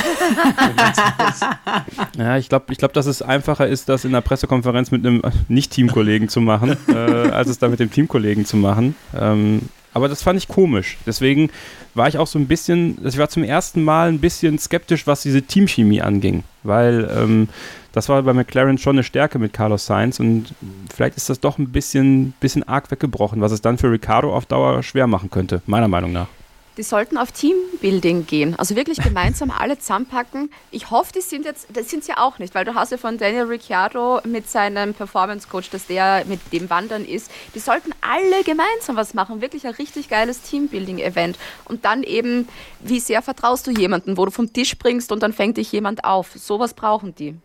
Ja, 2.16 2.36
ich 2.36 2.48
glaube, 2.48 2.66
ich 2.72 2.78
glaub, 2.78 2.92
dass 2.92 3.06
es 3.06 3.22
einfacher 3.22 3.66
ist, 3.66 3.88
das 3.88 4.04
in 4.04 4.10
einer 4.10 4.20
Pressekonferenz 4.20 4.90
mit 4.90 5.06
einem 5.06 5.22
Nicht-Teamkollegen 5.48 6.28
zu 6.28 6.40
machen, 6.40 6.76
äh, 6.88 6.92
als 6.92 7.48
es 7.48 7.58
da 7.58 7.68
mit 7.68 7.80
dem 7.80 7.90
Teamkollegen 7.90 8.44
zu 8.44 8.56
machen. 8.56 8.94
Ähm, 9.18 9.62
aber 9.92 10.08
das 10.08 10.22
fand 10.22 10.38
ich 10.38 10.48
komisch. 10.48 10.98
Deswegen 11.06 11.50
war 11.94 12.08
ich 12.08 12.18
auch 12.18 12.26
so 12.26 12.38
ein 12.38 12.46
bisschen, 12.46 12.98
also 12.98 13.08
ich 13.08 13.18
war 13.18 13.28
zum 13.28 13.44
ersten 13.44 13.82
Mal 13.82 14.08
ein 14.08 14.20
bisschen 14.20 14.58
skeptisch, 14.58 15.06
was 15.06 15.22
diese 15.22 15.42
Teamchemie 15.42 16.02
anging. 16.02 16.44
Weil 16.62 17.10
ähm, 17.14 17.48
das 17.92 18.08
war 18.08 18.22
bei 18.22 18.32
McLaren 18.32 18.78
schon 18.78 18.96
eine 18.96 19.02
Stärke 19.02 19.38
mit 19.38 19.52
Carlos 19.52 19.86
Sainz 19.86 20.20
und 20.20 20.54
vielleicht 20.94 21.16
ist 21.16 21.28
das 21.28 21.40
doch 21.40 21.58
ein 21.58 21.70
bisschen, 21.70 22.34
bisschen 22.40 22.62
arg 22.62 22.90
weggebrochen, 22.90 23.40
was 23.40 23.52
es 23.52 23.60
dann 23.60 23.78
für 23.78 23.90
Ricardo 23.90 24.34
auf 24.34 24.46
Dauer 24.46 24.82
schwer 24.82 25.06
machen 25.06 25.30
könnte, 25.30 25.62
meiner 25.66 25.88
Meinung 25.88 26.12
nach. 26.12 26.28
Die 26.76 26.82
sollten 26.82 27.18
auf 27.18 27.32
Teambuilding 27.32 28.26
gehen, 28.26 28.54
also 28.56 28.76
wirklich 28.76 28.98
gemeinsam 28.98 29.50
alle 29.50 29.78
zusammenpacken. 29.78 30.50
Ich 30.70 30.90
hoffe, 30.90 31.12
die 31.14 31.20
sind 31.20 31.44
jetzt, 31.44 31.66
das 31.72 31.90
sind 31.90 32.04
sie 32.04 32.12
auch 32.16 32.38
nicht, 32.38 32.54
weil 32.54 32.64
du 32.64 32.74
hast 32.74 32.92
ja 32.92 32.96
von 32.96 33.18
Daniel 33.18 33.44
Ricciardo 33.44 34.20
mit 34.24 34.48
seinem 34.48 34.94
Performance 34.94 35.48
Coach, 35.48 35.70
dass 35.70 35.86
der 35.86 36.24
mit 36.26 36.40
dem 36.52 36.70
Wandern 36.70 37.04
ist. 37.04 37.30
Die 37.54 37.58
sollten 37.58 37.90
alle 38.00 38.44
gemeinsam 38.44 38.96
was 38.96 39.14
machen, 39.14 39.40
wirklich 39.40 39.66
ein 39.66 39.74
richtig 39.74 40.08
geiles 40.08 40.42
Teambuilding-Event. 40.42 41.38
Und 41.66 41.84
dann 41.84 42.02
eben, 42.02 42.48
wie 42.80 43.00
sehr 43.00 43.20
vertraust 43.20 43.66
du 43.66 43.72
jemanden, 43.72 44.16
wo 44.16 44.24
du 44.24 44.30
vom 44.30 44.52
Tisch 44.52 44.70
springst 44.70 45.12
und 45.12 45.22
dann 45.22 45.32
fängt 45.32 45.56
dich 45.56 45.72
jemand 45.72 46.04
auf. 46.04 46.30
Sowas 46.34 46.74
brauchen 46.74 47.14
die. 47.14 47.36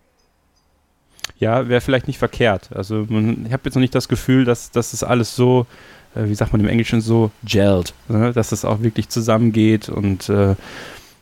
Ja, 1.38 1.67
wäre 1.67 1.82
vielleicht 1.82 2.07
nicht 2.07 2.19
verkehrt. 2.19 2.69
Also 2.73 3.05
man, 3.09 3.45
ich 3.45 3.51
habe 3.53 3.63
jetzt 3.65 3.76
noch 3.76 3.82
nicht 3.82 3.95
das 3.95 4.07
Gefühl, 4.07 4.45
dass, 4.45 4.71
dass 4.71 4.91
das 4.91 5.03
alles 5.03 5.36
so, 5.36 5.65
äh, 6.16 6.28
wie 6.30 6.36
sagt 6.36 6.51
man 6.51 6.61
im 6.61 6.68
Englischen, 6.68 7.01
so 7.01 7.32
gelled, 7.43 7.93
ne? 8.07 8.34
dass 8.34 8.49
das 8.49 8.66
auch 8.66 8.82
wirklich 8.82 9.09
zusammengeht 9.09 9.89
und 9.89 10.30
äh, 10.30 10.55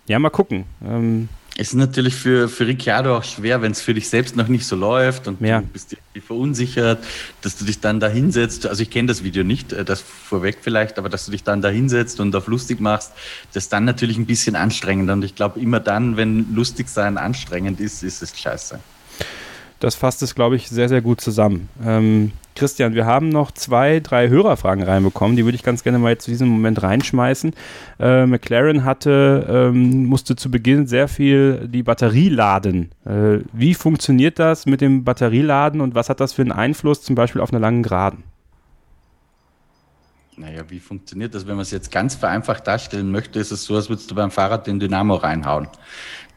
ja, 0.08 0.20
mal 0.20 0.30
gucken. 0.30 0.66
Ähm, 0.86 1.30
Es 1.58 1.70
ist 1.70 1.76
natürlich 1.76 2.14
für, 2.16 2.50
für 2.50 2.68
Ricciardo 2.68 3.16
auch 3.18 3.24
schwer, 3.24 3.62
wenn 3.62 3.72
es 3.72 3.82
für 3.82 3.94
dich 3.94 4.10
selbst 4.10 4.36
noch 4.36 4.48
nicht 4.50 4.66
so 4.66 4.76
läuft 4.76 5.28
und 5.28 5.40
Ja. 5.40 5.62
du 5.62 5.68
bist 5.68 5.94
irgendwie 5.94 6.20
verunsichert, 6.20 7.04
dass 7.42 7.56
du 7.58 7.64
dich 7.64 7.80
dann 7.80 8.00
da 8.00 8.08
hinsetzt. 8.10 8.66
Also 8.68 8.82
ich 8.84 8.90
kenne 8.90 9.08
das 9.08 9.24
Video 9.24 9.44
nicht, 9.44 9.72
äh, 9.72 9.86
das 9.86 10.02
vorweg 10.02 10.58
vielleicht, 10.62 10.98
aber 11.00 11.10
dass 11.10 11.26
du 11.26 11.32
dich 11.32 11.44
dann 11.44 11.62
da 11.62 11.70
hinsetzt 11.70 12.20
und 12.20 12.36
auf 12.36 12.48
lustig 12.48 12.80
machst, 12.82 13.12
das 13.54 13.64
ist 13.66 13.74
dann 13.74 13.86
natürlich 13.86 14.18
ein 14.18 14.26
bisschen 14.26 14.56
anstrengender. 14.56 15.14
Und 15.14 15.24
ich 15.24 15.36
glaube, 15.36 15.60
immer 15.60 15.80
dann, 15.80 16.18
wenn 16.18 16.54
lustig 16.54 16.90
sein 16.90 17.18
anstrengend 17.18 17.80
ist, 17.80 18.04
ist 18.04 18.22
es 18.24 18.38
scheiße. 18.38 18.80
das 19.80 19.96
fasst 19.96 20.22
es, 20.24 20.34
glaube 20.36 20.56
ich, 20.56 20.70
sehr, 20.70 20.90
sehr 20.90 21.02
gut 21.02 21.22
zusammen. 21.22 21.70
Ähm, 21.86 22.32
Christian, 22.56 22.94
wir 22.94 23.06
haben 23.06 23.30
noch 23.30 23.52
zwei, 23.52 24.00
drei 24.00 24.30
Hörerfragen 24.30 24.84
reinbekommen, 24.84 25.36
die 25.36 25.46
würde 25.46 25.56
ich 25.56 25.64
ganz 25.64 25.84
gerne 25.84 26.00
mal 26.00 26.10
jetzt 26.10 26.28
in 26.28 26.34
diesem 26.34 26.50
Moment 26.50 26.84
reinschmeißen. 26.84 27.54
Äh, 28.00 28.26
McLaren 28.26 28.84
hatte, 28.84 29.48
ähm, 29.50 30.06
musste 30.06 30.36
zu 30.36 30.52
Beginn 30.52 30.88
sehr 30.88 31.08
viel 31.08 31.68
die 31.68 31.84
Batterie 31.84 32.30
laden. 32.30 32.92
Äh, 33.06 33.40
wie 33.54 33.74
funktioniert 33.74 34.40
das 34.40 34.66
mit 34.66 34.82
dem 34.82 35.04
Batterieladen 35.04 35.82
und 35.82 35.96
was 35.96 36.10
hat 36.10 36.20
das 36.20 36.34
für 36.34 36.44
einen 36.44 36.52
Einfluss 36.52 37.02
zum 37.02 37.16
Beispiel 37.16 37.42
auf 37.42 37.52
einer 37.52 37.60
langen 37.60 37.84
Geraden? 37.84 38.24
Naja, 40.38 40.64
wie 40.70 40.80
funktioniert 40.80 41.36
das? 41.36 41.46
Wenn 41.46 41.56
man 41.56 41.64
es 41.64 41.72
jetzt 41.72 41.92
ganz 41.92 42.16
vereinfacht 42.16 42.66
darstellen 42.66 43.12
möchte, 43.12 43.40
ist 43.40 43.52
es 43.52 43.66
so, 43.66 43.76
als 43.76 43.90
würdest 43.90 44.10
du 44.10 44.16
beim 44.16 44.32
Fahrrad 44.32 44.66
den 44.68 44.80
Dynamo 44.80 45.16
reinhauen. 45.16 45.68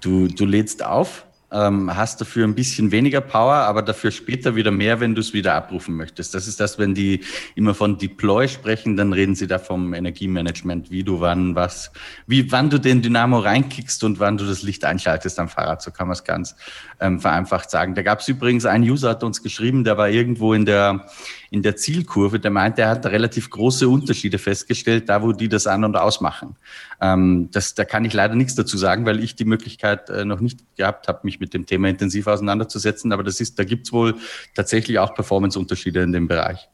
Du, 0.00 0.28
du 0.28 0.44
lädst 0.44 0.84
auf, 0.84 1.25
ähm, 1.52 1.94
hast 1.94 2.20
dafür 2.20 2.46
ein 2.46 2.54
bisschen 2.54 2.90
weniger 2.90 3.20
Power, 3.20 3.54
aber 3.54 3.82
dafür 3.82 4.10
später 4.10 4.56
wieder 4.56 4.70
mehr, 4.70 5.00
wenn 5.00 5.14
du 5.14 5.20
es 5.20 5.32
wieder 5.32 5.54
abrufen 5.54 5.96
möchtest. 5.96 6.34
Das 6.34 6.48
ist 6.48 6.58
das, 6.58 6.78
wenn 6.78 6.94
die 6.94 7.20
immer 7.54 7.74
von 7.74 7.98
Deploy 7.98 8.48
sprechen, 8.48 8.96
dann 8.96 9.12
reden 9.12 9.34
sie 9.34 9.46
da 9.46 9.58
vom 9.58 9.94
Energiemanagement, 9.94 10.90
wie 10.90 11.04
du 11.04 11.20
wann 11.20 11.54
was, 11.54 11.92
wie 12.26 12.50
wann 12.50 12.70
du 12.70 12.78
den 12.78 13.02
Dynamo 13.02 13.38
reinkickst 13.38 14.02
und 14.04 14.18
wann 14.18 14.36
du 14.36 14.44
das 14.44 14.62
Licht 14.62 14.84
einschaltest 14.84 15.38
am 15.38 15.48
Fahrrad. 15.48 15.82
So 15.82 15.90
kann 15.90 16.08
man 16.08 16.14
es 16.14 16.24
ganz 16.24 16.56
ähm, 17.00 17.20
vereinfacht 17.20 17.70
sagen. 17.70 17.94
Da 17.94 18.02
gab 18.02 18.20
es 18.20 18.28
übrigens 18.28 18.66
einen 18.66 18.84
User, 18.84 19.10
hat 19.10 19.22
uns 19.22 19.42
geschrieben, 19.42 19.84
der 19.84 19.96
war 19.96 20.08
irgendwo 20.08 20.52
in 20.52 20.66
der 20.66 21.06
in 21.50 21.62
der 21.62 21.76
Zielkurve, 21.76 22.40
der 22.40 22.50
meinte, 22.50 22.82
er 22.82 22.88
hat 22.88 23.06
relativ 23.06 23.50
große 23.50 23.88
Unterschiede 23.88 24.38
festgestellt, 24.38 25.08
da 25.08 25.22
wo 25.22 25.32
die 25.32 25.48
das 25.48 25.66
an- 25.66 25.84
und 25.84 25.96
ausmachen. 25.96 26.56
Ähm, 27.00 27.48
das, 27.52 27.74
da 27.74 27.84
kann 27.84 28.04
ich 28.04 28.12
leider 28.12 28.34
nichts 28.34 28.54
dazu 28.54 28.76
sagen, 28.76 29.06
weil 29.06 29.22
ich 29.22 29.36
die 29.36 29.44
Möglichkeit 29.44 30.10
äh, 30.10 30.24
noch 30.24 30.40
nicht 30.40 30.60
gehabt 30.76 31.08
habe, 31.08 31.20
mich 31.22 31.40
mit 31.40 31.54
dem 31.54 31.66
Thema 31.66 31.88
intensiv 31.88 32.26
auseinanderzusetzen. 32.26 33.12
Aber 33.12 33.22
das 33.22 33.40
ist, 33.40 33.58
da 33.58 33.64
gibt's 33.64 33.92
wohl 33.92 34.14
tatsächlich 34.54 34.98
auch 34.98 35.14
Performance-Unterschiede 35.14 36.02
in 36.02 36.12
dem 36.12 36.28
Bereich. 36.28 36.68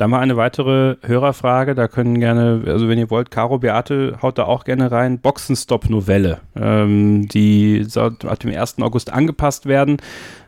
Dann 0.00 0.08
mal 0.08 0.20
eine 0.20 0.38
weitere 0.38 0.96
Hörerfrage. 1.02 1.74
Da 1.74 1.86
können 1.86 2.20
gerne, 2.20 2.62
also 2.66 2.88
wenn 2.88 2.98
ihr 2.98 3.10
wollt, 3.10 3.30
Caro 3.30 3.58
Beate 3.58 4.18
haut 4.22 4.38
da 4.38 4.44
auch 4.44 4.64
gerne 4.64 4.90
rein. 4.90 5.18
Boxenstopp-Novelle. 5.18 6.40
Ähm, 6.56 7.28
die 7.28 7.84
soll 7.84 8.16
ab 8.24 8.38
dem 8.40 8.50
1. 8.50 8.78
August 8.80 9.12
angepasst 9.12 9.66
werden. 9.66 9.98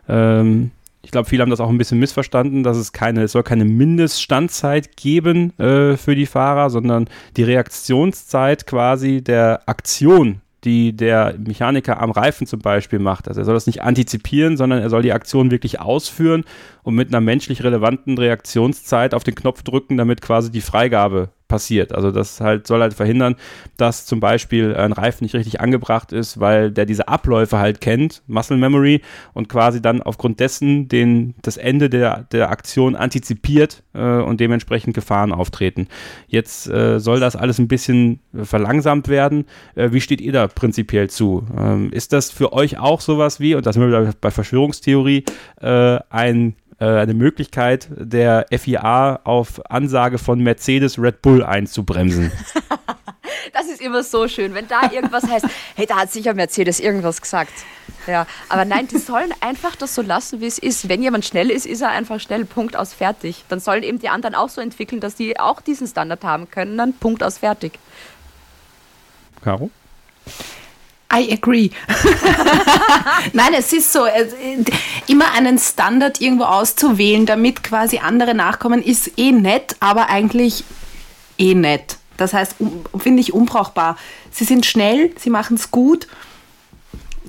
Ähm, 0.09 0.71
ich 1.03 1.11
glaube, 1.11 1.29
viele 1.29 1.43
haben 1.43 1.51
das 1.51 1.61
auch 1.61 1.69
ein 1.69 1.79
bisschen 1.79 1.99
missverstanden, 1.99 2.63
dass 2.63 2.77
es 2.77 2.93
keine, 2.93 3.25
es 3.25 3.33
soll 3.33 3.43
keine 3.43 3.65
Mindeststandzeit 3.65 4.97
geben 4.97 5.59
äh, 5.59 5.97
für 5.97 6.15
die 6.15 6.27
Fahrer, 6.27 6.71
sondern 6.71 7.09
die 7.37 7.43
Reaktionszeit 7.43 8.67
quasi 8.67 9.21
der 9.21 9.63
Aktion, 9.67 10.41
die 10.63 10.97
der 10.97 11.35
Mechaniker 11.39 12.01
am 12.01 12.13
Reifen 12.13 12.47
zum 12.47 12.61
Beispiel 12.61 13.01
macht. 13.01 13.27
Also 13.27 13.41
er 13.41 13.45
soll 13.45 13.55
das 13.55 13.67
nicht 13.67 13.83
antizipieren, 13.83 14.57
sondern 14.57 14.81
er 14.81 14.91
soll 14.91 15.03
die 15.03 15.13
Aktion 15.13 15.51
wirklich 15.51 15.81
ausführen 15.81 16.45
und 16.85 16.95
mit 16.95 17.09
einer 17.09 17.21
menschlich 17.21 17.65
relevanten 17.65 18.17
Reaktionszeit 18.17 19.13
auf 19.13 19.25
den 19.25 19.35
Knopf 19.35 19.65
drücken, 19.65 19.97
damit 19.97 20.23
quasi 20.23 20.53
die 20.53 20.61
Freigabe 20.61 21.31
passiert. 21.53 21.95
Also 21.95 22.11
das 22.11 22.41
halt 22.41 22.67
soll 22.67 22.81
halt 22.81 22.95
verhindern, 22.95 23.37
dass 23.77 24.07
zum 24.07 24.21
Beispiel 24.21 24.75
ein 24.75 24.93
Reifen 24.93 25.23
nicht 25.23 25.35
richtig 25.35 25.61
angebracht 25.61 26.11
ist, 26.11 26.41
weil 26.41 26.71
der 26.71 26.87
diese 26.87 27.09
Abläufe 27.09 27.59
halt 27.59 27.83
kennt, 27.83 28.23
Muscle 28.27 28.57
Memory, 28.57 29.03
und 29.35 29.51
quasi 29.51 29.83
dann 29.83 30.01
aufgrund 30.01 30.41
dessen 30.41 30.89
den, 30.89 31.35
das 31.43 31.59
Ende 31.59 31.91
der, 31.91 32.23
der 32.33 32.49
Aktion 32.49 32.97
antizipiert 32.97 33.83
äh, 33.93 34.01
und 34.01 34.41
dementsprechend 34.41 34.95
Gefahren 34.95 35.31
auftreten. 35.31 35.89
Jetzt 36.27 36.69
äh, 36.69 36.99
soll 36.99 37.21
das 37.21 37.37
alles 37.37 37.59
ein 37.59 37.69
bisschen 37.69 38.21
verlangsamt 38.33 39.09
werden. 39.09 39.45
Äh, 39.75 39.93
wie 39.93 40.01
steht 40.01 40.23
ihr 40.23 40.33
da 40.33 40.47
prinzipiell 40.47 41.11
zu? 41.11 41.47
Ähm, 41.55 41.93
ist 41.93 42.15
das 42.15 42.31
für 42.31 42.55
euch 42.55 42.79
auch 42.79 43.03
sowas 43.03 43.41
wie, 43.41 43.55
und 43.55 43.67
das 43.67 43.75
sind 43.75 43.91
wir 43.91 44.15
bei 44.23 44.31
Verschwörungstheorie, 44.31 45.27
äh, 45.61 45.99
ein 46.09 46.55
eine 46.87 47.15
Möglichkeit 47.15 47.89
der 47.91 48.47
FIA 48.51 49.21
auf 49.25 49.71
Ansage 49.71 50.19
von 50.19 50.41
Mercedes 50.41 50.99
Red 50.99 51.23
Bull 51.23 51.43
einzubremsen. 51.43 52.33
Das 53.53 53.67
ist 53.67 53.81
immer 53.81 54.03
so 54.03 54.29
schön, 54.29 54.55
wenn 54.55 54.67
da 54.69 54.91
irgendwas 54.91 55.25
heißt, 55.25 55.47
hey, 55.75 55.87
da 55.87 55.97
hat 55.97 56.13
sicher 56.13 56.33
Mercedes 56.33 56.81
irgendwas 56.81 57.21
gesagt. 57.21 57.53
Ja, 58.07 58.27
aber 58.49 58.65
nein, 58.65 58.89
die 58.89 58.99
sollen 58.99 59.33
einfach 59.41 59.77
das 59.77 59.95
so 59.95 60.03
lassen, 60.03 60.41
wie 60.41 60.47
es 60.47 60.59
ist. 60.59 60.89
Wenn 60.89 61.03
jemand 61.03 61.25
schnell 61.25 61.51
ist, 61.51 61.67
ist 61.67 61.83
er 61.83 61.91
einfach 61.91 62.19
schnell, 62.21 62.45
Punkt 62.45 62.77
aus 62.77 62.95
fertig. 62.95 63.45
Dann 63.49 63.61
sollen 63.61 63.83
eben 63.83 63.99
die 63.99 64.09
anderen 64.09 64.35
auch 64.35 64.49
so 64.49 64.61
entwickeln, 64.61 65.01
dass 65.01 65.17
die 65.17 65.39
auch 65.39 65.61
diesen 65.61 65.87
Standard 65.87 66.25
haben 66.25 66.51
können, 66.51 66.79
dann 66.79 66.95
Punkt 66.95 67.23
aus 67.23 67.39
fertig. 67.39 67.79
Caro? 69.43 69.71
I 71.15 71.33
agree. 71.33 71.71
Nein, 73.33 73.55
es 73.59 73.73
ist 73.73 73.93
so, 73.93 74.07
immer 75.07 75.33
einen 75.33 75.59
Standard 75.59 76.21
irgendwo 76.21 76.45
auszuwählen, 76.45 77.27
damit 77.27 77.63
quasi 77.63 77.99
andere 77.99 78.35
nachkommen, 78.35 78.83
ist 78.83 79.19
eh 79.19 79.33
nett, 79.33 79.77
aber 79.81 80.09
eigentlich 80.09 80.65
eh 81.39 81.55
nett. 81.55 81.97
Das 82.17 82.33
heißt, 82.33 82.57
finde 82.99 83.21
ich 83.21 83.33
unbrauchbar. 83.33 83.97
Sie 84.31 84.45
sind 84.45 84.65
schnell, 84.65 85.13
sie 85.19 85.31
machen 85.31 85.57
es 85.57 85.71
gut, 85.71 86.07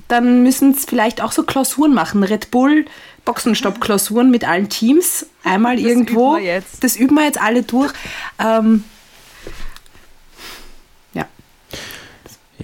dann 0.08 0.42
müssen 0.42 0.72
es 0.72 0.84
vielleicht 0.84 1.20
auch 1.20 1.32
so 1.32 1.42
Klausuren 1.42 1.94
machen. 1.94 2.22
Red 2.22 2.50
Bull, 2.50 2.84
Boxenstopp-Klausuren 3.24 4.30
mit 4.30 4.46
allen 4.46 4.68
Teams, 4.68 5.26
einmal 5.42 5.76
Das 5.76 5.84
irgendwo. 5.84 6.34
üben 6.36 6.44
wir 6.44 6.52
jetzt. 6.54 6.84
Das 6.84 6.96
üben 6.96 7.14
wir 7.16 7.24
jetzt 7.24 7.40
alle 7.40 7.62
durch. 7.62 7.92
Ähm, 8.38 8.84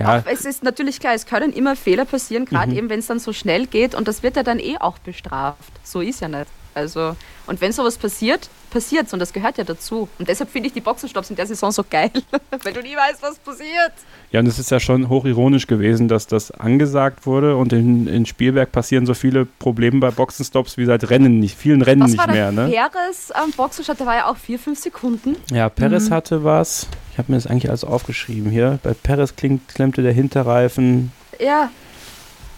Ja, 0.00 0.22
Es 0.30 0.44
ist 0.44 0.62
natürlich 0.62 0.98
klar, 1.00 1.14
es 1.14 1.26
können 1.26 1.52
immer 1.52 1.76
Fehler 1.76 2.04
passieren, 2.04 2.44
gerade 2.44 2.72
eben, 2.74 2.88
wenn 2.88 3.00
es 3.00 3.06
dann 3.06 3.18
so 3.18 3.32
schnell 3.32 3.66
geht 3.66 3.94
und 3.94 4.08
das 4.08 4.22
wird 4.22 4.36
ja 4.36 4.42
dann 4.42 4.58
eh 4.58 4.76
auch 4.78 4.98
bestraft. 4.98 5.72
So 5.84 6.00
ist 6.00 6.20
ja 6.20 6.28
nicht. 6.28 6.46
Also, 6.72 7.16
und 7.46 7.60
wenn 7.60 7.72
sowas 7.72 7.98
passiert, 7.98 8.48
passiert's 8.70 9.12
und 9.12 9.18
das 9.18 9.32
gehört 9.32 9.58
ja 9.58 9.64
dazu. 9.64 10.08
Und 10.20 10.28
deshalb 10.28 10.50
finde 10.50 10.68
ich 10.68 10.72
die 10.72 10.80
Boxenstopps 10.80 11.28
in 11.28 11.34
der 11.34 11.46
Saison 11.46 11.72
so 11.72 11.82
geil, 11.88 12.12
weil 12.62 12.72
du 12.72 12.80
nie 12.80 12.94
weißt, 12.94 13.20
was 13.22 13.38
passiert. 13.40 13.92
ja, 14.30 14.38
und 14.38 14.46
es 14.46 14.60
ist 14.60 14.70
ja 14.70 14.78
schon 14.78 15.08
hochironisch 15.08 15.66
gewesen, 15.66 16.06
dass 16.06 16.28
das 16.28 16.52
angesagt 16.52 17.26
wurde 17.26 17.56
und 17.56 17.72
in, 17.72 18.06
in 18.06 18.24
Spielberg 18.24 18.70
passieren 18.70 19.04
so 19.04 19.14
viele 19.14 19.46
Probleme 19.46 19.98
bei 19.98 20.12
Boxenstops 20.12 20.76
wie 20.76 20.84
seit 20.84 21.10
Rennen 21.10 21.40
nicht, 21.40 21.58
vielen 21.58 21.82
Rennen 21.82 22.02
Was 22.02 22.12
nicht 22.12 22.20
war 22.20 22.28
mehr, 22.28 22.52
der 22.52 22.68
ne? 22.68 22.72
Perez 22.72 23.32
am 23.32 23.50
Boxenstopp? 23.50 23.98
Der 23.98 24.06
war 24.06 24.14
ja 24.16 24.26
auch 24.30 24.36
vier, 24.36 24.60
fünf 24.60 24.78
Sekunden. 24.78 25.34
Ja, 25.50 25.68
Perez 25.68 26.12
hatte 26.12 26.44
was. 26.44 26.86
Ich 27.20 27.24
habe 27.24 27.32
mir 27.32 27.36
das 27.38 27.46
eigentlich 27.46 27.68
alles 27.68 27.84
aufgeschrieben 27.84 28.50
hier. 28.50 28.78
Bei 28.82 28.94
Perez 28.94 29.36
klingt, 29.36 29.68
klemmte 29.68 30.00
der 30.02 30.14
Hinterreifen. 30.14 31.12
Ja. 31.38 31.68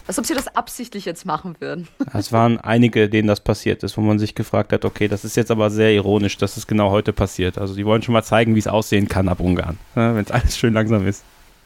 Als 0.07 0.17
ob 0.17 0.25
sie 0.25 0.33
das 0.33 0.55
absichtlich 0.55 1.03
jetzt 1.03 1.25
machen 1.25 1.55
würden. 1.59 1.89
Es 2.13 2.31
waren 2.31 2.61
einige, 2.61 3.09
denen 3.09 3.27
das 3.27 3.41
passiert 3.41 3.83
ist, 3.83 3.97
wo 3.97 4.01
man 4.01 4.19
sich 4.19 4.35
gefragt 4.35 4.71
hat, 4.71 4.85
okay, 4.85 5.09
das 5.09 5.25
ist 5.25 5.35
jetzt 5.35 5.51
aber 5.51 5.69
sehr 5.69 5.91
ironisch, 5.91 6.37
dass 6.37 6.55
es 6.55 6.65
genau 6.65 6.91
heute 6.91 7.11
passiert. 7.11 7.57
Also 7.57 7.75
die 7.75 7.85
wollen 7.85 8.03
schon 8.03 8.13
mal 8.13 8.23
zeigen, 8.23 8.55
wie 8.55 8.59
es 8.59 8.67
aussehen 8.67 9.09
kann 9.09 9.27
ab 9.27 9.41
Ungarn, 9.41 9.77
ne, 9.95 10.15
wenn 10.15 10.23
es 10.23 10.31
alles 10.31 10.57
schön 10.57 10.73
langsam 10.73 11.05
ist. 11.05 11.23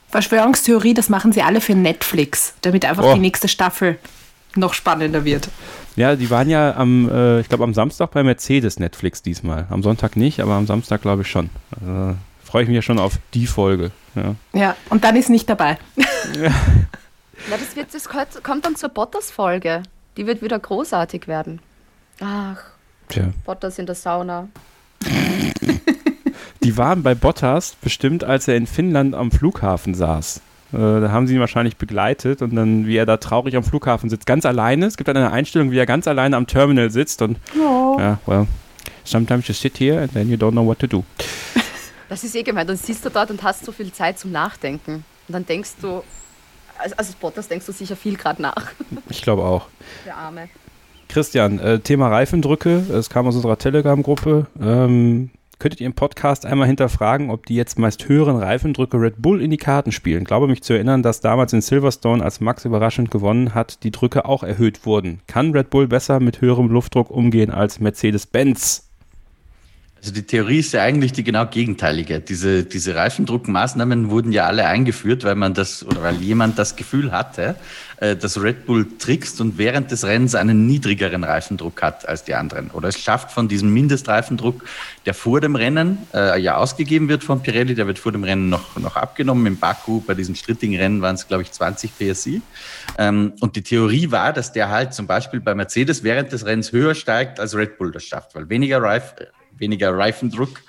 Verschwörungstheorie, 0.10 0.96
das 0.96 1.08
machen 1.10 1.32
sie 1.34 1.44
alle 1.44 1.62
für 1.62 1.76
Netflix, 1.76 2.56
damit 2.62 2.84
einfach 2.84 3.04
Oh. 3.04 3.14
die 3.14 3.20
nächste 3.20 3.48
Staffel 3.48 4.00
noch 4.56 4.74
spannender 4.74 5.24
wird. 5.24 5.50
Ja, 5.96 6.16
die 6.16 6.32
waren 6.32 6.50
ja 6.50 6.76
am, 6.76 7.08
äh, 7.12 7.42
ich 7.42 7.50
glaube 7.50 7.64
am 7.64 7.76
Samstag 7.76 8.10
bei 8.10 8.24
Mercedes 8.24 8.80
Netflix 8.80 9.22
diesmal. 9.22 9.68
Am 9.70 9.84
Sonntag 9.84 10.16
nicht, 10.16 10.40
aber 10.40 10.54
am 10.54 10.66
Samstag 10.66 11.04
glaube 11.04 11.22
ich 11.22 11.28
schon. 11.30 11.52
Also, 11.80 12.16
freue 12.58 12.64
ich 12.64 12.70
mich 12.70 12.76
ja 12.78 12.82
schon 12.82 12.98
auf 12.98 13.20
die 13.36 13.46
Folge. 13.46 13.92
Ja. 14.16 14.34
Ja, 14.60 14.76
und 14.90 15.04
dann 15.04 15.16
ist 15.16 15.30
nicht 15.30 15.48
dabei. 15.48 15.78
Ja, 16.42 16.52
das, 17.52 17.76
wird, 17.76 17.94
das 17.94 18.10
kommt- 18.42 18.66
dann 18.66 18.76
zur 18.76 18.90
Bottas-Folge. 18.90 19.84
Die 20.18 20.26
wird 20.26 20.42
wieder 20.42 20.58
großartig 20.58 21.28
werden. 21.28 21.60
Ach, 22.20 22.58
Tja. 23.10 23.26
Bottas 23.46 23.78
in 23.78 23.86
der 23.86 23.94
Sauna. 23.94 24.48
Die 26.64 26.76
waren 26.78 27.04
bei 27.04 27.14
Bottas 27.14 27.76
bestimmt, 27.80 28.24
als 28.24 28.48
er 28.48 28.56
in 28.56 28.66
Finnland 28.66 29.14
am 29.14 29.30
Flughafen 29.30 29.94
saß. 29.94 30.42
Äh, 30.74 30.78
da 30.78 31.12
haben 31.12 31.28
sie 31.28 31.36
ihn 31.36 31.40
wahrscheinlich 31.40 31.78
begleitet 31.78 32.42
und 32.42 32.56
dann, 32.56 32.88
wie 32.88 32.98
er 32.98 33.06
da 33.06 33.18
traurig 33.18 33.56
am 33.56 33.64
Flughafen 33.64 34.10
sitzt, 34.10 34.26
ganz 34.26 34.48
alleine. 34.48 34.88
Es 34.88 34.98
gibt 34.98 35.08
dann 35.08 35.16
eine 35.16 35.32
Einstellung, 35.32 35.70
wie 35.70 35.78
er 35.78 35.86
ganz 35.86 36.08
alleine 36.08 36.36
am 36.36 36.48
Terminal 36.48 36.90
sitzt 36.90 37.22
und 37.22 37.38
ja, 37.56 38.18
well, 38.26 38.48
sometimes 39.04 39.48
you 39.48 39.54
sit 39.54 39.80
here 39.80 40.02
and 40.02 40.12
then 40.14 40.28
you 40.28 40.38
don't 40.38 40.52
know 40.54 40.66
what 40.66 40.80
to 40.80 40.88
do. 40.88 41.04
Das 42.10 42.24
ist 42.24 42.36
eh 42.36 42.44
gemeint. 42.44 42.70
Dann 42.70 42.78
sitzt 42.78 43.06
du 43.06 43.10
dort 43.10 43.32
und 43.32 43.44
hast 43.44 43.66
so 43.66 43.72
viel 43.72 43.92
Zeit 43.92 44.20
zum 44.20 44.32
Nachdenken. 44.32 45.04
Und 45.28 45.34
dann 45.34 45.46
denkst 45.46 45.72
du, 45.82 46.04
also 46.78 46.96
als 46.96 47.14
Bottas 47.16 47.48
denkst 47.48 47.66
du 47.66 47.72
sicher 47.72 47.96
viel 47.96 48.18
gerade 48.18 48.42
nach. 48.42 48.72
Ich 49.10 49.22
glaube 49.22 49.44
auch. 49.44 49.68
Der 50.06 50.16
Arme. 50.16 50.50
Christian, 51.10 51.60
äh, 51.60 51.80
Thema 51.80 52.10
Reifendrücke, 52.10 52.84
es 52.92 53.10
kam 53.10 53.28
aus 53.28 53.36
unserer 53.36 53.58
Telegram-Gruppe. 53.58 54.48
Ähm, 54.60 55.30
könntet 55.60 55.82
ihr 55.82 55.88
im 55.88 55.94
Podcast 55.94 56.46
einmal 56.46 56.68
hinterfragen, 56.68 57.32
ob 57.32 57.46
die 57.46 57.56
jetzt 57.56 57.80
meist 57.80 58.08
höheren 58.08 58.38
Reifendrücke 58.38 59.00
Red 59.00 59.22
Bull 59.22 59.42
in 59.42 59.50
die 59.50 59.58
Karten 59.58 59.92
spielen? 59.92 60.24
Glaube 60.24 60.48
mich 60.48 60.62
zu 60.62 60.74
erinnern, 60.74 61.02
dass 61.02 61.22
damals 61.22 61.54
in 61.54 61.62
Silverstone, 61.62 62.24
als 62.24 62.42
Max 62.42 62.66
überraschend 62.66 63.10
gewonnen 63.10 63.56
hat, 63.56 63.84
die 63.84 63.92
Drücke 63.92 64.26
auch 64.26 64.44
erhöht 64.44 64.86
wurden. 64.86 65.22
Kann 65.26 65.52
Red 65.54 65.70
Bull 65.70 65.88
besser 65.88 66.20
mit 66.20 66.42
höherem 66.42 66.68
Luftdruck 66.68 67.10
umgehen 67.10 67.50
als 67.50 67.80
Mercedes-Benz? 67.80 68.87
Also 70.08 70.22
die 70.22 70.26
Theorie 70.26 70.60
ist 70.60 70.72
ja 70.72 70.84
eigentlich 70.84 71.12
die 71.12 71.26
genau 71.26 71.46
gegenteilige. 71.48 72.22
Diese, 72.22 72.64
diese 72.64 72.96
Reifendruckmaßnahmen 72.96 74.10
wurden 74.10 74.32
ja 74.32 74.46
alle 74.46 74.66
eingeführt, 74.66 75.26
weil 75.26 75.36
man 75.36 75.54
das 75.54 75.86
oder 75.86 76.02
weil 76.02 76.16
jemand 76.22 76.58
das 76.58 76.78
Gefühl 76.78 77.12
hatte, 77.12 77.58
äh, 77.98 78.16
dass 78.16 78.42
Red 78.42 78.66
Bull 78.66 78.88
trickst 79.00 79.42
und 79.42 79.58
während 79.58 79.92
des 79.92 80.06
Rennens 80.06 80.34
einen 80.34 80.66
niedrigeren 80.66 81.26
Reifendruck 81.26 81.82
hat 81.82 82.08
als 82.08 82.24
die 82.24 82.36
anderen. 82.36 82.72
Oder 82.72 82.88
es 82.88 82.98
schafft 82.98 83.34
von 83.34 83.50
diesem 83.50 83.74
Mindestreifendruck, 83.74 84.64
der 85.06 85.14
vor 85.14 85.42
dem 85.42 85.58
Rennen 85.58 85.98
äh, 86.14 86.40
ja 86.40 86.56
ausgegeben 86.56 87.10
wird 87.10 87.26
von 87.26 87.42
Pirelli, 87.42 87.76
der 87.76 87.86
wird 87.88 88.00
vor 88.00 88.14
dem 88.14 88.24
Rennen 88.24 88.48
noch, 88.48 88.78
noch 88.78 88.96
abgenommen. 88.96 89.46
Im 89.46 89.58
Baku 89.58 90.00
bei 90.00 90.14
diesen 90.14 90.36
strittigen 90.36 90.78
Rennen 90.78 91.02
waren 91.02 91.16
es, 91.16 91.28
glaube 91.28 91.44
ich, 91.44 91.52
20 91.52 91.92
PSI. 91.98 92.42
Ähm, 92.98 93.34
und 93.42 93.58
die 93.58 93.62
Theorie 93.62 94.10
war, 94.10 94.32
dass 94.32 94.54
der 94.54 94.70
halt 94.70 94.94
zum 94.94 95.06
Beispiel 95.06 95.42
bei 95.42 95.54
Mercedes 95.54 96.02
während 96.02 96.32
des 96.32 96.46
Rennens 96.46 96.72
höher 96.72 96.96
steigt, 96.96 97.42
als 97.42 97.56
Red 97.56 97.78
Bull 97.78 97.92
das 97.92 98.06
schafft, 98.06 98.36
weil 98.36 98.48
weniger 98.48 98.82
Reif 98.82 99.16
weniger 99.60 99.98
Reifendruck. 99.98 100.62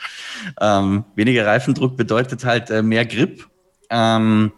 Ähm, 0.60 1.04
weniger 1.14 1.46
Reifendruck 1.46 1.96
bedeutet 1.96 2.44
halt 2.44 2.70
äh, 2.70 2.82
mehr 2.82 3.06
Grip. 3.06 3.46
Ähm, 3.90 4.52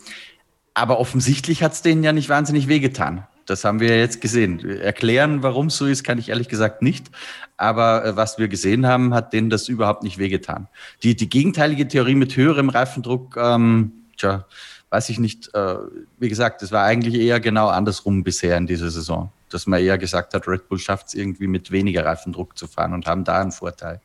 aber 0.75 0.99
offensichtlich 0.99 1.63
hat 1.63 1.73
es 1.73 1.83
denen 1.83 2.03
ja 2.03 2.13
nicht 2.13 2.29
wahnsinnig 2.29 2.69
wehgetan. 2.69 3.27
Das 3.47 3.65
haben 3.65 3.81
wir 3.81 3.99
jetzt 3.99 4.21
gesehen. 4.21 4.65
Erklären, 4.81 5.43
warum 5.43 5.67
es 5.67 5.77
so 5.77 5.87
ist, 5.87 6.05
kann 6.05 6.19
ich 6.19 6.29
ehrlich 6.29 6.49
gesagt 6.49 6.83
nicht. 6.83 7.11
Aber 7.57 8.05
äh, 8.05 8.17
was 8.17 8.39
wir 8.39 8.49
gesehen 8.49 8.87
haben, 8.87 9.13
hat 9.13 9.33
denen 9.33 9.51
das 9.51 9.69
überhaupt 9.69 10.05
nicht 10.05 10.19
wehgetan. 10.19 10.69
Die, 11.03 11.17
die 11.17 11.29
gegenteilige 11.29 11.89
Theorie 11.89 12.15
mit 12.15 12.37
höherem 12.37 12.69
Reifendruck, 12.69 13.37
ähm, 13.37 13.93
tja, 14.17 14.47
weiß 14.91 15.09
ich 15.09 15.19
nicht. 15.19 15.53
Äh, 15.55 15.77
wie 16.19 16.29
gesagt, 16.29 16.63
es 16.63 16.71
war 16.71 16.85
eigentlich 16.85 17.15
eher 17.15 17.41
genau 17.41 17.69
andersrum 17.69 18.23
bisher 18.23 18.57
in 18.57 18.67
dieser 18.67 18.91
Saison. 18.91 19.33
Dass 19.49 19.67
man 19.67 19.81
eher 19.81 19.99
gesagt 19.99 20.33
hat, 20.33 20.47
Red 20.47 20.69
Bull 20.69 20.79
schafft 20.79 21.09
es 21.09 21.15
irgendwie 21.15 21.49
mit 21.49 21.71
weniger 21.73 22.05
Reifendruck 22.05 22.57
zu 22.57 22.69
fahren 22.69 22.95
und 22.95 23.07
haben 23.07 23.25
da 23.25 23.41
einen 23.41 23.53
Vorteil. 23.53 24.01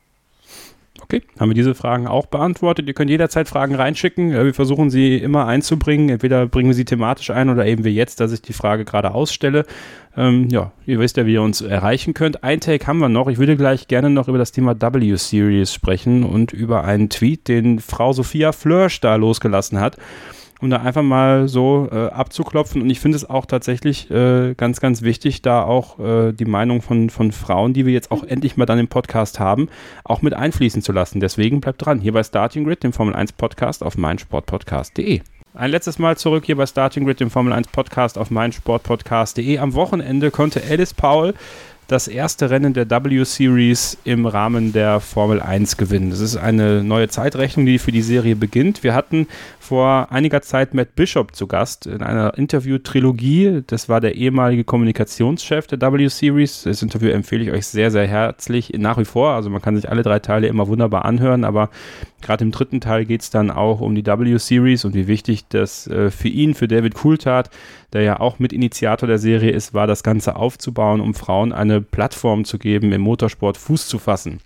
Okay, 1.08 1.22
haben 1.38 1.50
wir 1.50 1.54
diese 1.54 1.76
Fragen 1.76 2.08
auch 2.08 2.26
beantwortet. 2.26 2.88
Ihr 2.88 2.94
könnt 2.94 3.10
jederzeit 3.10 3.46
Fragen 3.46 3.76
reinschicken. 3.76 4.32
Wir 4.32 4.52
versuchen 4.52 4.90
sie 4.90 5.16
immer 5.16 5.46
einzubringen. 5.46 6.08
Entweder 6.08 6.46
bringen 6.46 6.68
wir 6.68 6.74
sie 6.74 6.84
thematisch 6.84 7.30
ein 7.30 7.48
oder 7.48 7.64
eben 7.64 7.84
wie 7.84 7.90
jetzt, 7.90 8.18
dass 8.18 8.32
ich 8.32 8.42
die 8.42 8.52
Frage 8.52 8.84
gerade 8.84 9.14
ausstelle. 9.14 9.66
Ähm, 10.16 10.48
ja, 10.48 10.72
ihr 10.84 10.98
wisst 10.98 11.16
ja, 11.16 11.24
wie 11.24 11.34
ihr 11.34 11.42
uns 11.42 11.60
erreichen 11.60 12.12
könnt. 12.12 12.42
Ein 12.42 12.58
Take 12.58 12.88
haben 12.88 12.98
wir 12.98 13.08
noch. 13.08 13.28
Ich 13.28 13.38
würde 13.38 13.56
gleich 13.56 13.86
gerne 13.86 14.10
noch 14.10 14.26
über 14.26 14.38
das 14.38 14.50
Thema 14.50 14.74
W-Series 14.80 15.72
sprechen 15.72 16.24
und 16.24 16.52
über 16.52 16.82
einen 16.82 17.08
Tweet, 17.08 17.46
den 17.46 17.78
Frau 17.78 18.12
Sophia 18.12 18.50
Flörsch 18.50 18.98
da 19.00 19.14
losgelassen 19.14 19.78
hat 19.78 19.98
um 20.60 20.70
da 20.70 20.78
einfach 20.78 21.02
mal 21.02 21.48
so 21.48 21.88
äh, 21.92 22.06
abzuklopfen. 22.06 22.82
Und 22.82 22.90
ich 22.90 23.00
finde 23.00 23.16
es 23.16 23.28
auch 23.28 23.46
tatsächlich 23.46 24.10
äh, 24.10 24.54
ganz, 24.54 24.80
ganz 24.80 25.02
wichtig, 25.02 25.42
da 25.42 25.62
auch 25.62 25.98
äh, 25.98 26.32
die 26.32 26.44
Meinung 26.44 26.82
von, 26.82 27.10
von 27.10 27.32
Frauen, 27.32 27.74
die 27.74 27.86
wir 27.86 27.92
jetzt 27.92 28.10
auch 28.10 28.24
endlich 28.24 28.56
mal 28.56 28.66
dann 28.66 28.78
im 28.78 28.88
Podcast 28.88 29.38
haben, 29.40 29.68
auch 30.04 30.22
mit 30.22 30.34
einfließen 30.34 30.82
zu 30.82 30.92
lassen. 30.92 31.20
Deswegen 31.20 31.60
bleibt 31.60 31.84
dran, 31.84 32.00
hier 32.00 32.12
bei 32.12 32.22
Starting 32.22 32.64
Grid, 32.64 32.82
dem 32.82 32.92
Formel 32.92 33.14
1 33.14 33.32
Podcast 33.32 33.82
auf 33.82 33.96
meinsportpodcast.de. 33.96 35.20
Ein 35.54 35.70
letztes 35.70 35.98
Mal 35.98 36.18
zurück 36.18 36.44
hier 36.44 36.56
bei 36.56 36.66
Starting 36.66 37.06
Grid, 37.06 37.20
dem 37.20 37.30
Formel 37.30 37.52
1 37.52 37.68
Podcast 37.68 38.18
auf 38.18 38.30
meinsportpodcast.de. 38.30 39.58
Am 39.58 39.74
Wochenende 39.74 40.30
konnte 40.30 40.62
Alice 40.68 40.92
Paul 40.92 41.34
das 41.88 42.08
erste 42.08 42.50
Rennen 42.50 42.74
der 42.74 42.90
W-Series 42.90 43.98
im 44.04 44.26
Rahmen 44.26 44.72
der 44.72 45.00
Formel 45.00 45.40
1 45.40 45.76
gewinnen. 45.76 46.10
Das 46.10 46.20
ist 46.20 46.36
eine 46.36 46.82
neue 46.82 47.08
Zeitrechnung, 47.08 47.64
die 47.64 47.78
für 47.78 47.92
die 47.92 48.02
Serie 48.02 48.34
beginnt. 48.34 48.82
Wir 48.82 48.94
hatten 48.94 49.28
vor 49.66 50.12
einiger 50.12 50.42
Zeit 50.42 50.74
Matt 50.74 50.94
Bishop 50.94 51.34
zu 51.34 51.48
Gast 51.48 51.86
in 51.86 52.00
einer 52.00 52.38
Interview-Trilogie. 52.38 53.64
Das 53.66 53.88
war 53.88 54.00
der 54.00 54.14
ehemalige 54.14 54.62
Kommunikationschef 54.62 55.66
der 55.66 55.80
W-Series. 55.80 56.62
Das 56.62 56.82
Interview 56.82 57.08
empfehle 57.10 57.42
ich 57.42 57.50
euch 57.50 57.66
sehr, 57.66 57.90
sehr 57.90 58.06
herzlich 58.06 58.72
nach 58.78 58.96
wie 58.96 59.04
vor. 59.04 59.32
Also 59.32 59.50
man 59.50 59.60
kann 59.60 59.74
sich 59.74 59.90
alle 59.90 60.04
drei 60.04 60.20
Teile 60.20 60.46
immer 60.46 60.68
wunderbar 60.68 61.04
anhören, 61.04 61.44
aber 61.44 61.70
gerade 62.22 62.44
im 62.44 62.52
dritten 62.52 62.80
Teil 62.80 63.06
geht 63.06 63.22
es 63.22 63.30
dann 63.30 63.50
auch 63.50 63.80
um 63.80 63.96
die 63.96 64.06
W-Series 64.06 64.84
und 64.84 64.94
wie 64.94 65.08
wichtig 65.08 65.48
das 65.48 65.88
äh, 65.88 66.12
für 66.12 66.28
ihn, 66.28 66.54
für 66.54 66.68
David 66.68 66.94
Coulthard, 66.94 67.50
der 67.92 68.02
ja 68.02 68.20
auch 68.20 68.38
Mitinitiator 68.38 69.08
der 69.08 69.18
Serie 69.18 69.50
ist, 69.50 69.74
war, 69.74 69.88
das 69.88 70.04
Ganze 70.04 70.36
aufzubauen, 70.36 71.00
um 71.00 71.14
Frauen 71.14 71.52
eine 71.52 71.80
Plattform 71.80 72.44
zu 72.44 72.58
geben, 72.58 72.92
im 72.92 73.00
Motorsport 73.00 73.56
Fuß 73.56 73.88
zu 73.88 73.98
fassen 73.98 74.40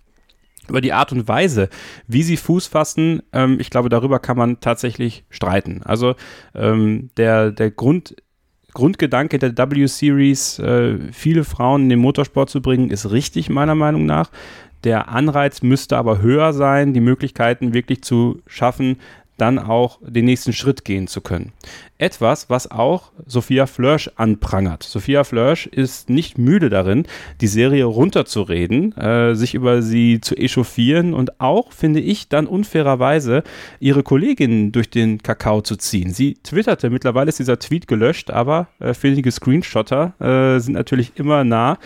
über 0.70 0.80
die 0.80 0.92
Art 0.92 1.12
und 1.12 1.28
Weise, 1.28 1.68
wie 2.06 2.22
sie 2.22 2.36
Fuß 2.36 2.66
fassen, 2.66 3.22
ähm, 3.32 3.59
ich 3.60 3.70
glaube, 3.70 3.88
darüber 3.88 4.18
kann 4.18 4.38
man 4.38 4.60
tatsächlich 4.60 5.24
streiten. 5.28 5.82
Also 5.84 6.14
ähm, 6.55 7.10
der, 7.16 7.51
der 7.51 7.70
Grund, 7.70 8.16
Grundgedanke 8.72 9.38
der 9.38 9.56
W-Series, 9.56 10.59
äh, 10.60 10.98
viele 11.12 11.44
Frauen 11.44 11.82
in 11.82 11.88
den 11.90 11.98
Motorsport 11.98 12.48
zu 12.48 12.62
bringen, 12.62 12.90
ist 12.90 13.10
richtig, 13.10 13.51
meiner 13.51 13.74
Meinung 13.74 14.06
nach. 14.06 14.30
Der 14.84 15.10
Anreiz 15.10 15.60
müsste 15.60 15.98
aber 15.98 16.22
höher 16.22 16.55
sein, 16.55 16.94
die 16.94 17.01
Möglichkeiten 17.01 17.74
wirklich 17.74 18.02
zu 18.02 18.40
schaffen, 18.47 18.97
dann 19.40 19.58
auch 19.58 19.98
den 20.02 20.24
nächsten 20.24 20.52
Schritt 20.52 20.84
gehen 20.84 21.06
zu 21.06 21.20
können. 21.20 21.52
Etwas, 21.98 22.50
was 22.50 22.70
auch 22.70 23.12
Sophia 23.26 23.66
Flörsch 23.66 24.10
anprangert. 24.16 24.82
Sophia 24.82 25.24
Flörsch 25.24 25.66
ist 25.66 26.10
nicht 26.10 26.38
müde 26.38 26.70
darin, 26.70 27.06
die 27.40 27.46
Serie 27.46 27.84
runterzureden, 27.84 28.96
äh, 28.96 29.34
sich 29.34 29.54
über 29.54 29.82
sie 29.82 30.20
zu 30.20 30.36
echauffieren 30.36 31.14
und 31.14 31.40
auch, 31.40 31.72
finde 31.72 32.00
ich, 32.00 32.28
dann 32.28 32.46
unfairerweise 32.46 33.42
ihre 33.80 34.02
Kolleginnen 34.02 34.72
durch 34.72 34.90
den 34.90 35.22
Kakao 35.22 35.60
zu 35.60 35.76
ziehen. 35.76 36.12
Sie 36.12 36.34
twitterte, 36.34 36.90
mittlerweile 36.90 37.28
ist 37.28 37.38
dieser 37.38 37.58
Tweet 37.58 37.86
gelöscht, 37.86 38.30
aber 38.30 38.68
äh, 38.78 38.94
findige 38.94 39.30
Screenshotter 39.30 40.14
äh, 40.20 40.60
sind 40.60 40.74
natürlich 40.74 41.12
immer 41.16 41.44
nah. 41.44 41.78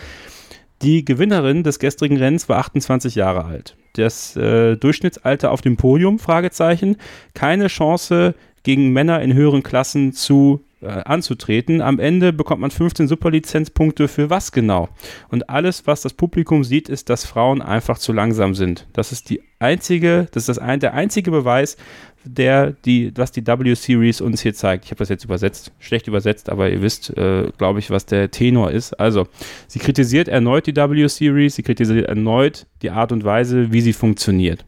Die 0.81 1.05
Gewinnerin 1.05 1.63
des 1.63 1.79
gestrigen 1.79 2.17
Rennens 2.17 2.49
war 2.49 2.57
28 2.57 3.15
Jahre 3.15 3.45
alt 3.45 3.75
das 3.97 4.35
äh, 4.35 4.75
Durchschnittsalter 4.77 5.51
auf 5.51 5.61
dem 5.61 5.77
Podium, 5.77 6.19
Fragezeichen, 6.19 6.97
keine 7.33 7.67
Chance 7.67 8.35
gegen 8.63 8.93
Männer 8.93 9.21
in 9.21 9.33
höheren 9.33 9.63
Klassen 9.63 10.13
zu 10.13 10.65
äh, 10.81 10.87
anzutreten. 10.87 11.81
Am 11.81 11.99
Ende 11.99 12.33
bekommt 12.33 12.61
man 12.61 12.71
15 12.71 13.07
Superlizenzpunkte 13.07 14.07
für 14.07 14.29
was 14.29 14.51
genau? 14.51 14.89
Und 15.29 15.49
alles, 15.49 15.87
was 15.87 16.01
das 16.01 16.13
Publikum 16.13 16.63
sieht, 16.63 16.89
ist, 16.89 17.09
dass 17.09 17.25
Frauen 17.25 17.61
einfach 17.61 17.97
zu 17.97 18.13
langsam 18.13 18.55
sind. 18.55 18.87
Das 18.93 19.11
ist 19.11 19.29
die 19.29 19.41
einzige, 19.59 20.27
das 20.31 20.43
ist 20.43 20.49
das 20.49 20.59
ein, 20.59 20.79
der 20.79 20.93
einzige 20.93 21.31
Beweis, 21.31 21.77
der 22.25 22.71
die, 22.71 23.11
was 23.15 23.31
die 23.31 23.45
W-Series 23.45 24.21
uns 24.21 24.41
hier 24.41 24.53
zeigt. 24.53 24.85
Ich 24.85 24.91
habe 24.91 24.99
das 24.99 25.09
jetzt 25.09 25.23
übersetzt, 25.23 25.71
schlecht 25.79 26.07
übersetzt, 26.07 26.49
aber 26.49 26.69
ihr 26.69 26.81
wisst, 26.81 27.15
äh, 27.17 27.51
glaube 27.57 27.79
ich, 27.79 27.89
was 27.89 28.05
der 28.05 28.31
Tenor 28.31 28.71
ist. 28.71 28.93
Also, 28.99 29.27
sie 29.67 29.79
kritisiert 29.79 30.27
erneut 30.27 30.67
die 30.67 30.75
W-Series, 30.75 31.55
sie 31.55 31.63
kritisiert 31.63 32.07
erneut 32.07 32.65
die 32.81 32.89
Art 32.89 33.11
und 33.11 33.23
Weise, 33.23 33.71
wie 33.71 33.81
sie 33.81 33.93
funktioniert. 33.93 34.65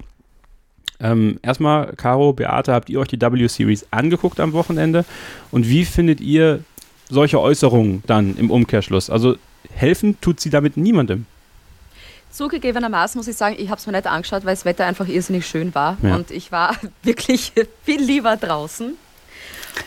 Ähm, 1.00 1.40
erstmal, 1.44 1.94
Caro, 1.96 2.34
Beate, 2.34 2.74
habt 2.74 2.90
ihr 2.90 3.00
euch 3.00 3.08
die 3.08 3.22
W-Series 3.22 3.88
angeguckt 3.92 4.40
am 4.40 4.54
Wochenende? 4.54 5.06
Und 5.52 5.70
wie 5.70 5.86
findet 5.86 6.22
ihr 6.22 6.62
solche 7.10 7.40
Äußerungen 7.40 8.04
dann 8.08 8.36
im 8.38 8.50
Umkehrschluss? 8.50 9.10
Also 9.10 9.36
helfen 9.72 10.20
tut 10.22 10.40
sie 10.40 10.50
damit 10.50 10.78
niemandem. 10.78 11.26
Zugegebenermaßen 12.32 13.18
muss 13.18 13.28
ich 13.28 13.38
sagen, 13.38 13.56
ich 13.58 13.70
habe 13.70 13.80
es 13.80 13.88
mir 13.88 13.94
nicht 13.94 14.08
angeschaut, 14.08 14.46
weil 14.46 14.54
das 14.54 14.66
Wetter 14.66 14.86
einfach 14.86 15.08
irrsinnig 15.08 15.48
schön 15.48 15.74
war. 15.74 15.98
Ja. 16.02 16.16
Und 16.16 16.32
ich 16.32 16.52
war 16.52 16.76
wirklich 17.04 17.54
viel 17.84 18.02
lieber 18.02 18.38
draußen. 18.38 18.98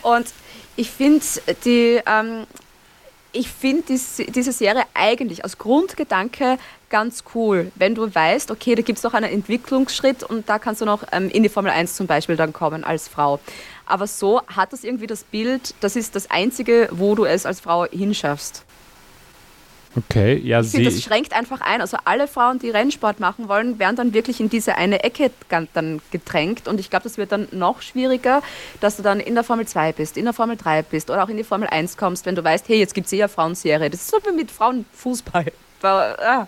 Und 0.01 0.27
ich 0.75 0.89
finde 0.89 1.25
die, 1.65 2.01
ähm, 2.05 2.45
ich 3.31 3.49
finde 3.49 3.83
dies, 3.89 4.21
diese 4.33 4.51
Serie 4.51 4.83
eigentlich 4.93 5.43
als 5.43 5.57
Grundgedanke 5.57 6.57
ganz 6.89 7.23
cool, 7.33 7.71
wenn 7.75 7.95
du 7.95 8.13
weißt, 8.13 8.51
okay, 8.51 8.75
da 8.75 8.81
gibt 8.81 8.97
es 8.97 9.03
noch 9.03 9.13
einen 9.13 9.31
Entwicklungsschritt 9.31 10.23
und 10.23 10.49
da 10.49 10.59
kannst 10.59 10.81
du 10.81 10.85
noch 10.85 11.03
ähm, 11.11 11.29
in 11.29 11.41
die 11.41 11.49
Formel 11.49 11.71
1 11.71 11.95
zum 11.95 12.05
Beispiel 12.05 12.35
dann 12.35 12.53
kommen 12.53 12.83
als 12.83 13.07
Frau. 13.07 13.39
Aber 13.85 14.07
so 14.07 14.41
hat 14.47 14.73
das 14.73 14.83
irgendwie 14.83 15.07
das 15.07 15.23
Bild, 15.23 15.73
das 15.79 15.95
ist 15.95 16.15
das 16.15 16.29
Einzige, 16.29 16.89
wo 16.91 17.15
du 17.15 17.25
es 17.25 17.45
als 17.45 17.61
Frau 17.61 17.85
hinschaffst. 17.85 18.65
Okay, 19.95 20.37
ja, 20.37 20.61
ich 20.61 20.69
finde, 20.69 20.89
das 20.89 21.01
schränkt 21.01 21.33
einfach 21.33 21.59
ein. 21.59 21.81
Also 21.81 21.97
alle 22.05 22.27
Frauen, 22.27 22.59
die 22.59 22.69
Rennsport 22.69 23.19
machen 23.19 23.49
wollen, 23.49 23.77
werden 23.77 23.97
dann 23.97 24.13
wirklich 24.13 24.39
in 24.39 24.49
diese 24.49 24.75
eine 24.75 25.03
Ecke 25.03 25.31
dann 25.49 26.01
gedrängt. 26.11 26.67
Und 26.67 26.79
ich 26.79 26.89
glaube, 26.89 27.03
das 27.03 27.17
wird 27.17 27.33
dann 27.33 27.47
noch 27.51 27.81
schwieriger, 27.81 28.41
dass 28.79 28.95
du 28.95 29.03
dann 29.03 29.19
in 29.19 29.35
der 29.35 29.43
Formel 29.43 29.67
2 29.67 29.91
bist, 29.91 30.15
in 30.15 30.23
der 30.23 30.33
Formel 30.33 30.55
3 30.55 30.83
bist 30.83 31.09
oder 31.09 31.23
auch 31.23 31.29
in 31.29 31.35
die 31.35 31.43
Formel 31.43 31.67
1 31.67 31.97
kommst, 31.97 32.25
wenn 32.25 32.35
du 32.35 32.43
weißt, 32.43 32.69
hey, 32.69 32.79
jetzt 32.79 32.93
gibt 32.93 33.07
es 33.07 33.13
eh 33.13 33.21
eine 33.21 33.29
Frauenserie. 33.29 33.89
Das 33.89 34.01
ist 34.01 34.11
so 34.11 34.17
wie 34.25 34.35
mit 34.35 34.49
Frauenfußball. 34.49 35.51
Ja. 35.83 36.47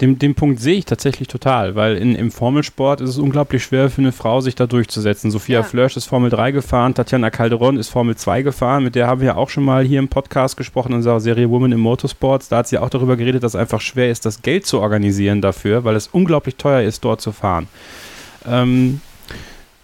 Den, 0.00 0.18
den 0.18 0.34
Punkt 0.34 0.60
sehe 0.60 0.78
ich 0.78 0.84
tatsächlich 0.84 1.28
total, 1.28 1.74
weil 1.74 1.96
in, 1.96 2.14
im 2.14 2.30
Formelsport 2.30 3.00
ist 3.00 3.10
es 3.10 3.18
unglaublich 3.18 3.64
schwer 3.64 3.90
für 3.90 4.00
eine 4.00 4.12
Frau, 4.12 4.40
sich 4.40 4.54
da 4.54 4.66
durchzusetzen. 4.66 5.30
Sophia 5.30 5.60
ja. 5.60 5.62
Flörsch 5.64 5.96
ist 5.96 6.06
Formel 6.06 6.30
3 6.30 6.52
gefahren, 6.52 6.94
Tatjana 6.94 7.30
Calderon 7.30 7.76
ist 7.76 7.88
Formel 7.88 8.16
2 8.16 8.42
gefahren, 8.42 8.84
mit 8.84 8.94
der 8.94 9.06
haben 9.06 9.20
wir 9.20 9.36
auch 9.36 9.50
schon 9.50 9.64
mal 9.64 9.84
hier 9.84 9.98
im 9.98 10.08
Podcast 10.08 10.56
gesprochen, 10.56 10.92
in 10.92 10.96
unserer 10.96 11.20
Serie 11.20 11.50
Women 11.50 11.72
in 11.72 11.80
Motorsports. 11.80 12.48
Da 12.48 12.58
hat 12.58 12.68
sie 12.68 12.78
auch 12.78 12.90
darüber 12.90 13.16
geredet, 13.16 13.42
dass 13.42 13.54
es 13.54 13.60
einfach 13.60 13.80
schwer 13.80 14.10
ist, 14.10 14.24
das 14.24 14.42
Geld 14.42 14.66
zu 14.66 14.80
organisieren 14.80 15.40
dafür, 15.40 15.84
weil 15.84 15.96
es 15.96 16.08
unglaublich 16.08 16.56
teuer 16.56 16.82
ist, 16.82 17.04
dort 17.04 17.20
zu 17.20 17.32
fahren. 17.32 17.68
Ähm, 18.46 19.00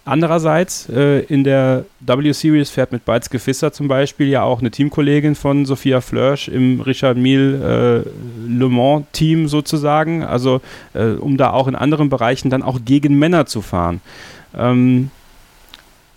Andererseits, 0.07 0.87
äh, 0.89 1.21
in 1.21 1.43
der 1.43 1.85
W-Series 2.01 2.69
fährt 2.69 2.91
mit 2.91 3.05
Beizke 3.05 3.39
Fisser 3.39 3.73
zum 3.73 3.87
Beispiel 3.87 4.27
ja 4.27 4.43
auch 4.43 4.59
eine 4.59 4.69
Teamkollegin 4.69 5.33
von 5.33 5.65
Sophia 5.65 5.99
Flörsch 5.99 6.47
im 6.47 6.79
Richard 6.79 7.17
Mille 7.17 8.03
äh, 8.05 8.09
Le 8.47 8.69
Mans-Team 8.69 9.47
sozusagen, 9.47 10.23
also 10.23 10.61
äh, 10.93 11.13
um 11.13 11.37
da 11.37 11.49
auch 11.49 11.67
in 11.67 11.73
anderen 11.73 12.09
Bereichen 12.09 12.51
dann 12.51 12.61
auch 12.61 12.81
gegen 12.85 13.17
Männer 13.17 13.47
zu 13.47 13.63
fahren. 13.63 13.99
Ähm, 14.55 15.09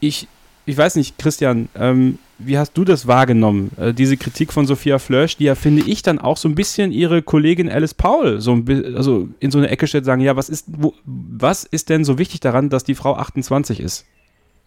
ich, 0.01 0.29
ich 0.67 0.77
weiß 0.77 0.97
nicht, 0.97 1.19
Christian, 1.19 1.71
ähm, 1.75 2.19
wie 2.39 2.57
hast 2.57 2.73
du 2.75 2.85
das 2.85 3.07
wahrgenommen? 3.07 3.71
Äh, 3.77 3.93
diese 3.93 4.17
Kritik 4.17 4.53
von 4.53 4.67
Sophia 4.67 4.99
Flörsch, 4.99 5.37
die 5.37 5.45
ja, 5.45 5.55
finde 5.55 5.83
ich, 5.83 6.03
dann 6.03 6.19
auch 6.19 6.37
so 6.37 6.49
ein 6.49 6.55
bisschen 6.55 6.93
ihre 6.93 7.23
Kollegin 7.23 7.69
Alice 7.69 7.95
Paul 7.95 8.41
so 8.41 8.53
ein, 8.53 8.97
also 8.97 9.29
in 9.41 9.51
so 9.51 9.59
eine 9.59 9.69
Ecke 9.69 9.87
stellt, 9.87 10.05
sagen, 10.05 10.23
ja, 10.23 10.37
was 10.37 10.49
ist, 10.49 10.67
wo, 10.69 10.95
was 11.05 11.65
ist 11.65 11.89
denn 11.89 12.05
so 12.05 12.19
wichtig 12.19 12.41
daran, 12.41 12.71
dass 12.71 12.85
die 12.85 12.95
Frau 12.95 13.17
28 13.17 13.81
ist? 13.81 14.07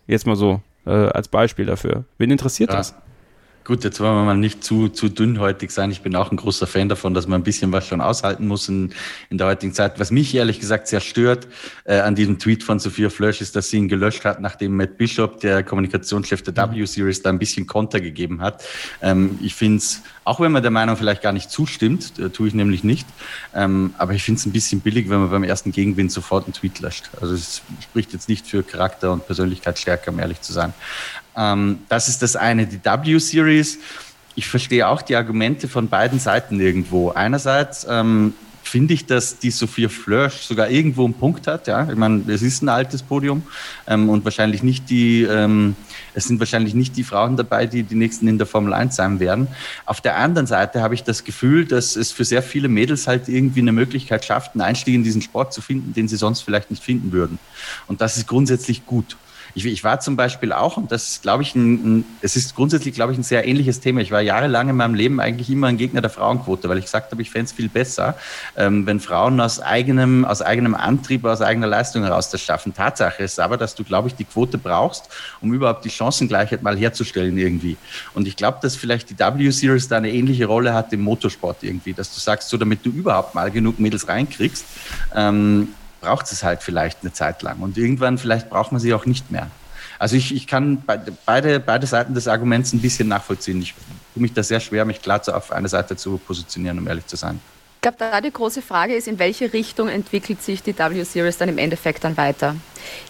Jetzt 0.08 0.28
mal 0.28 0.36
so 0.36 0.62
äh, 0.86 0.92
als 0.92 1.30
Beispiel 1.30 1.66
dafür. 1.66 2.04
Wen 2.18 2.32
interessiert 2.32 2.72
ja. 2.72 2.78
das? 2.78 2.96
Gut, 3.64 3.84
jetzt 3.84 4.00
wollen 4.00 4.16
wir 4.16 4.24
mal 4.24 4.36
nicht 4.36 4.64
zu, 4.64 4.90
zu 4.90 5.08
dünnhäutig 5.08 5.70
sein. 5.70 5.92
Ich 5.92 6.02
bin 6.02 6.16
auch 6.16 6.32
ein 6.32 6.38
großer 6.38 6.66
Fan 6.66 6.90
davon, 6.90 7.14
dass 7.14 7.28
man 7.28 7.42
ein 7.42 7.44
bisschen 7.44 7.72
was 7.72 7.86
schon 7.86 8.02
aushalten 8.02 8.48
muss 8.48 8.68
in, 8.68 8.92
in 9.30 9.38
der 9.38 9.46
heutigen 9.46 9.72
Zeit. 9.72 10.00
Was 10.00 10.10
mich 10.10 10.34
ehrlich 10.34 10.60
gesagt 10.60 10.88
sehr 10.88 11.00
stört 11.00 11.48
äh, 11.84 12.00
an 12.00 12.16
diesem 12.16 12.40
Tweet 12.40 12.64
von 12.64 12.80
Sophia 12.80 13.12
Flösch 13.12 13.40
ist, 13.40 13.56
dass 13.56 13.70
sie 13.70 13.78
ihn 13.78 13.88
gelöscht 13.88 14.26
hat, 14.26 14.42
nachdem 14.42 14.76
Matt 14.76 14.98
Bishop, 14.98 15.42
der 15.42 15.62
Kommunikationschef 15.62 16.42
der 16.42 16.56
W-Series, 16.56 17.22
da 17.22 17.30
ein 17.30 17.38
bisschen 17.38 17.68
Konter 17.68 18.02
gegeben 18.02 18.42
hat. 18.42 18.64
Ähm, 19.00 19.38
ich 19.44 19.54
finde 19.54 19.78
es, 19.78 20.02
auch 20.24 20.40
wenn 20.40 20.52
man 20.52 20.64
der 20.64 20.72
Meinung 20.72 20.98
vielleicht 20.98 21.22
gar 21.22 21.32
nicht 21.32 21.52
zustimmt, 21.52 22.18
äh, 22.18 22.32
tue 22.32 22.48
ich 22.48 22.56
nämlich 22.56 22.84
nicht, 22.84 23.08
ähm, 23.54 23.94
aber 24.00 24.14
ich 24.14 24.24
finde 24.24 24.40
es 24.40 24.46
ein 24.48 24.54
bisschen 24.54 24.82
billig, 24.82 25.08
wenn 25.08 25.20
man 25.20 25.30
beim 25.30 25.44
ersten 25.44 25.72
Gegenwind 25.72 26.12
sofort 26.12 26.46
einen 26.46 26.54
Tweet 26.54 26.80
löscht. 26.80 27.12
Also 27.22 27.36
es 27.36 27.62
spricht 27.84 28.12
jetzt 28.14 28.28
nicht 28.28 28.48
für 28.48 28.64
Charakter 28.64 29.14
und 29.14 29.28
Persönlichkeitsstärke, 29.28 30.10
um 30.10 30.18
ehrlich 30.18 30.42
zu 30.42 30.52
sein. 30.52 30.74
Ähm, 31.36 31.80
das 31.90 32.08
ist 32.10 32.22
das 32.22 32.36
eine, 32.36 32.68
die 32.68 32.80
W-Series. 32.84 33.80
Ich 34.36 34.48
verstehe 34.48 34.88
auch 34.88 35.02
die 35.02 35.16
Argumente 35.16 35.68
von 35.68 35.90
beiden 35.90 36.20
Seiten 36.20 36.60
irgendwo. 36.60 37.12
Einerseits 37.12 37.86
ähm, 37.90 38.34
finde 38.64 38.94
ich, 38.94 39.06
dass 39.06 39.38
die 39.40 39.52
Sophia 39.52 39.90
Flörsch 39.90 40.44
sogar 40.44 40.70
irgendwo 40.70 41.04
einen 41.04 41.14
Punkt 41.14 41.48
hat. 41.48 41.68
Ja, 41.68 41.90
ich 41.90 41.98
meine, 41.98 42.24
es 42.28 42.42
ist 42.42 42.62
ein 42.62 42.70
altes 42.70 43.04
Podium 43.04 43.44
ähm, 43.88 44.10
und 44.10 44.24
wahrscheinlich 44.24 44.64
nicht 44.64 44.90
die, 44.90 45.24
ähm, 45.24 45.76
es 46.14 46.26
sind 46.26 46.40
wahrscheinlich 46.40 46.74
nicht 46.74 46.96
die 46.96 47.04
Frauen 47.04 47.38
dabei, 47.38 47.66
die 47.66 47.84
die 47.84 47.96
nächsten 47.96 48.28
in 48.28 48.38
der 48.38 48.48
Formel 48.48 48.74
1 48.74 48.96
sein 48.96 49.20
werden. 49.20 49.48
Auf 49.86 50.02
der 50.02 50.18
anderen 50.18 50.48
Seite 50.48 50.82
habe 50.82 50.94
ich 50.94 51.04
das 51.04 51.24
Gefühl, 51.24 51.66
dass 51.66 51.96
es 51.96 52.12
für 52.12 52.24
sehr 52.26 52.44
viele 52.44 52.68
Mädels 52.68 53.08
halt 53.08 53.28
irgendwie 53.28 53.62
eine 53.62 53.72
Möglichkeit 53.72 54.24
schafft, 54.24 54.54
einen 54.54 54.62
Einstieg 54.62 54.96
in 54.96 55.04
diesen 55.04 55.22
Sport 55.22 55.54
zu 55.54 55.62
finden, 55.62 55.94
den 55.94 56.08
sie 56.08 56.18
sonst 56.18 56.42
vielleicht 56.42 56.72
nicht 56.72 56.84
finden 56.84 57.12
würden. 57.12 57.40
Und 57.88 58.02
das 58.02 58.18
ist 58.18 58.28
grundsätzlich 58.28 58.86
gut. 58.86 59.18
Ich, 59.54 59.66
ich 59.66 59.84
war 59.84 60.00
zum 60.00 60.16
Beispiel 60.16 60.54
auch, 60.54 60.78
und 60.78 60.92
das 60.92 61.10
ist, 61.10 61.22
glaube 61.22 61.44
ich, 61.44 61.56
ein, 61.56 61.98
ein, 62.00 62.06
es 62.22 62.36
ist 62.36 62.56
grundsätzlich, 62.56 62.94
glaube 62.94 63.12
ich, 63.12 63.18
ein 63.18 63.24
sehr 63.24 63.48
ähnliches 63.48 63.80
Thema. 63.80 64.02
Ich 64.02 64.12
war 64.12 64.22
jahrelang 64.22 64.70
in 64.70 64.76
meinem 64.76 64.94
Leben 64.94 65.20
eigentlich 65.20 65.50
immer 65.50 65.68
ein 65.68 65.78
Gegner 65.78 66.02
der 66.02 66.10
Frauenquote, 66.10 66.70
weil 66.70 66.78
ich 66.78 66.86
gesagt 66.86 67.12
habe, 67.12 67.22
ich 67.22 67.30
fände 67.30 67.46
es 67.46 67.52
viel 67.52 67.70
besser, 67.70 68.16
ähm, 68.56 68.86
wenn 68.86 69.00
Frauen 69.00 69.40
aus 69.40 69.60
eigenem, 69.60 70.26
aus 70.26 70.42
eigenem 70.42 70.76
Antrieb, 70.76 71.26
aus 71.26 71.42
eigener 71.42 71.68
Leistung 71.68 72.04
heraus 72.04 72.30
das 72.30 72.42
schaffen. 72.42 72.74
Tatsache 72.74 73.24
ist 73.24 73.40
aber, 73.40 73.58
dass 73.58 73.76
du, 73.76 73.84
glaube 73.84 74.08
ich, 74.08 74.16
die 74.16 74.26
Quote 74.26 74.58
brauchst, 74.58 75.10
um 75.42 75.54
überhaupt 75.54 75.86
die 75.86 75.90
Chancengleichheit 75.90 76.62
mal 76.64 76.78
herzustellen 76.78 77.38
irgendwie. 77.38 77.78
Und 78.14 78.28
ich 78.28 78.36
glaube, 78.36 78.60
dass 78.62 78.76
vielleicht 78.76 79.10
die 79.10 79.20
W-Series 79.20 79.88
da 79.88 79.98
eine 79.98 80.12
ähnliche 80.12 80.46
Rolle 80.46 80.74
hat 80.74 80.94
im 80.94 81.02
Motorsport 81.02 81.64
irgendwie, 81.64 81.94
dass 81.94 82.14
du 82.14 82.20
sagst, 82.20 82.50
so 82.50 82.58
damit 82.58 82.86
du 82.86 82.90
überhaupt 82.90 83.36
mal 83.36 83.52
genug 83.52 83.80
Mädels 83.80 84.08
reinkriegst, 84.08 84.66
ähm, 85.16 85.70
braucht 86.02 86.32
es 86.32 86.44
halt 86.44 86.64
vielleicht 86.64 87.00
eine 87.02 87.14
Zeit 87.14 87.42
lang. 87.42 87.60
Und 87.60 87.78
irgendwann 87.78 88.18
vielleicht 88.18 88.50
braucht 88.50 88.72
man 88.72 88.82
sie 88.82 88.94
auch 88.94 89.06
nicht 89.06 89.32
mehr. 89.32 89.50
Also 90.00 90.16
ich, 90.16 90.36
ich 90.36 90.48
kann 90.48 90.84
beide, 91.26 91.60
beide 91.60 91.86
Seiten 91.86 92.16
des 92.16 92.28
Arguments 92.28 92.74
ein 92.74 92.82
bisschen 92.82 93.08
nachvollziehen. 93.08 93.62
Ich 93.62 93.76
tue 94.14 94.22
mich 94.22 94.34
da 94.34 94.42
sehr 94.42 94.60
schwer, 94.60 94.84
mich 94.84 95.02
klar 95.02 95.22
auf 95.34 95.52
eine 95.52 95.70
Seite 95.70 95.96
zu 95.96 96.18
positionieren, 96.18 96.80
um 96.80 96.88
ehrlich 96.88 97.06
zu 97.06 97.16
sein. 97.16 97.40
Ich 97.76 97.82
glaube, 97.82 97.98
da 97.98 98.22
die 98.22 98.32
große 98.32 98.62
Frage 98.62 98.96
ist, 98.96 99.08
in 99.08 99.18
welche 99.18 99.54
Richtung 99.54 99.90
entwickelt 99.90 100.42
sich 100.42 100.62
die 100.62 100.78
W-Series 100.78 101.38
dann 101.38 101.50
im 101.50 101.58
Endeffekt 101.58 102.04
dann 102.04 102.16
weiter? 102.18 102.56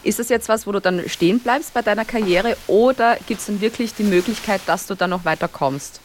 Ist 0.03 0.19
das 0.19 0.29
jetzt 0.29 0.47
was, 0.47 0.65
wo 0.67 0.71
du 0.71 0.79
dann 0.79 1.07
stehen 1.09 1.39
bleibst 1.39 1.73
bei 1.73 1.81
deiner 1.81 2.05
Karriere 2.05 2.55
oder 2.67 3.17
gibt 3.27 3.41
es 3.41 3.47
dann 3.47 3.59
wirklich 3.59 3.93
die 3.93 4.03
Möglichkeit, 4.03 4.61
dass 4.67 4.87
du 4.87 4.95
dann 4.95 5.09
noch 5.09 5.25
weiterkommst? 5.25 5.99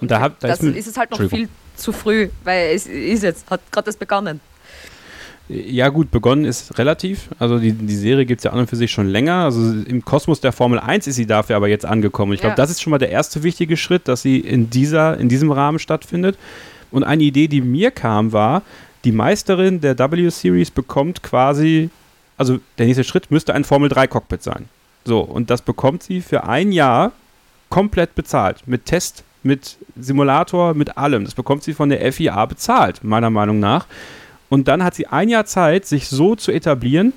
Und 0.00 0.10
da, 0.10 0.20
hab, 0.20 0.38
da 0.40 0.48
das 0.48 0.60
ist, 0.60 0.76
ist 0.76 0.86
es 0.88 0.96
halt 0.96 1.10
noch 1.10 1.28
viel 1.28 1.48
zu 1.76 1.92
früh, 1.92 2.28
weil 2.44 2.74
es 2.74 2.86
ist 2.86 3.22
jetzt, 3.22 3.50
hat 3.50 3.60
gerade 3.70 3.86
das 3.86 3.96
begonnen. 3.96 4.40
Ja, 5.48 5.88
gut, 5.88 6.10
begonnen 6.10 6.44
ist 6.44 6.78
relativ. 6.78 7.28
Also 7.38 7.58
die, 7.58 7.72
die 7.72 7.96
Serie 7.96 8.24
gibt 8.24 8.40
es 8.40 8.44
ja 8.44 8.52
an 8.52 8.60
und 8.60 8.70
für 8.70 8.76
sich 8.76 8.90
schon 8.90 9.08
länger. 9.08 9.44
Also 9.44 9.60
im 9.82 10.04
Kosmos 10.04 10.40
der 10.40 10.52
Formel 10.52 10.78
1 10.78 11.06
ist 11.06 11.16
sie 11.16 11.26
dafür 11.26 11.56
aber 11.56 11.68
jetzt 11.68 11.84
angekommen. 11.84 12.32
Ich 12.32 12.40
glaube, 12.40 12.52
ja. 12.52 12.56
das 12.56 12.70
ist 12.70 12.80
schon 12.80 12.90
mal 12.90 12.98
der 12.98 13.10
erste 13.10 13.42
wichtige 13.42 13.76
Schritt, 13.76 14.08
dass 14.08 14.22
sie 14.22 14.38
in, 14.38 14.70
dieser, 14.70 15.18
in 15.18 15.28
diesem 15.28 15.50
Rahmen 15.50 15.78
stattfindet. 15.78 16.38
Und 16.90 17.04
eine 17.04 17.22
Idee, 17.22 17.48
die 17.48 17.60
mir 17.60 17.90
kam, 17.90 18.32
war, 18.32 18.62
die 19.04 19.12
Meisterin 19.12 19.80
der 19.80 19.98
W-Series 19.98 20.70
bekommt 20.70 21.22
quasi, 21.22 21.90
also 22.36 22.58
der 22.78 22.86
nächste 22.86 23.04
Schritt 23.04 23.30
müsste 23.30 23.54
ein 23.54 23.64
Formel 23.64 23.90
3-Cockpit 23.90 24.42
sein. 24.42 24.68
So, 25.04 25.20
und 25.20 25.50
das 25.50 25.62
bekommt 25.62 26.02
sie 26.02 26.20
für 26.20 26.44
ein 26.44 26.70
Jahr 26.70 27.12
komplett 27.68 28.14
bezahlt. 28.14 28.62
Mit 28.66 28.86
Test, 28.86 29.24
mit 29.42 29.76
Simulator, 29.98 30.74
mit 30.74 30.96
allem. 30.96 31.24
Das 31.24 31.34
bekommt 31.34 31.64
sie 31.64 31.74
von 31.74 31.88
der 31.88 32.12
FIA 32.12 32.46
bezahlt, 32.46 33.02
meiner 33.02 33.30
Meinung 33.30 33.58
nach. 33.58 33.86
Und 34.52 34.68
dann 34.68 34.84
hat 34.84 34.94
sie 34.94 35.06
ein 35.06 35.30
Jahr 35.30 35.46
Zeit, 35.46 35.86
sich 35.86 36.10
so 36.10 36.36
zu 36.36 36.52
etablieren, 36.52 37.14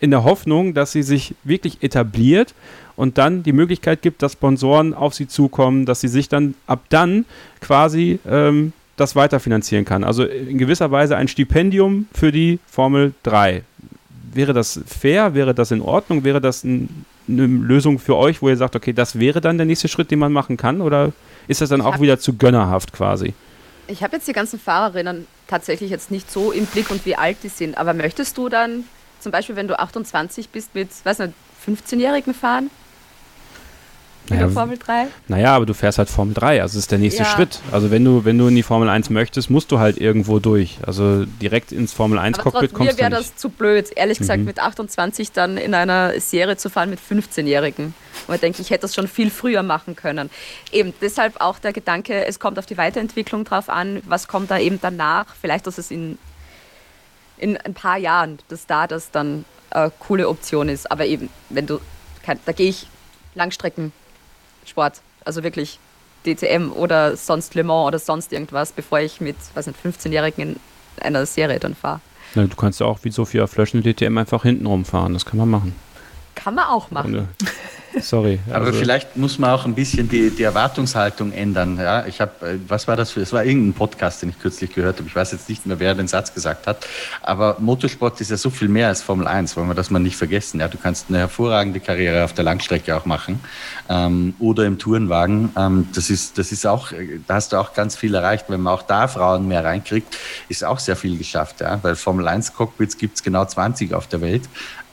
in 0.00 0.10
der 0.10 0.24
Hoffnung, 0.24 0.72
dass 0.72 0.90
sie 0.90 1.02
sich 1.02 1.34
wirklich 1.44 1.82
etabliert 1.82 2.54
und 2.96 3.18
dann 3.18 3.42
die 3.42 3.52
Möglichkeit 3.52 4.00
gibt, 4.00 4.22
dass 4.22 4.32
Sponsoren 4.32 4.94
auf 4.94 5.12
sie 5.12 5.28
zukommen, 5.28 5.84
dass 5.84 6.00
sie 6.00 6.08
sich 6.08 6.30
dann 6.30 6.54
ab 6.66 6.80
dann 6.88 7.26
quasi 7.60 8.20
ähm, 8.26 8.72
das 8.96 9.14
weiterfinanzieren 9.14 9.84
kann. 9.84 10.02
Also 10.02 10.24
in 10.24 10.56
gewisser 10.56 10.90
Weise 10.90 11.18
ein 11.18 11.28
Stipendium 11.28 12.08
für 12.14 12.32
die 12.32 12.58
Formel 12.66 13.12
3. 13.22 13.64
Wäre 14.32 14.54
das 14.54 14.80
fair? 14.86 15.34
Wäre 15.34 15.54
das 15.54 15.70
in 15.70 15.82
Ordnung? 15.82 16.24
Wäre 16.24 16.40
das 16.40 16.64
ein, 16.64 17.04
eine 17.28 17.44
Lösung 17.46 17.98
für 17.98 18.16
euch, 18.16 18.40
wo 18.40 18.48
ihr 18.48 18.56
sagt, 18.56 18.76
okay, 18.76 18.94
das 18.94 19.18
wäre 19.18 19.42
dann 19.42 19.58
der 19.58 19.66
nächste 19.66 19.88
Schritt, 19.88 20.10
den 20.10 20.20
man 20.20 20.32
machen 20.32 20.56
kann? 20.56 20.80
Oder 20.80 21.12
ist 21.48 21.60
das 21.60 21.68
dann 21.68 21.82
auch 21.82 22.00
wieder 22.00 22.18
zu 22.18 22.32
gönnerhaft 22.38 22.94
quasi? 22.94 23.34
Ich 23.88 24.02
habe 24.02 24.16
jetzt 24.16 24.26
die 24.26 24.32
ganzen 24.32 24.58
Fahrerinnen 24.58 25.26
tatsächlich 25.48 25.90
jetzt 25.90 26.12
nicht 26.12 26.30
so 26.30 26.52
im 26.52 26.66
Blick 26.66 26.90
und 26.90 27.04
wie 27.04 27.16
alt 27.16 27.38
die 27.42 27.48
sind, 27.48 27.76
aber 27.76 27.94
möchtest 27.94 28.38
du 28.38 28.48
dann 28.48 28.84
zum 29.18 29.32
Beispiel, 29.32 29.56
wenn 29.56 29.66
du 29.66 29.78
28 29.78 30.50
bist, 30.50 30.74
mit, 30.74 30.90
weiß 31.04 31.18
nicht, 31.18 31.34
15-Jährigen 31.66 32.34
fahren? 32.34 32.70
Naja, 34.36 34.46
der 34.46 34.54
Formel 34.54 34.78
3? 34.78 35.06
Naja, 35.28 35.54
aber 35.54 35.66
du 35.66 35.74
fährst 35.74 35.98
halt 35.98 36.08
Formel 36.08 36.34
3, 36.34 36.62
also 36.62 36.74
das 36.74 36.84
ist 36.84 36.90
der 36.90 36.98
nächste 36.98 37.22
ja. 37.22 37.28
Schritt. 37.28 37.60
Also 37.72 37.90
wenn 37.90 38.04
du, 38.04 38.24
wenn 38.24 38.38
du 38.38 38.48
in 38.48 38.56
die 38.56 38.62
Formel 38.62 38.88
1 38.88 39.10
möchtest, 39.10 39.50
musst 39.50 39.70
du 39.72 39.78
halt 39.78 39.98
irgendwo 39.98 40.38
durch. 40.38 40.78
Also 40.86 41.24
direkt 41.24 41.72
ins 41.72 41.92
Formel 41.92 42.18
1 42.18 42.38
aber 42.38 42.50
Cockpit 42.50 42.72
kommst 42.72 42.92
du 42.92 42.96
Mir 42.96 43.10
wäre 43.10 43.10
das 43.10 43.36
zu 43.36 43.48
blöd, 43.50 43.90
ehrlich 43.94 44.18
gesagt, 44.18 44.40
mhm. 44.40 44.46
mit 44.46 44.60
28 44.60 45.32
dann 45.32 45.56
in 45.56 45.74
einer 45.74 46.18
Serie 46.20 46.56
zu 46.56 46.70
fahren 46.70 46.90
mit 46.90 47.00
15-Jährigen. 47.00 47.94
Und 48.26 48.34
ich 48.34 48.40
denke, 48.40 48.62
ich 48.62 48.70
hätte 48.70 48.82
das 48.82 48.94
schon 48.94 49.08
viel 49.08 49.30
früher 49.30 49.62
machen 49.62 49.96
können. 49.96 50.30
Eben 50.72 50.92
deshalb 51.00 51.40
auch 51.40 51.58
der 51.58 51.72
Gedanke, 51.72 52.26
es 52.26 52.38
kommt 52.38 52.58
auf 52.58 52.66
die 52.66 52.76
Weiterentwicklung 52.76 53.44
drauf 53.44 53.68
an, 53.68 54.02
was 54.06 54.28
kommt 54.28 54.50
da 54.50 54.58
eben 54.58 54.78
danach. 54.80 55.26
Vielleicht, 55.40 55.66
dass 55.66 55.78
es 55.78 55.90
in, 55.90 56.18
in 57.36 57.56
ein 57.56 57.74
paar 57.74 57.96
Jahren, 57.96 58.38
dass 58.48 58.66
da 58.66 58.86
das 58.86 59.10
dann 59.10 59.44
eine 59.70 59.92
coole 59.98 60.28
Option 60.28 60.68
ist. 60.68 60.90
Aber 60.90 61.06
eben, 61.06 61.28
wenn 61.48 61.66
du, 61.66 61.80
da 62.44 62.52
gehe 62.52 62.68
ich 62.68 62.86
Langstrecken 63.34 63.92
Sport. 64.68 65.00
Also 65.24 65.42
wirklich 65.42 65.78
DTM 66.26 66.72
oder 66.72 67.16
sonst 67.16 67.54
Le 67.54 67.64
Mans 67.64 67.86
oder 67.86 67.98
sonst 67.98 68.32
irgendwas, 68.32 68.72
bevor 68.72 69.00
ich 69.00 69.20
mit, 69.20 69.36
was 69.54 69.66
nicht, 69.66 69.78
15-Jährigen 69.84 70.40
in 70.42 70.60
einer 71.02 71.26
Serie 71.26 71.58
dann 71.58 71.74
fahre. 71.74 72.00
Du 72.34 72.46
kannst 72.56 72.80
ja 72.80 72.86
auch 72.86 72.98
wie 73.02 73.10
Sophia 73.10 73.46
Flöschen 73.46 73.82
DTM 73.82 74.18
einfach 74.18 74.42
hinten 74.42 74.66
rumfahren, 74.66 75.14
das 75.14 75.24
kann 75.24 75.38
man 75.38 75.48
machen. 75.48 75.74
Kann 76.38 76.54
man 76.54 76.66
auch 76.66 76.90
machen. 76.92 77.28
Sorry. 78.00 78.38
Aber 78.50 78.66
also 78.66 78.78
vielleicht 78.78 79.16
muss 79.16 79.38
man 79.38 79.50
auch 79.50 79.64
ein 79.64 79.74
bisschen 79.74 80.08
die, 80.08 80.30
die 80.30 80.42
Erwartungshaltung 80.42 81.32
ändern. 81.32 81.78
Ja, 81.78 82.06
ich 82.06 82.20
habe, 82.20 82.46
äh, 82.46 82.58
was 82.68 82.86
war 82.86 82.96
das 82.96 83.10
für, 83.10 83.20
es 83.20 83.32
war 83.32 83.44
irgendein 83.44 83.72
Podcast, 83.74 84.22
den 84.22 84.28
ich 84.28 84.38
kürzlich 84.38 84.72
gehört 84.72 84.98
habe. 84.98 85.08
Ich 85.08 85.16
weiß 85.16 85.32
jetzt 85.32 85.48
nicht 85.48 85.66
mehr, 85.66 85.80
wer 85.80 85.94
den 85.94 86.06
Satz 86.06 86.32
gesagt 86.32 86.66
hat. 86.66 86.86
Aber 87.22 87.56
Motorsport 87.58 88.20
ist 88.20 88.30
ja 88.30 88.36
so 88.36 88.50
viel 88.50 88.68
mehr 88.68 88.88
als 88.88 89.02
Formel 89.02 89.26
1, 89.26 89.56
wollen 89.56 89.68
wir 89.68 89.74
das 89.74 89.90
mal 89.90 89.98
nicht 89.98 90.16
vergessen. 90.16 90.60
Ja, 90.60 90.68
du 90.68 90.78
kannst 90.78 91.06
eine 91.08 91.18
hervorragende 91.18 91.80
Karriere 91.80 92.24
auf 92.24 92.32
der 92.32 92.44
Langstrecke 92.44 92.96
auch 92.96 93.04
machen 93.04 93.40
ähm, 93.88 94.34
oder 94.38 94.66
im 94.66 94.78
Tourenwagen. 94.78 95.50
Ähm, 95.56 95.88
das 95.94 96.10
ist, 96.10 96.38
das 96.38 96.52
ist 96.52 96.66
auch, 96.66 96.92
da 97.26 97.34
hast 97.34 97.52
du 97.52 97.56
auch 97.56 97.72
ganz 97.72 97.96
viel 97.96 98.14
erreicht. 98.14 98.46
Wenn 98.48 98.60
man 98.60 98.74
auch 98.74 98.82
da 98.82 99.08
Frauen 99.08 99.48
mehr 99.48 99.64
reinkriegt, 99.64 100.16
ist 100.48 100.64
auch 100.64 100.78
sehr 100.78 100.96
viel 100.96 101.18
geschafft. 101.18 101.60
Ja, 101.60 101.78
weil 101.82 101.96
Formel 101.96 102.28
1 102.28 102.54
Cockpits 102.54 102.96
gibt 102.96 103.16
es 103.16 103.22
genau 103.22 103.44
20 103.44 103.94
auf 103.94 104.06
der 104.06 104.20
Welt. 104.20 104.42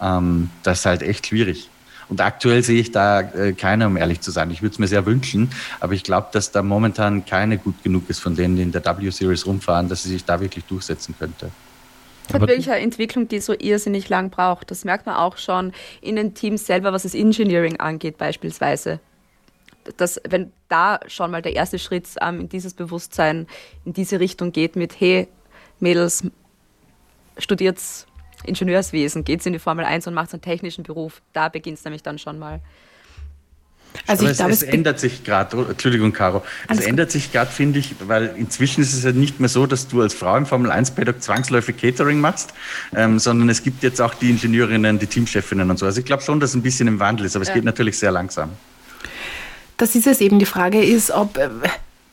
Ähm, 0.06 0.50
das 0.64 0.80
ist 0.80 0.86
halt 0.86 1.02
echt 1.02 1.28
schwierig. 1.28 1.70
Und 2.08 2.22
aktuell 2.22 2.62
sehe 2.62 2.80
ich 2.80 2.92
da 2.92 3.22
äh, 3.22 3.54
keine, 3.54 3.88
um 3.88 3.98
ehrlich 3.98 4.22
zu 4.22 4.30
sein. 4.30 4.52
Ich 4.52 4.62
würde 4.62 4.74
es 4.74 4.80
mir 4.80 4.88
sehr 4.88 5.06
wünschen, 5.08 5.50
aber 5.80 5.94
ich 5.94 6.04
glaube, 6.04 6.28
dass 6.32 6.52
da 6.52 6.62
momentan 6.62 7.26
keine 7.26 7.58
gut 7.58 7.82
genug 7.84 8.10
ist 8.10 8.20
von 8.20 8.36
denen, 8.36 8.56
die 8.56 8.62
in 8.62 8.72
der 8.72 8.86
W-Series 8.86 9.48
rumfahren, 9.48 9.90
dass 9.90 10.04
sie 10.04 10.10
sich 10.10 10.24
da 10.24 10.40
wirklich 10.40 10.66
durchsetzen 10.66 11.16
könnte. 11.18 11.50
Das 12.28 12.36
hat 12.36 12.42
wirklich 12.42 12.70
eine 12.70 12.82
Entwicklung, 12.82 13.28
die 13.28 13.40
so 13.40 13.54
irrsinnig 13.58 14.10
lang 14.10 14.30
braucht. 14.30 14.70
Das 14.72 14.84
merkt 14.84 15.06
man 15.06 15.16
auch 15.16 15.38
schon 15.38 15.74
in 16.02 16.16
den 16.16 16.34
Teams 16.34 16.66
selber, 16.66 16.94
was 16.94 17.04
das 17.04 17.16
Engineering 17.16 17.80
angeht 17.80 18.18
beispielsweise. 18.18 19.00
Dass, 19.98 20.20
wenn 20.28 20.52
da 20.68 21.00
schon 21.08 21.30
mal 21.30 21.44
der 21.44 21.56
erste 21.56 21.78
Schritt 21.78 22.08
ähm, 22.22 22.42
in 22.42 22.50
dieses 22.50 22.74
Bewusstsein, 22.74 23.48
in 23.84 23.94
diese 23.94 24.20
Richtung 24.20 24.52
geht 24.52 24.76
mit, 24.76 25.00
hey, 25.00 25.28
Mädels, 25.80 26.24
studiert's 27.38 28.08
Ingenieurswesen, 28.48 29.24
geht 29.24 29.42
es 29.42 29.46
in 29.46 29.54
die 29.54 29.60
Formel 29.60 29.86
1 29.86 30.08
und 30.08 30.14
macht 30.14 30.34
einen 30.34 30.42
technischen 30.42 30.84
Beruf. 30.84 31.22
Da 31.34 31.50
beginnt 31.50 31.78
es 31.78 31.84
nämlich 31.84 32.04
dann 32.04 32.18
schon 32.18 32.40
mal. 32.40 32.62
Also 34.08 34.28
es, 34.28 34.40
es 34.40 34.64
ändert 34.64 35.00
sich 35.00 35.24
gerade, 35.24 35.68
Entschuldigung, 35.70 36.12
Caro, 36.12 36.44
es 36.68 36.82
ändert 36.82 37.12
sich 37.12 37.32
gerade, 37.32 37.50
finde 37.50 37.80
ich, 37.80 37.96
weil 38.06 38.36
inzwischen 38.38 38.82
ist 38.82 38.94
es 38.94 39.04
ja 39.04 39.12
nicht 39.12 39.40
mehr 39.40 39.50
so, 39.50 39.66
dass 39.66 39.88
du 39.88 40.02
als 40.02 40.14
Frau 40.14 40.36
im 40.36 40.46
Formel 40.46 40.72
1-Paddock 40.72 41.22
zwangsläufig 41.22 41.78
Catering 41.78 42.20
machst, 42.20 42.54
ähm, 42.94 43.20
sondern 43.20 43.50
es 43.50 43.64
gibt 43.64 43.84
jetzt 43.84 44.02
auch 44.02 44.14
die 44.14 44.30
Ingenieurinnen, 44.30 45.00
die 45.00 45.08
Teamchefinnen 45.08 45.70
und 45.70 45.80
so. 45.80 45.86
Also 45.86 46.00
ich 46.00 46.06
glaube 46.06 46.24
schon, 46.24 46.40
dass 46.40 46.52
es 46.52 46.56
ein 46.56 46.62
bisschen 46.62 46.88
im 46.88 47.00
Wandel 47.00 47.26
ist, 47.26 47.36
aber 47.36 47.44
es 47.44 47.50
ja. 47.50 47.56
geht 47.56 47.64
natürlich 47.64 47.98
sehr 47.98 48.12
langsam. 48.12 48.52
Das 49.78 49.96
ist 49.96 50.08
es 50.08 50.22
eben. 50.22 50.40
Die 50.40 50.46
Frage 50.46 50.84
ist, 50.84 51.12
ob, 51.12 51.38
äh, 51.38 51.50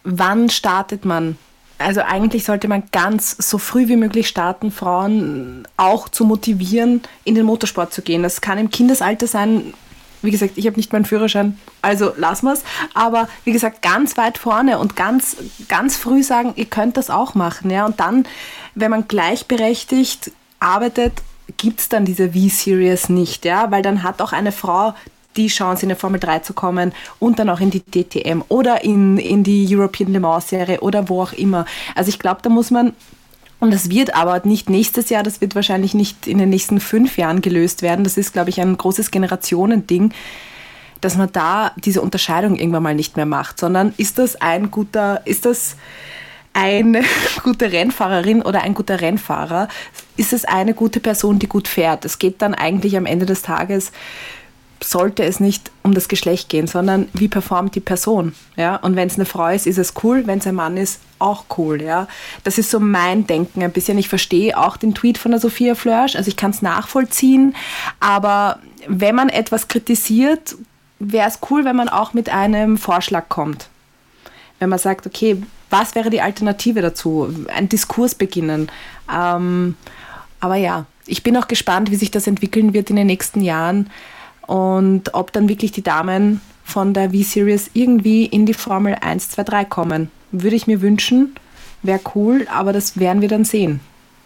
wann 0.05 0.51
startet 0.51 1.05
man 1.05 1.37
also 1.83 2.01
eigentlich 2.03 2.45
sollte 2.45 2.69
man 2.69 2.85
ganz 2.93 3.37
so 3.39 3.59
früh 3.59 3.89
wie 3.89 3.97
möglich 3.97 4.29
starten, 4.29 4.71
Frauen 4.71 5.67
auch 5.77 6.09
zu 6.09 6.25
motivieren, 6.25 7.03
in 7.25 7.35
den 7.35 7.47
Motorsport 7.47 7.93
zu 7.93 8.03
gehen. 8.03 8.23
Das 8.23 8.41
kann 8.41 8.59
im 8.59 8.71
Kindesalter 8.71 9.27
sein. 9.27 9.75
Wie 10.23 10.31
gesagt, 10.31 10.53
ich 10.57 10.67
habe 10.67 10.77
nicht 10.77 10.93
meinen 10.93 11.05
Führerschein, 11.05 11.59
also 11.83 12.13
lassen 12.17 12.47
wir 12.47 12.53
es. 12.53 12.63
Aber 12.95 13.29
wie 13.45 13.53
gesagt, 13.53 13.83
ganz 13.83 14.17
weit 14.17 14.39
vorne 14.39 14.79
und 14.79 14.95
ganz, 14.95 15.37
ganz 15.69 15.97
früh 15.97 16.23
sagen, 16.23 16.53
ihr 16.57 16.67
könnt 16.67 16.97
das 16.97 17.11
auch 17.11 17.35
machen. 17.35 17.71
Ja? 17.71 17.87
Und 17.87 17.99
dann, 17.99 18.25
wenn 18.77 18.91
man 18.91 19.09
gleichberechtigt 19.09 20.31
arbeitet, 20.61 21.15
gibt 21.57 21.81
es 21.81 21.89
dann 21.89 22.05
diese 22.05 22.33
V-Series 22.33 23.09
nicht, 23.09 23.45
ja, 23.45 23.71
weil 23.71 23.83
dann 23.83 24.03
hat 24.03 24.23
auch 24.23 24.33
eine 24.33 24.53
Frau 24.53 24.95
die 25.37 25.49
Chance, 25.49 25.85
in 25.85 25.89
die 25.91 25.95
Formel 25.95 26.21
3 26.21 26.41
zu 26.41 26.53
kommen 26.53 26.93
und 27.19 27.39
dann 27.39 27.49
auch 27.49 27.61
in 27.61 27.71
die 27.71 27.81
DTM 27.81 28.43
oder 28.49 28.85
in, 28.85 29.19
in 29.19 29.43
die 29.43 29.67
European 29.75 30.13
Le 30.13 30.21
Mans 30.21 30.49
Serie 30.49 30.81
oder 30.81 31.09
wo 31.09 31.23
auch 31.23 31.33
immer. 31.33 31.67
Also 31.95 32.09
ich 32.09 32.19
glaube, 32.19 32.41
da 32.43 32.49
muss 32.49 32.71
man 32.71 32.93
und 33.63 33.73
das 33.73 33.91
wird 33.91 34.17
aber 34.17 34.41
nicht 34.45 34.69
nächstes 34.69 35.09
Jahr, 35.09 35.23
das 35.23 35.41
wird 35.41 35.55
wahrscheinlich 35.55 35.95
nicht 35.95 36.27
in 36.27 36.39
den 36.39 36.49
nächsten 36.49 36.81
fünf 36.81 37.17
Jahren 37.17 37.43
gelöst 37.43 37.83
werden. 37.83 38.03
Das 38.03 38.17
ist, 38.17 38.33
glaube 38.33 38.51
ich, 38.51 38.61
ein 38.61 38.77
großes 38.77 39.13
Generationending, 39.13 40.13
dass 41.01 41.17
man 41.17 41.31
da 41.31 41.71
diese 41.77 42.03
Unterscheidung 42.03 42.57
irgendwann 42.57 42.83
mal 42.83 42.97
nicht 42.97 43.17
mehr 43.17 43.25
macht, 43.25 43.61
sondern 43.61 43.95
ist 43.99 44.19
das 44.19 44.35
ein 44.41 44.73
guter, 44.73 45.25
ist 45.27 45.47
das 45.47 45.77
eine 46.55 47.03
gute 47.45 47.71
Rennfahrerin 47.71 48.43
oder 48.43 48.63
ein 48.63 48.75
guter 48.75 49.01
Rennfahrer? 49.01 49.69
Ist 50.17 50.33
es 50.33 50.45
eine 50.45 50.75
gute 50.75 50.99
Person, 50.99 51.39
die 51.39 51.49
gut 51.49 51.69
fährt? 51.69 52.05
Es 52.05 52.19
geht 52.19 52.43
dann 52.43 52.55
eigentlich 52.55 52.97
am 52.97 53.07
Ende 53.07 53.27
des 53.27 53.43
Tages 53.43 53.93
sollte 54.85 55.25
es 55.25 55.41
nicht 55.41 55.71
um 55.83 55.95
das 55.95 56.09
Geschlecht 56.09 56.49
gehen, 56.49 56.67
sondern 56.67 57.09
wie 57.13 57.29
performt 57.29 57.75
die 57.75 57.81
Person. 57.81 58.35
Ja? 58.57 58.77
Und 58.77 58.97
wenn 58.97 59.09
es 59.09 59.17
eine 59.17 59.25
Frau 59.25 59.49
ist, 59.49 59.67
ist 59.67 59.79
es 59.79 59.95
cool, 60.03 60.27
wenn 60.27 60.39
es 60.39 60.47
ein 60.47 60.55
Mann 60.55 60.77
ist, 60.77 61.01
auch 61.19 61.45
cool. 61.57 61.83
Ja? 61.83 62.09
Das 62.45 62.59
ist 62.59 62.71
so 62.71 62.81
mein 62.81 63.27
Denken 63.27 63.63
ein 63.63 63.73
bisschen. 63.73 63.99
Ich 63.99 64.09
verstehe 64.09 64.59
auch 64.59 64.77
den 64.77 64.95
Tweet 64.95 65.19
von 65.19 65.31
der 65.31 65.41
Sophia 65.41 65.75
Flörsch, 65.75 66.17
also 66.17 66.29
ich 66.29 66.37
kann 66.37 66.51
es 66.51 66.63
nachvollziehen, 66.63 67.55
aber 68.01 68.59
wenn 68.87 69.15
man 69.15 69.29
etwas 69.29 69.69
kritisiert, 69.69 70.57
wäre 70.99 71.29
es 71.29 71.39
cool, 71.51 71.65
wenn 71.65 71.77
man 71.77 71.89
auch 71.89 72.13
mit 72.15 72.29
einem 72.29 72.79
Vorschlag 72.79 73.29
kommt. 73.29 73.69
Wenn 74.59 74.69
man 74.69 74.79
sagt, 74.79 75.07
okay, 75.07 75.43
was 75.71 75.95
wäre 75.95 76.11
die 76.11 76.21
Alternative 76.21 76.83
dazu? 76.83 77.35
Ein 77.55 77.69
Diskurs 77.69 78.15
beginnen. 78.15 78.71
Ähm, 79.13 79.77
aber 80.39 80.57
ja, 80.57 80.87
ich 81.07 81.23
bin 81.23 81.37
auch 81.37 81.49
gespannt, 81.49 81.91
wie 81.91 81.97
sich 81.97 82.11
das 82.11 82.27
entwickeln 82.27 82.75
wird 82.75 82.91
in 82.91 82.97
den 82.97 83.07
nächsten 83.07 83.41
Jahren 83.41 83.91
und 84.47 85.15
ob 85.15 85.33
dann 85.33 85.49
wirklich 85.49 85.73
die 85.73 85.83
Damen 85.83 86.41
von 86.65 86.95
der 86.95 87.11
V-Series 87.11 87.71
irgendwie 87.75 88.27
in 88.27 88.47
die 88.47 88.55
Formel 88.55 88.97
1, 89.01 89.31
2, 89.31 89.45
3 89.45 89.65
kommen. 89.65 90.11
Würde 90.31 90.57
ich 90.57 90.67
mir 90.67 90.81
wünschen, 90.81 91.35
wäre 91.83 92.01
cool, 92.15 92.47
aber 92.51 92.73
das 92.73 92.99
werden 92.99 93.21
wir 93.21 93.29
dann 93.29 93.45
sehen. 93.45 93.81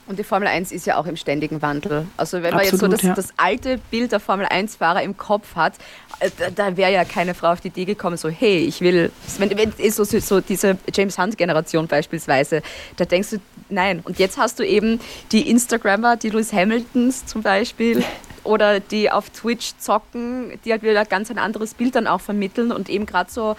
Und 0.09 0.21
die 0.21 0.25
Formel 0.25 0.47
1 0.47 0.71
ist 0.71 0.87
ja 0.87 0.99
auch 0.99 1.07
im 1.07 1.17
ständigen 1.17 1.63
Wandel. 1.63 2.07
Also 2.17 2.37
wenn 2.41 2.55
man 2.55 2.61
Absolut, 2.61 2.73
jetzt 2.73 2.81
so 2.81 2.89
das, 2.89 3.03
ja. 3.03 3.15
das 3.15 3.29
alte 3.37 3.81
Bild 3.91 4.13
der 4.13 4.21
Formel 4.21 4.47
1-Fahrer 4.47 5.03
im 5.03 5.17
Kopf 5.17 5.57
hat, 5.57 5.73
äh, 6.21 6.31
da, 6.39 6.51
da 6.51 6.77
wäre 6.77 6.93
ja 6.93 7.05
keine 7.05 7.35
Frau 7.35 7.51
auf 7.51 7.61
die 7.61 7.69
Idee 7.69 7.87
gekommen, 7.87 8.17
so 8.17 8.29
hey, 8.29 8.59
ich 8.59 8.81
will, 8.81 9.11
wenn, 9.39 9.57
wenn 9.59 9.73
ist 9.79 9.97
so, 9.97 10.05
so 10.05 10.41
diese 10.41 10.79
James 10.95 11.19
Hunt-Generation 11.19 11.89
beispielsweise, 11.89 12.63
da 12.97 13.05
denkst 13.05 13.31
du, 13.31 13.37
nein. 13.69 14.01
Und 14.05 14.21
jetzt 14.21 14.39
hast 14.39 14.61
du 14.61 14.63
eben 14.65 15.01
die 15.33 15.51
Instagrammer, 15.51 16.17
die 16.17 16.31
Lewis 16.31 16.53
Hamiltons 16.53 17.27
zum 17.27 17.43
Beispiel, 17.43 18.05
oder 18.47 18.81
die 18.81 19.11
auf 19.11 19.31
Twitch 19.31 19.75
zocken, 19.79 20.59
die 20.65 20.73
halt 20.73 20.83
wieder 20.83 21.05
ganz 21.05 21.31
ein 21.31 21.39
anderes 21.39 21.75
Bild 21.75 21.95
dann 21.95 22.07
auch 22.07 22.21
vermitteln 22.21 22.73
und 22.73 22.89
eben 22.89 23.07
gerade 23.07 23.31
so 23.31 23.57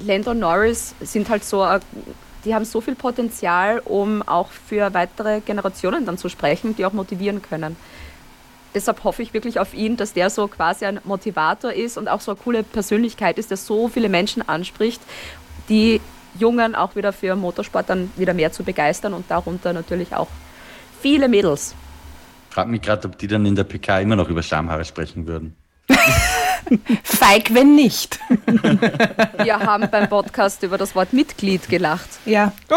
Lando 0.00 0.34
Norris 0.34 0.94
sind 1.00 1.28
halt 1.28 1.44
so, 1.44 1.64
äh, 1.64 1.80
die 2.44 2.54
haben 2.54 2.64
so 2.64 2.80
viel 2.80 2.94
Potenzial, 2.94 3.80
um 3.84 4.22
auch 4.22 4.48
für 4.48 4.92
weitere 4.94 5.40
Generationen 5.40 6.04
dann 6.06 6.18
zu 6.18 6.28
sprechen, 6.28 6.74
die 6.74 6.84
auch 6.84 6.92
motivieren 6.92 7.40
können. 7.40 7.76
Deshalb 8.74 9.04
hoffe 9.04 9.22
ich 9.22 9.34
wirklich 9.34 9.60
auf 9.60 9.74
ihn, 9.74 9.96
dass 9.96 10.14
der 10.14 10.30
so 10.30 10.48
quasi 10.48 10.86
ein 10.86 10.98
Motivator 11.04 11.72
ist 11.72 11.98
und 11.98 12.08
auch 12.08 12.20
so 12.20 12.32
eine 12.32 12.40
coole 12.42 12.62
Persönlichkeit 12.62 13.38
ist, 13.38 13.50
der 13.50 13.58
so 13.58 13.88
viele 13.88 14.08
Menschen 14.08 14.48
anspricht, 14.48 15.00
die 15.68 16.00
Jungen 16.38 16.74
auch 16.74 16.96
wieder 16.96 17.12
für 17.12 17.36
Motorsport 17.36 17.90
dann 17.90 18.10
wieder 18.16 18.32
mehr 18.32 18.50
zu 18.50 18.64
begeistern 18.64 19.12
und 19.12 19.30
darunter 19.30 19.74
natürlich 19.74 20.14
auch 20.16 20.28
viele 21.00 21.28
Mädels. 21.28 21.74
Frag 22.52 22.68
mich 22.68 22.82
gerade, 22.82 23.08
ob 23.08 23.16
die 23.16 23.28
dann 23.28 23.46
in 23.46 23.56
der 23.56 23.64
PK 23.64 24.00
immer 24.00 24.14
noch 24.14 24.28
über 24.28 24.42
Schamhaare 24.42 24.84
sprechen 24.84 25.26
würden. 25.26 25.56
Feig, 27.02 27.54
wenn 27.54 27.74
nicht. 27.74 28.20
Wir 29.42 29.58
haben 29.58 29.88
beim 29.90 30.06
Podcast 30.06 30.62
über 30.62 30.76
das 30.76 30.94
Wort 30.94 31.14
Mitglied 31.14 31.66
gelacht. 31.70 32.10
Ja, 32.26 32.52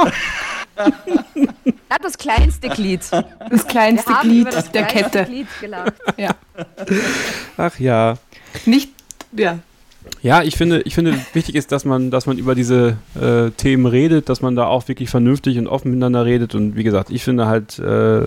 Ja, 0.77 1.97
das 2.01 2.17
kleinste 2.17 2.69
Glied. 2.69 3.01
das 3.49 3.67
kleinste 3.67 4.09
Wir 4.09 4.15
haben 4.17 4.29
Glied 4.29 4.41
über 4.43 4.51
das 4.51 4.71
der 4.71 4.83
kleinste 4.83 5.19
Kette. 5.19 5.29
Glied 5.29 5.47
gelacht. 5.59 5.93
Ja. 6.15 6.31
Ach 7.57 7.77
ja. 7.77 8.17
Nicht, 8.65 8.91
ja. 9.33 9.59
Ja, 10.21 10.41
ich 10.41 10.55
finde, 10.55 10.83
ich 10.83 10.95
finde, 10.95 11.19
wichtig 11.33 11.55
ist, 11.55 11.73
dass 11.73 11.83
man, 11.83 12.11
dass 12.11 12.27
man 12.27 12.37
über 12.37 12.55
diese 12.55 12.95
äh, 13.19 13.51
Themen 13.51 13.87
redet, 13.87 14.29
dass 14.29 14.41
man 14.41 14.55
da 14.55 14.67
auch 14.67 14.87
wirklich 14.87 15.09
vernünftig 15.09 15.57
und 15.57 15.67
offen 15.67 15.91
miteinander 15.91 16.23
redet. 16.23 16.55
Und 16.55 16.77
wie 16.77 16.83
gesagt, 16.85 17.09
ich 17.09 17.25
finde 17.25 17.47
halt, 17.47 17.77
äh, 17.79 18.23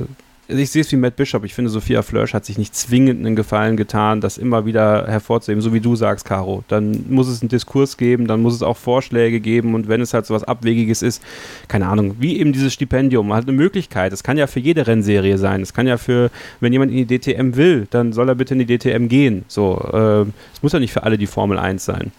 ich 0.48 0.70
sehe 0.70 0.80
es 0.80 0.90
wie 0.90 0.96
Matt 0.96 1.16
Bishop. 1.16 1.44
Ich 1.44 1.52
finde, 1.52 1.70
Sophia 1.70 2.00
Flörsch 2.00 2.32
hat 2.32 2.46
sich 2.46 2.56
nicht 2.56 2.74
zwingend 2.74 3.24
einen 3.24 3.36
Gefallen 3.36 3.76
getan, 3.76 4.22
das 4.22 4.38
immer 4.38 4.64
wieder 4.64 5.06
hervorzuheben, 5.06 5.60
so 5.60 5.74
wie 5.74 5.80
du 5.80 5.94
sagst, 5.94 6.24
Caro. 6.24 6.64
Dann 6.68 7.04
muss 7.10 7.28
es 7.28 7.42
einen 7.42 7.50
Diskurs 7.50 7.98
geben, 7.98 8.26
dann 8.26 8.40
muss 8.40 8.54
es 8.54 8.62
auch 8.62 8.78
Vorschläge 8.78 9.40
geben 9.40 9.74
und 9.74 9.88
wenn 9.88 10.00
es 10.00 10.14
halt 10.14 10.24
so 10.24 10.32
was 10.34 10.44
Abwegiges 10.44 11.02
ist, 11.02 11.22
keine 11.68 11.86
Ahnung, 11.86 12.16
wie 12.18 12.38
eben 12.38 12.54
dieses 12.54 12.72
Stipendium, 12.72 13.28
man 13.28 13.36
hat 13.36 13.44
eine 13.44 13.56
Möglichkeit. 13.56 14.14
Es 14.14 14.22
kann 14.22 14.38
ja 14.38 14.46
für 14.46 14.60
jede 14.60 14.86
Rennserie 14.86 15.36
sein. 15.36 15.60
Es 15.60 15.74
kann 15.74 15.86
ja 15.86 15.98
für, 15.98 16.30
wenn 16.60 16.72
jemand 16.72 16.92
in 16.92 17.06
die 17.06 17.18
DTM 17.18 17.56
will, 17.56 17.86
dann 17.90 18.14
soll 18.14 18.30
er 18.30 18.34
bitte 18.34 18.54
in 18.54 18.66
die 18.66 18.78
DTM 18.78 19.08
gehen. 19.08 19.44
So, 19.48 19.76
äh, 19.92 20.30
es 20.54 20.62
muss 20.62 20.72
ja 20.72 20.78
nicht 20.78 20.92
für 20.92 21.02
alle 21.02 21.18
die 21.18 21.26
Formel 21.26 21.58
1 21.58 21.84
sein. 21.84 22.10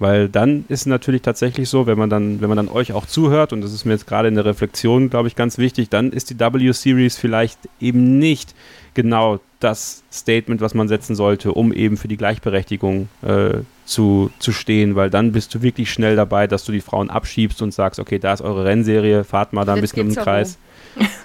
Weil 0.00 0.28
dann 0.28 0.64
ist 0.68 0.80
es 0.80 0.86
natürlich 0.86 1.22
tatsächlich 1.22 1.68
so, 1.68 1.86
wenn 1.86 1.96
man 1.96 2.10
dann, 2.10 2.40
wenn 2.40 2.48
man 2.48 2.56
dann 2.56 2.68
euch 2.68 2.92
auch 2.92 3.06
zuhört, 3.06 3.52
und 3.52 3.60
das 3.60 3.72
ist 3.72 3.84
mir 3.84 3.92
jetzt 3.92 4.06
gerade 4.08 4.26
in 4.28 4.34
der 4.34 4.44
Reflexion, 4.44 5.08
glaube 5.08 5.28
ich, 5.28 5.36
ganz 5.36 5.56
wichtig, 5.56 5.88
dann 5.88 6.10
ist 6.10 6.30
die 6.30 6.40
W-Series 6.40 7.16
vielleicht 7.16 7.58
eben 7.80 8.18
nicht 8.18 8.54
genau 8.94 9.38
das 9.60 10.02
Statement, 10.12 10.60
was 10.60 10.74
man 10.74 10.88
setzen 10.88 11.14
sollte, 11.14 11.52
um 11.52 11.72
eben 11.72 11.96
für 11.96 12.08
die 12.08 12.16
Gleichberechtigung 12.16 13.08
äh, 13.22 13.58
zu, 13.86 14.30
zu 14.40 14.52
stehen, 14.52 14.94
weil 14.96 15.10
dann 15.10 15.32
bist 15.32 15.54
du 15.54 15.62
wirklich 15.62 15.90
schnell 15.92 16.16
dabei, 16.16 16.46
dass 16.46 16.64
du 16.64 16.72
die 16.72 16.80
Frauen 16.80 17.08
abschiebst 17.08 17.62
und 17.62 17.72
sagst, 17.72 17.98
okay, 18.00 18.18
da 18.18 18.32
ist 18.32 18.42
eure 18.42 18.64
Rennserie, 18.64 19.24
fahrt 19.24 19.52
mal 19.52 19.64
da 19.64 19.72
ein 19.72 19.78
Jetzt 19.78 19.92
bisschen 19.92 20.08
im 20.08 20.14
geht's 20.14 20.24
Kreis. 20.24 20.58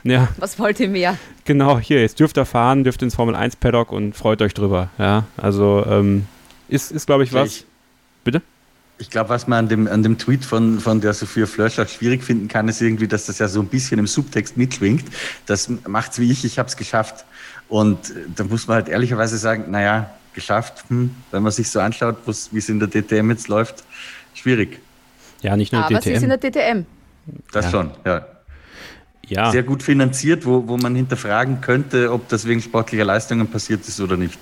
Ja, 0.03 0.29
Was 0.37 0.57
wollt 0.59 0.79
ihr 0.79 0.89
mehr? 0.89 1.17
genau, 1.45 1.79
hier, 1.79 2.01
jetzt 2.01 2.19
dürft 2.19 2.37
ihr 2.37 2.45
fahren, 2.45 2.83
dürft 2.83 3.01
ins 3.01 3.15
Formel 3.15 3.35
1 3.35 3.55
Paddock 3.57 3.91
und 3.91 4.15
freut 4.15 4.41
euch 4.41 4.53
drüber. 4.53 4.89
Ja, 4.97 5.25
also 5.37 5.83
ähm, 5.89 6.25
ist, 6.69 6.91
ist 6.91 7.07
glaube 7.07 7.23
ich, 7.23 7.33
was. 7.33 7.47
Ich- 7.47 7.65
Bitte? 8.23 8.41
Ich 9.01 9.09
glaube, 9.09 9.29
was 9.29 9.47
man 9.47 9.59
an 9.59 9.69
dem, 9.69 9.87
an 9.87 10.03
dem 10.03 10.17
Tweet 10.17 10.43
von, 10.43 10.79
von 10.79 10.99
der 10.99 11.13
Sophia 11.13 11.45
Flörsch 11.45 11.79
auch 11.79 11.87
schwierig 11.87 12.21
finden 12.23 12.49
kann, 12.49 12.67
ist 12.67 12.81
irgendwie, 12.81 13.07
dass 13.07 13.25
das 13.27 13.39
ja 13.39 13.47
so 13.47 13.61
ein 13.61 13.67
bisschen 13.67 13.97
im 13.97 14.07
Subtext 14.07 14.57
mitschwingt. 14.57 15.05
Das 15.45 15.69
macht's 15.87 16.19
wie 16.19 16.29
ich, 16.31 16.43
ich 16.43 16.59
habe 16.59 16.67
es 16.67 16.75
geschafft. 16.75 17.25
Und 17.69 18.09
äh, 18.09 18.13
da 18.35 18.43
muss 18.43 18.67
man 18.67 18.75
halt 18.75 18.89
ehrlicherweise 18.89 19.37
sagen, 19.37 19.71
naja, 19.71 20.09
geschafft, 20.33 20.83
hm, 20.89 21.15
wenn 21.31 21.43
man 21.43 21.51
sich 21.53 21.69
so 21.71 21.79
anschaut, 21.79 22.17
wo's- 22.25 22.49
wie 22.51 22.57
es 22.59 22.67
in 22.67 22.79
der 22.79 22.89
DTM 22.89 23.29
jetzt 23.31 23.47
läuft, 23.47 23.83
schwierig. 24.33 24.79
Ja, 25.41 25.55
nicht 25.55 25.71
nur 25.71 25.83
Aber 25.85 26.01
sie 26.01 26.11
ist 26.11 26.21
in 26.23 26.29
DTM. 26.29 26.41
der 26.41 26.51
DTM. 26.51 26.85
Das 27.53 27.65
Ja. 27.65 27.71
schon, 27.71 27.91
ja. 28.05 28.25
Ja. 29.27 29.51
Sehr 29.51 29.63
gut 29.63 29.83
finanziert, 29.83 30.45
wo, 30.45 30.67
wo 30.67 30.75
man 30.77 30.95
hinterfragen 30.95 31.61
könnte, 31.61 32.11
ob 32.11 32.27
das 32.29 32.45
wegen 32.45 32.61
sportlicher 32.61 33.05
Leistungen 33.05 33.47
passiert 33.47 33.87
ist 33.87 34.01
oder 34.01 34.17
nicht. 34.17 34.39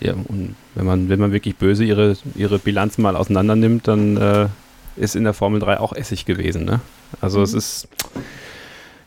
Ja, 0.00 0.12
und 0.12 0.54
wenn 0.74 0.86
man, 0.86 1.08
wenn 1.08 1.18
man 1.18 1.32
wirklich 1.32 1.56
böse 1.56 1.84
ihre, 1.84 2.16
ihre 2.34 2.58
Bilanzen 2.58 3.02
mal 3.02 3.16
auseinander 3.16 3.56
nimmt, 3.56 3.88
dann 3.88 4.16
äh, 4.16 4.48
ist 4.96 5.16
in 5.16 5.24
der 5.24 5.32
Formel 5.32 5.60
3 5.60 5.80
auch 5.80 5.92
Essig 5.92 6.24
gewesen. 6.26 6.64
Ne? 6.64 6.80
Also 7.20 7.42
es 7.42 7.54
ist. 7.54 7.88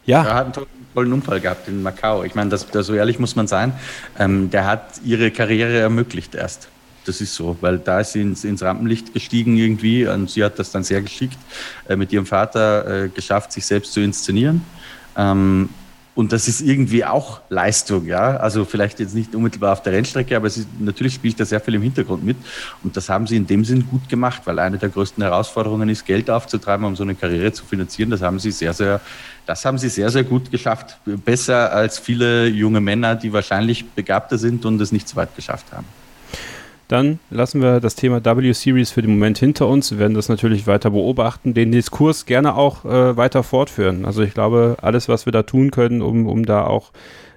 Ja, 0.06 0.24
Er 0.24 0.34
hat 0.34 0.46
einen 0.46 0.54
tollen, 0.54 0.68
tollen 0.96 1.14
Unfall 1.14 1.40
gehabt 1.40 1.68
in 1.68 1.84
Macau. 1.84 2.24
Ich 2.24 2.34
meine, 2.34 2.50
das, 2.50 2.68
das, 2.68 2.88
so 2.88 2.94
ehrlich 2.94 3.20
muss 3.20 3.36
man 3.36 3.48
sein. 3.48 3.74
Ähm, 4.18 4.50
der 4.50 4.66
hat 4.66 5.02
ihre 5.04 5.30
Karriere 5.32 5.78
ermöglicht 5.78 6.34
erst. 6.34 6.70
Das 7.06 7.22
ist 7.22 7.36
so, 7.36 7.58
weil 7.62 7.80
da 7.80 8.02
ist 8.02 8.14
sie 8.14 8.22
ins, 8.22 8.44
ins 8.44 8.62
Rampenlicht 8.62 9.14
gestiegen 9.14 9.58
irgendwie 9.58 10.08
und 10.08 10.30
sie 10.30 10.44
hat 10.44 10.60
das 10.60 10.72
dann 10.72 10.84
sehr 10.84 11.02
geschickt 11.02 11.38
äh, 11.88 11.96
mit 11.96 12.12
ihrem 12.12 12.26
Vater 12.26 13.06
äh, 13.06 13.10
geschafft, 13.10 13.52
sich 13.52 13.66
selbst 13.66 13.94
zu 13.94 14.02
inszenieren. 14.02 14.64
Ähm, 15.16 15.70
und 16.16 16.34
das 16.34 16.48
ist 16.48 16.62
irgendwie 16.62 17.06
auch 17.06 17.40
Leistung, 17.50 18.06
ja. 18.06 18.38
Also 18.38 18.66
vielleicht 18.66 19.00
jetzt 19.00 19.16
nicht 19.16 19.36
unmittelbar 19.36 19.74
auf 19.74 19.84
der 19.84 19.94
Rennstrecke, 19.94 20.36
aber 20.36 20.48
ist, 20.48 20.68
natürlich 20.80 21.14
spielt 21.14 21.40
da 21.40 21.46
sehr 21.46 21.62
viel 21.62 21.76
im 21.76 21.82
Hintergrund 21.82 22.26
mit. 22.26 22.36
Und 22.84 22.98
das 22.98 23.08
haben 23.10 23.26
sie 23.28 23.38
in 23.38 23.48
dem 23.48 23.64
Sinn 23.64 23.88
gut 23.90 24.10
gemacht, 24.10 24.42
weil 24.46 24.60
eine 24.60 24.78
der 24.78 24.90
größten 24.90 25.24
Herausforderungen 25.24 25.88
ist, 25.88 26.06
Geld 26.06 26.30
aufzutreiben, 26.30 26.86
um 26.86 26.96
so 26.96 27.04
eine 27.04 27.16
Karriere 27.16 27.54
zu 27.54 27.64
finanzieren. 27.64 28.10
Das 28.10 28.22
haben 28.22 28.40
sie 28.40 28.52
sehr, 28.52 28.74
sehr, 28.74 29.00
das 29.46 29.64
haben 29.64 29.78
sie 29.78 29.90
sehr, 29.90 30.10
sehr 30.10 30.24
gut 30.24 30.52
geschafft. 30.52 30.98
Besser 31.06 31.72
als 31.72 32.00
viele 32.00 32.48
junge 32.48 32.82
Männer, 32.82 33.16
die 33.16 33.32
wahrscheinlich 33.32 33.90
begabter 33.90 34.38
sind 34.38 34.66
und 34.66 34.82
es 34.82 34.92
nicht 34.92 35.08
so 35.08 35.16
weit 35.16 35.36
geschafft 35.36 35.68
haben. 35.72 35.86
Dann 36.90 37.20
lassen 37.30 37.62
wir 37.62 37.80
das 37.80 37.96
Thema 37.96 38.26
W-Series 38.26 38.92
für 38.92 39.04
den 39.04 39.12
Moment 39.12 39.38
hinter 39.38 39.68
uns. 39.68 39.92
Wir 39.92 40.00
werden 40.00 40.16
das 40.16 40.28
natürlich 40.28 40.66
weiter 40.66 40.90
beobachten, 40.90 41.54
den 41.54 41.72
Diskurs 41.72 42.26
gerne 42.26 42.56
auch 42.56 42.84
äh, 42.84 43.16
weiter 43.16 43.44
fortführen. 43.44 44.06
Also 44.06 44.24
ich 44.24 44.34
glaube, 44.34 44.76
alles, 44.82 45.08
was 45.08 45.26
wir 45.28 45.32
da 45.32 45.44
tun 45.44 45.70
können, 45.70 46.02
um, 46.02 46.28
um 46.28 46.46
da 46.46 46.66
auch 46.66 46.92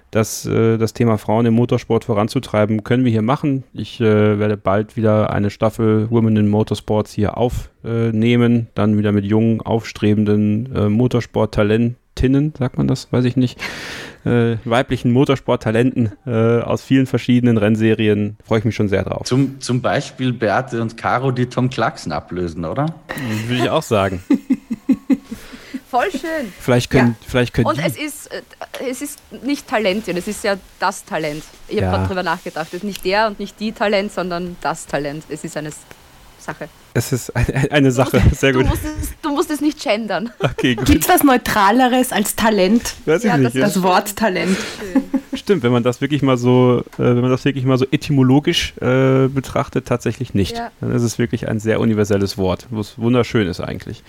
das, 0.09 0.47
äh, 0.47 0.77
das 0.77 0.93
Thema 0.93 1.19
Frauen 1.19 1.45
im 1.45 1.53
Motorsport 1.53 2.03
voranzutreiben, 2.03 2.83
können 2.83 3.05
wir 3.05 3.11
hier 3.11 3.21
machen. 3.21 3.63
Ich 3.73 4.01
äh, 4.01 4.39
werde 4.39 4.57
bald 4.57 4.97
wieder 4.97 5.31
eine 5.31 5.51
Staffel 5.51 6.09
Women 6.09 6.35
in 6.35 6.47
Motorsports 6.47 7.13
hier 7.13 7.37
aufnehmen, 7.37 8.67
dann 8.73 8.97
wieder 8.97 9.11
mit 9.11 9.25
jungen, 9.25 9.61
aufstrebenden 9.61 10.75
äh, 10.75 10.89
Motorsport-Talentinnen, 12.13 12.53
sagt 12.57 12.77
man 12.77 12.87
das, 12.87 13.11
weiß 13.11 13.25
ich 13.25 13.35
nicht, 13.35 13.59
äh, 14.25 14.57
weiblichen 14.65 15.11
Motorsport-Talenten 15.11 16.11
äh, 16.25 16.59
aus 16.61 16.83
vielen 16.83 17.05
verschiedenen 17.07 17.57
Rennserien. 17.57 18.37
Freue 18.45 18.59
ich 18.59 18.65
mich 18.65 18.75
schon 18.75 18.87
sehr 18.89 19.03
drauf. 19.03 19.25
Zum, 19.25 19.59
zum 19.59 19.81
Beispiel 19.81 20.33
Beate 20.33 20.81
und 20.81 20.97
Caro, 20.97 21.31
die 21.31 21.47
Tom 21.47 21.69
Clarkson 21.69 22.11
ablösen, 22.11 22.65
oder? 22.65 22.87
Würde 23.47 23.63
ich 23.63 23.69
auch 23.69 23.83
sagen. 23.83 24.23
Voll 25.89 26.09
schön. 26.09 26.51
Vielleicht 26.59 26.89
können, 26.89 27.15
vielleicht 27.27 27.53
können 27.53 27.67
Und 27.67 27.77
es 27.77 27.95
ist, 27.97 28.31
äh, 28.33 28.41
es 28.89 29.03
ist 29.03 29.19
nicht 29.43 29.67
Talentin, 29.67 30.17
es 30.17 30.27
ist 30.27 30.43
ja 30.43 30.55
das 30.79 31.05
Talent. 31.05 31.43
Ich 31.67 31.75
habe 31.77 31.85
Ja. 31.85 31.91
gerade 31.91 32.07
drüber 32.07 32.23
nachgedacht. 32.23 32.67
Es 32.69 32.73
ist 32.75 32.83
nicht 32.83 33.05
der 33.05 33.27
und 33.27 33.39
nicht 33.39 33.59
die 33.59 33.71
Talent, 33.73 34.11
sondern 34.11 34.55
das 34.61 34.87
Talent. 34.87 35.23
Es 35.29 35.43
ist 35.43 35.55
eine 35.55 35.69
Sache. 36.43 36.69
Es 36.93 37.11
ist 37.11 37.35
eine, 37.35 37.71
eine 37.71 37.91
Sache, 37.91 38.21
sehr 38.35 38.53
gut. 38.53 38.63
Du 38.65 38.69
musst, 38.69 38.83
es, 38.85 39.09
du 39.21 39.29
musst 39.31 39.49
es 39.51 39.61
nicht 39.61 39.81
gendern. 39.81 40.29
Okay, 40.39 40.75
gut. 40.75 40.85
Gibt 40.85 41.03
es 41.03 41.09
was 41.09 41.23
Neutraleres 41.23 42.11
als 42.11 42.35
Talent? 42.35 42.95
Weiß 43.05 43.23
ich 43.23 43.29
Ja, 43.29 43.37
nicht. 43.37 43.47
das 43.47 43.53
Ja. 43.55 43.61
Das 43.65 43.81
Wort 43.81 44.15
Talent. 44.15 44.57
Stimmt, 45.33 45.63
wenn 45.63 45.71
man 45.71 45.81
das 45.83 45.99
wirklich 46.01 46.21
mal 46.21 46.37
so, 46.37 46.83
äh, 46.95 46.99
wenn 46.99 47.21
man 47.21 47.31
das 47.31 47.43
wirklich 47.45 47.65
mal 47.65 47.77
so 47.77 47.85
etymologisch 47.91 48.73
äh, 48.81 49.27
betrachtet, 49.27 49.87
tatsächlich 49.87 50.33
nicht. 50.33 50.55
Ja. 50.57 50.71
Dann 50.79 50.91
ist 50.93 51.01
es 51.01 51.17
wirklich 51.17 51.47
ein 51.47 51.59
sehr 51.59 51.79
universelles 51.79 52.37
Wort, 52.37 52.67
was 52.69 52.99
wunderschön 52.99 53.47
ist 53.47 53.59
eigentlich. 53.59 54.03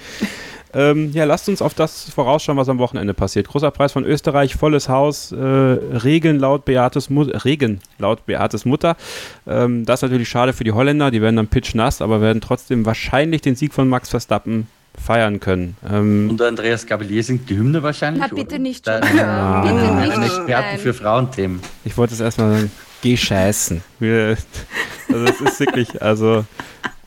Ähm, 0.75 1.13
ja, 1.13 1.25
lasst 1.25 1.49
uns 1.49 1.63
auf 1.63 1.75
das 1.75 2.11
vorausschauen, 2.11 2.57
was 2.57 2.69
am 2.69 2.79
Wochenende 2.79 3.15
passiert. 3.15 3.49
Großer 3.49 3.71
Preis 3.71 3.93
von 3.93 4.05
Österreich, 4.05 4.55
volles 4.57 4.89
Haus, 4.89 5.33
äh, 5.33 5.37
Regen 5.37 6.39
laut 6.39 6.65
Beates 6.65 7.11
Mu 7.11 7.23
Regen 7.23 7.81
laut 7.99 8.27
Beates 8.27 8.65
Mutter. 8.65 8.97
Ähm, 9.47 9.85
das 9.85 10.01
ist 10.01 10.03
natürlich 10.03 10.29
schade 10.29 10.53
für 10.53 10.65
die 10.65 10.73
Holländer, 10.73 11.11
die 11.11 11.23
werden 11.23 11.37
dann 11.37 11.49
pitchnass, 11.49 12.03
aber 12.03 12.21
werden 12.21 12.41
trotzdem 12.41 12.85
wahrscheinlich 12.85 13.43
den 13.43 13.55
Sieg 13.57 13.73
von 13.73 13.89
Max 13.89 14.11
Verstappen 14.11 14.67
feiern 15.01 15.41
können. 15.41 15.77
Ähm, 15.91 16.31
Und 16.31 16.43
Andreas 16.43 16.87
Gabalier 16.87 17.23
singt 17.23 17.51
die 17.51 17.57
Hymne 17.57 17.83
wahrscheinlich. 17.83 18.23
Na, 18.29 18.35
bitte 18.35 18.55
oder? 18.55 18.59
nicht 18.59 18.87
Da. 18.87 19.01
Ah. 19.01 19.63
Bitte 19.63 20.19
nicht. 20.21 20.25
Experten 20.37 20.79
für 20.79 20.95
Frauenthemen. 20.95 21.61
Ich 21.85 21.97
wollte 21.97 22.15
es 22.15 22.21
erstmal 22.21 22.55
sagen, 22.55 22.73
geh 23.03 23.17
scheißen. 23.17 23.83
Also 24.01 25.25
es 25.25 25.41
ist 25.41 25.61
wirklich, 25.61 26.01
also 26.01 26.45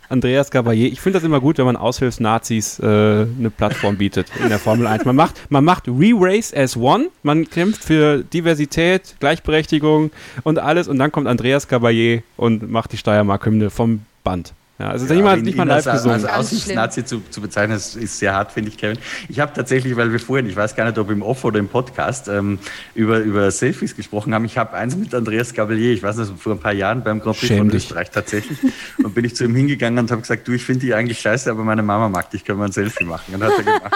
Andreas 0.09 0.51
Gabalier, 0.51 0.91
ich 0.91 1.01
finde 1.01 1.19
das 1.19 1.25
immer 1.25 1.39
gut, 1.39 1.57
wenn 1.57 1.65
man 1.65 1.75
Aushilfsnazis 1.75 2.79
äh, 2.79 2.85
eine 2.85 3.49
Plattform 3.55 3.97
bietet 3.97 4.27
in 4.41 4.49
der 4.49 4.59
Formel 4.59 4.87
1. 4.87 5.05
Man 5.05 5.15
macht, 5.15 5.35
man 5.49 5.65
macht 5.65 5.87
Re-Race 5.87 6.53
as 6.53 6.77
One, 6.77 7.09
man 7.23 7.49
kämpft 7.49 7.83
für 7.83 8.23
Diversität, 8.23 9.15
Gleichberechtigung 9.19 10.11
und 10.43 10.59
alles 10.59 10.87
und 10.87 10.97
dann 10.97 11.11
kommt 11.11 11.27
Andreas 11.27 11.67
Gabalier 11.67 12.23
und 12.37 12.69
macht 12.69 12.93
die 12.93 12.97
Steiermark-Hymne 12.97 13.69
vom 13.69 14.01
Band. 14.23 14.53
Ja, 14.79 14.89
also 14.91 15.11
nicht, 15.11 15.23
mal, 15.23 15.41
nicht 15.41 15.57
mal 15.57 15.67
live 15.67 15.87
als, 15.87 15.95
gesungen. 16.03 16.13
als 16.17 16.23
Ganz 16.25 16.37
Aussichtsnazi 16.37 17.03
zu, 17.03 17.21
zu 17.31 17.41
bezeichnen, 17.41 17.75
ist, 17.77 17.95
ist 17.95 18.19
sehr 18.19 18.33
hart, 18.35 18.51
finde 18.51 18.69
ich, 18.69 18.77
Kevin. 18.77 18.99
Ich 19.27 19.39
habe 19.39 19.51
tatsächlich, 19.51 19.95
weil 19.95 20.11
wir 20.11 20.19
vorhin, 20.19 20.47
ich 20.47 20.55
weiß 20.55 20.75
gar 20.75 20.85
nicht, 20.85 20.99
ob 20.99 21.09
im 21.09 21.23
Off 21.23 21.43
oder 21.45 21.57
im 21.57 21.67
Podcast, 21.67 22.27
ähm, 22.27 22.59
über, 22.93 23.17
über 23.17 23.49
Selfies 23.49 23.95
gesprochen 23.95 24.35
haben. 24.35 24.45
Ich 24.45 24.55
habe 24.55 24.73
eins 24.75 24.95
mit 24.95 25.15
Andreas 25.15 25.55
Gabalier, 25.55 25.93
ich 25.93 26.03
weiß 26.03 26.17
nicht, 26.17 26.31
vor 26.39 26.53
ein 26.53 26.59
paar 26.59 26.73
Jahren 26.73 27.03
beim 27.03 27.19
Grand 27.19 27.37
Prix 27.39 27.47
Schäm 27.47 27.57
von. 27.69 27.71
Österreich 27.75 28.11
tatsächlich. 28.11 28.59
Und 29.03 29.15
bin 29.15 29.25
ich 29.25 29.35
zu 29.35 29.45
ihm 29.45 29.55
hingegangen 29.55 29.97
und 29.97 30.11
habe 30.11 30.21
gesagt, 30.21 30.47
du, 30.47 30.51
ich 30.51 30.63
finde 30.63 30.81
die 30.81 30.93
eigentlich 30.93 31.21
scheiße, 31.21 31.49
aber 31.49 31.63
meine 31.63 31.81
Mama 31.81 32.07
mag 32.07 32.29
dich, 32.29 32.45
können 32.45 32.59
wir 32.59 32.65
ein 32.65 32.71
Selfie 32.71 33.05
machen. 33.05 33.33
Und 33.33 33.43
hat 33.43 33.53
er 33.57 33.63
gemacht. 33.63 33.95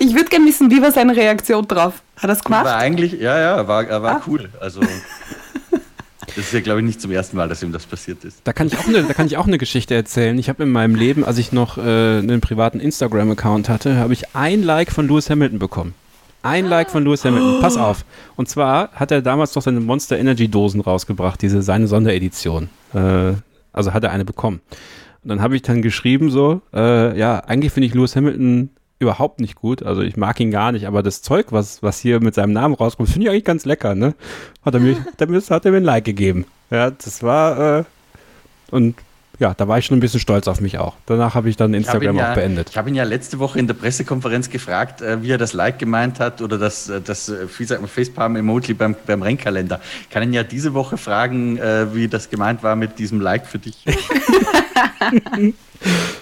Ich 0.00 0.14
würde 0.14 0.28
gerne 0.30 0.46
wissen, 0.46 0.70
wie 0.70 0.82
war 0.82 0.90
seine 0.92 1.14
Reaktion 1.16 1.66
drauf? 1.66 2.02
Hat 2.16 2.24
er 2.28 2.30
es 2.30 2.38
War 2.40 2.62
gemacht? 2.62 2.66
eigentlich, 2.66 3.12
ja, 3.12 3.38
ja, 3.38 3.68
war, 3.68 3.84
er 3.86 4.02
war 4.02 4.16
Ah. 4.16 4.22
cool. 4.26 4.48
Also, 4.60 4.80
das 6.36 6.46
ist 6.46 6.52
ja, 6.52 6.60
glaube 6.60 6.80
ich, 6.80 6.86
nicht 6.86 7.00
zum 7.00 7.10
ersten 7.10 7.36
Mal, 7.36 7.48
dass 7.48 7.62
ihm 7.62 7.72
das 7.72 7.86
passiert 7.86 8.24
ist. 8.24 8.40
Da 8.44 8.52
kann 8.52 8.66
ich 8.66 8.78
auch 8.78 8.86
eine, 8.86 9.02
da 9.02 9.14
kann 9.14 9.26
ich 9.26 9.36
auch 9.36 9.46
eine 9.46 9.58
Geschichte 9.58 9.94
erzählen. 9.94 10.38
Ich 10.38 10.48
habe 10.48 10.62
in 10.62 10.70
meinem 10.70 10.94
Leben, 10.94 11.24
als 11.24 11.38
ich 11.38 11.52
noch 11.52 11.78
äh, 11.78 11.80
einen 11.80 12.40
privaten 12.40 12.80
Instagram-Account 12.80 13.68
hatte, 13.68 13.96
habe 13.96 14.12
ich 14.12 14.34
ein 14.34 14.62
Like 14.62 14.92
von 14.92 15.08
Lewis 15.08 15.30
Hamilton 15.30 15.58
bekommen. 15.58 15.94
Ein 16.42 16.66
Like 16.66 16.90
von 16.90 17.04
Lewis 17.04 17.24
Hamilton. 17.24 17.60
Pass 17.60 17.76
auf. 17.76 18.04
Und 18.36 18.48
zwar 18.48 18.90
hat 18.92 19.10
er 19.10 19.22
damals 19.22 19.54
noch 19.54 19.62
seine 19.62 19.80
Monster 19.80 20.18
Energy 20.18 20.48
Dosen 20.48 20.80
rausgebracht, 20.80 21.40
diese 21.40 21.62
seine 21.62 21.86
Sonderedition. 21.86 22.68
Äh, 22.94 23.34
also 23.72 23.94
hat 23.94 24.04
er 24.04 24.10
eine 24.10 24.24
bekommen. 24.24 24.60
Und 25.22 25.28
dann 25.28 25.40
habe 25.40 25.54
ich 25.54 25.62
dann 25.62 25.82
geschrieben 25.82 26.30
so, 26.30 26.62
äh, 26.74 27.16
ja, 27.16 27.38
eigentlich 27.38 27.72
finde 27.72 27.86
ich 27.86 27.94
Lewis 27.94 28.16
Hamilton 28.16 28.70
überhaupt 29.02 29.40
nicht 29.40 29.56
gut. 29.56 29.82
Also 29.82 30.02
ich 30.02 30.16
mag 30.16 30.40
ihn 30.40 30.50
gar 30.50 30.72
nicht, 30.72 30.86
aber 30.86 31.02
das 31.02 31.22
Zeug, 31.22 31.46
was, 31.50 31.82
was 31.82 32.00
hier 32.00 32.20
mit 32.20 32.34
seinem 32.34 32.52
Namen 32.52 32.74
rauskommt, 32.74 33.08
finde 33.08 33.26
ich 33.26 33.30
eigentlich 33.30 33.44
ganz 33.44 33.64
lecker, 33.64 33.94
ne? 33.94 34.14
Hat 34.64 34.74
er 34.74 34.80
mir, 34.80 34.96
hat 35.50 35.64
er 35.64 35.70
mir 35.70 35.76
ein 35.76 35.84
Like 35.84 36.04
gegeben. 36.04 36.46
Ja, 36.70 36.90
das 36.90 37.22
war, 37.22 37.78
äh, 37.80 37.84
und 38.70 38.94
ja, 39.42 39.54
da 39.54 39.66
war 39.66 39.76
ich 39.76 39.86
schon 39.86 39.96
ein 39.96 40.00
bisschen 40.00 40.20
stolz 40.20 40.46
auf 40.46 40.60
mich 40.60 40.78
auch. 40.78 40.94
Danach 41.04 41.34
habe 41.34 41.48
ich 41.48 41.56
dann 41.56 41.74
Ich 41.74 41.78
Instagram 41.78 42.16
ja, 42.16 42.30
auch 42.30 42.34
beendet. 42.36 42.70
ich 42.70 42.76
habe 42.76 42.88
ihn 42.88 42.94
ja 42.94 43.02
letzte 43.02 43.40
Woche 43.40 43.58
in 43.58 43.66
der 43.66 43.74
Pressekonferenz 43.74 44.50
gefragt, 44.50 45.02
äh, 45.02 45.20
wie 45.20 45.32
er 45.32 45.38
das 45.38 45.52
Like 45.52 45.80
gemeint 45.80 46.20
hat 46.20 46.40
oder 46.40 46.58
das, 46.58 46.88
äh, 46.88 47.00
das 47.00 47.28
äh, 47.28 47.48
wie 47.58 47.64
sagt 47.64 47.80
man, 47.80 47.90
Facepalm-Emoji 47.90 48.74
beim, 48.74 48.94
beim 49.04 49.20
Rennkalender. 49.20 49.80
Kann 50.10 50.22
ihn 50.22 50.32
ja 50.32 50.44
diese 50.44 50.74
Woche 50.74 50.96
fragen, 50.96 51.58
wie 51.92 52.06
das 52.06 52.30
gemeint 52.30 52.62
war 52.62 52.76
mit 52.76 53.00
diesem 53.00 53.20
Like 53.20 53.46
für 53.46 53.58
dich. 53.58 53.84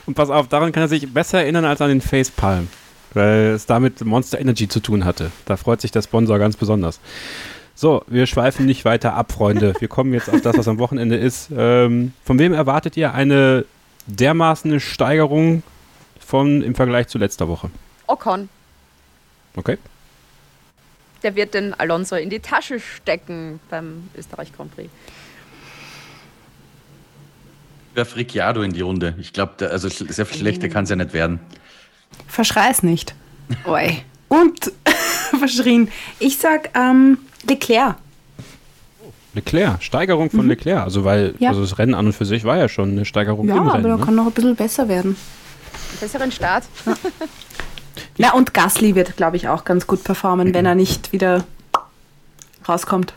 Und 0.07 0.15
pass 0.15 0.31
auf, 0.31 0.49
daran 0.49 0.73
kann 0.73 0.85
er 0.85 0.89
sich 0.89 1.13
besser 1.13 1.41
erinnern 1.41 1.67
als 1.67 1.83
an 1.83 1.91
den 1.91 2.01
Facepalm, 2.01 2.69
weil 3.13 3.53
es 3.55 3.67
damit 3.67 4.03
Monster 4.03 4.41
Energy 4.41 4.67
zu 4.69 4.81
tun 4.81 5.05
hatte. 5.05 5.31
Da 5.45 5.59
freut 5.59 5.83
sich 5.83 5.91
der 5.91 6.01
Sponsor 6.01 6.39
ganz 6.39 6.57
besonders. 6.57 7.01
So, 7.75 8.03
wir 8.09 8.27
schweifen 8.27 8.67
nicht 8.67 8.85
weiter 8.85 9.15
ab, 9.15 9.33
Freunde. 9.33 9.75
Wir 9.79 9.89
kommen 9.89 10.13
jetzt 10.13 10.29
auf 10.29 10.41
das, 10.43 10.57
was 10.59 10.69
am 10.69 10.79
Wochenende 10.79 11.17
ist. 11.17 11.49
Ähm, 11.57 12.13
von 12.25 12.39
wem 12.39 12.53
erwartet 12.53 12.97
ihr 12.97 13.15
eine 13.15 13.65
dermaßen 14.07 14.81
Steigerung 14.81 15.63
von 16.19 16.63
im 16.63 16.75
Vergleich 16.75 17.09
zu 17.09 17.17
letzter 17.19 17.49
Woche? 17.49 17.71
Ocon, 18.07 18.49
Okay. 19.57 19.79
der 21.23 21.35
wird 21.37 21.55
den 21.55 21.75
Alonso 21.75 22.17
in 22.17 22.29
die 22.31 22.41
Tasche 22.41 22.81
stecken 22.81 23.61
beim 23.71 24.09
Österreich 24.17 24.53
Grand 24.55 24.75
Prix. 24.75 24.91
Werf 27.95 28.15
Ricciardo 28.17 28.63
in 28.63 28.73
die 28.73 28.81
Runde. 28.83 29.15
Ich 29.19 29.33
glaube, 29.33 29.69
also 29.71 29.89
sehr 29.89 30.27
viel 30.27 30.39
schlechter 30.39 30.69
kann 30.69 30.85
es 30.85 30.91
ja 30.91 30.97
nicht 30.97 31.13
werden. 31.13 31.41
Verschrei's 32.29 32.83
nicht. 32.83 33.15
Oi. 33.65 34.03
Und 34.29 34.71
verschrien. 35.39 35.89
Ich 36.21 36.39
sag 36.39 36.71
ähm, 36.77 37.19
Leclerc. 37.49 37.97
Leclerc, 39.35 39.83
Steigerung 39.83 40.31
von 40.31 40.49
Leclerc. 40.49 40.83
Also, 40.83 41.05
weil 41.05 41.35
Ja. 41.39 41.51
also 41.51 41.61
das 41.61 41.79
Rennen 41.79 41.95
an 41.95 42.07
und 42.07 42.12
für 42.12 42.25
sich 42.25 42.45
war 42.45 42.57
ja 42.57 42.69
schon 42.69 42.91
eine 42.91 43.05
Steigerung 43.05 43.49
Ja, 43.49 43.55
im 43.57 43.61
aber 43.62 43.75
Rennen. 43.75 43.87
er 43.87 43.97
Ne? 43.99 44.05
kann 44.05 44.15
noch 44.17 44.27
ein 44.27 44.33
bisschen 44.33 44.57
besser 44.57 44.89
werden. 44.89 45.17
Besseren 46.01 46.33
Start. 46.33 46.65
Na, 48.19 48.33
und 48.35 48.53
Gasly 48.55 48.95
wird, 48.95 49.17
glaube 49.17 49.37
ich, 49.37 49.49
auch 49.49 49.65
ganz 49.65 49.87
gut 49.87 50.03
performen, 50.05 50.53
wenn 50.53 50.67
er 50.67 50.75
nicht 50.75 51.12
wieder 51.12 51.45
rauskommt. 52.69 53.15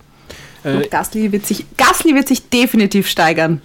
Äh, 0.64 0.76
Und 0.78 0.92
Gasly 0.92 1.32
wird 1.32 1.46
sich, 1.46 1.66
Gasly 1.78 2.16
wird 2.16 2.28
sich 2.28 2.50
definitiv 2.50 3.08
steigern. 3.10 3.62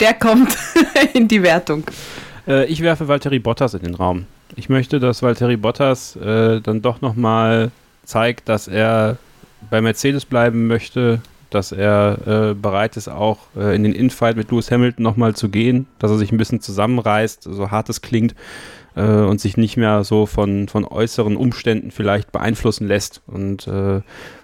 Der 0.00 0.14
kommt 0.14 0.56
in 1.14 1.28
die 1.28 1.42
Wertung. 1.42 1.84
Äh, 2.48 2.64
ich 2.66 2.80
werfe 2.80 3.06
Valtteri 3.06 3.38
Bottas 3.38 3.74
in 3.74 3.82
den 3.82 3.94
Raum. 3.94 4.26
Ich 4.56 4.68
möchte, 4.68 4.98
dass 4.98 5.22
Valtteri 5.22 5.56
Bottas 5.56 6.16
äh, 6.16 6.60
dann 6.60 6.82
doch 6.82 7.00
nochmal 7.00 7.70
zeigt, 8.04 8.48
dass 8.48 8.66
er 8.68 9.16
bei 9.70 9.80
Mercedes 9.80 10.24
bleiben 10.24 10.66
möchte, 10.66 11.20
dass 11.50 11.72
er 11.72 12.18
äh, 12.26 12.54
bereit 12.54 12.96
ist, 12.96 13.08
auch 13.08 13.38
äh, 13.56 13.74
in 13.76 13.82
den 13.82 13.92
Infight 13.92 14.36
mit 14.36 14.50
Lewis 14.50 14.70
Hamilton 14.70 15.02
nochmal 15.02 15.34
zu 15.34 15.48
gehen, 15.48 15.86
dass 15.98 16.10
er 16.10 16.18
sich 16.18 16.32
ein 16.32 16.38
bisschen 16.38 16.60
zusammenreißt, 16.60 17.42
so 17.42 17.70
hart 17.70 17.88
es 17.88 18.00
klingt, 18.00 18.34
äh, 18.94 19.02
und 19.02 19.40
sich 19.40 19.56
nicht 19.56 19.76
mehr 19.76 20.04
so 20.04 20.26
von, 20.26 20.68
von 20.68 20.84
äußeren 20.84 21.36
Umständen 21.36 21.90
vielleicht 21.90 22.32
beeinflussen 22.32 22.86
lässt 22.86 23.22
und 23.26 23.66
äh, 23.66 24.00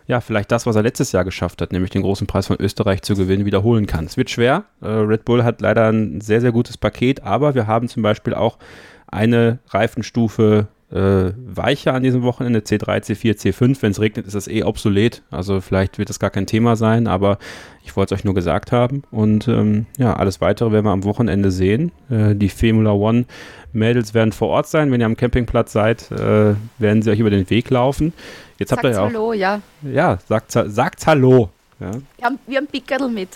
ja, 0.07 0.21
vielleicht 0.21 0.51
das, 0.51 0.67
was 0.67 0.77
er 0.77 0.83
letztes 0.83 1.13
Jahr 1.13 1.25
geschafft 1.25 1.61
hat, 1.61 1.73
nämlich 1.73 1.91
den 1.91 2.03
großen 2.03 2.27
Preis 2.27 2.47
von 2.47 2.57
Österreich 2.59 3.03
zu 3.03 3.15
gewinnen, 3.15 3.45
wiederholen 3.45 3.87
kann. 3.87 4.07
Es 4.07 4.17
wird 4.17 4.31
schwer. 4.31 4.65
Äh, 4.81 4.89
Red 4.89 5.25
Bull 5.25 5.45
hat 5.45 5.61
leider 5.61 5.91
ein 5.93 6.21
sehr, 6.21 6.41
sehr 6.41 6.53
gutes 6.53 6.79
Paket, 6.79 7.23
aber 7.23 7.55
wir 7.55 7.67
haben 7.67 7.89
zum 7.89 8.03
Beispiel 8.03 8.35
auch 8.35 8.59
eine 9.07 9.59
Reifenstufe 9.69 10.69
äh, 10.91 11.33
weicher 11.37 11.95
an 11.95 12.03
diesem 12.03 12.23
Wochenende, 12.23 12.61
C3, 12.61 13.03
C4, 13.05 13.37
C5. 13.37 13.83
Wenn 13.83 13.91
es 13.91 14.01
regnet, 14.01 14.27
ist 14.27 14.35
das 14.35 14.49
eh 14.49 14.63
obsolet. 14.63 15.23
Also 15.31 15.61
vielleicht 15.61 15.99
wird 15.99 16.09
das 16.09 16.19
gar 16.19 16.31
kein 16.31 16.47
Thema 16.47 16.77
sein, 16.77 17.07
aber 17.07 17.39
ich 17.85 17.95
wollte 17.97 18.15
es 18.15 18.21
euch 18.21 18.25
nur 18.25 18.35
gesagt 18.35 18.73
haben. 18.73 19.03
Und 19.11 19.49
ähm, 19.49 19.87
ja, 19.99 20.15
alles 20.15 20.41
weitere 20.41 20.73
werden 20.73 20.87
wir 20.87 20.93
am 20.93 21.05
Wochenende 21.05 21.51
sehen. 21.51 21.93
Äh, 22.11 22.35
die 22.35 22.49
Formula 22.49 22.93
One 22.93 23.27
Mädels 23.73 24.15
werden 24.15 24.33
vor 24.33 24.49
Ort 24.49 24.67
sein. 24.67 24.91
Wenn 24.91 25.01
ihr 25.01 25.07
am 25.07 25.17
Campingplatz 25.17 25.73
seid, 25.73 26.11
äh, 26.11 26.55
werden 26.79 27.03
sie 27.03 27.11
euch 27.11 27.19
über 27.19 27.31
den 27.31 27.49
Weg 27.51 27.69
laufen. 27.71 28.15
Jetzt 28.59 28.73
habt 28.73 28.85
ihr 28.85 28.91
ja 28.91 29.03
auch. 29.03 29.07
Hallo, 29.07 29.33
ja. 29.35 29.61
Ja, 29.83 30.19
sagt, 30.27 30.53
sagt's 30.53 31.07
Hallo. 31.07 31.51
Ja. 31.81 31.93
Wir 31.93 32.25
haben, 32.25 32.39
wir 32.47 32.57
haben 32.57 32.67
Pickerl 32.67 33.09
mit. 33.09 33.29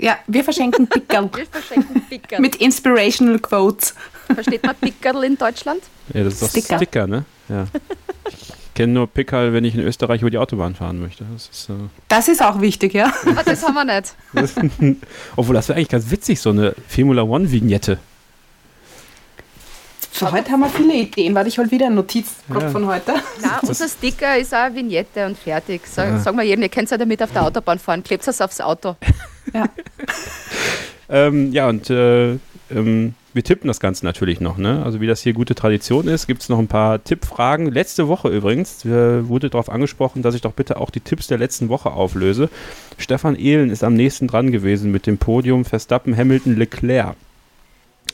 Ja, 0.00 0.18
wir 0.26 0.42
verschenken 0.44 0.86
Pickerl 0.88 1.28
Wir 1.36 1.46
verschenken 1.46 2.02
Pickerl. 2.08 2.40
mit 2.40 2.56
Inspirational 2.56 3.38
Quotes. 3.38 3.94
Versteht 4.32 4.64
man 4.64 4.74
Pickerl 4.76 5.24
in 5.24 5.36
Deutschland? 5.36 5.82
ja, 6.14 6.24
das 6.24 6.34
ist 6.34 6.42
doch 6.42 6.48
Sticker, 6.48 6.76
Sticker. 6.76 7.06
ne? 7.06 7.24
Ja. 7.48 7.66
Ich 8.28 8.74
kenne 8.74 8.92
nur 8.94 9.06
Pickerl, 9.08 9.52
wenn 9.52 9.64
ich 9.64 9.74
in 9.74 9.80
Österreich 9.80 10.22
über 10.22 10.30
die 10.30 10.38
Autobahn 10.38 10.74
fahren 10.74 11.00
möchte. 11.00 11.24
Das 11.32 11.48
ist, 11.48 11.68
äh, 11.68 11.74
Das 12.08 12.28
ist 12.28 12.42
auch 12.42 12.60
wichtig, 12.60 12.94
ja. 12.94 13.12
Ah, 13.36 13.42
das 13.44 13.62
haben 13.62 13.74
wir 13.74 13.84
nicht. 13.84 14.14
Obwohl, 15.36 15.54
das 15.54 15.68
wäre 15.68 15.76
eigentlich 15.76 15.88
ganz 15.88 16.10
witzig, 16.10 16.40
so 16.40 16.50
eine 16.50 16.74
Formula 16.88 17.22
One-Vignette. 17.22 17.98
Für 20.12 20.32
heute 20.32 20.50
haben 20.52 20.60
wir 20.60 20.68
viele 20.68 20.94
Ideen. 20.94 21.34
Warte, 21.34 21.48
ich 21.48 21.58
hol 21.58 21.70
wieder 21.70 21.86
einen 21.86 21.94
Notizblock 21.94 22.62
Ja. 22.62 22.70
von 22.70 22.86
heute. 22.86 23.14
Nein, 23.40 23.50
unser 23.62 23.88
Sticker 23.88 24.36
ist 24.36 24.52
auch 24.52 24.58
eine 24.58 24.74
Vignette 24.76 25.24
und 25.26 25.38
fertig. 25.38 25.82
Sag, 25.86 26.20
Sagen 26.20 26.36
wir 26.36 26.44
jedem, 26.44 26.62
ihr 26.62 26.68
könnt 26.68 26.90
ja 26.90 26.98
damit 26.98 27.22
auf 27.22 27.32
der 27.32 27.42
Autobahn 27.44 27.78
fahren. 27.78 28.02
Klebt 28.02 28.26
es 28.26 28.40
aufs 28.40 28.60
Auto. 28.60 28.96
Ja. 29.52 29.64
Ähm, 31.08 31.50
ja, 31.50 31.68
und 31.68 31.90
äh, 31.90 32.34
ähm, 32.70 33.14
wir 33.34 33.42
tippen 33.42 33.66
das 33.66 33.80
Ganze 33.80 34.04
natürlich 34.04 34.40
noch, 34.40 34.58
ne? 34.58 34.84
Also 34.84 35.00
wie 35.00 35.08
das 35.08 35.22
hier 35.22 35.32
gute 35.32 35.56
Tradition 35.56 36.06
ist, 36.06 36.28
gibt 36.28 36.42
es 36.42 36.48
noch 36.48 36.60
ein 36.60 36.68
paar 36.68 37.02
Tippfragen. 37.02 37.66
Letzte 37.72 38.06
Woche 38.06 38.28
übrigens 38.28 38.84
äh, 38.84 39.26
wurde 39.28 39.50
darauf 39.50 39.68
angesprochen, 39.68 40.22
dass 40.22 40.36
ich 40.36 40.42
doch 40.42 40.52
bitte 40.52 40.76
auch 40.76 40.90
die 40.90 41.00
Tipps 41.00 41.26
der 41.26 41.38
letzten 41.38 41.68
Woche 41.68 41.90
auflöse. 41.90 42.48
Stefan 42.96 43.34
Ehlen 43.34 43.70
ist 43.70 43.82
am 43.82 43.94
nächsten 43.94 44.28
dran 44.28 44.52
gewesen 44.52 44.92
mit 44.92 45.06
dem 45.08 45.18
Podium 45.18 45.64
Verstappen, 45.64 46.16
Hamilton, 46.16 46.56
Leclerc. 46.56 47.16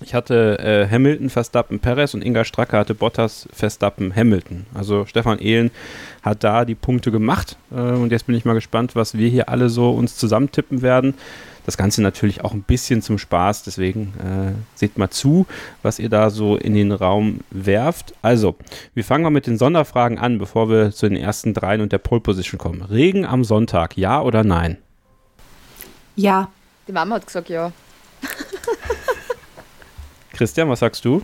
Ich 0.03 0.15
hatte 0.15 0.59
äh, 0.59 0.93
Hamilton, 0.93 1.31
Verstappen, 1.31 1.81
Perez 1.81 2.15
und 2.15 2.23
Inga 2.23 2.45
Stracke 2.45 2.77
hatte 2.77 2.95
Bottas, 2.95 3.49
Verstappen, 3.53 4.15
Hamilton. 4.15 4.67
Also 4.75 5.07
Stefan 5.07 5.39
Ehlen 5.39 5.71
hat 6.23 6.45
da 6.45 6.65
die 6.65 6.75
Punkte 6.75 7.11
gemacht 7.11 7.57
äh, 7.71 7.75
und 7.75 8.13
jetzt 8.13 8.27
bin 8.27 8.37
ich 8.37 8.45
mal 8.45 8.55
gespannt, 8.55 8.95
was 8.95 9.17
wir 9.17 9.29
hier 9.29 9.49
alle 9.49 9.69
so 9.69 9.91
uns 9.91 10.17
zusammentippen 10.17 10.83
werden. 10.83 11.15
Das 11.65 11.77
Ganze 11.77 12.01
natürlich 12.01 12.45
auch 12.45 12.53
ein 12.53 12.63
bisschen 12.63 13.03
zum 13.03 13.19
Spaß, 13.19 13.65
deswegen 13.65 14.15
äh, 14.19 14.53
seht 14.77 14.99
mal 14.99 15.11
zu, 15.11 15.47
was 15.83 15.99
ihr 15.99 16.09
da 16.09 16.31
so 16.31 16.57
in 16.57 16.75
den 16.75 16.93
Raum 16.93 17.41
werft. 17.51 18.15
Also, 18.23 18.55
wir 18.95 19.03
fangen 19.03 19.25
mal 19.25 19.31
mit 19.31 19.49
den 19.49 19.59
Sonderfragen 19.59 20.17
an, 20.17 20.39
bevor 20.39 20.71
wir 20.71 20.93
zu 20.93 21.09
den 21.09 21.19
ersten 21.19 21.55
dreien 21.55 21.81
und 21.81 21.91
der 21.91 21.99
Pole 21.99 22.21
Position 22.21 22.59
kommen. 22.59 22.83
Regen 22.83 23.27
am 23.27 23.43
Sonntag, 23.43 23.97
ja 23.97 24.23
oder 24.23 24.45
nein? 24.45 24.79
Ja. 26.15 26.49
Die 26.87 26.93
Mama 26.93 27.17
hat 27.17 27.27
gesagt, 27.27 27.49
ja. 27.49 27.73
Christian, 30.37 30.69
was 30.69 30.81
sagst 30.81 31.05
du? 31.05 31.23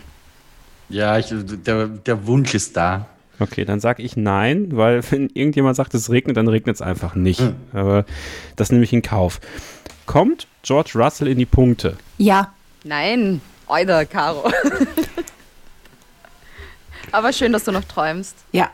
Ja, 0.89 1.17
ich, 1.17 1.27
der, 1.31 1.87
der 1.87 2.27
Wunsch 2.27 2.53
ist 2.53 2.75
da. 2.75 3.07
Okay, 3.39 3.65
dann 3.65 3.79
sage 3.79 4.01
ich 4.03 4.17
nein, 4.17 4.69
weil 4.71 5.03
wenn 5.11 5.29
irgendjemand 5.33 5.75
sagt, 5.75 5.93
es 5.93 6.09
regnet, 6.09 6.37
dann 6.37 6.47
regnet 6.47 6.75
es 6.75 6.81
einfach 6.81 7.15
nicht. 7.15 7.39
Hm. 7.39 7.55
Aber 7.73 8.05
das 8.55 8.71
nehme 8.71 8.83
ich 8.83 8.93
in 8.93 9.01
Kauf. 9.01 9.39
Kommt 10.05 10.47
George 10.63 10.91
Russell 10.95 11.27
in 11.27 11.37
die 11.37 11.45
Punkte? 11.45 11.97
Ja. 12.17 12.53
Nein, 12.83 13.39
Alter, 13.67 14.05
Caro. 14.05 14.51
Aber 17.11 17.31
schön, 17.31 17.53
dass 17.53 17.63
du 17.63 17.71
noch 17.71 17.85
träumst. 17.85 18.35
Ja. 18.51 18.71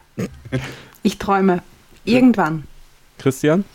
Ich 1.03 1.19
träume. 1.19 1.61
Irgendwann. 2.05 2.63
Christian? 3.19 3.65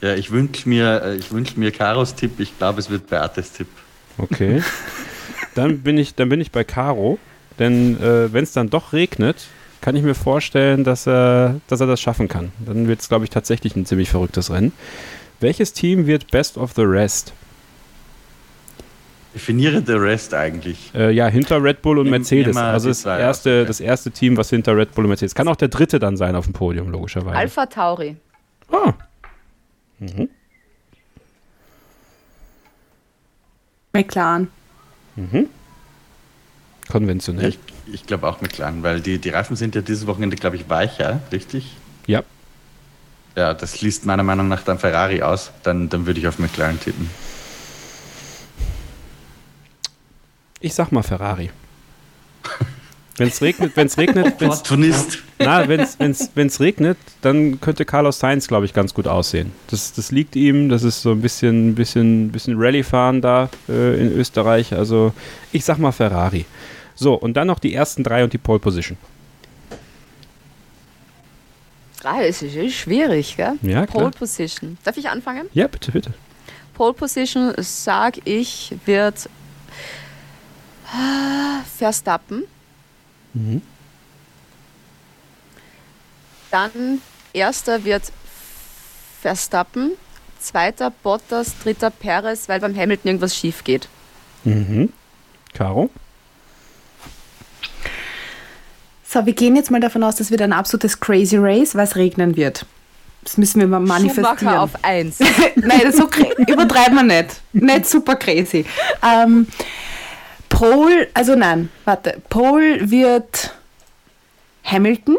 Ja, 0.00 0.14
ich 0.14 0.30
wünsche 0.30 0.68
mir, 0.68 1.02
äh, 1.02 1.16
ich 1.16 1.32
wünsch 1.32 1.56
mir 1.56 1.70
Karos 1.70 2.14
Tipp. 2.16 2.40
Ich 2.40 2.58
glaube, 2.58 2.80
es 2.80 2.90
wird 2.90 3.06
Beates 3.06 3.52
Tipp. 3.52 3.68
Okay. 4.18 4.62
dann, 5.54 5.80
bin 5.80 5.98
ich, 5.98 6.14
dann 6.14 6.28
bin 6.28 6.40
ich 6.40 6.50
bei 6.50 6.64
Caro. 6.64 7.18
Denn 7.58 8.00
äh, 8.02 8.32
wenn 8.32 8.44
es 8.44 8.52
dann 8.52 8.70
doch 8.70 8.92
regnet, 8.92 9.46
kann 9.80 9.94
ich 9.96 10.02
mir 10.02 10.14
vorstellen, 10.14 10.84
dass 10.84 11.06
er, 11.06 11.60
dass 11.68 11.80
er 11.80 11.86
das 11.86 12.00
schaffen 12.00 12.28
kann. 12.28 12.52
Dann 12.64 12.88
wird 12.88 13.00
es, 13.00 13.08
glaube 13.08 13.24
ich, 13.24 13.30
tatsächlich 13.30 13.76
ein 13.76 13.84
ziemlich 13.84 14.08
verrücktes 14.10 14.50
Rennen. 14.50 14.72
Welches 15.40 15.72
Team 15.72 16.06
wird 16.06 16.30
Best 16.30 16.56
of 16.56 16.72
the 16.74 16.82
Rest? 16.82 17.32
Definiere 19.34 19.82
the 19.84 19.94
rest 19.94 20.34
eigentlich. 20.34 20.90
Äh, 20.94 21.10
ja, 21.12 21.26
hinter 21.26 21.62
Red 21.62 21.80
Bull 21.80 21.98
und 21.98 22.04
Nimm- 22.06 22.10
Mercedes. 22.10 22.56
Also 22.56 22.90
das 22.90 23.04
erste, 23.06 23.26
aus, 23.28 23.46
okay. 23.60 23.64
das 23.66 23.80
erste 23.80 24.10
Team, 24.10 24.36
was 24.36 24.50
hinter 24.50 24.76
Red 24.76 24.94
Bull 24.94 25.04
und 25.04 25.08
Mercedes. 25.08 25.34
Kann 25.34 25.48
auch 25.48 25.56
der 25.56 25.68
dritte 25.68 25.98
dann 25.98 26.18
sein 26.18 26.36
auf 26.36 26.44
dem 26.44 26.52
Podium, 26.52 26.90
logischerweise. 26.90 27.36
Alpha 27.36 27.66
Tauri. 27.66 28.16
Ah, 28.70 28.92
McLaren. 33.92 34.48
Konventionell. 36.88 37.48
Ich, 37.48 37.58
ich 37.92 38.06
glaube 38.06 38.26
auch 38.26 38.40
McLaren, 38.40 38.82
weil 38.82 39.00
die, 39.00 39.18
die 39.18 39.30
Reifen 39.30 39.56
sind 39.56 39.74
ja 39.74 39.80
dieses 39.80 40.06
Wochenende, 40.06 40.36
glaube 40.36 40.56
ich, 40.56 40.68
weicher, 40.68 41.20
richtig? 41.30 41.76
Ja. 42.06 42.22
Ja, 43.34 43.54
das 43.54 43.80
liest 43.80 44.04
meiner 44.04 44.22
Meinung 44.22 44.48
nach 44.48 44.62
dann 44.62 44.78
Ferrari 44.78 45.22
aus. 45.22 45.52
Dann, 45.62 45.88
dann 45.88 46.06
würde 46.06 46.20
ich 46.20 46.28
auf 46.28 46.38
McLaren 46.38 46.78
tippen. 46.78 47.08
Ich 50.60 50.74
sag 50.74 50.92
mal 50.92 51.02
Ferrari. 51.02 51.50
Wenn 53.18 53.28
es 53.28 53.42
regnet, 53.42 53.76
wenn 53.76 53.86
es 53.86 53.98
regnet, 53.98 54.40
wenn's, 54.40 54.62
na, 55.38 55.68
wenn's, 55.68 55.98
wenn's, 55.98 56.30
wenn's 56.34 56.60
regnet, 56.60 56.96
dann 57.20 57.60
könnte 57.60 57.84
Carlos 57.84 58.18
Sainz, 58.18 58.48
glaube 58.48 58.64
ich, 58.64 58.72
ganz 58.72 58.94
gut 58.94 59.06
aussehen. 59.06 59.52
Das, 59.68 59.92
das 59.92 60.10
liegt 60.10 60.34
ihm, 60.34 60.70
das 60.70 60.82
ist 60.82 61.02
so 61.02 61.10
ein 61.10 61.20
bisschen, 61.20 61.74
bisschen, 61.74 62.32
bisschen 62.32 62.58
Rallye-Fahren 62.58 63.20
da 63.20 63.50
äh, 63.68 64.00
in 64.00 64.12
Österreich. 64.12 64.72
Also 64.72 65.12
ich 65.52 65.64
sag 65.64 65.78
mal 65.78 65.92
Ferrari. 65.92 66.46
So, 66.94 67.14
und 67.14 67.34
dann 67.34 67.48
noch 67.48 67.58
die 67.58 67.74
ersten 67.74 68.02
drei 68.02 68.24
und 68.24 68.32
die 68.32 68.38
Pole 68.38 68.58
Position. 68.58 68.96
Drei 72.00 72.26
ist 72.26 72.42
ist 72.42 72.74
schwierig, 72.74 73.36
gell? 73.36 73.54
Ja, 73.62 73.86
klar. 73.86 74.04
Pole 74.04 74.10
Position. 74.10 74.78
Darf 74.84 74.96
ich 74.96 75.08
anfangen? 75.08 75.48
Ja, 75.52 75.68
bitte, 75.68 75.92
bitte. 75.92 76.14
Pole 76.74 76.94
Position, 76.94 77.52
sag 77.58 78.26
ich, 78.26 78.74
wird 78.86 79.28
ah, 80.92 81.60
Verstappen. 81.76 82.44
Mhm. 83.34 83.62
Dann 86.50 87.00
erster 87.32 87.84
wird 87.84 88.12
Verstappen, 89.20 89.92
zweiter 90.38 90.90
Bottas, 90.90 91.54
dritter 91.62 91.90
Perez, 91.90 92.48
weil 92.48 92.60
beim 92.60 92.76
Hamilton 92.76 93.08
irgendwas 93.08 93.36
schief 93.36 93.64
geht. 93.64 93.88
Mhm. 94.44 94.92
Caro? 95.54 95.90
So, 99.04 99.24
wir 99.26 99.34
gehen 99.34 99.56
jetzt 99.56 99.70
mal 99.70 99.80
davon 99.80 100.02
aus, 100.02 100.16
das 100.16 100.30
wird 100.30 100.42
ein 100.42 100.52
absolutes 100.52 100.98
Crazy 100.98 101.36
Race, 101.38 101.74
weil 101.74 101.84
es 101.84 101.96
regnen 101.96 102.36
wird. 102.36 102.66
Das 103.24 103.36
müssen 103.36 103.60
wir 103.60 103.68
mal 103.68 103.78
manifestieren. 103.78 104.38
Schumacher 104.38 104.62
auf 104.62 104.70
eins. 104.82 105.18
Nein, 105.54 105.80
das 105.84 105.96
so 105.96 106.08
übertreiben 106.46 106.94
wir 106.96 107.02
nicht. 107.02 107.40
Nicht 107.52 107.86
super 107.86 108.16
crazy. 108.16 108.64
Ähm, 109.02 109.46
Pole, 110.52 111.08
also 111.14 111.34
nein, 111.34 111.70
warte. 111.84 112.20
Pole 112.28 112.90
wird 112.90 113.52
Hamilton. 114.64 115.16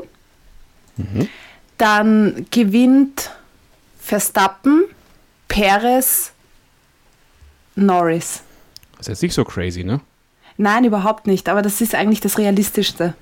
Dann 1.77 2.45
gewinnt 2.51 3.31
Verstappen, 3.99 4.84
Perez, 5.47 6.31
Norris. 7.76 8.43
Das 8.97 9.07
ist 9.07 9.07
jetzt 9.07 9.22
nicht 9.23 9.34
so 9.34 9.43
crazy, 9.43 9.84
ne? 9.84 9.99
Nein, 10.57 10.85
überhaupt 10.85 11.26
nicht. 11.26 11.49
Aber 11.49 11.61
das 11.64 11.81
ist 11.81 11.95
eigentlich 11.95 12.22
das 12.22 12.38
Realistischste, 12.38 13.15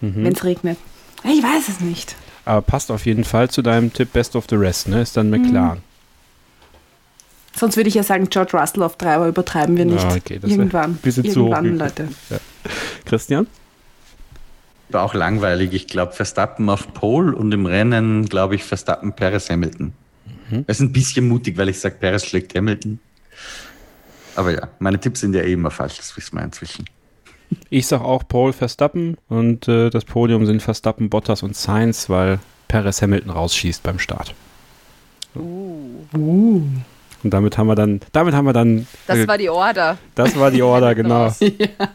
wenn 0.00 0.32
es 0.32 0.44
regnet. 0.44 0.78
Ich 1.24 1.42
weiß 1.42 1.68
es 1.68 1.80
nicht. 1.80 2.14
Aber 2.44 2.62
passt 2.62 2.90
auf 2.90 3.04
jeden 3.04 3.24
Fall 3.24 3.50
zu 3.50 3.60
deinem 3.60 3.92
Tipp 3.92 4.12
Best 4.12 4.36
of 4.36 4.46
the 4.48 4.56
Rest, 4.56 4.88
ne? 4.88 5.02
Ist 5.02 5.16
dann 5.16 5.28
McLaren. 5.28 5.82
Sonst 7.56 7.76
würde 7.76 7.88
ich 7.88 7.94
ja 7.94 8.02
sagen, 8.02 8.28
George 8.30 8.56
Russell 8.56 8.82
auf 8.82 8.96
drei, 8.96 9.14
aber 9.14 9.28
übertreiben 9.28 9.76
wir 9.76 9.84
nicht. 9.84 10.02
Ja, 10.02 10.14
okay, 10.14 10.40
Irgendwann. 10.42 10.92
ein 10.92 10.96
bisschen 10.96 11.24
zu 11.30 11.46
hoch 11.46 11.56
Irgendwann, 11.56 11.88
gegriffen. 11.94 12.14
Leute. 12.30 12.40
Christian? 13.04 13.46
War 14.88 15.02
auch 15.02 15.14
langweilig. 15.14 15.72
Ich 15.72 15.86
glaube, 15.86 16.12
Verstappen 16.12 16.68
auf 16.68 16.92
Pole 16.94 17.34
und 17.34 17.52
im 17.52 17.66
Rennen, 17.66 18.26
glaube 18.26 18.54
ich, 18.54 18.64
Verstappen, 18.64 19.12
Perez, 19.12 19.50
Hamilton. 19.50 19.92
Das 20.66 20.78
ist 20.78 20.80
ein 20.80 20.92
bisschen 20.92 21.28
mutig, 21.28 21.56
weil 21.58 21.68
ich 21.68 21.78
sage, 21.78 21.96
Perez 22.00 22.24
schlägt 22.26 22.56
Hamilton. 22.56 22.98
Aber 24.34 24.52
ja, 24.52 24.68
meine 24.78 24.98
Tipps 24.98 25.20
sind 25.20 25.34
ja 25.34 25.42
eh 25.42 25.52
immer 25.52 25.70
falsch, 25.70 25.96
das 25.96 26.16
wissen 26.16 26.36
wir 26.36 26.42
inzwischen. 26.44 26.86
Ich 27.68 27.86
sag 27.86 28.00
auch 28.00 28.26
Paul 28.26 28.52
Verstappen 28.52 29.16
und 29.28 29.68
äh, 29.68 29.90
das 29.90 30.04
Podium 30.04 30.46
sind 30.46 30.62
Verstappen, 30.62 31.10
Bottas 31.10 31.42
und 31.42 31.56
Sainz, 31.56 32.08
weil 32.08 32.38
Perez 32.68 33.02
Hamilton 33.02 33.30
rausschießt 33.30 33.82
beim 33.82 33.98
Start. 33.98 34.34
Und 37.22 37.30
damit 37.30 37.58
haben 37.58 37.66
wir 37.66 37.74
dann, 37.74 38.00
damit 38.12 38.34
haben 38.34 38.46
wir 38.46 38.52
dann, 38.52 38.86
Das 39.06 39.18
äh, 39.18 39.28
war 39.28 39.38
die 39.38 39.50
Order. 39.50 39.98
das 40.14 40.38
war 40.38 40.50
die 40.50 40.62
Order, 40.62 40.94
genau. 40.96 41.24
Raus. 41.24 41.40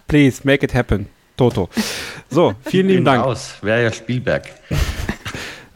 Please 0.07 0.41
make 0.43 0.63
it 0.65 0.73
happen. 0.73 1.07
Toto. 1.37 1.69
So, 2.29 2.53
vielen 2.63 2.87
lieben 2.87 3.05
Dank. 3.05 3.23
Raus. 3.23 3.55
Wäre 3.61 3.83
ja 3.83 3.91
Spielberg. 3.91 4.43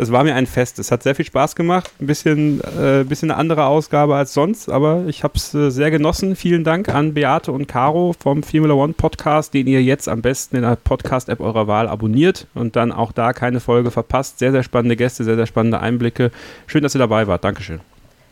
Es 0.01 0.13
war 0.13 0.23
mir 0.23 0.33
ein 0.33 0.47
Fest. 0.47 0.79
Es 0.79 0.91
hat 0.93 1.03
sehr 1.03 1.13
viel 1.13 1.25
Spaß 1.25 1.57
gemacht. 1.57 1.91
Ein 1.99 2.07
bisschen, 2.07 2.61
äh, 2.61 3.03
bisschen 3.03 3.31
eine 3.31 3.37
andere 3.37 3.65
Ausgabe 3.65 4.15
als 4.15 4.33
sonst, 4.33 4.69
aber 4.69 5.03
ich 5.07 5.25
habe 5.25 5.33
es 5.35 5.53
äh, 5.53 5.71
sehr 5.71 5.91
genossen. 5.91 6.37
Vielen 6.37 6.63
Dank 6.63 6.87
an 6.87 7.13
Beate 7.13 7.51
und 7.51 7.67
Caro 7.67 8.15
vom 8.17 8.41
Formula 8.41 8.75
One 8.75 8.93
Podcast, 8.93 9.53
den 9.53 9.67
ihr 9.67 9.83
jetzt 9.83 10.07
am 10.07 10.21
besten 10.21 10.55
in 10.55 10.61
der 10.61 10.77
Podcast-App 10.77 11.41
eurer 11.41 11.67
Wahl 11.67 11.89
abonniert 11.89 12.47
und 12.53 12.77
dann 12.77 12.93
auch 12.93 13.11
da 13.11 13.33
keine 13.33 13.59
Folge 13.59 13.91
verpasst. 13.91 14.39
Sehr, 14.39 14.53
sehr 14.53 14.63
spannende 14.63 14.95
Gäste, 14.95 15.25
sehr, 15.25 15.35
sehr 15.35 15.47
spannende 15.47 15.81
Einblicke. 15.81 16.31
Schön, 16.67 16.81
dass 16.81 16.95
ihr 16.95 16.99
dabei 16.99 17.27
wart. 17.27 17.43
Dankeschön. 17.43 17.81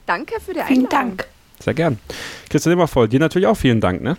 Danke 0.07 0.39
für 0.39 0.53
die 0.53 0.61
Einladung. 0.61 0.75
Vielen 0.75 0.89
Dank. 0.89 1.27
Sehr 1.59 1.73
gern. 1.75 1.99
Christian 2.49 2.73
Immervoll, 2.73 3.07
dir 3.07 3.19
natürlich 3.19 3.47
auch 3.47 3.57
vielen 3.57 3.81
Dank, 3.81 4.01
ne? 4.01 4.17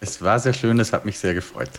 Es 0.00 0.22
war 0.22 0.38
sehr 0.38 0.52
schön, 0.52 0.78
es 0.78 0.92
hat 0.92 1.04
mich 1.04 1.18
sehr 1.18 1.34
gefreut. 1.34 1.70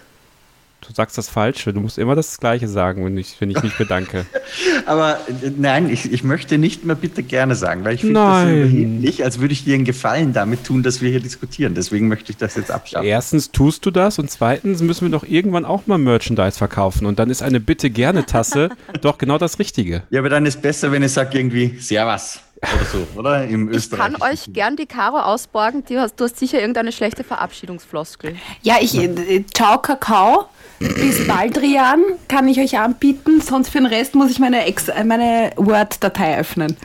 Du 0.87 0.93
sagst 0.93 1.17
das 1.17 1.29
Falsche. 1.29 1.73
Du 1.73 1.79
musst 1.79 1.99
immer 1.99 2.15
das 2.15 2.39
Gleiche 2.39 2.67
sagen, 2.67 3.05
wenn 3.05 3.15
ich, 3.17 3.39
wenn 3.39 3.51
ich 3.51 3.61
mich 3.61 3.77
bedanke. 3.77 4.25
Aber 4.85 5.19
äh, 5.27 5.51
nein, 5.55 5.89
ich, 5.89 6.11
ich 6.11 6.23
möchte 6.23 6.57
nicht 6.57 6.83
mehr 6.85 6.95
bitte 6.95 7.21
gerne 7.23 7.55
sagen, 7.55 7.83
weil 7.85 7.95
ich 7.95 8.01
finde 8.01 8.15
das 8.15 8.45
Nein. 8.45 8.57
überheblich, 8.57 9.23
als 9.23 9.39
würde 9.39 9.53
ich 9.53 9.63
dir 9.63 9.75
einen 9.75 9.85
Gefallen 9.85 10.33
damit 10.33 10.63
tun, 10.63 10.81
dass 10.81 11.01
wir 11.01 11.09
hier 11.11 11.19
diskutieren. 11.19 11.75
Deswegen 11.75 12.07
möchte 12.07 12.31
ich 12.31 12.37
das 12.37 12.55
jetzt 12.55 12.71
abschaffen. 12.71 13.07
Erstens 13.07 13.51
tust 13.51 13.85
du 13.85 13.91
das 13.91 14.17
und 14.17 14.31
zweitens 14.31 14.81
müssen 14.81 15.05
wir 15.05 15.11
doch 15.11 15.23
irgendwann 15.23 15.65
auch 15.65 15.85
mal 15.85 15.97
Merchandise 15.97 16.57
verkaufen 16.57 17.05
und 17.05 17.19
dann 17.19 17.29
ist 17.29 17.43
eine 17.43 17.59
Bitte 17.59 17.89
gerne 17.89 18.25
Tasse 18.25 18.69
doch 19.01 19.17
genau 19.17 19.37
das 19.37 19.59
Richtige. 19.59 20.03
Ja, 20.09 20.19
aber 20.19 20.29
dann 20.29 20.45
ist 20.45 20.61
besser, 20.61 20.91
wenn 20.91 21.03
ich 21.03 21.11
sage 21.11 21.37
irgendwie 21.37 21.77
Servus. 21.79 22.39
oder 22.61 22.85
so, 22.85 23.19
oder? 23.19 23.45
Im 23.45 23.71
Ich 23.71 23.89
kann 23.89 24.15
euch 24.21 24.51
gern 24.53 24.75
die 24.75 24.85
Caro 24.85 25.19
ausborgen. 25.19 25.83
Du 25.87 25.99
hast 25.99 26.19
sicher 26.37 26.59
irgendeine 26.59 26.91
schlechte 26.91 27.23
Verabschiedungsfloskel. 27.23 28.35
Ja, 28.61 28.75
ich, 28.79 28.95
äh, 28.95 29.43
ciao 29.53 29.79
Kakao. 29.79 30.47
Bis 30.81 31.27
Baldrian 31.27 32.01
kann 32.27 32.47
ich 32.47 32.59
euch 32.59 32.77
anbieten, 32.79 33.39
sonst 33.41 33.69
für 33.69 33.77
den 33.77 33.85
Rest 33.87 34.15
muss 34.15 34.31
ich 34.31 34.39
meine, 34.39 34.65
Ex- 34.65 34.91
meine 35.05 35.51
Word-Datei 35.55 36.39
öffnen. 36.39 36.75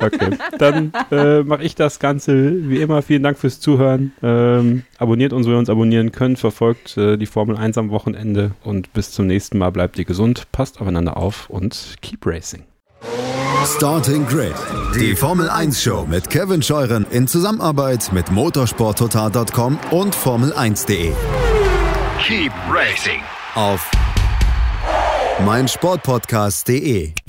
Okay, 0.00 0.30
dann 0.58 0.92
äh, 1.10 1.42
mache 1.42 1.62
ich 1.64 1.74
das 1.74 1.98
Ganze 1.98 2.68
wie 2.68 2.76
immer. 2.80 3.00
Vielen 3.02 3.22
Dank 3.22 3.38
fürs 3.38 3.58
Zuhören. 3.60 4.12
Ähm, 4.22 4.82
abonniert 4.98 5.32
uns, 5.32 5.46
wo 5.46 5.50
ihr 5.50 5.58
uns 5.58 5.70
abonnieren 5.70 6.12
könnt. 6.12 6.38
Verfolgt 6.38 6.96
äh, 6.98 7.16
die 7.16 7.26
Formel 7.26 7.56
1 7.56 7.78
am 7.78 7.90
Wochenende 7.90 8.52
und 8.62 8.92
bis 8.92 9.12
zum 9.12 9.26
nächsten 9.26 9.56
Mal. 9.58 9.70
Bleibt 9.70 9.98
ihr 9.98 10.04
gesund, 10.04 10.46
passt 10.52 10.80
aufeinander 10.80 11.16
auf 11.16 11.48
und 11.48 11.96
keep 12.02 12.26
racing. 12.26 12.64
Starting 13.64 14.26
Grid, 14.26 14.54
die 14.94 15.16
Formel 15.16 15.48
1 15.48 15.82
Show 15.82 16.06
mit 16.08 16.30
Kevin 16.30 16.62
Scheuren 16.62 17.04
in 17.10 17.26
Zusammenarbeit 17.26 18.12
mit 18.12 18.30
motorsporttotal.com 18.30 19.78
und 19.90 20.14
Formel1.de. 20.14 21.12
Keep 22.18 22.52
racing. 22.68 23.22
Auf 23.54 23.90
meinsportpodcast.de. 25.44 27.25